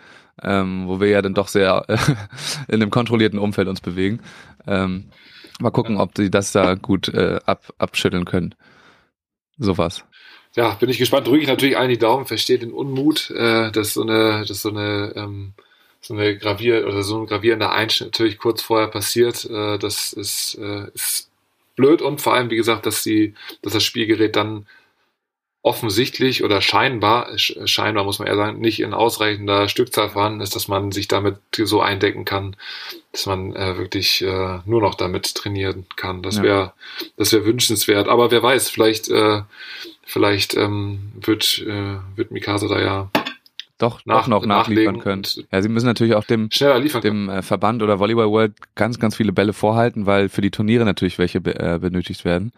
ähm, 0.42 0.86
wo 0.86 1.00
wir 1.00 1.08
ja 1.08 1.22
dann 1.22 1.34
doch 1.34 1.48
sehr 1.48 1.84
äh, 1.88 1.96
in 2.68 2.82
einem 2.82 2.90
kontrollierten 2.90 3.38
Umfeld 3.38 3.68
uns 3.68 3.80
bewegen. 3.80 4.20
Ähm, 4.66 5.10
mal 5.60 5.70
gucken, 5.70 5.96
ob 5.96 6.14
die 6.14 6.30
das 6.30 6.52
da 6.52 6.74
gut 6.74 7.08
äh, 7.08 7.40
ab, 7.46 7.72
abschütteln 7.78 8.24
können. 8.24 8.54
Sowas. 9.56 10.04
Ja, 10.54 10.70
bin 10.74 10.88
ich 10.90 10.98
gespannt. 10.98 11.26
Drücke 11.26 11.42
ich 11.42 11.48
natürlich 11.48 11.78
allen 11.78 11.88
die 11.90 11.98
Daumen, 11.98 12.26
verstehe 12.26 12.58
den 12.58 12.72
Unmut, 12.72 13.30
äh, 13.30 13.70
dass 13.72 13.94
so 13.94 14.02
eine, 14.02 14.44
dass 14.46 14.62
so 14.62 14.68
eine, 14.70 15.12
ähm, 15.16 15.52
so 16.00 16.14
eine 16.14 16.36
gravier 16.36 16.86
oder 16.86 17.02
so 17.02 17.18
ein 17.20 17.26
gravierender 17.26 17.72
Einschnitt 17.72 18.12
natürlich 18.12 18.38
kurz 18.38 18.60
vorher 18.62 18.88
passiert. 18.88 19.44
Äh, 19.44 19.78
das 19.78 20.12
ist, 20.12 20.56
äh, 20.56 20.86
ist 20.94 21.30
blöd 21.76 22.02
und 22.02 22.20
vor 22.20 22.34
allem, 22.34 22.50
wie 22.50 22.56
gesagt, 22.56 22.86
dass 22.86 23.02
die, 23.02 23.34
dass 23.62 23.72
das 23.72 23.84
Spielgerät 23.84 24.36
dann 24.36 24.66
offensichtlich 25.64 26.42
oder 26.42 26.60
scheinbar, 26.60 27.30
sch- 27.34 27.66
scheinbar 27.68 28.02
muss 28.04 28.18
man 28.18 28.26
eher 28.26 28.34
sagen, 28.34 28.60
nicht 28.60 28.80
in 28.80 28.92
ausreichender 28.92 29.68
Stückzahl 29.68 30.10
vorhanden 30.10 30.40
ist, 30.40 30.56
dass 30.56 30.66
man 30.66 30.90
sich 30.90 31.06
damit 31.06 31.36
so 31.56 31.80
eindecken 31.80 32.24
kann, 32.24 32.56
dass 33.12 33.26
man 33.26 33.54
äh, 33.54 33.78
wirklich 33.78 34.22
äh, 34.22 34.58
nur 34.64 34.80
noch 34.80 34.96
damit 34.96 35.36
trainieren 35.36 35.86
kann. 35.94 36.20
Das 36.22 36.36
Ja. 36.36 36.42
wäre, 36.42 36.72
das 37.16 37.32
wäre 37.32 37.44
wünschenswert. 37.44 38.08
Aber 38.08 38.32
wer 38.32 38.42
weiß, 38.42 38.70
vielleicht, 38.70 39.08
äh, 39.08 39.42
vielleicht 40.04 40.54
ähm, 40.54 41.12
wird, 41.20 41.64
äh, 41.66 41.96
wird 42.16 42.30
Mikasa 42.30 42.68
da 42.68 42.80
ja 42.80 43.10
Doch, 43.78 44.00
Nach- 44.04 44.22
doch 44.22 44.28
noch 44.28 44.46
nachliefern 44.46 44.98
können. 45.00 45.18
und- 45.18 45.44
Ja, 45.50 45.60
sie 45.62 45.68
müssen 45.68 45.86
natürlich 45.86 46.14
auch 46.14 46.24
dem 46.24 46.50
schneller 46.52 46.78
liefern. 46.78 47.02
dem 47.02 47.28
äh, 47.28 47.42
Verband 47.42 47.82
oder 47.82 47.98
Volleyball 47.98 48.30
World 48.30 48.52
ganz, 48.74 48.98
ganz 48.98 49.16
viele 49.16 49.32
Bälle 49.32 49.52
vorhalten, 49.52 50.06
weil 50.06 50.28
für 50.28 50.40
die 50.40 50.50
Turniere 50.50 50.84
natürlich 50.84 51.18
welche 51.18 51.40
be 51.40 51.58
äh, 51.58 51.78
benötigt 51.80 52.24
werden. 52.24 52.52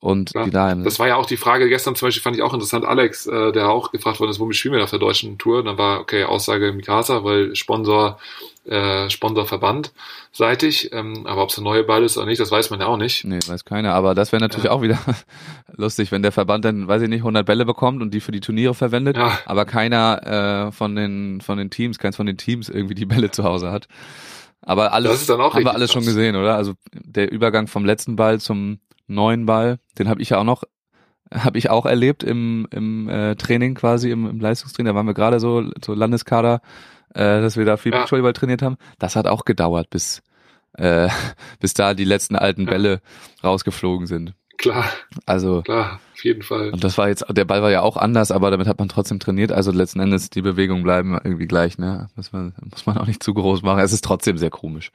Und 0.00 0.32
Ja, 0.34 0.44
die 0.44 0.50
da 0.50 0.70
im, 0.70 0.84
Das 0.84 1.00
war 1.00 1.08
ja 1.08 1.16
auch 1.16 1.26
die 1.26 1.36
Frage 1.36 1.68
gestern 1.68 1.96
zum 1.96 2.06
Beispiel, 2.06 2.22
fand 2.22 2.36
ich 2.36 2.42
auch 2.42 2.54
interessant, 2.54 2.84
Alex, 2.84 3.26
äh, 3.26 3.50
der 3.50 3.68
auch 3.68 3.90
gefragt 3.90 4.20
worden 4.20 4.30
ist, 4.30 4.38
womit 4.38 4.54
spielen 4.56 4.74
wir 4.74 4.84
auf 4.84 4.90
der 4.90 5.00
deutschen 5.00 5.38
Tour? 5.38 5.64
Dann 5.64 5.76
war, 5.76 5.98
okay, 6.00 6.22
Aussage 6.24 6.72
Mikasa, 6.72 7.24
weil 7.24 7.56
Sponsor, 7.56 8.18
äh, 8.68 9.08
Sponsorverband 9.10 9.92
seitig, 10.32 10.90
ähm, 10.92 11.26
aber 11.26 11.42
ob 11.42 11.50
es 11.50 11.58
ein 11.58 11.64
neuer 11.64 11.82
Ball 11.84 12.02
ist 12.04 12.16
oder 12.16 12.26
nicht, 12.26 12.40
das 12.40 12.50
weiß 12.50 12.70
man 12.70 12.80
ja 12.80 12.86
auch 12.86 12.96
nicht. 12.96 13.24
Nee, 13.24 13.38
weiß 13.46 13.64
keiner. 13.64 13.94
Aber 13.94 14.14
das 14.14 14.32
wäre 14.32 14.40
natürlich 14.40 14.66
Ja. 14.66 14.70
auch 14.72 14.82
wieder 14.82 14.98
lustig, 15.76 16.12
wenn 16.12 16.22
der 16.22 16.32
Verband 16.32 16.64
dann, 16.64 16.86
weiß 16.88 17.02
ich 17.02 17.08
nicht, 17.08 17.20
100 17.20 17.44
Bälle 17.46 17.64
bekommt 17.64 18.02
und 18.02 18.12
die 18.12 18.20
für 18.20 18.32
die 18.32 18.40
Turniere 18.40 18.74
verwendet, 18.74 19.16
Ja. 19.16 19.38
aber 19.46 19.64
keiner 19.64 20.66
äh, 20.68 20.72
von 20.72 20.94
den 20.96 21.40
von 21.40 21.58
den 21.58 21.70
Teams, 21.70 21.98
keins 21.98 22.16
von 22.16 22.26
den 22.26 22.36
Teams 22.36 22.68
irgendwie 22.68 22.94
die 22.94 23.06
Bälle 23.06 23.30
zu 23.30 23.44
Hause 23.44 23.70
hat. 23.70 23.88
Aber 24.62 24.92
alles 24.92 25.28
haben 25.28 25.64
wir 25.64 25.72
alles 25.74 25.92
schon 25.92 26.04
gesehen, 26.04 26.36
oder? 26.36 26.56
Also 26.56 26.74
der 26.92 27.30
Übergang 27.32 27.68
vom 27.68 27.84
letzten 27.84 28.16
Ball 28.16 28.40
zum 28.40 28.80
neuen 29.06 29.46
Ball, 29.46 29.78
den 29.98 30.08
habe 30.08 30.20
ich 30.20 30.30
ja 30.30 30.38
auch 30.38 30.44
noch 30.44 30.64
habe 31.32 31.58
ich 31.58 31.68
auch 31.68 31.84
erlebt 31.84 32.22
im, 32.22 32.66
im 32.70 33.06
äh, 33.08 33.36
Training 33.36 33.74
quasi, 33.74 34.10
im, 34.10 34.26
im 34.26 34.40
Leistungstraining. 34.40 34.90
Da 34.92 34.94
waren 34.96 35.06
wir 35.06 35.12
gerade 35.12 35.40
so, 35.40 35.62
so 35.84 35.92
Landeskader, 35.92 36.62
äh, 37.14 37.40
dass 37.40 37.56
wir 37.56 37.64
da 37.64 37.76
viel. 37.76 37.92
Beachvolleyball 37.92 38.32
trainiert 38.32 38.62
haben. 38.62 38.76
Das 38.98 39.16
hat 39.16 39.26
auch 39.26 39.44
gedauert, 39.44 39.90
bis, 39.90 40.22
äh, 40.74 41.08
bis 41.60 41.74
da 41.74 41.94
die 41.94 42.04
letzten 42.04 42.36
alten. 42.36 42.66
Bälle 42.66 43.00
rausgeflogen 43.42 44.06
sind. 44.06 44.34
Klar, 44.58 44.86
Also, 45.24 45.62
klar, 45.62 46.00
auf 46.14 46.24
jeden 46.24 46.42
Fall. 46.42 46.70
und 46.70 46.82
das 46.82 46.98
war 46.98 47.08
jetzt, 47.08 47.24
der 47.30 47.44
Ball 47.44 47.62
war 47.62 47.70
ja 47.70 47.80
auch 47.82 47.96
anders, 47.96 48.32
aber 48.32 48.50
damit 48.50 48.66
hat 48.66 48.80
man 48.80 48.88
trotzdem 48.88 49.20
trainiert. 49.20 49.52
Also 49.52 49.70
letzten 49.70 50.00
Endes, 50.00 50.30
die 50.30 50.42
Bewegungen 50.42 50.82
bleiben 50.82 51.12
irgendwie 51.22 51.46
gleich, 51.46 51.78
ne? 51.78 52.08
Muss 52.16 52.32
man, 52.32 52.54
muss 52.68 52.84
man 52.84 52.98
auch 52.98 53.06
nicht 53.06 53.22
zu 53.22 53.34
groß 53.34 53.62
machen. 53.62 53.78
Es 53.78 53.92
ist 53.92 54.02
trotzdem 54.04 54.36
sehr 54.36 54.50
komisch. 54.50 54.90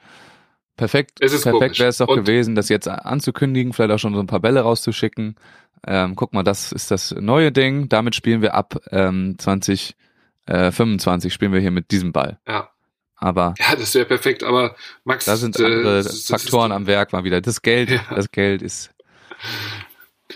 Perfekt, 0.76 1.18
Es 1.20 1.32
ist 1.32 1.44
perfekt 1.44 1.78
wäre 1.78 1.88
es 1.88 1.96
doch 1.98 2.08
Und- 2.08 2.16
gewesen, 2.24 2.56
das 2.56 2.68
jetzt 2.68 2.88
anzukündigen, 2.88 3.72
vielleicht 3.72 3.92
auch 3.92 3.98
schon 3.98 4.12
so 4.14 4.20
ein 4.20 4.26
paar 4.26 4.40
Bälle 4.40 4.60
rauszuschicken. 4.60 5.36
Ähm, 5.86 6.14
guck 6.16 6.34
mal, 6.34 6.42
das 6.42 6.70
ist 6.72 6.90
das 6.90 7.14
neue 7.18 7.50
Ding. 7.52 7.88
Damit 7.88 8.14
spielen 8.16 8.42
wir 8.42 8.54
ab 8.54 8.80
ähm, 8.90 9.36
20, 9.38 9.94
äh, 10.46 10.70
25 10.70 11.32
spielen 11.32 11.52
wir 11.52 11.60
hier 11.60 11.70
mit 11.70 11.90
diesem 11.90 12.12
Ball. 12.12 12.38
Ja. 12.46 12.68
Aber 13.16 13.54
Ja, 13.58 13.76
das 13.76 13.94
wäre 13.94 14.04
perfekt, 14.04 14.42
aber 14.42 14.74
Max, 15.04 15.24
da 15.24 15.36
sind 15.36 15.58
äh, 15.58 15.64
andere 15.64 15.98
ist- 16.00 16.28
Faktoren 16.28 16.72
am 16.72 16.86
Werk 16.86 17.12
mal 17.12 17.24
wieder. 17.24 17.40
Das 17.40 17.62
Geld, 17.62 17.90
Ja. 17.90 18.00
das 18.14 18.30
Geld 18.30 18.60
ist 18.60 18.90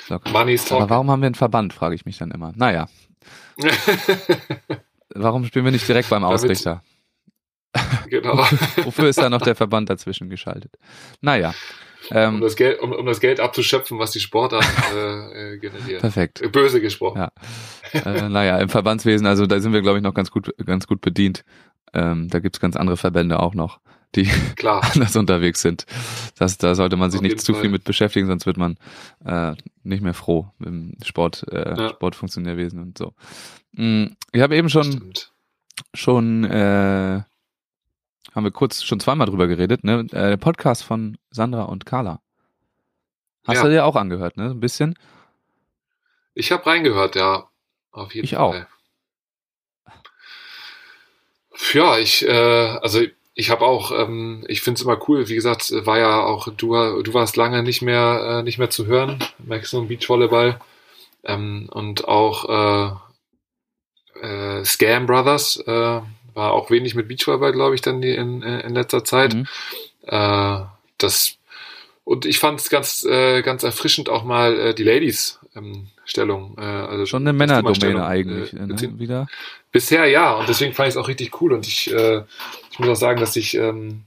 locker. 0.08 0.30
Money 0.30 0.54
is 0.54 0.70
Aber 0.72 0.88
warum 0.88 1.10
haben 1.10 1.20
wir 1.20 1.26
einen 1.26 1.34
Verband, 1.34 1.72
frage 1.72 1.94
ich 1.94 2.04
mich 2.06 2.18
dann 2.18 2.30
immer. 2.30 2.52
Naja, 2.56 2.86
warum 5.14 5.44
spielen 5.44 5.64
wir 5.64 5.72
nicht 5.72 5.86
direkt 5.88 6.08
beim 6.10 6.22
Damit- 6.22 6.34
Ausrichter? 6.36 6.82
Genau. 8.08 8.38
Wofür 8.84 9.08
ist 9.08 9.18
da 9.18 9.28
noch 9.28 9.42
der 9.42 9.54
Verband 9.54 9.90
dazwischen 9.90 10.30
geschaltet? 10.30 10.72
Naja. 11.20 11.54
Um, 12.10 12.16
Ähm, 12.16 12.40
das 12.40 12.56
Geld, 12.56 12.80
um, 12.80 12.92
um 12.92 13.06
das 13.06 13.20
Geld 13.20 13.40
abzuschöpfen, 13.40 13.98
was 13.98 14.10
die 14.12 14.20
Sportart 14.20 14.64
äh, 14.94 15.54
äh, 15.54 15.58
generiert. 15.58 16.00
perfekt. 16.00 16.40
Äh, 16.42 16.48
Böse 16.48 16.80
gesprochen. 16.80 17.18
Ja. 17.18 17.32
äh, 17.92 18.28
naja, 18.28 18.58
im 18.58 18.68
Verbandswesen, 18.68 19.26
also 19.26 19.46
da 19.46 19.60
sind 19.60 19.72
wir, 19.72 19.82
glaube 19.82 19.98
ich, 19.98 20.02
noch 20.04 20.14
ganz 20.14 20.30
gut, 20.30 20.54
ganz 20.64 20.86
gut 20.86 21.00
bedient. 21.00 21.44
Ähm, 21.94 22.28
da 22.28 22.38
gibt's 22.38 22.60
ganz 22.60 22.76
andere 22.76 22.96
Verbände 22.98 23.40
auch 23.40 23.54
noch, 23.54 23.80
die 24.14 24.28
Klar. 24.56 24.82
anders 24.94 25.16
unterwegs 25.16 25.62
sind. 25.62 25.86
Das, 26.38 26.58
da 26.58 26.74
sollte 26.74 26.96
man 26.96 27.10
sich 27.10 27.18
Auf 27.18 27.22
nicht 27.22 27.40
zu 27.40 27.52
Fall. 27.52 27.62
viel 27.62 27.70
mit 27.70 27.84
beschäftigen, 27.84 28.26
sonst 28.26 28.44
wird 28.46 28.56
man 28.58 28.76
äh, 29.24 29.54
nicht 29.84 30.02
mehr 30.02 30.14
froh 30.14 30.48
im 30.64 30.92
Sport, 31.02 31.46
äh, 31.50 31.74
Ja. 31.76 31.88
Sportfunktionärwesen 31.90 32.80
und 32.80 32.98
so. 32.98 33.14
Mm, 33.72 34.06
Ich 34.32 34.40
habe 34.42 34.56
eben 34.56 34.68
schon 34.68 35.12
schon 35.94 36.44
äh, 36.44 37.22
haben 38.38 38.44
wir 38.44 38.52
kurz 38.52 38.84
schon 38.84 39.00
zweimal 39.00 39.26
drüber 39.26 39.48
geredet, 39.48 39.82
ne? 39.84 40.06
Äh, 40.12 40.30
der 40.30 40.36
Podcast 40.36 40.84
von 40.84 41.18
Sandra 41.30 41.64
und 41.64 41.84
Carla. 41.84 42.20
Hast 43.46 43.56
Ja. 43.56 43.62
du 43.64 43.70
dir 43.70 43.84
auch 43.84 43.96
angehört, 43.96 44.36
ne? 44.36 44.50
Ein 44.50 44.60
bisschen? 44.60 44.96
Ich 46.34 46.52
habe 46.52 46.64
reingehört, 46.64 47.16
ja. 47.16 47.48
Auf 47.90 48.14
jeden 48.14 48.24
Ich 48.24 48.34
Fall. 48.34 48.40
auch. 49.88 49.94
Ja, 51.74 51.98
ich, 51.98 52.24
äh, 52.26 52.30
also 52.30 53.00
ich 53.34 53.50
habe 53.50 53.64
auch, 53.64 53.90
ähm, 53.90 54.44
ich 54.46 54.62
finde 54.62 54.78
es 54.78 54.84
immer 54.84 55.00
cool, 55.08 55.28
wie 55.28 55.34
gesagt, 55.34 55.72
war 55.84 55.98
ja 55.98 56.22
auch, 56.22 56.48
du, 56.56 57.02
du 57.02 57.14
warst 57.14 57.36
lange 57.36 57.62
nicht 57.64 57.82
mehr, 57.82 58.38
äh, 58.38 58.42
nicht 58.44 58.58
mehr 58.58 58.70
zu 58.70 58.86
hören, 58.86 59.18
Maximum 59.38 59.88
Beach 59.88 60.08
Volleyball. 60.08 60.60
Ähm, 61.24 61.68
und 61.72 62.06
auch 62.06 63.00
äh, 64.22 64.26
äh, 64.26 64.64
Scam 64.64 65.06
Brothers 65.06 65.56
äh, 65.66 66.00
war 66.38 66.52
auch 66.52 66.70
wenig 66.70 66.94
mit 66.94 67.08
Beachvolleyball, 67.08 67.52
glaube 67.52 67.74
ich, 67.74 67.82
dann 67.82 68.02
in, 68.02 68.42
in 68.42 68.74
letzter 68.74 69.04
Zeit. 69.04 69.34
Mhm. 69.34 69.46
Äh, 70.06 70.60
das 70.96 71.38
und 72.08 72.24
ich 72.24 72.38
fand 72.38 72.58
es 72.58 72.70
ganz, 72.70 73.04
äh, 73.04 73.42
ganz 73.42 73.64
erfrischend 73.64 74.08
auch 74.08 74.24
mal 74.24 74.58
äh, 74.58 74.74
die 74.74 74.82
Ladies 74.82 75.40
ähm, 75.54 75.88
Stellung. 76.06 76.56
Äh, 76.56 76.62
also 76.62 77.04
Schon 77.04 77.22
eine 77.22 77.34
Männerdomäne 77.34 77.74
Stellung, 77.74 78.00
eigentlich, 78.00 78.54
äh, 78.54 78.66
ne? 78.66 78.98
Wieder. 78.98 79.26
Bisher 79.72 80.06
ja, 80.06 80.32
und 80.32 80.48
deswegen 80.48 80.72
fand 80.72 80.88
ich 80.88 80.94
es 80.94 80.96
auch 80.96 81.08
richtig 81.08 81.42
cool. 81.42 81.52
Und 81.52 81.66
ich, 81.66 81.92
äh, 81.92 82.22
ich 82.70 82.78
muss 82.78 82.88
auch 82.88 82.96
sagen, 82.96 83.20
dass 83.20 83.36
ich 83.36 83.54
ähm, 83.58 84.04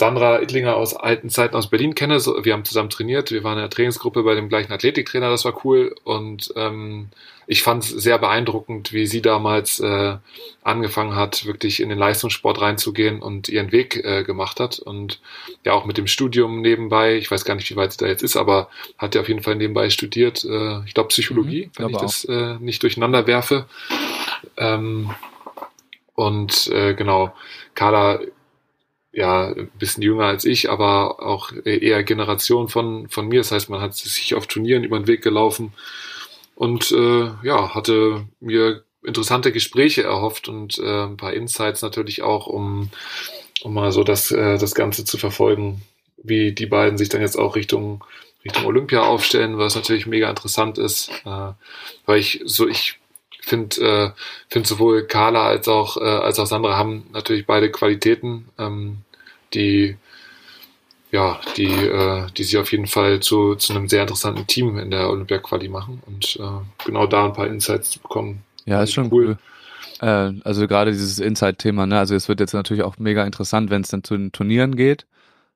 Sandra 0.00 0.40
Ittlinger 0.40 0.76
aus 0.76 0.96
alten 0.96 1.28
Zeiten 1.28 1.54
aus 1.54 1.68
Berlin 1.68 1.94
kenne. 1.94 2.16
Wir 2.16 2.54
haben 2.54 2.64
zusammen 2.64 2.88
trainiert. 2.88 3.32
Wir 3.32 3.44
waren 3.44 3.58
in 3.58 3.64
der 3.64 3.68
Trainingsgruppe 3.68 4.22
bei 4.22 4.34
dem 4.34 4.48
gleichen 4.48 4.72
Athletiktrainer. 4.72 5.28
Das 5.28 5.44
war 5.44 5.62
cool. 5.62 5.94
Und 6.04 6.54
ähm, 6.56 7.10
ich 7.46 7.62
fand 7.62 7.84
es 7.84 7.90
sehr 7.90 8.16
beeindruckend, 8.16 8.94
wie 8.94 9.06
sie 9.06 9.20
damals 9.20 9.78
äh, 9.78 10.16
angefangen 10.62 11.16
hat, 11.16 11.44
wirklich 11.44 11.80
in 11.80 11.90
den 11.90 11.98
Leistungssport 11.98 12.62
reinzugehen 12.62 13.20
und 13.20 13.50
ihren 13.50 13.72
Weg 13.72 14.02
äh, 14.02 14.24
gemacht 14.24 14.58
hat. 14.58 14.78
Und 14.78 15.20
ja 15.66 15.74
auch 15.74 15.84
mit 15.84 15.98
dem 15.98 16.06
Studium 16.06 16.62
nebenbei. 16.62 17.18
Ich 17.18 17.30
weiß 17.30 17.44
gar 17.44 17.54
nicht, 17.54 17.70
wie 17.70 17.76
weit 17.76 17.92
sie 17.92 17.98
da 17.98 18.06
jetzt 18.06 18.22
ist, 18.22 18.38
aber 18.38 18.70
hat 18.96 19.14
ja 19.14 19.20
auf 19.20 19.28
jeden 19.28 19.42
Fall 19.42 19.56
nebenbei 19.56 19.90
studiert. 19.90 20.46
Äh, 20.46 20.82
ich 20.86 20.94
glaube 20.94 21.08
Psychologie, 21.08 21.66
Mhm, 21.66 21.70
wenn 21.76 21.90
ich 21.90 21.98
das 21.98 22.24
äh, 22.24 22.54
nicht 22.58 22.82
durcheinander 22.82 23.26
werfe. 23.26 23.66
Ähm, 24.56 25.10
und 26.14 26.68
äh, 26.68 26.94
genau, 26.94 27.34
Carla, 27.74 28.20
ja, 29.12 29.48
ein 29.48 29.70
bisschen 29.78 30.02
jünger 30.02 30.24
als 30.24 30.44
ich, 30.44 30.70
aber 30.70 31.22
auch 31.22 31.52
eher 31.64 32.02
Generation 32.04 32.68
von, 32.68 33.08
von 33.08 33.28
mir. 33.28 33.40
Das 33.40 33.52
heißt, 33.52 33.68
man 33.68 33.80
hat 33.80 33.94
sich 33.94 34.34
auf 34.34 34.46
Turnieren 34.46 34.84
über 34.84 34.98
den 34.98 35.08
Weg 35.08 35.22
gelaufen 35.22 35.72
und 36.54 36.92
äh, 36.92 37.30
ja, 37.42 37.74
hatte 37.74 38.26
mir 38.40 38.84
interessante 39.02 39.50
Gespräche 39.50 40.02
erhofft 40.02 40.48
und 40.48 40.78
äh, 40.78 41.04
ein 41.04 41.16
paar 41.16 41.32
Insights 41.32 41.82
natürlich 41.82 42.22
auch, 42.22 42.46
um, 42.46 42.90
um 43.62 43.74
mal 43.74 43.92
so 43.92 44.04
das, 44.04 44.30
äh, 44.30 44.58
das 44.58 44.74
Ganze 44.74 45.04
zu 45.04 45.18
verfolgen, 45.18 45.82
wie 46.22 46.52
die 46.52 46.66
beiden 46.66 46.98
sich 46.98 47.08
dann 47.08 47.22
jetzt 47.22 47.36
auch 47.36 47.56
Richtung, 47.56 48.04
Richtung 48.44 48.66
Olympia 48.66 49.02
aufstellen, 49.02 49.58
was 49.58 49.74
natürlich 49.74 50.06
mega 50.06 50.28
interessant 50.28 50.78
ist, 50.78 51.10
äh, 51.24 51.52
weil 52.04 52.18
ich 52.18 52.42
so, 52.44 52.68
ich 52.68 52.99
finde 53.50 53.80
äh, 53.82 54.10
find 54.48 54.66
sowohl 54.66 55.04
Carla 55.06 55.46
als 55.46 55.68
auch, 55.68 55.98
äh, 55.98 56.04
als 56.04 56.38
auch 56.38 56.46
Sandra 56.46 56.76
haben 56.78 57.06
natürlich 57.12 57.46
beide 57.46 57.70
Qualitäten, 57.70 58.48
ähm, 58.58 58.98
die 59.54 59.98
ja, 61.12 61.40
die, 61.56 61.64
äh, 61.66 62.26
die 62.36 62.44
sie 62.44 62.58
auf 62.58 62.70
jeden 62.70 62.86
Fall 62.86 63.20
zu, 63.20 63.56
zu 63.56 63.72
einem 63.72 63.88
sehr 63.88 64.02
interessanten 64.02 64.46
Team 64.46 64.78
in 64.78 64.90
der 64.90 65.10
Olympia-Quali 65.10 65.68
machen 65.68 66.02
und 66.06 66.36
äh, 66.40 66.84
genau 66.84 67.06
da 67.06 67.26
ein 67.26 67.32
paar 67.32 67.48
Insights 67.48 67.90
zu 67.90 68.00
bekommen. 68.00 68.44
Ja, 68.64 68.82
ist 68.82 68.92
schon 68.92 69.12
Cool. 69.12 69.38
cool. 70.00 70.06
Äh, 70.08 70.32
also 70.44 70.68
gerade 70.68 70.92
dieses 70.92 71.18
Inside-Thema, 71.18 71.86
ne? 71.86 71.98
Also 71.98 72.14
es 72.14 72.28
wird 72.28 72.40
jetzt 72.40 72.54
natürlich 72.54 72.84
auch 72.84 72.98
mega 72.98 73.24
interessant, 73.24 73.70
wenn 73.70 73.82
es 73.82 73.88
dann 73.88 74.04
zu 74.04 74.16
den 74.16 74.32
Turnieren 74.32 74.76
geht. 74.76 75.06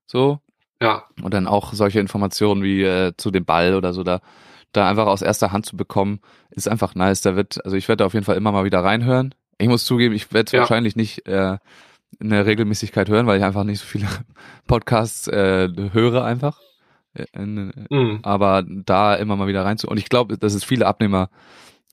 So. 0.07 0.41
Ja, 0.81 1.05
Und 1.23 1.33
dann 1.35 1.47
auch 1.47 1.73
solche 1.73 2.01
Informationen 2.01 2.63
wie 2.63 2.83
äh, 2.83 3.13
zu 3.17 3.31
dem 3.31 3.45
Ball 3.45 3.75
oder 3.75 3.93
so 3.95 4.03
da, 4.03 4.21
da 4.77 4.89
einfach 4.89 5.07
aus 5.07 5.23
erster 5.23 5.53
Hand 5.53 5.67
zu 5.67 5.77
bekommen, 5.77 6.21
ist 6.51 6.69
einfach 6.69 6.95
nice. 6.95 7.21
Da 7.23 7.37
wird, 7.37 7.65
also 7.65 7.77
ich 7.77 7.89
werde 7.89 8.03
da 8.03 8.07
auf 8.07 8.15
jeden 8.15 8.25
Fall 8.27 8.37
immer 8.37 8.53
mal 8.53 8.65
wieder 8.65 8.81
reinhören. 8.85 9.35
Ich 9.59 9.69
muss 9.69 9.85
zugeben, 9.85 10.15
ich 10.15 10.33
werde 10.33 10.47
es 10.49 10.53
Ja. 10.53 10.61
wahrscheinlich 10.61 10.97
nicht 10.97 11.27
äh, 11.27 11.59
in 12.21 12.31
der 12.31 12.47
Regelmäßigkeit 12.47 13.09
hören, 13.09 13.27
weil 13.27 13.39
ich 13.39 13.45
einfach 13.45 13.65
nicht 13.65 13.81
so 13.81 13.87
viele 13.87 14.07
Podcasts 14.67 15.27
äh, 15.29 15.69
höre 15.93 16.25
einfach. 16.25 16.59
Äh, 17.15 17.25
in- 17.33 17.73
mhm. 17.91 18.19
aber 18.23 18.65
da 18.67 19.15
immer 19.15 19.37
mal 19.37 19.47
wieder 19.49 19.65
reinzu. 19.65 19.89
Und 19.89 19.99
ich 19.99 20.09
glaube, 20.09 20.37
dass 20.39 20.55
es 20.55 20.65
viele 20.65 20.87
Abnehmer 20.87 21.31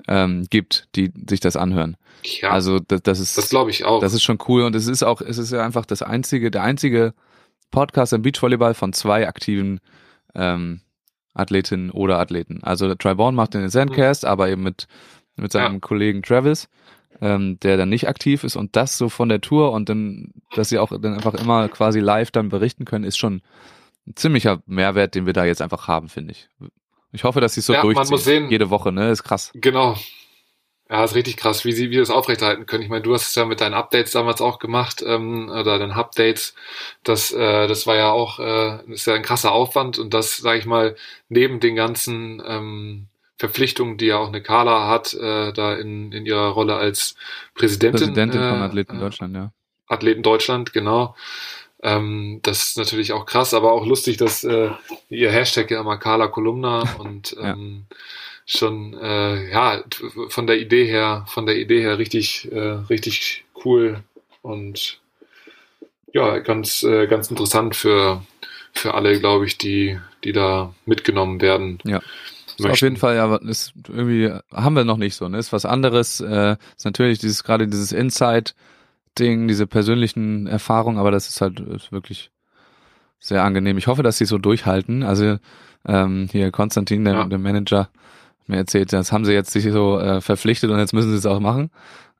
ähm, 0.07 0.45
gibt, 0.49 0.87
die 0.95 1.11
sich 1.29 1.39
das 1.39 1.55
anhören. 1.55 1.95
ja 2.23 2.49
Also 2.49 2.79
das, 2.79 3.01
das 3.03 3.19
ist 3.19 3.37
das 3.37 3.49
glaube 3.49 3.69
ich 3.69 3.85
auch. 3.85 4.01
das 4.01 4.13
ist 4.13 4.23
schon 4.23 4.39
cool 4.47 4.63
und 4.63 4.75
es 4.75 4.87
ist 4.87 5.03
auch, 5.03 5.21
es 5.21 5.37
ist 5.37 5.51
ja 5.51 5.63
einfach 5.63 5.85
das 5.85 6.01
einzige, 6.01 6.49
der 6.49 6.63
einzige 6.63 7.13
Podcast 7.69 8.11
im 8.13 8.23
Beachvolleyball 8.23 8.73
von 8.73 8.93
zwei 8.93 9.27
aktiven 9.27 9.79
ähm, 10.33 10.81
Athletinnen 11.33 11.89
oder 11.91 12.19
Athleten. 12.19 12.59
Also 12.63 12.87
der 12.87 12.97
Triborn 12.97 13.35
macht 13.35 13.53
den 13.53 13.69
Zencast, 13.69 14.25
aber 14.25 14.49
eben 14.49 14.63
mit 14.63 14.87
mit 15.37 15.51
seinem 15.51 15.75
Ja. 15.75 15.79
Kollegen 15.79 16.21
Travis, 16.23 16.67
ähm, 17.21 17.57
der 17.61 17.77
dann 17.77 17.89
nicht 17.89 18.07
aktiv 18.09 18.43
ist 18.43 18.55
und 18.57 18.75
das 18.75 18.97
so 18.97 19.07
von 19.09 19.29
der 19.29 19.39
Tour 19.41 19.71
und 19.71 19.87
dann, 19.89 20.33
dass 20.55 20.69
sie 20.69 20.77
auch 20.77 20.89
dann 20.91 21.13
einfach 21.15 21.33
immer 21.35 21.69
quasi 21.69 21.99
live 21.99 22.31
dann 22.31 22.49
berichten 22.49 22.83
können, 22.85 23.05
ist 23.05 23.17
schon 23.17 23.41
ein 24.07 24.15
ziemlicher 24.15 24.61
Mehrwert, 24.65 25.15
den 25.15 25.25
wir 25.25 25.33
da 25.33 25.45
jetzt 25.45 25.61
einfach 25.61 25.87
haben, 25.87 26.09
finde 26.09 26.33
ich. 26.33 26.49
Ich 27.13 27.23
hoffe, 27.23 27.39
dass 27.41 27.53
sie 27.53 27.61
es 27.61 27.65
so 27.65 27.73
Ja, 27.73 27.79
man 27.83 27.93
durchziehen. 27.93 28.11
muss 28.13 28.23
sehen- 28.25 28.49
Jede 28.49 28.69
Woche, 28.69 28.91
ne? 28.91 29.09
Ist 29.09 29.23
krass. 29.23 29.51
Genau. 29.55 29.95
Ja, 30.91 31.05
ist 31.05 31.15
richtig 31.15 31.37
krass, 31.37 31.63
wie 31.63 31.71
sie 31.71 31.89
wie 31.89 31.95
das 31.95 32.09
aufrechterhalten 32.09 32.65
können. 32.65 32.83
Ich 32.83 32.89
meine, 32.89 33.01
du 33.01 33.13
hast 33.13 33.27
es 33.27 33.35
ja 33.35 33.45
mit 33.45 33.61
deinen 33.61 33.75
Updates 33.75 34.11
damals 34.11 34.41
auch 34.41 34.59
gemacht, 34.59 35.01
ähm, 35.07 35.47
oder 35.49 35.79
deinen 35.79 35.93
Updates. 35.93 36.53
Das, 37.03 37.31
äh, 37.31 37.67
das 37.69 37.87
war 37.87 37.95
ja 37.95 38.11
auch, 38.11 38.39
äh, 38.39 38.91
ist 38.91 39.07
ja 39.07 39.13
ein 39.13 39.21
krasser 39.21 39.53
Aufwand 39.53 39.99
und 39.99 40.13
das, 40.13 40.35
sage 40.37 40.59
ich 40.59 40.65
mal, 40.65 40.97
neben 41.29 41.61
den 41.61 41.77
ganzen 41.77 42.43
ähm, 42.45 43.07
Verpflichtungen, 43.37 43.97
die 43.97 44.07
ja 44.07 44.17
auch 44.17 44.27
eine 44.27 44.43
Carla 44.43 44.89
hat, 44.89 45.13
äh, 45.13 45.53
da 45.53 45.75
in, 45.75 46.11
in 46.11 46.25
ihrer 46.25 46.49
Rolle 46.49 46.75
als 46.75 47.15
Präsidentin, 47.55 48.07
Präsidentin 48.07 48.41
von 48.41 48.59
äh, 48.59 48.63
Athleten 48.63 48.97
äh, 48.97 48.99
Deutschland, 48.99 49.35
ja. 49.35 49.53
Athleten 49.87 50.23
Deutschland, 50.23 50.73
genau. 50.73 51.15
Ähm, 51.81 52.41
das 52.43 52.63
ist 52.63 52.77
natürlich 52.77 53.13
auch 53.13 53.25
krass, 53.25 53.53
aber 53.53 53.71
auch 53.71 53.85
lustig, 53.85 54.17
dass 54.17 54.43
äh, 54.43 54.71
ihr 55.07 55.31
Hashtag 55.31 55.71
ja 55.71 55.79
immer 55.79 55.97
Carla 55.97 56.27
Kolumna 56.27 56.83
und 56.99 57.31
Ja. 57.41 57.55
Schon 58.45 58.93
äh, 59.01 59.49
ja 59.51 59.83
von 60.29 60.47
der 60.47 60.59
Idee 60.59 60.85
her, 60.85 61.25
von 61.27 61.45
der 61.45 61.57
Idee 61.57 61.81
her 61.81 61.97
richtig, 61.97 62.51
äh, 62.51 62.59
richtig 62.89 63.45
cool 63.63 64.03
und 64.41 64.99
ja 66.13 66.39
ganz, 66.39 66.83
äh, 66.83 67.07
ganz 67.07 67.29
interessant 67.29 67.75
für 67.75 68.23
für 68.73 68.93
alle, 68.93 69.19
glaube 69.19 69.45
ich, 69.45 69.57
die 69.57 69.99
die 70.23 70.31
da 70.33 70.73
mitgenommen 70.85 71.41
werden. 71.41 71.79
Ja. 71.83 71.97
Ist 71.97 72.65
auf 72.65 72.71
möchten. 72.71 72.85
jeden 72.85 72.97
Fall, 72.97 73.15
ja, 73.15 73.35
ist 73.37 73.73
irgendwie, 73.87 74.31
haben 74.51 74.75
wir 74.75 74.83
noch 74.83 74.97
nicht 74.97 75.15
so, 75.15 75.27
ne? 75.29 75.37
Ist 75.37 75.53
was 75.53 75.65
anderes, 75.65 76.19
äh, 76.21 76.57
ist 76.77 76.85
natürlich 76.85 77.19
dieses, 77.19 77.43
gerade 77.43 77.67
dieses 77.67 77.91
Inside-Ding, 77.91 79.47
diese 79.47 79.67
persönlichen 79.67 80.47
Erfahrungen, 80.47 80.97
aber 80.99 81.11
das 81.11 81.27
ist 81.29 81.41
halt 81.41 81.59
ist 81.59 81.91
wirklich 81.91 82.29
sehr 83.19 83.43
angenehm. 83.43 83.77
Ich 83.77 83.87
hoffe, 83.87 84.03
dass 84.03 84.17
sie 84.17 84.25
so 84.25 84.37
durchhalten. 84.37 85.03
Also, 85.03 85.37
ähm, 85.87 86.27
hier 86.31 86.51
Konstantin, 86.51 87.05
der, 87.05 87.13
Ja. 87.13 87.25
der 87.25 87.39
Manager, 87.39 87.89
mir 88.51 88.57
erzählt, 88.57 88.93
das 88.93 89.11
haben 89.11 89.25
sie 89.25 89.33
jetzt 89.33 89.51
sich 89.51 89.63
so 89.71 89.99
äh, 89.99 90.21
verpflichtet 90.21 90.69
und 90.69 90.77
jetzt 90.79 90.93
müssen 90.93 91.11
sie 91.11 91.17
es 91.17 91.25
auch 91.25 91.39
machen. 91.39 91.71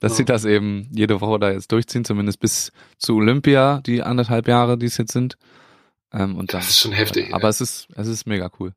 Dass 0.00 0.12
Ja. 0.12 0.16
sie 0.16 0.24
das 0.24 0.44
eben 0.44 0.88
jede 0.90 1.20
Woche 1.20 1.38
da 1.38 1.50
jetzt 1.52 1.70
durchziehen, 1.70 2.04
zumindest 2.04 2.40
bis 2.40 2.72
zu 2.98 3.14
Olympia, 3.16 3.80
die 3.86 4.02
anderthalb 4.02 4.48
Jahre, 4.48 4.76
die 4.76 4.86
es 4.86 4.96
jetzt 4.96 5.12
sind. 5.12 5.36
Ähm, 6.12 6.36
und 6.36 6.52
dann, 6.52 6.60
Das 6.60 6.70
ist 6.70 6.80
schon 6.80 6.92
heftig. 6.92 7.32
aber 7.32 7.48
es 7.48 7.60
ist, 7.60 7.86
es 7.94 8.08
ist 8.08 8.26
mega 8.26 8.50
cool. 8.58 8.72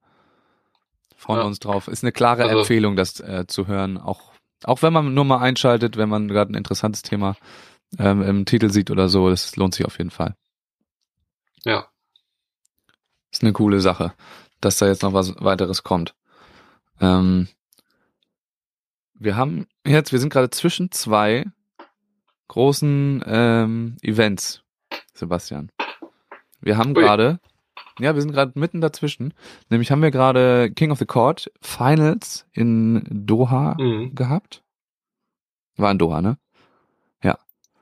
Freuen 1.17 1.39
Ja. 1.39 1.43
wir 1.43 1.47
uns 1.47 1.59
drauf. 1.59 1.87
Ist 1.87 2.03
eine 2.03 2.11
klare 2.11 2.43
Also- 2.43 2.59
Empfehlung, 2.59 2.95
das 2.95 3.19
äh, 3.19 3.45
zu 3.47 3.65
hören. 3.67 3.97
Auch, 3.97 4.31
auch 4.63 4.83
wenn 4.83 4.93
man 4.93 5.13
nur 5.15 5.25
mal 5.25 5.39
einschaltet, 5.39 5.97
wenn 5.97 6.09
man 6.09 6.27
gerade 6.27 6.51
ein 6.53 6.55
interessantes 6.55 7.01
Thema 7.01 7.35
ähm, 7.97 8.21
im 8.21 8.45
Titel 8.45 8.69
sieht 8.69 8.91
oder 8.91 9.09
so, 9.09 9.29
das 9.29 9.55
lohnt 9.55 9.73
sich 9.75 9.85
auf 9.85 9.97
jeden 9.97 10.11
Fall. 10.11 10.35
ja. 11.63 11.87
Ist 13.31 13.41
eine 13.43 13.51
coole 13.53 13.81
Sache, 13.81 14.13
dass 14.61 14.77
da 14.77 14.87
jetzt 14.87 15.03
noch 15.03 15.11
was 15.11 15.33
weiteres 15.43 15.83
kommt. 15.83 16.13
Ähm, 16.99 17.47
wir 19.13 19.35
haben 19.35 19.67
jetzt, 19.85 20.11
wir 20.11 20.19
sind 20.19 20.31
gerade 20.31 20.49
zwischen 20.49 20.91
zwei 20.91 21.45
großen 22.47 23.23
ähm, 23.25 23.97
Events, 24.01 24.63
Sebastian. 25.13 25.71
Wir 26.61 26.77
haben 26.77 26.93
gerade, 26.93 27.39
ja, 27.99 28.13
wir 28.15 28.21
sind 28.21 28.31
gerade 28.31 28.57
mitten 28.59 28.81
dazwischen. 28.81 29.33
Nämlich 29.69 29.91
haben 29.91 30.01
wir 30.01 30.11
gerade 30.11 30.71
King 30.71 30.91
of 30.91 30.99
the 30.99 31.05
Court 31.05 31.51
Finals 31.61 32.45
in 32.51 33.03
Doha 33.09 33.75
Mhm. 33.79 34.15
gehabt. 34.15 34.63
War 35.77 35.91
in 35.91 35.97
Doha, 35.97 36.21
ne? 36.21 36.37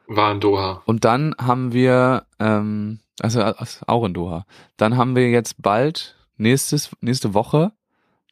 War 0.07 0.33
in 0.33 0.41
Doha. 0.41 0.81
Und 0.85 1.05
dann 1.05 1.33
haben 1.39 1.71
wir, 1.71 2.25
ähm, 2.39 2.99
also 3.21 3.39
äh, 3.39 3.53
auch 3.87 4.03
in 4.05 4.13
Doha. 4.13 4.45
Dann 4.75 4.97
haben 4.97 5.15
wir 5.15 5.29
jetzt 5.29 5.61
bald 5.61 6.17
nächstes, 6.35 6.91
nächste 6.99 7.33
Woche 7.33 7.71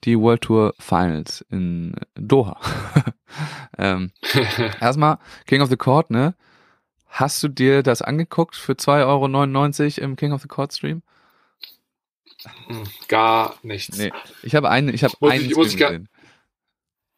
die 0.04 0.18
World 0.20 0.42
Tour 0.42 0.74
Finals 0.80 1.46
in 1.50 1.96
Doha. 2.16 2.58
ähm, 3.78 4.12
erstmal 4.82 5.18
King 5.46 5.62
of 5.62 5.70
the 5.70 5.78
Court, 5.78 6.10
ne? 6.10 6.36
Hast 7.08 7.44
du 7.44 7.50
dir 7.50 7.84
das 7.84 8.02
angeguckt 8.02 8.56
für 8.56 8.74
2,99 8.74 9.98
Euro 10.00 10.06
im 10.06 10.16
King 10.16 10.32
of 10.32 10.42
the 10.42 10.48
Court 10.48 10.72
Stream? 10.74 11.02
Hm, 12.68 12.84
Gar 13.08 13.56
nichts. 13.64 13.98
Nee. 13.98 14.12
Ich 14.44 14.56
habe 14.56 14.70
einen, 14.70 14.94
ich 14.94 15.04
habe 15.04 15.14
Muss 15.20 15.32
einen 15.32 15.46
ich- 15.46 15.56
muss 15.56 15.68
ich 15.74 15.78
gar- 15.78 15.90
gesehen. 15.92 16.10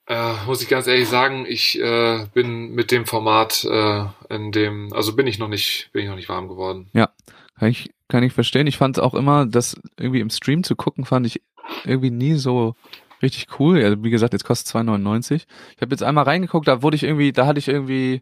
Äh, 0.05 0.33
muss 0.45 0.61
ich 0.61 0.67
ganz 0.67 0.85
ehrlich 0.87 1.07
sagen, 1.07 1.45
ich 1.47 1.79
äh, 1.79 2.25
bin 2.33 2.71
mit 2.71 2.91
dem 2.91 3.05
Format 3.05 3.63
äh, 3.63 4.05
in 4.29 4.51
dem, 4.51 4.91
also 4.91 5.15
bin 5.15 5.27
ich 5.27 5.39
noch 5.39 5.47
nicht, 5.47 5.91
bin 5.93 6.03
ich 6.03 6.09
noch 6.09 6.17
nicht 6.17 6.27
warm 6.27 6.49
geworden. 6.49 6.89
Kann 6.93 7.69
ich, 7.69 7.89
kann 8.09 8.21
ich 8.23 8.33
verstehen. 8.33 8.67
Ich 8.67 8.77
fand 8.77 8.97
es 8.97 9.03
auch 9.03 9.13
immer, 9.13 9.45
das 9.45 9.79
irgendwie 9.97 10.19
im 10.19 10.29
Stream 10.29 10.63
zu 10.65 10.75
gucken, 10.75 11.05
fand 11.05 11.25
ich 11.25 11.41
irgendwie 11.85 12.11
nie 12.11 12.35
so 12.35 12.75
richtig 13.21 13.47
cool. 13.59 13.83
Also 13.83 14.03
wie 14.03 14.09
gesagt, 14.09 14.33
jetzt 14.33 14.43
kostet 14.45 14.75
2,99. 14.75 15.45
Ich 15.75 15.81
habe 15.81 15.91
jetzt 15.91 16.03
einmal 16.03 16.25
reingeguckt, 16.25 16.67
da 16.67 16.81
wurde 16.81 16.95
ich 16.95 17.03
irgendwie, 17.03 17.31
da 17.31 17.45
hatte 17.45 17.59
ich 17.59 17.67
irgendwie 17.67 18.21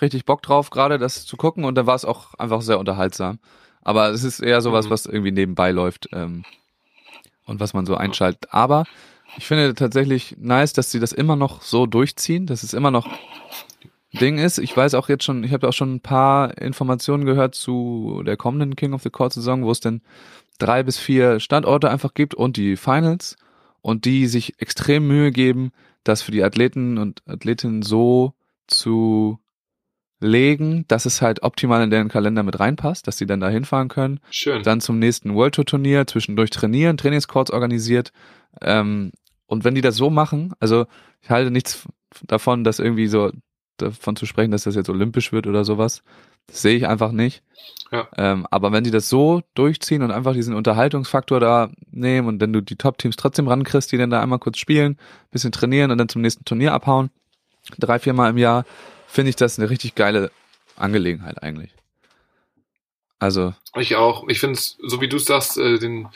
richtig 0.00 0.24
Bock 0.24 0.42
drauf, 0.42 0.70
gerade 0.70 0.98
das 0.98 1.26
zu 1.26 1.36
gucken 1.36 1.64
und 1.64 1.74
da 1.74 1.86
war 1.86 1.94
es 1.96 2.04
auch 2.04 2.34
einfach 2.34 2.62
sehr 2.62 2.78
unterhaltsam. 2.78 3.38
Aber 3.82 4.10
es 4.10 4.22
ist 4.22 4.40
eher 4.40 4.60
sowas, 4.60 4.86
Mhm. 4.86 4.90
was 4.90 5.06
irgendwie 5.06 5.32
nebenbei 5.32 5.70
läuft 5.72 6.08
ähm, 6.12 6.44
und 7.46 7.58
was 7.60 7.74
man 7.74 7.86
so 7.86 7.96
einschaltet. 7.96 8.46
Aber 8.52 8.84
ich 9.36 9.46
finde 9.46 9.74
tatsächlich 9.74 10.36
nice, 10.38 10.72
dass 10.72 10.90
sie 10.90 11.00
das 11.00 11.12
immer 11.12 11.36
noch 11.36 11.62
so 11.62 11.86
durchziehen, 11.86 12.46
dass 12.46 12.62
es 12.62 12.74
immer 12.74 12.90
noch 12.90 13.08
Ding 14.12 14.38
ist. 14.38 14.58
Ich 14.58 14.76
weiß 14.76 14.94
auch 14.94 15.08
jetzt 15.08 15.24
schon, 15.24 15.44
ich 15.44 15.52
habe 15.52 15.68
auch 15.68 15.72
schon 15.72 15.96
ein 15.96 16.00
paar 16.00 16.56
Informationen 16.58 17.24
gehört 17.24 17.54
zu 17.54 18.22
der 18.26 18.36
kommenden 18.36 18.74
King 18.74 18.94
of 18.94 19.02
the 19.02 19.10
Court 19.10 19.32
Saison, 19.32 19.64
wo 19.64 19.70
es 19.70 19.80
denn 19.80 20.00
drei 20.58 20.82
bis 20.82 20.98
vier 20.98 21.40
Standorte 21.40 21.90
einfach 21.90 22.14
gibt 22.14 22.34
und 22.34 22.56
die 22.56 22.76
Finals 22.76 23.36
und 23.82 24.04
die 24.04 24.26
sich 24.26 24.60
extrem 24.60 25.06
Mühe 25.06 25.30
geben, 25.30 25.72
das 26.04 26.22
für 26.22 26.32
die 26.32 26.42
Athleten 26.42 26.98
und 26.98 27.22
Athletinnen 27.26 27.82
so 27.82 28.34
zu 28.66 29.38
legen, 30.20 30.84
dass 30.88 31.06
es 31.06 31.22
halt 31.22 31.42
optimal 31.42 31.82
in 31.82 31.90
deren 31.90 32.08
Kalender 32.08 32.42
mit 32.42 32.58
reinpasst, 32.58 33.06
dass 33.06 33.18
sie 33.18 33.26
dann 33.26 33.40
da 33.40 33.48
hinfahren 33.48 33.88
können 33.88 34.20
Schön. 34.30 34.62
dann 34.62 34.80
zum 34.80 34.98
nächsten 34.98 35.34
World 35.34 35.54
Tour 35.54 35.64
Turnier, 35.64 36.06
zwischendurch 36.06 36.50
trainieren, 36.50 36.96
Trainingscourts 36.96 37.52
organisiert. 37.52 38.12
Ähm, 38.60 39.12
und 39.46 39.64
wenn 39.64 39.74
die 39.74 39.80
das 39.80 39.96
so 39.96 40.10
machen, 40.10 40.54
also 40.58 40.86
ich 41.20 41.30
halte 41.30 41.50
nichts 41.50 41.86
davon, 42.26 42.64
dass 42.64 42.80
irgendwie 42.80 43.06
so 43.06 43.30
davon 43.82 44.16
zu 44.16 44.26
sprechen, 44.26 44.50
dass 44.50 44.64
das 44.64 44.74
jetzt 44.74 44.90
olympisch 44.90 45.32
wird 45.32 45.46
oder 45.46 45.64
sowas. 45.64 46.02
Das 46.46 46.62
sehe 46.62 46.76
ich 46.76 46.86
einfach 46.86 47.12
nicht. 47.12 47.42
Ja. 47.90 48.08
Ähm, 48.16 48.46
aber 48.50 48.72
wenn 48.72 48.84
die 48.84 48.90
das 48.90 49.08
so 49.08 49.42
durchziehen 49.54 50.02
und 50.02 50.10
einfach 50.10 50.32
diesen 50.32 50.54
Unterhaltungsfaktor 50.54 51.40
da 51.40 51.70
nehmen 51.90 52.28
und 52.28 52.40
wenn 52.40 52.52
du 52.52 52.60
die 52.60 52.76
Top-Teams 52.76 53.16
trotzdem 53.16 53.48
rankriegst, 53.48 53.90
die 53.92 53.98
dann 53.98 54.10
da 54.10 54.22
einmal 54.22 54.38
kurz 54.38 54.58
spielen, 54.58 54.98
bisschen 55.30 55.52
trainieren 55.52 55.90
und 55.90 55.98
dann 55.98 56.08
zum 56.08 56.22
nächsten 56.22 56.44
Turnier 56.44 56.72
abhauen, 56.72 57.10
drei, 57.78 57.98
viermal 57.98 58.30
im 58.30 58.38
Jahr, 58.38 58.64
finde 59.06 59.30
ich 59.30 59.36
das 59.36 59.58
eine 59.58 59.70
richtig 59.70 59.94
geile 59.94 60.30
Angelegenheit 60.76 61.42
eigentlich. 61.42 61.74
Also, 63.20 63.52
Ich 63.76 63.96
auch. 63.96 64.28
Ich 64.28 64.38
finde 64.38 64.54
es, 64.54 64.76
so 64.80 65.00
wie 65.00 65.08
du 65.08 65.16
es 65.16 65.24
sagst, 65.24 65.58
äh, 65.58 65.78
den, 65.78 66.08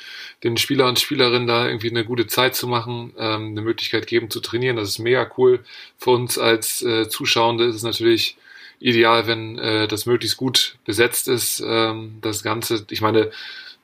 den 0.45 0.57
Spieler 0.57 0.87
und 0.87 1.01
Spielerinnen 1.01 1.49
da 1.49 1.67
irgendwie 1.67 1.91
eine 1.91 2.05
gute 2.05 2.29
Zeit 2.29 2.55
zu 2.55 2.69
machen, 2.69 3.13
ähm, 3.19 3.49
eine 3.49 3.63
Möglichkeit 3.63 4.07
geben 4.07 4.31
zu 4.31 4.41
trainieren, 4.41 4.77
das 4.77 4.89
ist 4.89 4.99
mega 4.99 5.29
cool. 5.37 5.65
Für 5.99 6.11
uns 6.11 6.39
als 6.39 6.83
äh, 6.83 7.09
Zuschauende 7.09 7.65
ist 7.65 7.77
es 7.77 7.83
natürlich 7.83 8.37
ideal, 8.79 9.27
wenn 9.27 9.59
äh, 9.59 9.89
das 9.89 10.07
möglichst 10.07 10.37
gut 10.37 10.77
besetzt 10.85 11.27
ist. 11.27 11.63
Ähm, 11.67 12.19
das 12.21 12.45
Ganze, 12.45 12.87
ich 12.91 13.01
meine, 13.01 13.31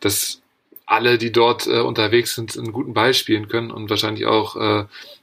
dass 0.00 0.40
alle, 0.86 1.18
die 1.18 1.32
dort 1.32 1.66
unterwegs 1.66 2.34
sind, 2.34 2.56
einen 2.56 2.72
guten 2.72 2.94
Ball 2.94 3.12
spielen 3.12 3.48
können 3.48 3.70
und 3.70 3.90
wahrscheinlich 3.90 4.24
auch, 4.24 4.56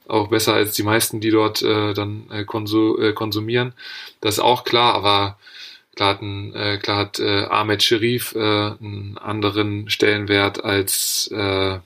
auch 0.06 0.28
besser 0.28 0.54
als 0.54 0.74
die 0.74 0.84
meisten, 0.84 1.20
die 1.20 1.30
dort 1.30 1.60
dann 1.60 2.28
konsu 2.46 2.96
äh, 2.98 3.12
konsumieren. 3.12 3.72
Das 4.20 4.34
ist 4.34 4.44
auch 4.44 4.62
klar, 4.62 4.94
aber 4.94 5.38
Klar 5.96 6.10
hat, 6.10 6.22
ein, 6.22 6.54
äh, 6.54 6.78
klar 6.78 6.98
hat 6.98 7.18
äh, 7.18 7.44
Ahmed 7.46 7.82
Sherif 7.82 8.34
äh, 8.34 8.38
einen 8.38 9.18
anderen 9.18 9.90
Stellenwert 9.90 10.62
als 10.62 11.28
äh, 11.32 11.78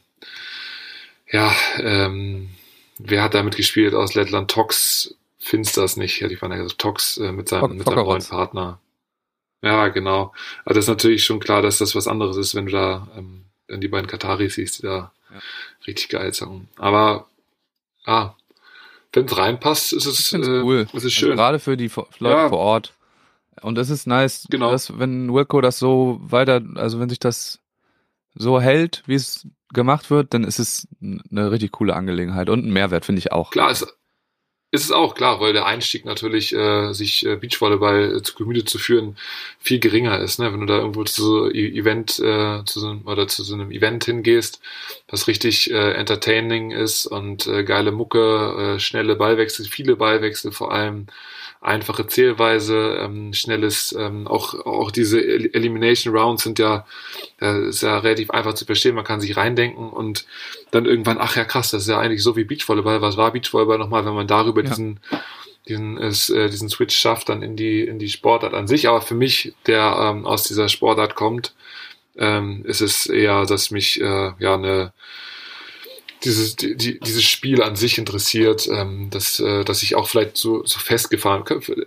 ja, 1.33 1.55
ähm, 1.79 2.51
wer 2.99 3.23
hat 3.23 3.35
damit 3.35 3.57
gespielt 3.57 3.95
aus 3.95 4.15
Lettland? 4.15 4.51
Tox 4.51 5.15
Finsters 5.39 5.97
nicht, 5.97 6.21
hätte 6.21 6.35
ich 6.35 6.43
mal 6.43 6.49
gesagt. 6.49 6.79
Tox 6.81 7.19
äh, 7.19 7.33
mit 7.33 7.49
seinem, 7.49 7.77
mit 7.79 7.87
seinem 7.87 8.05
neuen. 8.05 8.23
Partner. 8.23 8.81
Ja, 9.63 9.89
genau. 9.89 10.33
Aber 10.65 10.75
das 10.75 10.85
ist 10.85 10.89
natürlich 10.89 11.25
schon 11.25 11.39
klar, 11.41 11.63
dass 11.63 11.79
das 11.79 11.95
was 11.95 12.09
anderes 12.09 12.37
ist, 12.37 12.55
wenn 12.55 12.67
du 12.67 12.73
da 12.73 13.09
ähm, 13.17 13.45
wenn 13.69 13.81
die 13.81 13.89
beiden 13.89 14.09
Kataris 14.09 14.55
siehst, 14.57 14.79
die 14.79 14.83
da 14.87 15.13
Ja. 15.33 15.39
richtig 15.87 16.09
geil 16.09 16.35
sagen. 16.35 16.69
Aber 16.77 17.29
ah, 18.07 18.31
wenn 19.13 19.27
es 19.27 19.37
reinpasst, 19.39 19.93
ist 19.93 20.07
es, 20.07 20.33
äh, 20.33 20.39
cool. 20.39 20.79
ist 20.81 20.89
es 20.89 20.95
Also 20.95 21.11
schön. 21.11 21.37
gerade 21.37 21.61
für 21.61 21.77
die 21.77 21.91
Leute 22.19 22.37
Ja. 22.37 22.49
vor 22.49 22.59
Ort. 22.59 22.93
Und 23.63 23.79
es 23.79 23.91
ist 23.91 24.07
nice, 24.07 24.47
Genau. 24.51 24.71
dass, 24.71 24.99
wenn 24.99 25.33
Wilco 25.33 25.61
das 25.61 25.79
so 25.79 26.19
weiter, 26.23 26.63
also 26.77 27.01
wenn 27.01 27.09
sich 27.09 27.19
das 27.19 27.61
so 28.35 28.61
hält, 28.61 29.03
wie 29.07 29.15
es 29.15 29.47
gemacht 29.73 30.11
wird, 30.11 30.35
dann 30.35 30.45
ist 30.45 30.59
es 30.59 30.89
eine 31.03 31.51
richtig 31.51 31.73
coole 31.73 31.95
Angelegenheit 31.95 32.49
und 32.49 32.65
ein 32.65 32.73
Mehrwert, 32.73 33.05
finde 33.05 33.21
ich 33.21 33.33
auch. 33.33 33.51
Klar, 33.51 33.71
ist, 33.71 33.87
ist 34.73 34.85
es 34.85 34.93
auch 34.93 35.15
klar, 35.15 35.41
weil 35.41 35.53
der 35.53 35.67
Einstieg 35.67 36.05
natürlich, 36.05 36.55
äh, 36.55 36.93
sich 36.93 37.27
äh, 37.27 37.37
Beachvolleyball 37.37 38.17
äh, 38.17 38.23
zu 38.23 38.35
Gemüte 38.35 38.65
zu 38.65 38.79
führen, 38.79 39.17
viel 39.59 39.81
geringer 39.81 40.19
ist. 40.21 40.39
Ne? 40.39 40.53
Wenn 40.53 40.61
du 40.61 40.67
da 40.67 40.79
irgendwo 40.79 41.03
zu 41.05 41.23
so 41.23 41.45
einem 41.45 41.55
Event 41.55 42.19
äh, 42.21 42.65
zu 42.65 42.79
so, 42.81 43.01
oder 43.05 43.27
zu 43.27 43.43
so 43.43 43.55
einem 43.55 43.73
Event 43.73 44.05
hingehst, 44.05 44.61
was 45.09 45.27
richtig 45.27 45.71
äh, 45.73 45.93
entertaining 45.95 46.71
ist 46.71 47.07
und 47.07 47.47
äh, 47.49 47.65
geile 47.65 47.91
Mucke, 47.91 48.77
äh, 48.77 48.81
schnelle 48.81 49.17
Ballwechsel, 49.17 49.67
viele 49.67 49.97
Ballwechsel 49.97 50.53
vor 50.53 50.73
allem, 50.73 51.07
einfache 51.61 52.07
Zählweise, 52.07 52.99
ähm, 53.03 53.33
schnelles, 53.35 53.95
ähm, 53.99 54.27
auch 54.27 54.55
auch 54.67 54.91
diese 54.91 55.21
El 55.23 55.51
Elimination 55.55 56.17
Rounds 56.17 56.43
sind 56.45 56.59
ja, 56.59 56.87
äh, 57.41 57.69
ist 57.69 57.83
ja 57.83 57.99
relativ 57.99 58.31
einfach 58.31 58.55
zu 58.55 58.65
verstehen. 58.65 58.95
Man 58.95 59.05
kann 59.05 59.21
sich 59.21 59.37
reindenken 59.37 59.91
und 59.91 60.27
dann 60.71 60.87
irgendwann, 60.87 61.19
ach 61.21 61.37
ja 61.37 61.45
krass, 61.45 61.71
das 61.71 61.83
ist 61.83 61.89
ja 61.89 61.99
eigentlich 61.99 62.23
so 62.23 62.37
wie 62.37 62.45
Beachvolleyball. 62.45 63.03
Was 63.03 63.17
war 63.17 63.33
Beachvolleyball 63.33 63.79
nochmal, 63.79 64.05
wenn 64.07 64.15
man 64.15 64.27
darüber 64.27 64.63
Ja. 64.63 64.71
diesen 64.71 65.01
diesen, 65.69 65.99
es, 65.99 66.31
äh, 66.31 66.49
diesen 66.49 66.69
Switch 66.71 66.97
schafft 66.97 67.29
dann 67.29 67.43
in 67.43 67.55
die 67.57 67.83
in 67.83 67.99
die 67.99 68.09
Sportart 68.09 68.55
an 68.55 68.67
sich. 68.67 68.89
Aber 68.89 69.03
für 69.03 69.15
mich, 69.15 69.55
der 69.67 69.97
ähm, 70.01 70.27
aus 70.27 70.45
dieser 70.45 70.69
Sportart 70.69 71.15
kommt, 71.15 71.55
ähm, 72.17 72.65
ist 72.65 72.81
es 72.81 73.07
eher, 73.07 73.45
dass 73.47 73.71
mich 73.71 74.01
äh, 74.01 74.33
ja 74.39 74.55
eine 74.55 74.93
dieses, 76.25 76.57
die, 76.57 76.77
die, 76.77 77.01
dieses 77.01 77.25
Spiel 77.25 77.63
an 77.63 77.77
sich 77.77 77.99
interessiert, 77.99 78.69
ähm, 78.71 79.11
dass, 79.11 79.41
äh, 79.41 79.65
dass 79.65 79.83
ich 79.83 79.95
auch 79.97 80.09
vielleicht 80.09 80.37
so, 80.37 80.65
so 80.67 80.79
festgefahren, 80.79 81.45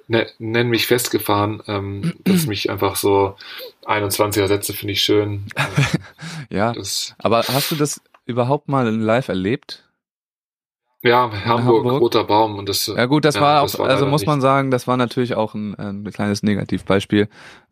ne, 0.08 0.28
nenn 0.40 0.70
mich 0.70 0.88
festgefahren, 0.88 1.62
ähm, 1.68 2.14
dass 2.26 2.46
mich 2.48 2.70
einfach 2.70 2.96
so 2.96 3.36
21er 3.86 4.48
Sätze 4.48 4.74
finde 4.74 4.94
ich 4.94 5.02
schön. 5.04 5.48
Ja, 6.50 6.74
das, 6.74 7.16
aber 7.18 7.48
hast 7.50 7.72
du 7.72 7.76
das 7.76 8.02
überhaupt 8.26 8.68
mal 8.70 8.90
live 8.90 9.28
erlebt? 9.30 9.84
ja, 11.04 11.32
Hamburg, 11.46 11.86
Hamburg? 11.86 12.02
roter 12.02 12.24
Baum 12.24 12.58
und 12.58 12.70
das. 12.70 12.88
Ja 12.88 13.06
gut, 13.06 13.26
das 13.26 13.36
Ja, 13.36 13.42
war 13.42 13.62
auch, 13.62 13.66
das 13.68 13.80
war 13.80 13.90
also 13.90 14.06
muss 14.06 14.26
man 14.26 14.36
nicht. 14.38 14.44
sagen, 14.44 14.72
das 14.72 14.88
war 14.88 14.98
natürlich 14.98 15.36
auch 15.36 15.54
ein, 15.54 15.76
ein 15.76 16.04
kleines 16.12 16.44
Negativbeispiel 16.44 17.28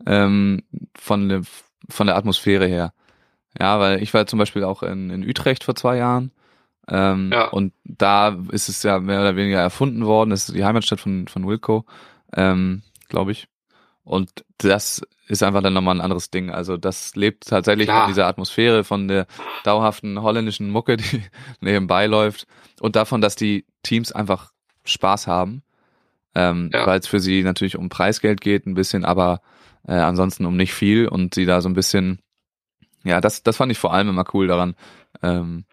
ähm, 0.06 0.64
von, 0.98 1.30
der, 1.30 1.42
von 1.90 2.08
der 2.08 2.18
Atmosphäre 2.18 2.68
her. 2.68 2.94
Ja, 3.60 3.80
weil 3.80 4.04
ich 4.04 4.14
war 4.14 4.28
zum 4.28 4.40
Beispiel 4.40 4.64
auch 4.64 4.84
in, 4.84 5.10
in 5.10 5.28
Utrecht 5.28 5.64
vor 5.64 5.76
zwei 5.76 5.98
Jahren 5.98 6.32
ähm, 6.88 7.30
Ja. 7.32 7.48
und 7.50 7.74
da 7.84 8.38
ist 8.52 8.70
es 8.70 8.84
ja 8.84 9.00
mehr 9.00 9.22
oder 9.22 9.36
weniger 9.36 9.60
erfunden 9.60 10.06
worden. 10.06 10.30
Das 10.32 10.48
ist 10.50 10.56
die 10.56 10.66
Heimatstadt 10.66 11.00
von, 11.00 11.28
von 11.28 11.48
Wilco, 11.48 11.86
ähm, 12.34 12.82
glaube 13.10 13.32
ich. 13.32 13.48
Und 14.04 14.44
das 14.58 15.02
ist 15.28 15.44
einfach 15.44 15.62
dann 15.62 15.74
nochmal 15.74 15.96
ein 15.96 16.02
anderes 16.02 16.30
Ding. 16.32 16.50
Also 16.50 16.76
das 16.76 17.16
lebt 17.16 17.48
tatsächlich 17.48 17.88
Klar. 17.88 18.02
von 18.04 18.12
dieser 18.12 18.28
Atmosphäre, 18.28 18.84
von 18.84 19.08
der 19.08 19.28
dauerhaften 19.64 20.22
holländischen 20.22 20.70
Mucke, 20.70 20.98
die 20.98 21.24
nebenbei 21.62 22.08
läuft 22.08 22.48
und 22.80 22.96
davon, 22.96 23.22
dass 23.22 23.36
die 23.36 23.66
Teams 23.84 24.12
einfach 24.12 24.52
Spaß 24.84 25.28
haben, 25.28 25.62
ähm, 26.36 26.70
Ja. 26.74 26.86
weil 26.88 27.00
es 27.00 27.08
für 27.08 27.20
sie 27.20 27.44
natürlich 27.44 27.78
um 27.78 27.90
Preisgeld 27.90 28.42
geht 28.42 28.66
ein 28.66 28.74
bisschen, 28.74 29.06
aber 29.06 29.42
äh, 29.88 29.94
ansonsten 29.94 30.46
um 30.46 30.58
nicht 30.58 30.74
viel 30.74 31.08
und 31.08 31.34
sie 31.36 31.46
da 31.46 31.62
so 31.62 31.70
ein 31.70 31.74
bisschen, 31.76 32.20
ja, 33.04 33.22
das, 33.22 33.44
das 33.44 33.58
fand 33.58 33.72
ich 33.72 33.78
vor 33.80 33.94
allem 33.94 34.10
immer 34.10 34.26
cool 34.34 34.48
daran, 34.48 34.76
ähm, 35.24 35.66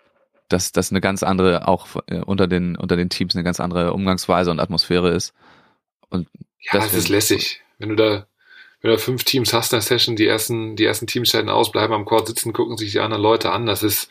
dass 0.48 0.72
das 0.72 0.90
eine 0.90 1.00
ganz 1.00 1.22
andere, 1.22 1.68
auch 1.68 1.88
äh, 2.06 2.20
unter 2.20 2.46
den 2.46 2.76
unter 2.76 2.96
den 2.96 3.10
Teams 3.10 3.34
eine 3.34 3.44
ganz 3.44 3.60
andere 3.60 3.92
Umgangsweise 3.92 4.50
und 4.50 4.60
Atmosphäre 4.60 5.10
ist. 5.10 5.34
Und 6.10 6.28
Ja, 6.60 6.72
das 6.72 6.84
deswegen- 6.84 6.98
ist 7.02 7.08
lässig. 7.10 7.60
Wenn 7.78 7.90
du 7.90 7.96
da, 7.96 8.26
wenn 8.80 8.90
du 8.92 8.98
fünf 8.98 9.24
Teams 9.24 9.52
hast 9.52 9.72
in 9.72 9.76
der 9.76 9.82
Session, 9.82 10.16
die 10.16 10.26
ersten, 10.26 10.74
die 10.76 10.84
ersten 10.84 11.06
Teams 11.06 11.28
scheiden 11.30 11.50
aus, 11.50 11.70
bleiben 11.72 11.92
am 11.92 12.04
Court 12.04 12.26
sitzen, 12.28 12.52
gucken 12.52 12.76
sich 12.76 12.92
die 12.92 13.00
anderen 13.00 13.22
Leute 13.22 13.50
an. 13.52 13.66
Das 13.66 13.82
ist, 13.82 14.08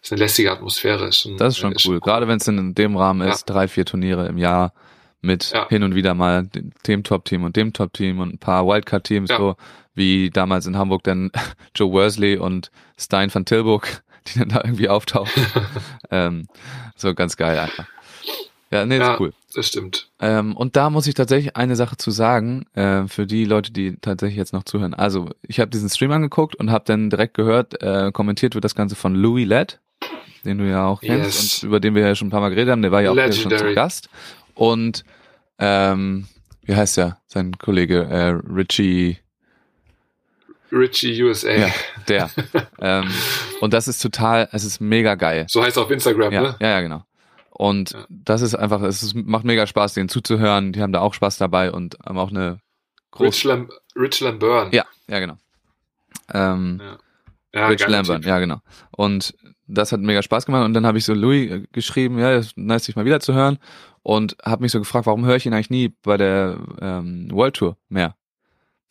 das 0.00 0.08
ist 0.08 0.12
eine 0.12 0.18
lässige 0.20 0.52
Atmosphäre. 0.52 1.06
Ist 1.08 1.20
schon, 1.20 1.36
Das 1.36 1.54
ist 1.54 1.58
schon 1.58 1.74
cool. 1.86 2.00
Gerade 2.00 2.28
wenn 2.28 2.38
es 2.38 2.46
in 2.48 2.74
dem 2.74 2.96
Rahmen 2.96 3.26
ist, 3.28 3.44
drei, 3.46 3.66
vier 3.68 3.84
Turniere 3.84 4.26
im 4.28 4.38
Jahr 4.38 4.72
mit 5.22 5.50
Ja. 5.52 5.68
hin 5.68 5.82
und 5.82 5.94
wieder 5.94 6.14
mal 6.14 6.48
dem 6.86 7.02
Top-Team 7.02 7.44
und 7.44 7.56
dem 7.56 7.72
Top-Team 7.74 8.20
und 8.20 8.34
ein 8.34 8.38
paar 8.38 8.66
Wildcard-Teams, 8.66 9.28
Ja. 9.30 9.36
so 9.38 9.56
wie 9.94 10.30
damals 10.30 10.66
in 10.66 10.78
Hamburg 10.78 11.02
dann 11.02 11.30
Joe 11.74 11.90
Worsley 11.92 12.36
und 12.38 12.70
Stein 12.98 13.32
van 13.34 13.44
Tilburg, 13.44 14.02
die 14.28 14.38
dann 14.40 14.48
da 14.50 14.60
irgendwie 14.64 14.88
auftauchen. 14.88 15.44
ähm, 16.10 16.46
so 16.96 17.14
ganz 17.14 17.36
geil 17.36 17.58
einfach. 17.58 17.86
Ja, 18.70 18.86
nee, 18.86 18.98
Ja. 18.98 19.14
ist 19.14 19.20
cool. 19.20 19.32
Das 19.52 19.66
stimmt. 19.66 20.08
Ähm, 20.20 20.56
und 20.56 20.76
da 20.76 20.90
muss 20.90 21.08
ich 21.08 21.14
tatsächlich 21.14 21.56
eine 21.56 21.74
Sache 21.74 21.96
zu 21.96 22.12
sagen, 22.12 22.66
äh, 22.74 23.08
für 23.08 23.26
die 23.26 23.44
Leute, 23.44 23.72
die 23.72 23.96
tatsächlich 24.00 24.36
jetzt 24.36 24.52
noch 24.52 24.62
zuhören. 24.62 24.94
Also, 24.94 25.28
ich 25.42 25.58
habe 25.58 25.70
diesen 25.72 25.88
Stream 25.88 26.12
angeguckt 26.12 26.54
und 26.54 26.70
habe 26.70 26.84
dann 26.86 27.10
direkt 27.10 27.34
gehört, 27.34 27.82
äh, 27.82 28.12
kommentiert 28.12 28.54
wird 28.54 28.64
das 28.64 28.76
Ganze 28.76 28.94
von 28.94 29.16
Louis 29.16 29.48
Led, 29.48 29.80
den 30.44 30.58
du 30.58 30.68
ja 30.68 30.86
auch 30.86 31.00
kennst 31.00 31.24
Yes. 31.42 31.62
und 31.62 31.66
über 31.68 31.80
den 31.80 31.96
wir 31.96 32.02
ja 32.06 32.14
schon 32.14 32.28
ein 32.28 32.30
paar 32.30 32.40
Mal 32.40 32.50
geredet 32.50 32.70
haben. 32.70 32.82
Der 32.82 32.92
war 32.92 33.02
ja 33.02 33.10
auch 33.10 33.14
hier 33.14 33.32
schon 33.32 33.56
zum 33.56 33.74
Gast. 33.74 34.08
Und 34.54 35.04
ähm, 35.58 36.28
wie 36.62 36.76
heißt 36.76 36.96
der? 36.96 37.18
Sein 37.26 37.58
Kollege 37.58 38.04
äh, 38.04 38.28
Richie. 38.54 39.18
Richie 40.72 41.22
USA. 41.22 41.50
Ja, 41.52 41.68
der. 42.08 42.30
ähm, 42.80 43.08
und 43.60 43.72
das 43.72 43.88
ist 43.88 44.00
total, 44.00 44.48
es 44.52 44.64
ist 44.64 44.80
mega 44.80 45.14
geil. 45.14 45.46
So 45.48 45.62
heißt 45.62 45.76
er 45.76 45.82
auf 45.84 45.90
Instagram, 45.90 46.32
Ja, 46.32 46.42
ne? 46.42 46.56
ja, 46.60 46.68
ja, 46.68 46.80
genau. 46.80 47.04
Und 47.50 47.90
Ja. 47.90 48.06
das 48.08 48.40
ist 48.42 48.54
einfach, 48.54 48.80
es 48.82 49.02
ist, 49.02 49.14
macht 49.14 49.44
mega 49.44 49.66
Spaß, 49.66 49.94
denen 49.94 50.08
zuzuhören. 50.08 50.72
Die 50.72 50.80
haben 50.80 50.92
da 50.92 51.00
auch 51.00 51.12
Spaß 51.14 51.36
dabei 51.38 51.70
und 51.72 51.96
haben 52.06 52.18
auch 52.18 52.30
eine 52.30 52.52
Rich, 52.52 52.60
große. 53.42 53.48
Lam 53.48 53.70
Rich 53.96 54.20
Lamburn. 54.20 54.68
Ja, 54.72 54.84
ja, 55.08 55.18
genau. 55.20 55.36
Ähm, 56.32 56.80
ja 57.52 57.66
Rich 57.66 57.80
geiler 57.80 57.98
Lambert, 57.98 58.22
Typ. 58.22 58.26
ja, 58.28 58.38
genau. 58.38 58.60
Und 58.92 59.34
das 59.66 59.92
hat 59.92 60.00
mega 60.00 60.22
Spaß 60.22 60.46
gemacht. 60.46 60.64
Und 60.64 60.74
dann 60.74 60.86
habe 60.86 60.98
ich 60.98 61.04
so 61.04 61.14
Louis 61.14 61.50
äh, 61.50 61.62
geschrieben, 61.72 62.18
ja, 62.18 62.40
nice, 62.56 62.84
dich 62.86 62.96
mal 62.96 63.04
wieder 63.04 63.20
zu 63.20 63.34
hören. 63.34 63.58
Und 64.02 64.36
habe 64.44 64.62
mich 64.62 64.72
so 64.72 64.78
gefragt, 64.78 65.06
warum 65.06 65.26
höre 65.26 65.36
ich 65.36 65.44
ihn 65.46 65.52
eigentlich 65.52 65.70
nie 65.70 65.92
bei 66.02 66.16
der 66.16 66.56
ähm, 66.80 67.28
World 67.30 67.54
Tour 67.56 67.76
mehr? 67.88 68.14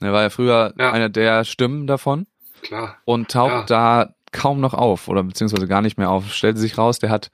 Er 0.02 0.14
war 0.14 0.22
ja 0.22 0.30
früher 0.30 0.74
Ja. 0.78 0.92
einer 0.92 1.10
der 1.10 1.44
Stimmen 1.44 1.88
davon 1.88 2.28
Klar. 2.62 2.98
und 3.06 3.30
taucht 3.32 3.70
da 3.70 4.14
kaum 4.32 4.60
noch 4.62 4.74
auf 4.74 5.08
oder 5.08 5.24
beziehungsweise 5.24 5.68
gar 5.68 5.82
nicht 5.82 5.98
mehr 5.98 6.10
auf. 6.10 6.32
Stellte 6.34 6.60
sich 6.60 6.78
raus, 6.78 7.00
der 7.00 7.10
hat, 7.10 7.32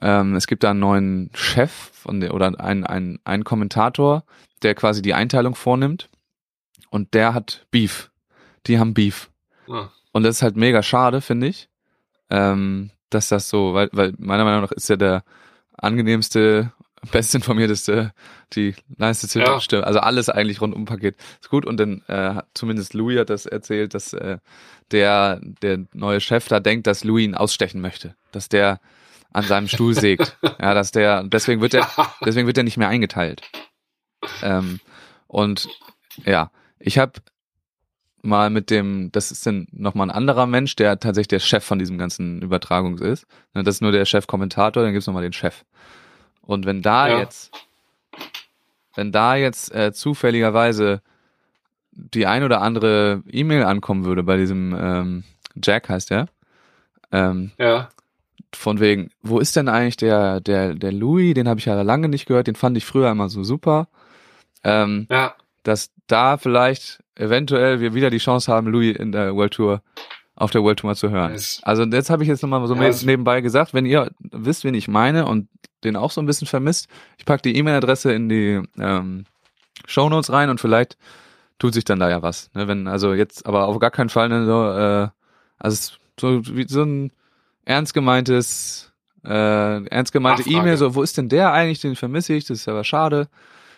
ähm, 0.00 0.34
es 0.34 0.46
gibt 0.46 0.64
da 0.64 0.70
einen 0.70 0.80
neuen 0.80 1.30
Chef 1.34 1.70
von 1.72 2.20
der, 2.20 2.34
oder 2.34 2.46
einen, 2.58 2.84
einen, 2.84 3.18
einen 3.24 3.44
Kommentator, 3.44 4.24
der 4.62 4.74
quasi 4.74 5.02
die 5.02 5.14
Einteilung 5.14 5.54
vornimmt 5.54 6.08
und 6.90 7.14
der 7.14 7.34
hat 7.34 7.66
Beef. 7.70 8.10
Die 8.66 8.78
haben 8.78 8.94
Beef. 8.94 9.30
Ja. 9.66 9.90
Und 10.12 10.22
das 10.22 10.36
ist 10.36 10.42
halt 10.42 10.56
mega 10.56 10.82
schade, 10.82 11.20
finde 11.20 11.48
ich, 11.48 11.68
ähm, 12.30 12.90
dass 13.10 13.28
das 13.28 13.48
so, 13.48 13.74
weil, 13.74 13.90
weil 13.92 14.14
meiner 14.18 14.44
Meinung 14.44 14.62
nach 14.62 14.72
ist 14.72 14.88
er 14.90 14.96
der 14.96 15.24
angenehmste, 15.76 16.72
bestinformierteste, 17.10 18.12
die 18.54 18.74
niceste 18.96 19.40
Ja. 19.40 19.60
Stimme. 19.60 19.86
Also 19.86 20.00
alles 20.00 20.28
eigentlich 20.28 20.60
rund 20.60 20.74
um 20.74 20.84
Paket 20.84 21.16
ist 21.40 21.50
gut. 21.50 21.64
Und 21.66 21.78
dann 21.78 22.02
äh, 22.08 22.34
hat- 22.34 22.46
zumindest 22.54 22.94
Louis 22.94 23.18
hat 23.18 23.30
das 23.30 23.46
erzählt, 23.46 23.94
dass 23.94 24.12
äh, 24.12 24.38
der 24.90 25.40
der 25.62 25.84
neue 25.92 26.20
Chef 26.20 26.48
da 26.48 26.60
denkt, 26.60 26.86
dass 26.86 27.04
Louis 27.04 27.24
ihn 27.24 27.34
ausstechen 27.34 27.80
möchte, 27.80 28.14
dass 28.32 28.48
der 28.48 28.80
an 29.32 29.44
seinem 29.44 29.68
Stuhl 29.68 29.94
sägt. 29.98 30.36
ja, 30.60 30.74
dass 30.74 30.92
der 30.92 31.24
deswegen 31.24 31.60
wird 31.60 31.74
er 31.74 31.88
deswegen 32.24 32.46
wird 32.46 32.58
er 32.58 32.64
nicht 32.64 32.76
mehr 32.76 32.88
eingeteilt. 32.88 33.42
Ähm, 34.42 34.80
und 35.26 35.68
ja, 36.24 36.50
ich 36.78 36.98
habe 36.98 37.12
mal 38.22 38.48
mit 38.48 38.70
dem, 38.70 39.10
das 39.12 39.30
ist 39.30 39.44
dann 39.46 39.66
nochmal 39.72 40.06
ein 40.08 40.16
anderer 40.16 40.46
Mensch, 40.46 40.76
der 40.76 40.98
tatsächlich 40.98 41.28
der 41.28 41.40
Chef 41.40 41.62
von 41.64 41.78
diesem 41.78 41.98
ganzen 41.98 42.40
Übertragungs 42.40 43.00
ist. 43.02 43.26
Ne, 43.52 43.62
Das 43.64 43.76
ist 43.76 43.80
nur 43.82 43.92
der 43.92 44.06
Chef-Kommentator, 44.06 44.82
dann 44.82 44.92
gibt's 44.92 45.06
noch 45.06 45.12
nochmal 45.12 45.24
den 45.24 45.34
Chef. 45.34 45.64
Und 46.46 46.66
wenn 46.66 46.82
da 46.82 47.08
Ja. 47.08 47.18
jetzt, 47.20 47.50
wenn 48.94 49.12
da 49.12 49.36
jetzt 49.36 49.74
äh, 49.74 49.92
zufälligerweise 49.92 51.00
die 51.92 52.26
ein 52.26 52.42
oder 52.42 52.60
andere 52.60 53.22
E-Mail 53.30 53.62
ankommen 53.64 54.04
würde 54.04 54.22
bei 54.22 54.36
diesem 54.36 54.76
ähm, 54.78 55.24
Jack 55.62 55.88
heißt 55.88 56.10
der, 56.10 56.26
ähm, 57.12 57.52
Ja. 57.58 57.88
von 58.54 58.80
wegen, 58.80 59.10
wo 59.22 59.38
ist 59.38 59.56
denn 59.56 59.68
eigentlich 59.68 59.96
der, 59.96 60.40
der, 60.40 60.74
der 60.74 60.92
Louis, 60.92 61.34
den 61.34 61.48
habe 61.48 61.60
ich 61.60 61.66
ja 61.66 61.80
lange 61.82 62.08
nicht 62.08 62.26
gehört, 62.26 62.46
den 62.46 62.56
fand 62.56 62.76
ich 62.76 62.84
früher 62.84 63.10
immer 63.10 63.28
so 63.28 63.44
super. 63.44 63.88
Ähm, 64.64 65.06
Ja. 65.10 65.34
dass 65.62 65.90
da 66.06 66.36
vielleicht 66.36 67.02
eventuell 67.14 67.80
wir 67.80 67.94
wieder 67.94 68.10
die 68.10 68.18
Chance 68.18 68.52
haben, 68.52 68.66
Louis 68.66 68.96
in 68.96 69.12
der 69.12 69.34
World 69.34 69.54
Tour 69.54 69.82
auf 70.36 70.50
der 70.50 70.62
World 70.62 70.80
Tour 70.80 70.90
mal 70.90 70.96
zu 70.96 71.10
hören. 71.10 71.32
Nice. 71.32 71.60
Also 71.62 71.84
jetzt 71.84 72.10
habe 72.10 72.22
ich 72.22 72.28
jetzt 72.28 72.42
nochmal 72.42 72.66
so 72.66 72.74
Ja, 72.74 72.80
ne- 72.80 72.88
es- 72.88 73.04
nebenbei 73.04 73.40
gesagt, 73.40 73.72
wenn 73.74 73.86
ihr 73.86 74.10
wisst, 74.18 74.64
wen 74.64 74.74
ich 74.74 74.88
meine 74.88 75.26
und 75.26 75.48
den 75.84 75.96
auch 75.96 76.10
so 76.10 76.20
ein 76.20 76.26
bisschen 76.26 76.46
vermisst, 76.48 76.88
ich 77.18 77.24
pack 77.24 77.42
die 77.42 77.56
E-Mail-Adresse 77.56 78.12
in 78.12 78.28
die 78.28 78.60
ähm, 78.78 79.26
Shownotes 79.86 80.32
rein 80.32 80.50
und 80.50 80.60
vielleicht 80.60 80.96
tut 81.58 81.74
sich 81.74 81.84
dann 81.84 82.00
da 82.00 82.08
ja 82.10 82.22
was. 82.22 82.50
Ne? 82.54 82.66
Wenn 82.68 82.88
also 82.88 83.14
jetzt, 83.14 83.46
aber 83.46 83.68
auf 83.68 83.78
gar 83.78 83.90
keinen 83.90 84.08
Fall 84.08 84.28
ne, 84.28 84.44
so, 84.46 84.70
äh, 84.70 85.08
also 85.58 85.92
so 86.18 86.46
wie 86.56 86.66
so 86.68 86.82
ein 86.82 87.12
ernst 87.64 87.94
gemeintes, 87.94 88.92
äh, 89.24 89.84
ernst 89.86 90.12
gemeinte. 90.12 90.42
E-Mail, 90.48 90.76
so 90.76 90.94
wo 90.94 91.02
ist 91.02 91.16
denn 91.16 91.28
der 91.28 91.52
eigentlich? 91.52 91.80
Den 91.80 91.96
vermisse 91.96 92.34
ich. 92.34 92.44
Das 92.46 92.58
ist 92.58 92.68
aber 92.68 92.82
schade. 92.84 93.28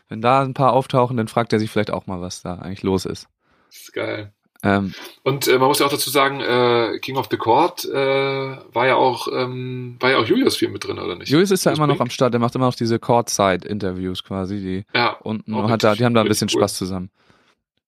Wenn 0.09 0.21
da 0.21 0.43
ein 0.43 0.55
paar 0.55 0.73
auftauchen, 0.73 1.17
dann 1.17 1.29
fragt 1.29 1.53
er 1.53 1.59
sich 1.59 1.71
vielleicht 1.71 1.91
auch 1.91 2.07
mal, 2.07 2.21
was 2.21 2.41
da 2.43 2.55
eigentlich 2.57 2.83
los 2.83 3.05
ist. 3.05 3.27
Das 3.69 3.81
ist 3.81 3.93
geil. 3.93 4.33
Ähm, 4.67 4.95
Und 5.23 5.47
äh, 5.49 5.59
man 5.59 5.69
muss 5.69 5.79
ja 5.79 5.87
auch 5.87 5.91
dazu 5.91 6.11
sagen, 6.11 6.41
äh, 6.41 6.99
King 7.01 7.17
of 7.17 7.29
the 7.31 7.37
Court 7.37 7.85
äh, 7.85 7.95
war 7.95 8.87
ja 8.87 8.97
auch 8.97 9.29
ähm, 9.33 9.97
war 10.01 10.11
ja 10.11 10.19
auch 10.19 10.27
Julius 10.27 10.57
viel 10.57 10.69
mit 10.71 10.85
drin, 10.87 10.99
oder 10.99 11.15
nicht? 11.17 11.29
Julius 11.31 11.51
ist 11.51 11.65
ja 11.65 11.71
Julius 11.71 11.79
immer 11.79 11.87
noch 11.87 11.95
Brink? 11.99 12.09
am 12.09 12.11
Start, 12.11 12.33
der 12.33 12.41
macht 12.41 12.55
immer 12.55 12.67
noch 12.67 12.75
diese 12.75 12.99
Courtside-Interviews 12.99 14.25
quasi, 14.25 14.57
die 14.57 14.85
Ja, 14.95 15.11
unten 15.23 15.55
und 15.55 15.71
hat 15.71 15.85
da, 15.85 15.95
die 15.95 16.05
haben 16.05 16.15
da 16.15 16.23
ein 16.23 16.29
bisschen 16.29 16.49
cool. 16.53 16.61
Spaß 16.61 16.75
zusammen. 16.75 17.11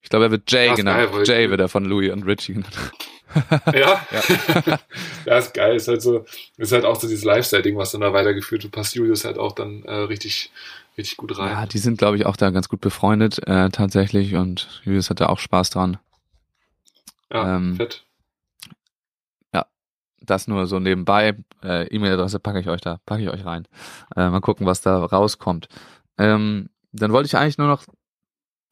Ich 0.00 0.10
glaube, 0.10 0.26
er 0.26 0.30
wird 0.30 0.50
Jay 0.50 0.74
genannt. 0.74 1.10
geil, 1.12 1.22
Jay 1.26 1.50
wird 1.50 1.60
er 1.60 1.68
von 1.68 1.84
Louis 1.84 2.12
und 2.12 2.22
Richie 2.24 2.54
genannt. 2.54 2.76
ja. 3.74 4.00
Ja. 5.26 5.38
ist 5.38 5.52
geil. 5.52 5.76
Ist 5.76 5.88
halt 5.88 6.00
so, 6.00 6.24
ist 6.56 6.72
halt 6.72 6.84
auch 6.84 6.98
so 7.00 7.06
dieses 7.08 7.24
Lifestyle-Ding, 7.24 7.76
was 7.76 7.90
dann 7.92 8.00
da 8.00 8.12
weitergeführt 8.12 8.62
wird, 8.62 8.72
passt 8.72 8.94
Julius 8.94 9.24
halt 9.24 9.36
auch 9.38 9.52
dann 9.52 9.82
äh, 9.84 9.92
richtig, 9.92 10.50
richtig 10.96 11.16
gut 11.18 11.36
rein. 11.38 11.50
Ja, 11.50 11.66
die 11.66 11.78
sind, 11.78 11.98
glaube 11.98 12.16
ich, 12.16 12.24
auch 12.26 12.36
da 12.36 12.50
ganz 12.50 12.68
gut 12.68 12.80
befreundet, 12.80 13.46
äh, 13.46 13.68
tatsächlich, 13.70 14.34
und 14.36 14.80
Julius 14.84 15.10
hat 15.10 15.20
da 15.20 15.26
auch 15.26 15.38
Spaß 15.40 15.70
dran. 15.70 15.98
Ja, 17.32 17.56
ähm, 17.56 17.76
fett. 17.76 18.04
Das 20.20 20.48
nur 20.48 20.66
so 20.66 20.78
nebenbei. 20.78 21.36
Äh, 21.62 21.86
E-Mail-Adresse 21.88 22.40
packe 22.40 22.60
ich 22.60 22.68
euch 22.68 22.80
da, 22.80 23.00
packe 23.06 23.22
ich 23.22 23.30
euch 23.30 23.44
rein. 23.44 23.66
Äh, 24.16 24.28
mal 24.30 24.40
gucken, 24.40 24.66
was 24.66 24.80
da 24.80 24.98
rauskommt. 24.98 25.68
Ähm, 26.18 26.68
dann 26.92 27.12
wollte 27.12 27.26
ich 27.26 27.36
eigentlich 27.36 27.58
nur 27.58 27.68
noch 27.68 27.84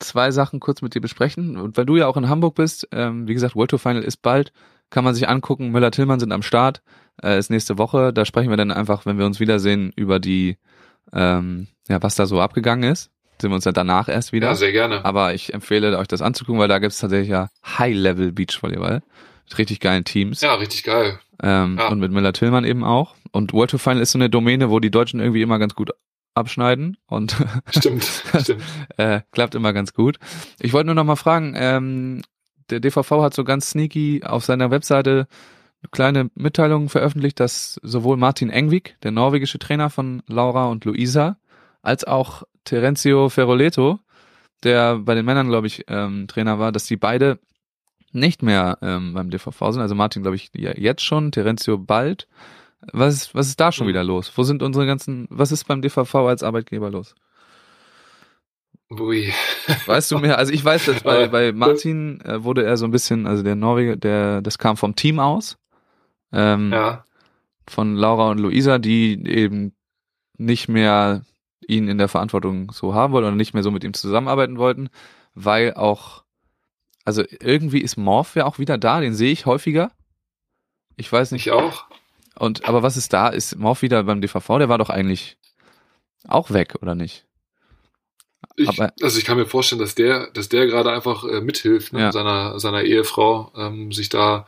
zwei 0.00 0.30
Sachen 0.30 0.60
kurz 0.60 0.82
mit 0.82 0.94
dir 0.94 1.00
besprechen. 1.00 1.56
Und 1.56 1.76
weil 1.76 1.86
du 1.86 1.96
ja 1.96 2.06
auch 2.06 2.16
in 2.16 2.28
Hamburg 2.28 2.56
bist, 2.56 2.88
ähm, 2.92 3.26
wie 3.28 3.34
gesagt, 3.34 3.56
World 3.56 3.70
Tour 3.70 3.78
Final 3.78 4.02
ist 4.02 4.18
bald, 4.18 4.52
kann 4.90 5.04
man 5.04 5.14
sich 5.14 5.28
angucken. 5.28 5.70
Müller-Tillmann 5.70 6.20
sind 6.20 6.32
am 6.32 6.42
Start, 6.42 6.82
äh, 7.22 7.38
ist 7.38 7.50
nächste 7.50 7.78
Woche. 7.78 8.12
Da 8.12 8.24
sprechen 8.24 8.50
wir 8.50 8.56
dann 8.56 8.70
einfach, 8.70 9.06
wenn 9.06 9.18
wir 9.18 9.26
uns 9.26 9.40
wiedersehen, 9.40 9.92
über 9.96 10.18
die, 10.18 10.58
ähm, 11.12 11.68
ja, 11.88 12.02
was 12.02 12.16
da 12.16 12.26
so 12.26 12.40
abgegangen 12.40 12.90
ist. 12.90 13.10
Sind 13.40 13.50
wir 13.50 13.54
uns 13.54 13.64
dann 13.64 13.74
danach 13.74 14.08
erst 14.08 14.32
wieder. 14.32 14.48
Ja, 14.48 14.54
sehr 14.54 14.72
gerne. 14.72 15.04
Aber 15.04 15.34
ich 15.34 15.52
empfehle 15.52 15.96
euch 15.98 16.08
das 16.08 16.22
anzugucken, 16.22 16.58
weil 16.58 16.68
da 16.68 16.78
gibt 16.78 16.92
es 16.92 16.98
tatsächlich 16.98 17.28
ja 17.28 17.48
High-Level 17.66 18.32
Beachvolleyball. 18.32 19.02
Mit 19.44 19.58
richtig 19.58 19.80
geilen 19.80 20.04
Teams. 20.04 20.40
Ja, 20.40 20.54
richtig 20.54 20.84
geil. 20.84 21.18
Ähm, 21.42 21.76
Ja. 21.78 21.88
Und 21.88 22.00
mit 22.00 22.12
Müller-Tillmann 22.12 22.64
eben 22.64 22.82
auch. 22.82 23.14
Und 23.30 23.52
World 23.52 23.70
Tour 23.70 23.80
Final 23.80 24.00
ist 24.00 24.12
so 24.12 24.18
eine 24.18 24.30
Domäne, 24.30 24.70
wo 24.70 24.80
die 24.80 24.90
Deutschen 24.90 25.20
irgendwie 25.20 25.42
immer 25.42 25.58
ganz 25.58 25.74
gut 25.74 25.90
abschneiden 26.34 26.96
und 27.06 27.36
Stimmt, 27.70 28.04
stimmt. 28.40 28.62
äh, 28.96 29.20
klappt 29.32 29.54
immer 29.54 29.72
ganz 29.72 29.94
gut. 29.94 30.18
Ich 30.60 30.72
wollte 30.72 30.86
nur 30.86 30.94
noch 30.94 31.04
mal 31.04 31.16
fragen, 31.16 31.54
ähm, 31.56 32.22
der 32.70 32.80
DVV 32.80 33.22
hat 33.22 33.34
so 33.34 33.44
ganz 33.44 33.70
sneaky 33.70 34.22
auf 34.24 34.44
seiner 34.44 34.70
Webseite 34.70 35.28
eine 35.82 35.90
kleine 35.90 36.30
Mitteilung 36.34 36.88
veröffentlicht, 36.88 37.38
dass 37.40 37.80
sowohl 37.82 38.16
Martin 38.16 38.50
Engvik, 38.50 38.96
der 39.02 39.12
norwegische 39.12 39.58
Trainer 39.58 39.88
von 39.90 40.22
Laura 40.26 40.66
und 40.66 40.84
Luisa, 40.84 41.38
als 41.86 42.04
auch 42.04 42.42
Terenzio 42.64 43.28
Ferroleto, 43.28 43.98
der 44.62 44.98
bei 44.98 45.14
den 45.14 45.24
Männern, 45.24 45.48
glaube 45.48 45.66
ich, 45.68 45.84
ähm, 45.88 46.26
Trainer 46.28 46.58
war, 46.58 46.72
dass 46.72 46.84
die 46.84 46.96
beide 46.96 47.38
nicht 48.12 48.42
mehr 48.42 48.78
ähm, 48.82 49.14
beim 49.14 49.30
DVV 49.30 49.72
sind. 49.72 49.82
Also 49.82 49.94
Martin, 49.94 50.22
glaube 50.22 50.36
ich, 50.36 50.50
ja, 50.54 50.72
jetzt 50.76 51.02
schon, 51.02 51.32
Terenzio 51.32 51.78
bald. 51.78 52.26
Was 52.92 53.14
ist, 53.14 53.34
was 53.34 53.48
ist 53.48 53.60
da 53.60 53.72
schon 53.72 53.88
wieder 53.88 54.04
los? 54.04 54.32
Wo 54.36 54.42
sind 54.42 54.62
unsere 54.62 54.86
ganzen, 54.86 55.26
was 55.30 55.52
ist 55.52 55.64
beim 55.64 55.82
DVV 55.82 56.14
als 56.14 56.42
Arbeitgeber 56.42 56.90
los? 56.90 57.14
Ui. 58.90 59.32
Weißt 59.86 60.10
du 60.12 60.18
mehr? 60.18 60.38
Also 60.38 60.52
ich 60.52 60.64
weiß, 60.64 60.86
dass 60.86 61.02
bei, 61.02 61.26
bei 61.28 61.52
Martin 61.52 62.20
äh, 62.20 62.44
wurde 62.44 62.64
er 62.64 62.76
so 62.76 62.84
ein 62.84 62.92
bisschen, 62.92 63.26
also 63.26 63.42
der 63.42 63.56
Norweger, 63.56 63.96
der, 63.96 64.42
das 64.42 64.58
kam 64.58 64.76
vom 64.76 64.94
Team 64.94 65.18
aus. 65.18 65.58
Ähm, 66.32 66.70
Ja, 66.72 67.04
Von 67.68 67.96
Laura 67.96 68.30
und 68.30 68.38
Luisa, 68.38 68.78
die 68.78 69.20
eben 69.26 69.74
nicht 70.38 70.68
mehr 70.68 71.22
ihn 71.68 71.88
in 71.88 71.98
der 71.98 72.08
Verantwortung 72.08 72.70
so 72.72 72.94
haben 72.94 73.12
wollten 73.12 73.26
oder 73.28 73.36
nicht 73.36 73.54
mehr 73.54 73.62
so 73.62 73.70
mit 73.70 73.84
ihm 73.84 73.94
zusammenarbeiten 73.94 74.58
wollten. 74.58 74.88
weil 75.34 75.74
auch, 75.74 76.22
also 77.04 77.22
irgendwie 77.40 77.80
ist 77.82 77.96
Morph 77.98 78.36
ja 78.36 78.46
auch 78.46 78.58
wieder 78.58 78.78
da, 78.78 79.00
den 79.00 79.14
sehe 79.14 79.32
ich 79.32 79.44
häufiger. 79.46 79.90
Ich 80.96 81.12
weiß 81.12 81.32
nicht. 81.32 81.46
Ich 81.48 81.52
auch. 81.52 81.84
Und, 82.38 82.66
aber 82.66 82.82
was 82.82 82.96
ist 82.96 83.12
da? 83.12 83.28
Ist 83.28 83.56
Morph 83.56 83.82
wieder 83.82 84.02
beim 84.04 84.20
DVV? 84.22 84.58
Der 84.58 84.68
war 84.70 84.78
doch 84.78 84.88
eigentlich 84.90 85.36
auch 86.26 86.50
weg, 86.52 86.76
oder 86.80 86.94
nicht? 86.94 87.26
Ich, 88.56 88.68
Aber- 88.68 88.92
also 89.02 89.18
ich 89.18 89.24
kann 89.26 89.36
mir 89.36 89.46
vorstellen, 89.46 89.80
dass 89.80 89.94
der, 89.94 90.30
dass 90.32 90.48
der 90.48 90.66
gerade 90.66 90.90
einfach 90.92 91.24
äh, 91.24 91.40
mithilft, 91.42 91.92
ne, 91.92 92.00
Ja. 92.00 92.12
seiner, 92.12 92.58
seiner 92.60 92.82
Ehefrau, 92.82 93.52
ähm, 93.56 93.92
sich 93.92 94.08
da, 94.08 94.46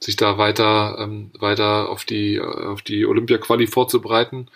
sich 0.00 0.16
da 0.16 0.38
weiter, 0.38 0.98
ähm, 1.00 1.30
weiter 1.38 1.88
auf 1.88 2.04
die, 2.04 2.36
äh, 2.36 2.40
auf 2.40 2.82
die 2.82 3.06
Olympia-Quali 3.06 3.66
vorzubereiten. 3.66 4.48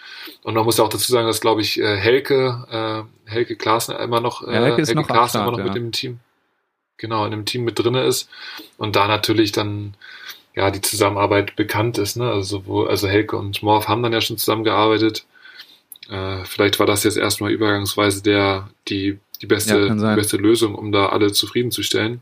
Und 0.42 0.54
man 0.54 0.64
muss 0.64 0.78
ja 0.78 0.84
auch 0.84 0.88
dazu 0.90 1.10
sagen, 1.10 1.26
dass, 1.26 1.40
glaube 1.40 1.62
ich, 1.62 1.80
äh, 1.80 1.96
Helke, 1.96 3.06
äh, 3.26 3.30
Helke 3.30 3.56
Klaassen 3.56 3.96
immer 3.96 4.20
noch, 4.20 4.46
äh, 4.46 4.54
Ja, 4.54 4.60
Helke 4.64 4.82
ist 4.82 4.94
noch 4.94 5.06
Klaassen 5.06 5.40
Start, 5.40 5.48
immer 5.48 5.52
noch 5.52 5.58
ja. 5.58 5.64
mit 5.64 5.74
dem 5.74 5.92
Team, 5.92 6.20
genau, 6.98 7.24
in 7.24 7.30
dem 7.30 7.46
Team 7.46 7.64
mit 7.64 7.78
drinne 7.78 8.04
ist. 8.04 8.28
Und 8.76 8.96
da 8.96 9.08
natürlich 9.08 9.52
dann, 9.52 9.94
ja, 10.54 10.70
die 10.70 10.82
Zusammenarbeit 10.82 11.56
bekannt 11.56 11.96
ist, 11.96 12.16
ne, 12.16 12.30
also 12.30 12.58
sowohl, 12.58 12.88
also 12.88 13.08
Helke 13.08 13.36
und 13.36 13.62
Morph 13.62 13.88
haben 13.88 14.02
dann 14.02 14.12
ja 14.12 14.20
schon 14.20 14.36
zusammengearbeitet. 14.36 15.24
Äh, 16.10 16.44
vielleicht 16.44 16.78
war 16.78 16.86
das 16.86 17.04
jetzt 17.04 17.16
erstmal 17.16 17.50
übergangsweise 17.50 18.22
der, 18.22 18.68
die, 18.88 19.18
die 19.40 19.46
beste, 19.46 19.86
Ja, 19.86 19.94
die 19.94 20.16
beste 20.16 20.36
Lösung, 20.36 20.74
um 20.74 20.92
da 20.92 21.06
alle 21.06 21.32
zufriedenzustellen. 21.32 22.20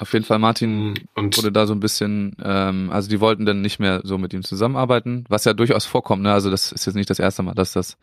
Auf 0.00 0.12
jeden 0.12 0.24
Fall, 0.24 0.38
Martin 0.38 0.94
Und 1.14 1.36
wurde 1.36 1.52
da 1.52 1.66
so 1.66 1.74
ein 1.74 1.80
bisschen, 1.80 2.36
ähm, 2.42 2.90
also 2.90 3.08
die 3.08 3.20
wollten 3.20 3.46
dann 3.46 3.60
nicht 3.60 3.78
mehr 3.78 4.00
so 4.04 4.18
mit 4.18 4.32
ihm 4.32 4.42
zusammenarbeiten, 4.42 5.24
was 5.28 5.44
ja 5.44 5.52
durchaus 5.52 5.84
vorkommt, 5.86 6.22
ne? 6.22 6.32
Also 6.32 6.50
das 6.50 6.72
ist 6.72 6.86
jetzt 6.86 6.94
nicht 6.94 7.10
das 7.10 7.18
erste 7.18 7.42
Mal, 7.42 7.54
dass 7.54 7.72
das 7.72 7.96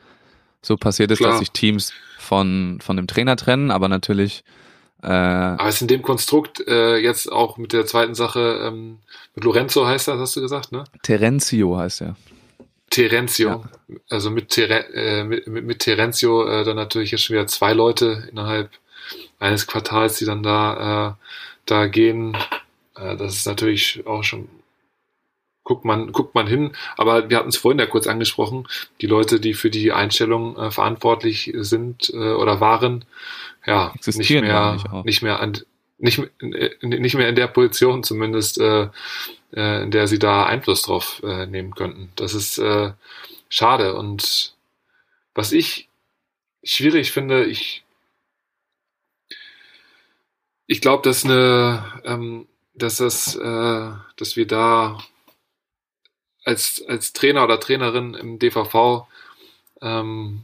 so 0.62 0.78
passiert 0.78 1.12
ist, 1.12 1.20
Klar. 1.20 1.32
dass 1.32 1.40
sich 1.40 1.52
Teams 1.52 1.94
von, 2.18 2.80
von 2.82 2.96
dem 2.96 3.08
Trainer 3.08 3.36
trennen, 3.36 3.72
aber 3.72 3.90
natürlich, 3.90 4.44
äh, 5.04 5.08
aber 5.08 5.68
es 5.68 5.76
ist 5.76 5.82
in 5.82 5.88
dem 5.88 6.02
Konstrukt 6.02 6.66
äh, 6.68 6.98
jetzt 6.98 7.32
auch 7.32 7.58
mit 7.58 7.74
der 7.74 7.86
zweiten 7.86 8.16
Sache, 8.16 8.62
ähm, 8.64 9.00
mit 9.36 9.44
Lorenzo 9.44 9.86
heißt 9.86 10.08
das, 10.08 10.20
hast 10.20 10.36
du 10.36 10.42
gesagt, 10.42 10.72
ne? 10.72 10.84
Terenzio 11.02 11.78
heißt 11.78 12.02
er. 12.02 12.16
Terenzio. 12.92 13.64
Also 14.10 14.30
mit, 14.30 14.50
Tere, 14.50 14.94
äh, 14.94 15.24
mit, 15.24 15.48
mit, 15.48 15.66
mit 15.66 15.80
Terenzio 15.80 16.46
äh, 16.46 16.64
dann 16.64 16.76
natürlich 16.76 17.12
jetzt 17.12 17.24
schon 17.24 17.36
wieder 17.36 17.48
zwei 17.48 17.74
Leute 17.74 18.28
innerhalb 18.30 18.70
eines 19.40 19.66
Quartals, 19.66 20.18
die 20.18 20.26
dann 20.26 20.44
da, 20.44 21.18
äh, 21.18 21.26
da 21.66 21.88
gehen. 21.88 22.38
Äh, 22.96 23.18
das 23.18 23.36
ist 23.36 23.48
natürlich 23.48 24.06
auch 24.06 24.24
schon, 24.24 24.50
guckt 25.64 25.86
man, 25.86 26.12
guckt 26.12 26.36
man 26.36 26.48
hin. 26.48 26.74
Aber 26.98 27.30
wir 27.30 27.38
hatten 27.38 27.50
es 27.50 27.58
vorhin 27.58 27.80
ja 27.80 27.86
kurz 27.86 28.08
angesprochen, 28.08 28.68
die 29.02 29.08
Leute, 29.08 29.40
die 29.40 29.54
für 29.54 29.70
die 29.70 29.92
Einstellung 29.92 30.58
äh, 30.58 30.72
verantwortlich 30.72 31.52
sind 31.56 32.10
äh, 32.14 32.34
oder 32.34 32.60
waren, 32.60 33.06
ja, 33.66 33.92
nicht 33.94 34.08
Existieren 34.08 34.46
mehr, 34.46 34.74
nicht 34.74 35.06
nicht 35.06 35.22
mehr 35.22 35.40
an, 35.40 35.58
nicht, 35.98 36.20
äh, 36.42 36.72
nicht 36.82 37.16
mehr 37.16 37.30
in 37.30 37.36
der 37.36 37.48
Position 37.48 38.04
zumindest, 38.04 38.60
äh, 38.60 38.90
äh, 39.54 39.84
in 39.84 39.92
der 39.92 40.08
sie 40.08 40.20
da 40.20 40.46
Einfluss 40.46 40.82
drauf 40.82 41.22
äh, 41.24 41.46
nehmen 41.46 41.76
könnten. 41.76 42.12
Das 42.16 42.34
ist 42.34 42.58
äh, 42.58 42.92
schade. 43.50 43.94
Und 43.96 44.56
was 45.36 45.52
ich 45.52 45.90
schwierig 46.64 47.12
finde, 47.12 47.46
ich 47.46 47.81
ich 50.72 50.80
glaube, 50.80 51.04
dass 51.04 51.26
eine, 51.26 52.02
ähm, 52.06 52.48
dass 52.74 52.96
das, 52.98 53.36
äh, 53.36 53.92
dass 54.16 54.38
wir 54.38 54.48
da 54.48 55.00
als 56.46 56.84
als 56.88 57.12
Trainer 57.12 57.44
oder 57.44 57.60
Trainerin 57.60 58.14
im 58.14 58.40
DVV 58.40 59.06
ähm, 59.82 60.44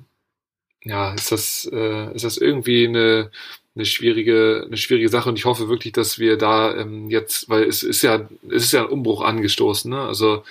ja, 0.83 1.13
ist 1.13 1.31
das, 1.31 1.69
äh, 1.71 2.13
ist 2.15 2.25
das 2.25 2.37
irgendwie 2.37 2.87
eine, 2.87 3.31
eine 3.77 3.85
schwierige, 3.85 4.63
eine 4.67 4.77
schwierige 4.77 5.09
Sache 5.09 5.29
und 5.29 5.37
ich 5.37 5.45
hoffe 5.45 5.69
wirklich, 5.69 5.93
dass 5.93 6.19
wir 6.19 6.37
da 6.37 6.75
ähm, 6.75 7.09
jetzt, 7.09 7.49
weil 7.49 7.63
es 7.63 7.83
ist 7.83 8.01
ja, 8.01 8.27
es 8.49 8.63
ist 8.65 8.71
ja 8.73 8.81
ein 8.83 8.89
Umbruch 8.89 9.21
angestoßen, 9.21 9.89
ne? 9.91 10.01
Also 10.01 10.43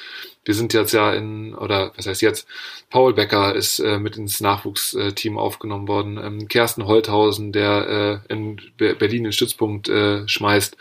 wir 0.44 0.54
sind 0.54 0.72
jetzt 0.74 0.92
ja 0.92 1.12
in, 1.12 1.54
oder 1.56 1.92
was 1.96 2.06
heißt 2.06 2.22
jetzt, 2.22 2.46
Paul 2.88 3.14
Becker 3.14 3.54
ist 3.56 3.80
äh, 3.80 3.98
mit 3.98 4.16
ins 4.16 4.40
Nachwuchsteam 4.40 5.38
aufgenommen 5.38 5.88
worden, 5.88 6.20
ähm, 6.22 6.46
Kersten 6.48 6.86
Holthausen, 6.86 7.50
der 7.52 8.22
äh, 8.28 8.32
in 8.32 8.60
Be- 8.76 8.94
Berlin 8.94 9.24
den 9.24 9.32
Stützpunkt 9.32 9.88
äh, 9.88 10.26
schmeißt, 10.28 10.76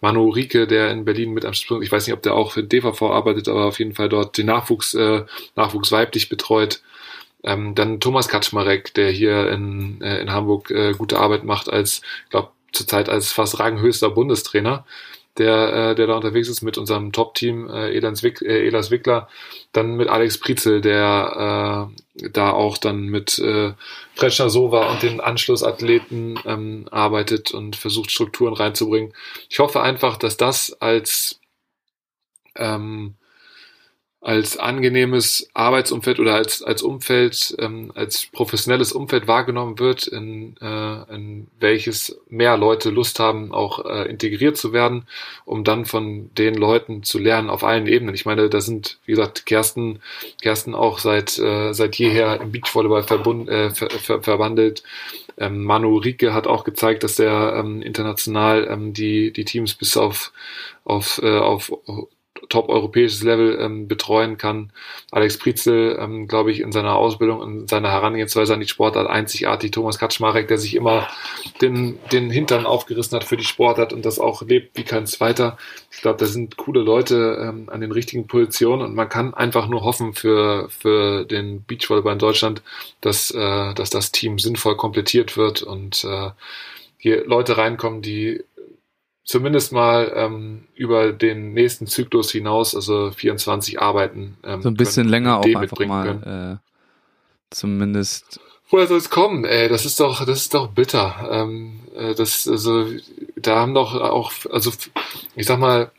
Manu 0.00 0.30
Rieke, 0.30 0.66
der 0.66 0.90
in 0.90 1.04
Berlin 1.04 1.32
mit 1.32 1.44
am 1.44 1.52
Stützpunkt, 1.52 1.84
ich 1.84 1.92
weiß 1.92 2.06
nicht, 2.06 2.14
ob 2.14 2.22
der 2.22 2.34
auch 2.34 2.52
für 2.52 2.62
DVV 2.64 3.02
arbeitet, 3.02 3.48
aber 3.48 3.66
auf 3.66 3.78
jeden 3.78 3.94
Fall 3.94 4.08
dort 4.08 4.38
den 4.38 4.46
Nachwuchs, 4.46 4.94
äh, 4.94 5.24
Nachwuchs 5.54 5.92
weiblich 5.92 6.28
betreut. 6.30 6.80
Ähm, 7.42 7.74
dann 7.74 8.00
Thomas 8.00 8.28
Kaczmarek, 8.28 8.94
der 8.94 9.10
hier 9.10 9.50
in, 9.50 10.00
äh, 10.02 10.20
in 10.20 10.32
Hamburg 10.32 10.70
äh, 10.70 10.92
gute 10.92 11.18
Arbeit 11.18 11.44
macht 11.44 11.70
als, 11.70 12.02
ich 12.24 12.30
glaube, 12.30 12.50
zurzeit 12.72 13.08
als 13.08 13.32
fast 13.32 13.58
ranghöchster 13.58 14.10
Bundestrainer, 14.10 14.84
der, 15.38 15.72
äh, 15.72 15.94
der 15.94 16.06
da 16.06 16.16
unterwegs 16.16 16.48
ist 16.48 16.62
mit 16.62 16.76
unserem 16.76 17.12
Top-Team, 17.12 17.68
äh, 17.68 17.94
Elans 17.94 18.22
Wick, 18.22 18.42
äh, 18.42 18.66
Elas 18.66 18.90
Wickler, 18.90 19.28
dann 19.72 19.96
mit 19.96 20.08
Alex 20.08 20.38
Prizel, 20.38 20.80
der 20.80 21.92
äh, 22.20 22.28
da 22.30 22.50
auch 22.50 22.76
dann 22.78 23.06
mit 23.06 23.38
äh, 23.38 23.72
Fretschner 24.14 24.50
Sova 24.50 24.90
und 24.90 25.02
den 25.02 25.20
Anschlussathleten 25.20 26.38
ähm, 26.44 26.88
arbeitet 26.90 27.52
und 27.52 27.76
versucht, 27.76 28.10
Strukturen 28.10 28.54
reinzubringen. 28.54 29.14
Ich 29.48 29.60
hoffe 29.60 29.80
einfach, 29.80 30.16
dass 30.16 30.36
das 30.36 30.76
als 30.80 31.40
ähm, 32.56 33.14
als 34.22 34.58
angenehmes 34.58 35.48
Arbeitsumfeld 35.54 36.20
oder 36.20 36.34
als, 36.34 36.62
als 36.62 36.82
Umfeld, 36.82 37.56
ähm, 37.58 37.90
als 37.94 38.26
professionelles 38.26 38.92
Umfeld 38.92 39.26
wahrgenommen 39.26 39.78
wird, 39.78 40.06
in, 40.06 40.56
äh, 40.60 41.14
in 41.14 41.46
welches 41.58 42.20
mehr 42.28 42.58
Leute 42.58 42.90
Lust 42.90 43.18
haben, 43.18 43.52
auch 43.52 43.84
äh, 43.86 44.10
integriert 44.10 44.58
zu 44.58 44.74
werden, 44.74 45.06
um 45.46 45.64
dann 45.64 45.86
von 45.86 46.28
den 46.34 46.54
Leuten 46.54 47.02
zu 47.02 47.18
lernen 47.18 47.48
auf 47.48 47.64
allen 47.64 47.86
Ebenen. 47.86 48.14
Ich 48.14 48.26
meine, 48.26 48.50
da 48.50 48.60
sind, 48.60 48.98
wie 49.06 49.12
gesagt, 49.12 49.46
Kersten, 49.46 50.00
Kersten 50.42 50.74
auch 50.74 50.98
seit, 50.98 51.38
äh, 51.38 51.72
seit 51.72 51.96
jeher 51.96 52.42
im 52.42 52.52
Beachvolleyball 52.52 53.04
verbund, 53.04 53.48
äh, 53.48 53.70
ver, 53.70 53.88
ver, 53.88 54.22
verwandelt. 54.22 54.82
Ähm, 55.38 55.64
Manu 55.64 55.96
Rieke 55.96 56.34
hat 56.34 56.46
auch 56.46 56.64
gezeigt, 56.64 57.04
dass 57.04 57.18
er 57.18 57.56
ähm, 57.56 57.80
international 57.80 58.68
ähm, 58.70 58.92
die, 58.92 59.32
die 59.32 59.46
Teams 59.46 59.74
bis 59.74 59.96
auf, 59.96 60.32
auf, 60.84 61.20
äh, 61.22 61.38
auf 61.38 61.72
top-europäisches 62.48 63.22
Level 63.22 63.58
ähm, 63.60 63.88
betreuen 63.88 64.36
kann. 64.38 64.72
Alex 65.10 65.38
Prizel, 65.38 65.98
ähm, 66.00 66.26
glaube 66.26 66.50
ich, 66.50 66.60
in 66.60 66.72
seiner 66.72 66.96
Ausbildung, 66.96 67.42
in 67.42 67.68
seiner 67.68 67.90
Herangehensweise 67.90 68.54
an 68.54 68.60
die 68.60 68.68
Sportart 68.68 69.08
einzigartig. 69.08 69.70
Thomas 69.70 69.98
Kaczmarek, 69.98 70.48
der 70.48 70.58
sich 70.58 70.74
immer 70.74 71.08
den, 71.60 71.98
den 72.12 72.30
Hintern 72.30 72.66
aufgerissen 72.66 73.16
hat 73.16 73.24
für 73.24 73.36
die 73.36 73.44
Sportart 73.44 73.92
und 73.92 74.04
das 74.04 74.18
auch 74.18 74.42
lebt 74.42 74.76
wie 74.76 74.84
kein 74.84 75.06
Zweiter. 75.06 75.58
Ich 75.90 76.00
glaube, 76.00 76.18
da 76.18 76.26
sind 76.26 76.56
coole 76.56 76.80
Leute 76.80 77.38
ähm, 77.40 77.68
an 77.70 77.80
den 77.80 77.92
richtigen 77.92 78.26
Positionen 78.26 78.82
und 78.82 78.94
man 78.94 79.08
kann 79.08 79.34
einfach 79.34 79.68
nur 79.68 79.82
hoffen 79.82 80.14
für, 80.14 80.68
für 80.70 81.24
den 81.24 81.64
Beachvolleyball 81.64 82.14
in 82.14 82.18
Deutschland, 82.18 82.62
dass, 83.00 83.30
äh, 83.30 83.74
dass 83.74 83.90
das 83.90 84.12
Team 84.12 84.38
sinnvoll 84.38 84.76
komplettiert 84.76 85.36
wird 85.36 85.62
und 85.62 86.04
äh, 86.04 86.30
hier 87.00 87.24
Leute 87.26 87.56
reinkommen, 87.56 88.02
die 88.02 88.44
zumindest 89.30 89.72
mal 89.72 90.12
ähm, 90.16 90.64
über 90.74 91.12
den 91.12 91.52
nächsten 91.52 91.86
Zyklus 91.86 92.32
hinaus, 92.32 92.74
also 92.74 93.12
24 93.12 93.80
arbeiten. 93.80 94.36
Ähm, 94.42 94.60
So 94.60 94.68
ein 94.70 94.74
bisschen 94.74 95.04
können, 95.04 95.10
länger 95.10 95.38
auch 95.38 95.44
einfach 95.44 95.76
können. 95.76 95.88
mal, 95.88 96.60
äh, 96.60 97.54
zumindest, 97.54 98.40
Woher 98.70 98.86
soll 98.86 98.98
es 98.98 99.10
kommen? 99.10 99.44
Ey, 99.44 99.68
das 99.68 99.84
ist 99.84 99.98
doch, 100.00 100.24
das 100.24 100.42
ist 100.42 100.54
doch 100.54 100.68
bitter. 100.68 101.28
Ähm, 101.30 101.80
äh, 101.96 102.14
das, 102.14 102.46
also, 102.48 102.86
da 103.36 103.56
haben 103.60 103.74
doch 103.74 103.94
auch, 103.94 104.32
also, 104.50 104.72
ich 105.36 105.46
sag 105.46 105.58
mal, 105.58 105.90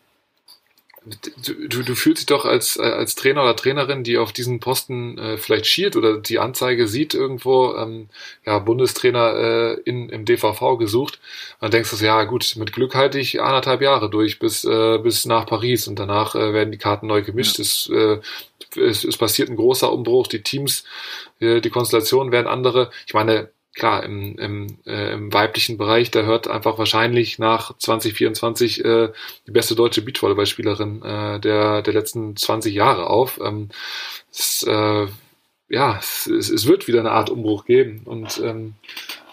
du, 1.05 1.67
du, 1.67 1.83
du 1.83 1.95
fühlst 1.95 2.21
dich 2.21 2.25
doch 2.27 2.45
als, 2.45 2.77
als 2.79 3.15
Trainer 3.15 3.43
oder 3.43 3.55
Trainerin, 3.55 4.03
die 4.03 4.17
auf 4.17 4.31
diesen 4.31 4.59
Posten 4.59 5.17
äh, 5.17 5.37
vielleicht 5.37 5.65
schielt 5.65 5.95
oder 5.95 6.19
die 6.19 6.37
Anzeige 6.37 6.87
sieht 6.87 7.13
irgendwo, 7.13 7.75
ähm, 7.75 8.09
ja, 8.45 8.59
Bundestrainer 8.59 9.33
äh, 9.33 9.73
in, 9.85 10.09
im 10.09 10.25
DVV 10.25 10.77
gesucht. 10.77 11.19
Und 11.55 11.63
dann 11.63 11.71
denkst 11.71 11.89
du, 11.89 11.95
so, 11.95 12.05
ja 12.05 12.23
gut, 12.25 12.55
mit 12.57 12.73
Glück 12.73 12.93
halte 12.93 13.19
ich 13.19 13.41
anderthalb 13.41 13.81
Jahre 13.81 14.09
durch 14.09 14.37
bis, 14.37 14.63
äh, 14.63 14.99
bis 14.99 15.25
nach 15.25 15.45
Paris 15.47 15.87
und 15.87 15.97
danach 15.97 16.35
äh, 16.35 16.53
werden 16.53 16.71
die 16.71 16.77
Karten 16.77 17.07
neu 17.07 17.23
gemischt. 17.23 17.59
Es, 17.59 17.89
äh, 17.89 18.19
es, 18.75 19.03
es 19.03 19.17
passiert 19.17 19.49
ein 19.49 19.55
großer 19.55 19.91
Umbruch, 19.91 20.27
die 20.27 20.43
Teams, 20.43 20.85
äh, 21.39 21.61
die 21.61 21.69
Konstellationen 21.71 22.31
werden 22.31 22.47
andere. 22.47 22.91
Ich 23.07 23.13
meine, 23.13 23.49
klar, 23.73 24.03
im, 24.03 24.37
im, 24.37 24.67
äh, 24.85 25.13
im 25.13 25.33
weiblichen 25.33 25.77
Bereich, 25.77 26.11
da 26.11 26.23
hört 26.23 26.47
einfach 26.47 26.77
wahrscheinlich 26.77 27.39
nach 27.39 27.77
2024 27.77 28.83
äh, 28.83 29.09
die 29.47 29.51
beste 29.51 29.75
deutsche 29.75 30.01
Beachvolleyballspielerin 30.01 31.01
äh, 31.03 31.39
der, 31.39 31.81
der 31.81 31.93
letzten 31.93 32.35
20 32.35 32.73
Jahre 32.73 33.07
auf. 33.07 33.39
Ähm, 33.43 33.69
es, 34.31 34.63
äh, 34.63 35.07
ja, 35.69 35.97
es, 35.99 36.27
es 36.27 36.67
wird 36.67 36.87
wieder 36.87 36.99
eine 36.99 37.11
Art 37.11 37.29
Umbruch 37.29 37.65
geben 37.65 38.01
und 38.05 38.41
ähm, 38.43 38.73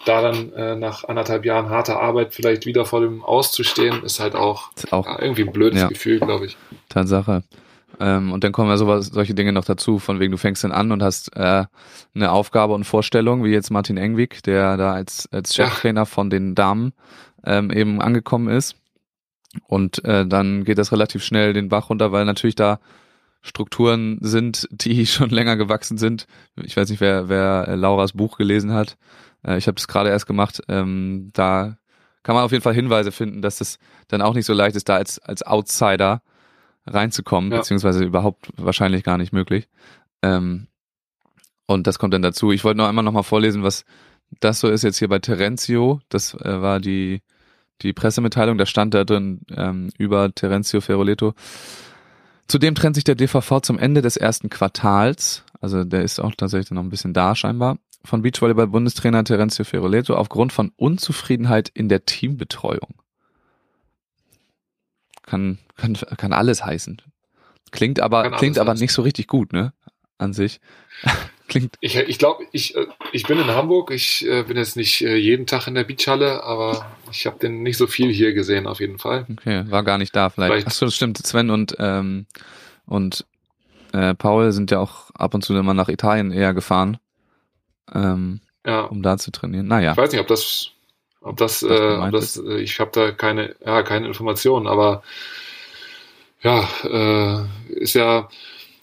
da 0.05 0.21
dann 0.21 0.53
äh, 0.53 0.75
nach 0.75 1.03
anderthalb 1.03 1.45
Jahren 1.45 1.69
harter 1.69 1.99
Arbeit 1.99 2.33
vielleicht 2.33 2.65
wieder 2.65 2.85
vor 2.85 3.01
dem 3.01 3.23
Auszustehen, 3.23 4.03
ist 4.03 4.19
halt 4.19 4.35
auch, 4.35 4.71
ist 4.75 4.93
auch 4.93 5.05
ja, 5.05 5.21
irgendwie 5.21 5.43
ein 5.43 5.51
blödes 5.51 5.81
Ja. 5.81 5.87
Gefühl, 5.87 6.19
glaube 6.19 6.45
ich. 6.45 6.57
Tatsache. 6.87 7.43
Ähm, 7.99 8.31
und 8.31 8.43
dann 8.43 8.51
kommen 8.51 8.69
ja 8.69 8.77
sowas, 8.77 9.07
solche 9.07 9.33
Dinge 9.33 9.51
noch 9.51 9.65
dazu, 9.65 9.99
von 9.99 10.19
wegen 10.19 10.31
du 10.31 10.37
fängst 10.37 10.63
dann 10.63 10.71
an 10.71 10.91
und 10.91 11.03
hast 11.03 11.35
äh, 11.35 11.65
eine 12.15 12.31
Aufgabe 12.31 12.73
und 12.73 12.85
Vorstellung, 12.85 13.43
wie 13.43 13.49
jetzt 13.49 13.71
Martin 13.71 13.97
Engwig, 13.97 14.41
der 14.43 14.77
da 14.77 14.93
als, 14.93 15.27
als 15.31 15.55
Ja. 15.55 15.65
Cheftrainer 15.65 16.05
von 16.05 16.29
den 16.29 16.55
Damen 16.55 16.93
ähm, 17.43 17.71
eben 17.71 18.01
angekommen 18.01 18.47
ist. 18.47 18.75
Und 19.67 20.03
äh, 20.05 20.25
dann 20.25 20.63
geht 20.63 20.77
das 20.77 20.91
relativ 20.91 21.23
schnell 21.23 21.53
den 21.53 21.69
Bach 21.69 21.89
runter, 21.89 22.11
weil 22.11 22.25
natürlich 22.25 22.55
da 22.55 22.79
Strukturen 23.41 24.19
sind, 24.21 24.67
die 24.71 25.05
schon 25.07 25.29
länger 25.29 25.57
gewachsen 25.57 25.97
sind. 25.97 26.27
Ich 26.55 26.77
weiß 26.77 26.89
nicht, 26.89 27.01
wer, 27.01 27.29
wer 27.29 27.67
äh, 27.67 27.75
Lauras 27.75 28.13
Buch 28.13 28.37
gelesen 28.37 28.73
hat. 28.73 28.97
Äh, 29.45 29.57
ich 29.57 29.67
habe 29.67 29.75
das 29.75 29.87
gerade 29.87 30.09
erst 30.09 30.27
gemacht. 30.27 30.61
Ähm, 30.67 31.31
da 31.33 31.77
kann 32.23 32.35
man 32.35 32.43
auf 32.43 32.51
jeden 32.51 32.63
Fall 32.63 32.73
Hinweise 32.73 33.11
finden, 33.11 33.41
dass 33.41 33.59
es 33.61 33.79
dann 34.07 34.21
auch 34.21 34.33
nicht 34.33 34.45
so 34.45 34.53
leicht 34.53 34.75
ist, 34.75 34.87
da 34.87 34.95
als, 34.95 35.19
als 35.19 35.43
Outsider 35.43 36.21
reinzukommen, 36.93 37.51
ja. 37.51 37.57
beziehungsweise 37.57 38.03
überhaupt 38.03 38.51
wahrscheinlich 38.57 39.03
gar 39.03 39.17
nicht 39.17 39.33
möglich. 39.33 39.67
Ähm, 40.21 40.67
und 41.65 41.87
das 41.87 41.99
kommt 41.99 42.13
dann 42.13 42.21
dazu. 42.21 42.51
Ich 42.51 42.63
wollte 42.63 42.77
noch 42.77 42.87
einmal 42.87 43.03
nochmal 43.03 43.23
vorlesen, 43.23 43.63
was 43.63 43.85
das 44.39 44.59
so 44.59 44.69
ist 44.69 44.83
jetzt 44.83 44.97
hier 44.97 45.07
bei 45.07 45.19
Terenzio. 45.19 46.01
Das 46.09 46.33
äh, 46.33 46.61
war 46.61 46.79
die, 46.79 47.21
die 47.81 47.93
Pressemitteilung, 47.93 48.57
da 48.57 48.65
stand 48.65 48.93
da 48.93 49.03
drin 49.03 49.41
ähm, 49.55 49.89
über 49.97 50.33
Terenzio 50.33 50.81
Ferroleto. 50.81 51.33
Zudem 52.47 52.73
trennt 52.73 52.95
sich 52.95 53.03
der 53.03 53.15
DVV 53.15 53.61
zum 53.61 53.77
Ende 53.77 54.01
des 54.01 54.17
ersten 54.17 54.49
Quartals, 54.49 55.43
also 55.61 55.83
der 55.83 56.01
ist 56.01 56.19
auch 56.19 56.33
tatsächlich 56.35 56.71
noch 56.71 56.81
ein 56.81 56.89
bisschen 56.89 57.13
da 57.13 57.35
scheinbar, 57.35 57.77
von 58.03 58.23
Beachvolleyball-Bundestrainer 58.23 59.23
Terenzio 59.23 59.65
Ferroleto 59.65 60.15
aufgrund 60.15 60.51
von 60.51 60.71
Unzufriedenheit 60.75 61.69
in 61.69 61.89
der 61.89 62.05
Teambetreuung. 62.05 62.95
Kann, 65.29 65.59
kann, 65.75 65.97
kann 66.17 66.33
alles 66.33 66.65
heißen. 66.65 67.01
Klingt 67.71 67.99
aber, 67.99 68.31
klingt 68.31 68.57
aber 68.57 68.71
heißen. 68.71 68.83
nicht 68.83 68.93
so 68.93 69.03
richtig 69.03 69.27
gut, 69.27 69.53
ne? 69.53 69.73
An 70.17 70.33
sich. 70.33 70.59
Klingt. 71.47 71.75
Ich, 71.81 71.95
ich 71.95 72.19
glaube, 72.19 72.43
ich, 72.51 72.75
äh, 72.75 72.85
ich 73.11 73.23
bin 73.23 73.39
in 73.39 73.47
Hamburg. 73.47 73.91
Ich 73.91 74.25
äh, 74.25 74.43
bin 74.43 74.55
jetzt 74.55 74.75
nicht 74.75 75.01
äh, 75.01 75.15
jeden 75.15 75.47
Tag 75.47 75.67
in 75.67 75.73
der 75.73 75.83
Beachhalle, 75.83 76.43
aber 76.43 76.95
ich 77.11 77.25
habe 77.25 77.39
den 77.39 77.63
nicht 77.63 77.77
so 77.77 77.87
viel 77.87 78.11
hier 78.11 78.33
gesehen, 78.33 78.67
auf 78.67 78.79
jeden 78.79 78.99
Fall. 78.99 79.25
Okay, 79.31 79.65
war 79.69 79.83
gar 79.83 79.97
nicht 79.97 80.15
da 80.15 80.29
vielleicht. 80.29 80.51
vielleicht. 80.51 80.67
Achso, 80.67 80.85
das 80.85 80.95
stimmt. 80.95 81.17
Sven 81.17 81.49
und, 81.49 81.75
ähm, 81.79 82.27
und 82.85 83.25
äh, 83.93 84.13
Paul 84.13 84.51
sind 84.51 84.71
ja 84.71 84.79
auch 84.79 85.09
ab 85.15 85.33
und 85.33 85.43
zu 85.43 85.55
immer 85.55 85.73
nach 85.73 85.89
Italien 85.89 86.31
eher 86.31 86.53
gefahren, 86.53 86.97
ähm, 87.93 88.41
ja. 88.65 88.81
um 88.81 89.01
da 89.01 89.17
zu 89.17 89.31
trainieren. 89.31 89.67
Naja. 89.67 89.91
Ich 89.91 89.97
weiß 89.97 90.11
nicht, 90.11 90.21
ob 90.21 90.27
das, 90.27 90.71
ob 91.21 91.37
das, 91.37 91.63
äh, 91.63 91.97
ob 91.97 92.11
das 92.11 92.37
äh, 92.37 92.59
ich 92.59 92.79
habe 92.79 92.91
da 92.93 93.11
keine, 93.11 93.55
ja, 93.65 93.83
keine 93.83 94.07
Informationen, 94.07 94.67
aber 94.67 95.03
ja, 96.41 96.67
äh, 96.83 97.73
ist 97.73 97.95
ja 97.95 98.29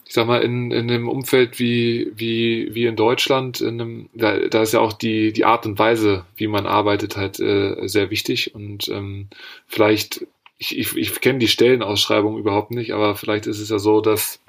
ich 0.06 0.14
sag 0.14 0.28
mal, 0.28 0.40
in, 0.40 0.70
in 0.70 0.88
einem 0.88 1.08
Umfeld 1.08 1.58
wie, 1.58 2.12
wie, 2.14 2.72
wie 2.74 2.86
in 2.86 2.94
Deutschland, 2.94 3.60
in 3.60 3.80
einem, 3.80 4.08
da, 4.14 4.38
da 4.38 4.62
ist 4.62 4.72
ja 4.72 4.80
auch 4.80 4.92
die, 4.92 5.32
die 5.32 5.44
Art 5.44 5.66
und 5.66 5.80
Weise, 5.80 6.24
wie 6.36 6.46
man 6.46 6.64
arbeitet, 6.64 7.16
halt 7.16 7.40
äh, 7.40 7.88
sehr 7.88 8.10
wichtig. 8.10 8.54
Und 8.54 8.88
ähm, 8.88 9.28
vielleicht, 9.66 10.24
ich, 10.58 10.78
ich, 10.78 10.96
ich 10.96 11.20
kenne 11.20 11.40
die 11.40 11.48
Stellenausschreibung 11.48 12.38
überhaupt 12.38 12.70
nicht, 12.70 12.92
aber 12.92 13.16
vielleicht 13.16 13.48
ist 13.48 13.58
es 13.58 13.68
ja 13.68 13.80
so, 13.80 14.00
dass 14.00 14.40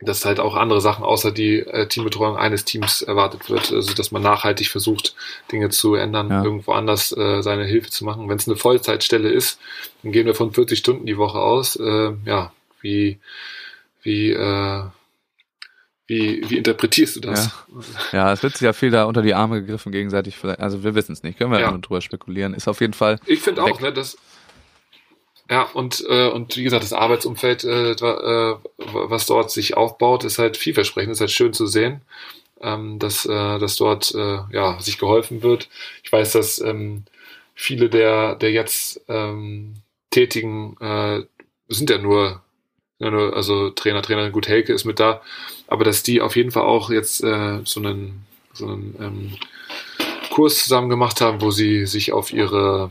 dass 0.00 0.24
halt 0.24 0.38
auch 0.38 0.54
andere 0.54 0.80
Sachen 0.80 1.04
außer 1.04 1.32
die 1.32 1.58
äh, 1.58 1.88
Teambetreuung 1.88 2.36
eines 2.36 2.64
Teams 2.64 3.02
erwartet 3.02 3.50
wird, 3.50 3.72
also 3.72 3.94
dass 3.94 4.12
man 4.12 4.22
nachhaltig 4.22 4.68
versucht, 4.68 5.16
Dinge 5.50 5.70
zu 5.70 5.94
ändern, 5.94 6.30
ja. 6.30 6.44
irgendwo 6.44 6.72
anders 6.72 7.16
äh, 7.16 7.42
seine 7.42 7.64
Hilfe 7.64 7.90
zu 7.90 8.04
machen. 8.04 8.28
Wenn 8.28 8.36
es 8.38 8.46
eine 8.46 8.56
Vollzeitstelle 8.56 9.28
ist, 9.28 9.58
dann 10.02 10.12
gehen 10.12 10.26
wir 10.26 10.34
von 10.34 10.52
40 10.52 10.78
Stunden 10.78 11.06
die 11.06 11.18
Woche 11.18 11.38
aus. 11.38 11.76
Äh, 11.76 12.12
ja, 12.24 12.52
wie 12.80 13.18
wie, 14.02 14.30
äh, 14.30 14.84
wie, 16.06 16.42
wie 16.48 16.56
interpretierst 16.56 17.16
du 17.16 17.20
das? 17.20 17.50
Ja. 18.12 18.18
ja, 18.18 18.32
es 18.32 18.42
wird 18.42 18.54
sich 18.54 18.62
ja 18.62 18.72
viel 18.72 18.90
da 18.90 19.04
unter 19.04 19.20
die 19.20 19.34
Arme 19.34 19.60
gegriffen 19.60 19.92
gegenseitig. 19.92 20.42
Also 20.42 20.82
wir 20.82 20.94
wissen 20.94 21.12
es 21.12 21.22
nicht, 21.22 21.38
können 21.38 21.52
wir 21.52 21.60
ja 21.60 21.70
nur 21.70 21.80
drüber 21.80 22.00
spekulieren. 22.00 22.54
Ist 22.54 22.68
auf 22.68 22.80
jeden 22.80 22.94
Fall. 22.94 23.18
Ich 23.26 23.40
finde 23.40 23.62
auch, 23.62 23.80
ne, 23.80 23.92
dass 23.92 24.16
ja, 25.50 25.62
und, 25.62 26.04
äh, 26.08 26.28
und 26.28 26.56
wie 26.56 26.62
gesagt, 26.62 26.84
das 26.84 26.92
Arbeitsumfeld, 26.92 27.64
äh, 27.64 27.92
äh, 27.92 28.56
was 28.76 29.26
dort 29.26 29.50
sich 29.50 29.76
aufbaut, 29.76 30.24
ist 30.24 30.38
halt 30.38 30.56
vielversprechend, 30.58 31.12
ist 31.12 31.20
halt 31.20 31.30
schön 31.30 31.54
zu 31.54 31.66
sehen, 31.66 32.02
ähm, 32.60 32.98
dass, 32.98 33.24
äh, 33.24 33.58
dass 33.58 33.76
dort 33.76 34.14
äh, 34.14 34.40
ja, 34.52 34.78
sich 34.80 34.98
geholfen 34.98 35.42
wird. 35.42 35.68
Ich 36.02 36.12
weiß, 36.12 36.32
dass 36.32 36.60
ähm, 36.60 37.04
viele 37.54 37.88
der, 37.88 38.34
der 38.34 38.52
jetzt 38.52 39.00
ähm, 39.08 39.76
Tätigen 40.10 40.76
äh, 40.80 41.22
sind 41.68 41.90
ja 41.90 41.98
nur 41.98 42.42
also 43.00 43.70
Trainer, 43.70 44.02
Trainerin, 44.02 44.32
gut, 44.32 44.48
Helke 44.48 44.72
ist 44.72 44.84
mit 44.84 44.98
da, 44.98 45.22
aber 45.68 45.84
dass 45.84 46.02
die 46.02 46.20
auf 46.20 46.34
jeden 46.34 46.50
Fall 46.50 46.64
auch 46.64 46.90
jetzt 46.90 47.22
äh, 47.22 47.60
so 47.64 47.78
einen, 47.78 48.26
so 48.52 48.66
einen 48.66 48.96
ähm, 48.98 49.36
Kurs 50.30 50.64
zusammen 50.64 50.88
gemacht 50.88 51.20
haben, 51.20 51.40
wo 51.40 51.52
sie 51.52 51.86
sich 51.86 52.10
auf 52.12 52.32
ihre 52.32 52.90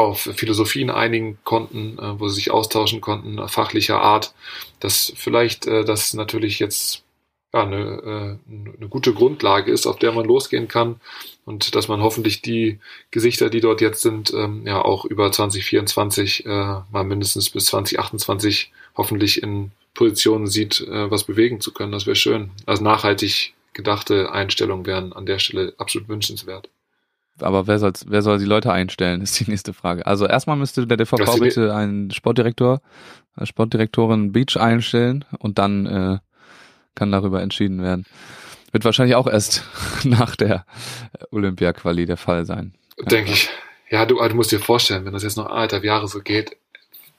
auf 0.00 0.28
Philosophien 0.34 0.90
einigen 0.90 1.38
konnten, 1.44 1.98
äh, 1.98 2.18
wo 2.18 2.28
sie 2.28 2.36
sich 2.36 2.50
austauschen 2.50 3.00
konnten, 3.00 3.46
fachlicher 3.48 4.00
Art, 4.00 4.34
dass 4.80 5.12
vielleicht 5.16 5.66
äh, 5.66 5.84
das 5.84 6.14
natürlich 6.14 6.58
jetzt 6.58 7.04
ja, 7.52 7.64
eine, 7.64 8.38
äh, 8.48 8.78
eine 8.78 8.88
gute 8.88 9.12
Grundlage 9.12 9.72
ist, 9.72 9.86
auf 9.86 9.98
der 9.98 10.12
man 10.12 10.24
losgehen 10.24 10.68
kann 10.68 11.00
und 11.44 11.74
dass 11.74 11.88
man 11.88 12.00
hoffentlich 12.00 12.42
die 12.42 12.78
Gesichter, 13.10 13.50
die 13.50 13.60
dort 13.60 13.80
jetzt 13.80 14.02
sind, 14.02 14.32
ähm, 14.32 14.66
ja 14.66 14.82
auch 14.82 15.04
über 15.04 15.30
2024 15.30 16.46
äh, 16.46 16.48
mal 16.48 17.04
mindestens 17.04 17.50
bis 17.50 17.66
2028 17.66 18.72
hoffentlich 18.96 19.42
in 19.42 19.72
Positionen 19.94 20.46
sieht, 20.46 20.86
was 20.88 21.24
bewegen 21.24 21.60
zu 21.60 21.72
können. 21.72 21.90
Das 21.90 22.06
wäre 22.06 22.14
schön. 22.14 22.50
Also 22.64 22.84
nachhaltig 22.84 23.54
gedachte 23.72 24.30
Einstellungen 24.30 24.86
wären 24.86 25.12
an 25.12 25.26
der 25.26 25.40
Stelle 25.40 25.74
absolut 25.78 26.08
wünschenswert. 26.08 26.68
Aber 27.42 27.66
wer, 27.66 27.78
soll, 27.78 27.92
wer 28.06 28.22
soll 28.22 28.38
die 28.38 28.44
Leute 28.44 28.72
einstellen, 28.72 29.20
ist 29.22 29.38
die 29.40 29.50
nächste 29.50 29.72
Frage. 29.72 30.06
Also 30.06 30.26
erstmal 30.26 30.56
müsste 30.56 30.86
der 30.86 30.96
DVV 30.96 31.38
bitte 31.38 31.74
einen 31.74 32.10
Sportdirektor, 32.10 32.80
Sportdirektorin 33.42 34.32
Beach 34.32 34.56
einstellen 34.56 35.24
und 35.38 35.58
dann 35.58 35.86
äh, 35.86 36.18
kann 36.94 37.12
darüber 37.12 37.42
entschieden 37.42 37.82
werden. 37.82 38.04
Wird 38.72 38.84
wahrscheinlich 38.84 39.16
auch 39.16 39.26
erst 39.26 39.64
nach 40.04 40.36
der 40.36 40.64
Olympia-Quali 41.30 42.06
der 42.06 42.16
Fall 42.16 42.44
sein. 42.44 42.74
Denke 43.10 43.32
ich. 43.32 43.48
Ja, 43.90 44.06
du, 44.06 44.16
du 44.16 44.34
musst 44.36 44.52
dir 44.52 44.60
vorstellen, 44.60 45.04
wenn 45.04 45.12
das 45.12 45.24
jetzt 45.24 45.36
noch 45.36 45.46
anderthalb 45.46 45.82
Jahre 45.82 46.06
so 46.06 46.20
geht, 46.20 46.56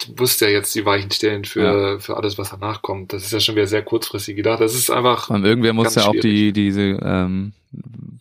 du 0.07 0.13
musst 0.17 0.41
ja 0.41 0.47
jetzt 0.47 0.73
die 0.75 0.85
Weichen 0.85 1.11
stellen 1.11 1.45
für, 1.45 1.63
ja. 1.93 1.99
für 1.99 2.17
alles, 2.17 2.37
was 2.37 2.51
danach 2.51 2.81
kommt. 2.81 3.13
Das 3.13 3.23
ist 3.23 3.31
ja 3.31 3.39
schon 3.39 3.55
wieder 3.55 3.67
sehr 3.67 3.83
kurzfristig 3.83 4.35
gedacht. 4.35 4.61
Das 4.61 4.73
ist 4.73 4.89
einfach. 4.89 5.29
Und 5.29 5.45
irgendwer 5.45 5.73
muss 5.73 5.95
ja 5.95 6.05
auch 6.05 6.15
die, 6.15 6.53
diese, 6.53 6.99
ähm, 7.01 7.53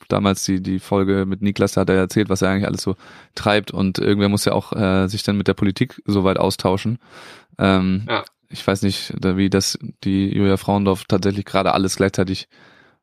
damals 0.08 0.44
die, 0.44 0.62
die 0.62 0.78
Folge 0.78 1.24
mit 1.26 1.42
Niklas, 1.42 1.72
da 1.72 1.82
hat 1.82 1.90
er 1.90 1.96
erzählt, 1.96 2.28
was 2.28 2.42
er 2.42 2.50
eigentlich 2.50 2.66
alles 2.66 2.82
so 2.82 2.96
treibt 3.34 3.70
und 3.70 3.98
irgendwer 3.98 4.28
muss 4.28 4.44
ja 4.44 4.52
auch 4.52 4.72
äh, 4.72 5.08
sich 5.08 5.22
dann 5.22 5.36
mit 5.36 5.48
der 5.48 5.54
Politik 5.54 6.00
so 6.04 6.24
weit 6.24 6.38
austauschen. 6.38 6.98
Ähm, 7.58 8.06
ja. 8.08 8.24
Ich 8.48 8.66
weiß 8.66 8.82
nicht, 8.82 9.14
wie 9.22 9.48
das 9.48 9.78
die 10.02 10.28
Julia 10.34 10.56
Frauendorf 10.56 11.04
tatsächlich 11.04 11.44
gerade 11.44 11.72
alles 11.72 11.96
gleichzeitig 11.96 12.48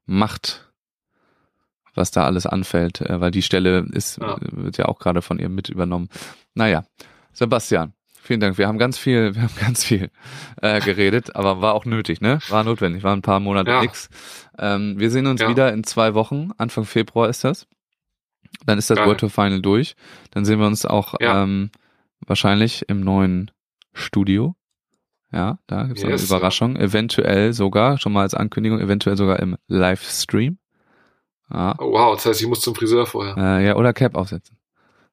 macht, 0.06 0.70
was 1.94 2.12
da 2.12 2.26
alles 2.26 2.45
anfällt, 2.45 3.02
äh, 3.02 3.22
weil 3.22 3.32
die 3.32 3.41
Stelle 3.41 3.88
ist, 3.91 4.18
ja. 4.20 4.38
wird 4.41 4.78
ja 4.78 4.86
auch 4.86 4.99
gerade 4.99 5.22
von 5.22 5.40
ihr 5.40 5.49
mit 5.49 5.70
übernommen. 5.70 6.10
Naja, 6.54 6.86
Sebastian, 7.34 7.94
vielen 8.28 8.40
Dank. 8.40 8.58
Wir 8.58 8.68
haben 8.68 8.78
ganz 8.78 8.98
viel, 8.98 9.36
wir 9.36 9.41
haben 9.44 9.56
ganz 9.60 9.84
viel 9.84 10.10
äh, 10.62 10.80
geredet, 10.82 11.36
aber 11.36 11.62
war 11.62 11.74
auch 11.74 11.86
nötig, 11.86 12.22
ne? 12.22 12.40
War 12.49 12.64
notwendig, 12.64 13.04
war 13.04 13.14
ein 13.14 13.22
paar 13.22 13.40
Monate 13.40 13.72
ja. 13.72 13.82
nix. 13.82 14.10
Ähm, 14.58 14.99
wir 14.99 15.10
sehen 15.10 15.28
uns 15.28 15.41
ja. 15.41 15.49
wieder 15.49 15.74
in 15.74 15.84
zwei 15.84 16.14
Wochen, 16.14 16.52
Anfang 16.58 16.86
Februar 16.86 17.30
ist 17.30 17.44
das. 17.44 17.68
Dann 18.66 18.78
ist 18.78 18.90
das 18.90 18.98
Geil. 18.98 19.08
World 19.08 19.20
Tour 19.20 19.30
Final 19.30 19.62
durch. 19.62 19.95
Dann 20.32 20.45
sehen 20.45 20.60
wir 20.60 20.68
uns 20.68 20.86
auch 20.86 21.16
ähm, 21.20 21.72
wahrscheinlich 22.26 22.88
im 22.88 23.02
neuen 23.02 23.52
Studio 23.94 24.56
ja, 25.32 25.60
da 25.68 25.84
gibt's 25.84 26.04
yes, 26.04 26.22
eine 26.22 26.22
Überraschung. 26.22 26.76
Ja. 26.76 26.84
Eventuell 26.84 27.54
sogar, 27.54 27.98
schon 27.99 28.14
mal 28.14 28.22
als 28.22 28.34
Ankündigung, 28.34 28.80
eventuell 28.80 29.18
sogar 29.18 29.40
im 29.40 29.58
Livestream. 29.68 30.58
Ja. 31.54 31.76
Oh, 31.80 31.91
wow, 31.91 32.16
das 32.16 32.26
heißt, 32.26 32.41
ich 32.41 32.48
muss 32.48 32.62
zum 32.62 32.76
Friseur 32.76 33.06
vorher. 33.06 33.38
Äh, 33.38 33.68
ja, 33.68 33.76
oder 33.76 33.94
Cap 33.94 34.16
aufsetzen. 34.16 34.58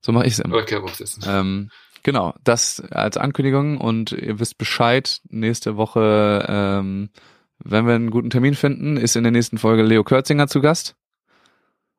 So 0.01 0.13
mache 0.13 0.27
ich 0.27 0.35
es 0.35 0.39
immer. 0.39 0.55
Oder 0.57 0.65
Cap 0.65 0.85
aufsetzen. 0.85 1.23
Ähm, 1.27 1.71
genau, 2.05 2.35
das 2.45 2.81
als 2.93 3.17
Ankündigung 3.17 3.79
und 3.79 4.13
ihr 4.13 4.39
wisst 4.39 4.59
Bescheid, 4.59 5.21
nächste 5.29 5.77
Woche, 5.77 6.47
ähm, 6.49 7.11
wenn 7.59 7.87
wir 7.87 7.95
einen 7.95 8.11
guten 8.11 8.31
Termin 8.31 8.55
finden, 8.55 8.97
ist 8.97 9.17
in 9.17 9.25
der 9.25 9.33
nächsten 9.33 9.59
Folge 9.59 9.83
Leo 9.83 10.05
Kürzinger 10.05 10.47
zu 10.47 10.61
Gast. 10.61 10.95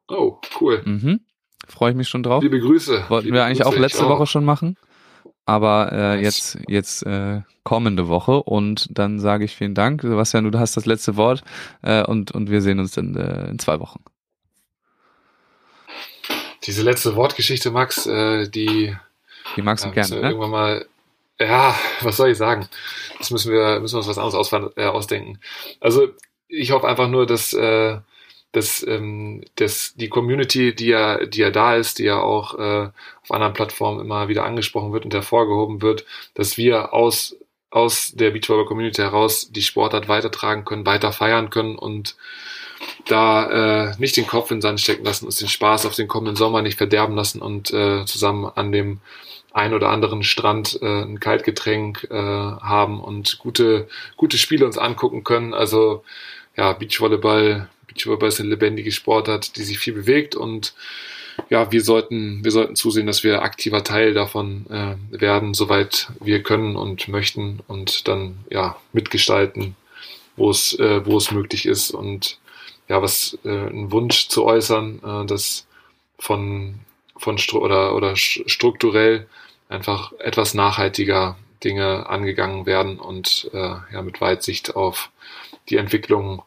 Oh, 0.07 0.39
cool. 0.61 0.81
Mhm. 0.85 1.21
Freue 1.67 1.91
ich 1.91 1.97
mich 1.97 2.07
schon 2.07 2.23
drauf. 2.23 2.43
Liebe 2.43 2.59
Grüße. 2.59 3.05
Wollten 3.09 3.25
Liebe 3.25 3.37
wir 3.37 3.45
eigentlich 3.45 3.59
Grüße, 3.59 3.75
auch 3.75 3.79
letzte 3.79 4.07
Woche 4.07 4.27
schon 4.27 4.45
machen. 4.45 4.77
Aber 5.47 5.91
äh, 5.91 6.21
jetzt, 6.21 6.57
jetzt 6.67 7.03
äh, 7.05 7.41
kommende 7.63 8.07
Woche 8.07 8.41
und 8.43 8.87
dann 8.91 9.19
sage 9.19 9.45
ich 9.45 9.55
vielen 9.55 9.75
Dank. 9.75 10.01
Sebastian, 10.01 10.49
du 10.51 10.57
hast 10.57 10.77
das 10.77 10.85
letzte 10.85 11.17
Wort 11.17 11.43
äh, 11.81 12.03
und, 12.03 12.31
und 12.31 12.49
wir 12.49 12.61
sehen 12.61 12.79
uns 12.79 12.97
in, 12.97 13.15
äh, 13.15 13.49
in 13.49 13.59
zwei 13.59 13.79
Wochen. 13.79 14.03
Diese 16.63 16.81
letzte 16.81 17.15
Wortgeschichte, 17.15 17.69
Max, 17.69 18.07
äh, 18.07 18.49
die, 18.49 18.95
die 19.55 19.61
magst 19.61 19.85
du 19.85 19.91
gerne. 19.91 20.21
Ne? 20.21 20.27
Irgendwann 20.29 20.51
mal, 20.51 20.85
ja, 21.39 21.75
was 22.01 22.17
soll 22.17 22.29
ich 22.29 22.37
sagen? 22.37 22.67
Das 23.17 23.31
müssen 23.31 23.51
wir, 23.51 23.79
müssen 23.79 23.95
wir 23.95 23.99
uns 23.99 24.07
was 24.07 24.17
anderes 24.17 24.75
äh, 24.77 24.85
ausdenken. 24.85 25.39
Also 25.79 26.09
ich 26.47 26.71
hoffe 26.71 26.87
einfach 26.87 27.07
nur, 27.07 27.25
dass, 27.25 27.53
äh, 27.53 27.97
dass, 28.51 28.85
ähm, 28.87 29.43
dass 29.55 29.93
die 29.95 30.09
Community, 30.09 30.73
die 30.73 30.87
ja, 30.87 31.25
die 31.25 31.39
ja 31.41 31.51
da 31.51 31.75
ist, 31.75 31.99
die 31.99 32.03
ja 32.03 32.19
auch 32.19 32.57
äh, 32.57 32.89
auf 33.23 33.31
anderen 33.31 33.53
Plattformen 33.53 33.99
immer 33.99 34.27
wieder 34.27 34.45
angesprochen 34.45 34.93
wird 34.93 35.05
und 35.05 35.13
hervorgehoben 35.13 35.81
wird, 35.81 36.05
dass 36.35 36.57
wir 36.57 36.93
aus, 36.93 37.35
aus 37.69 38.13
der 38.13 38.31
Beachvolleyball 38.31 38.67
Community 38.67 39.01
heraus 39.01 39.51
die 39.51 39.61
Sportart 39.61 40.07
weitertragen 40.07 40.63
können, 40.63 40.85
weiter 40.85 41.11
feiern 41.11 41.49
können 41.49 41.77
und 41.77 42.15
da 43.07 43.89
äh, 43.89 43.95
nicht 43.97 44.17
den 44.17 44.27
Kopf 44.27 44.51
in 44.51 44.57
den 44.57 44.61
Sand 44.61 44.81
stecken 44.81 45.05
lassen, 45.05 45.25
uns 45.25 45.37
den 45.37 45.47
Spaß 45.47 45.85
auf 45.85 45.95
den 45.95 46.07
kommenden 46.07 46.35
Sommer 46.35 46.61
nicht 46.61 46.77
verderben 46.77 47.15
lassen 47.15 47.41
und 47.41 47.71
äh, 47.73 48.05
zusammen 48.05 48.45
an 48.53 48.71
dem 48.71 48.99
ein 49.55 49.73
oder 49.73 49.89
anderen 49.89 50.21
Strand 50.21 50.79
äh, 50.81 51.03
ein 51.03 51.19
Kaltgetränk 51.21 52.07
äh, 52.11 52.15
haben 52.15 52.99
und 52.99 53.37
gute, 53.39 53.87
gute 54.17 54.37
Spiele 54.37 54.65
uns 54.65 54.77
angucken 54.77 55.23
können. 55.23 55.53
Also 55.53 56.03
ja, 56.57 56.73
Beachvolleyball, 56.73 57.69
Beachvolleyball 57.87 58.27
ist 58.27 58.41
eine 58.41 58.49
lebendige 58.49 58.91
Sportart, 58.91 59.55
die 59.55 59.63
sich 59.63 59.79
viel 59.79 59.93
bewegt 59.93 60.35
und 60.35 60.73
ja, 61.49 61.71
wir 61.71 61.81
sollten, 61.81 62.43
wir 62.43 62.51
sollten 62.51 62.75
zusehen, 62.75 63.07
dass 63.07 63.23
wir 63.23 63.43
aktiver 63.43 63.83
Teil 63.83 64.13
davon 64.13 64.65
äh, 64.69 65.21
werden, 65.21 65.53
soweit 65.53 66.09
wir 66.19 66.43
können 66.43 66.75
und 66.75 67.07
möchten 67.07 67.61
und 67.67 68.09
dann 68.09 68.37
ja 68.49 68.75
mitgestalten, 68.91 69.75
wo 70.35 70.49
es, 70.49 70.77
äh, 70.79 71.05
wo 71.05 71.15
es 71.17 71.31
möglich 71.31 71.65
ist 71.65 71.91
und 71.91 72.39
ja, 72.89 73.01
was 73.01 73.37
äh, 73.45 73.49
ein 73.49 73.91
Wunsch 73.91 74.27
zu 74.27 74.43
äußern, 74.43 74.99
äh, 75.03 75.25
dass 75.25 75.65
von 76.19 76.79
von 77.17 77.37
stru 77.37 77.59
oder 77.59 77.95
oder 77.95 78.15
strukturell 78.17 79.27
einfach 79.69 80.13
etwas 80.19 80.53
nachhaltiger 80.53 81.37
Dinge 81.63 82.07
angegangen 82.07 82.65
werden 82.65 82.99
und 82.99 83.49
äh, 83.53 83.75
ja 83.91 84.01
mit 84.01 84.21
Weitsicht 84.21 84.75
auf 84.75 85.09
die 85.69 85.77
Entwicklung 85.77 86.43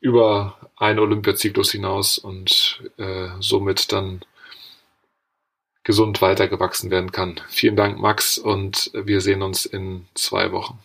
über 0.00 0.56
einen 0.76 0.98
Olympiazyklus 0.98 1.72
hinaus 1.72 2.18
und 2.18 2.82
äh, 2.98 3.28
somit 3.40 3.92
dann 3.92 4.20
gesund 5.82 6.20
weitergewachsen 6.20 6.90
werden 6.90 7.12
kann. 7.12 7.40
Vielen 7.48 7.76
Dank, 7.76 7.98
Max, 7.98 8.36
und 8.38 8.90
wir 8.92 9.20
sehen 9.20 9.42
uns 9.42 9.64
in 9.64 10.06
zwei 10.14 10.52
Wochen. 10.52 10.78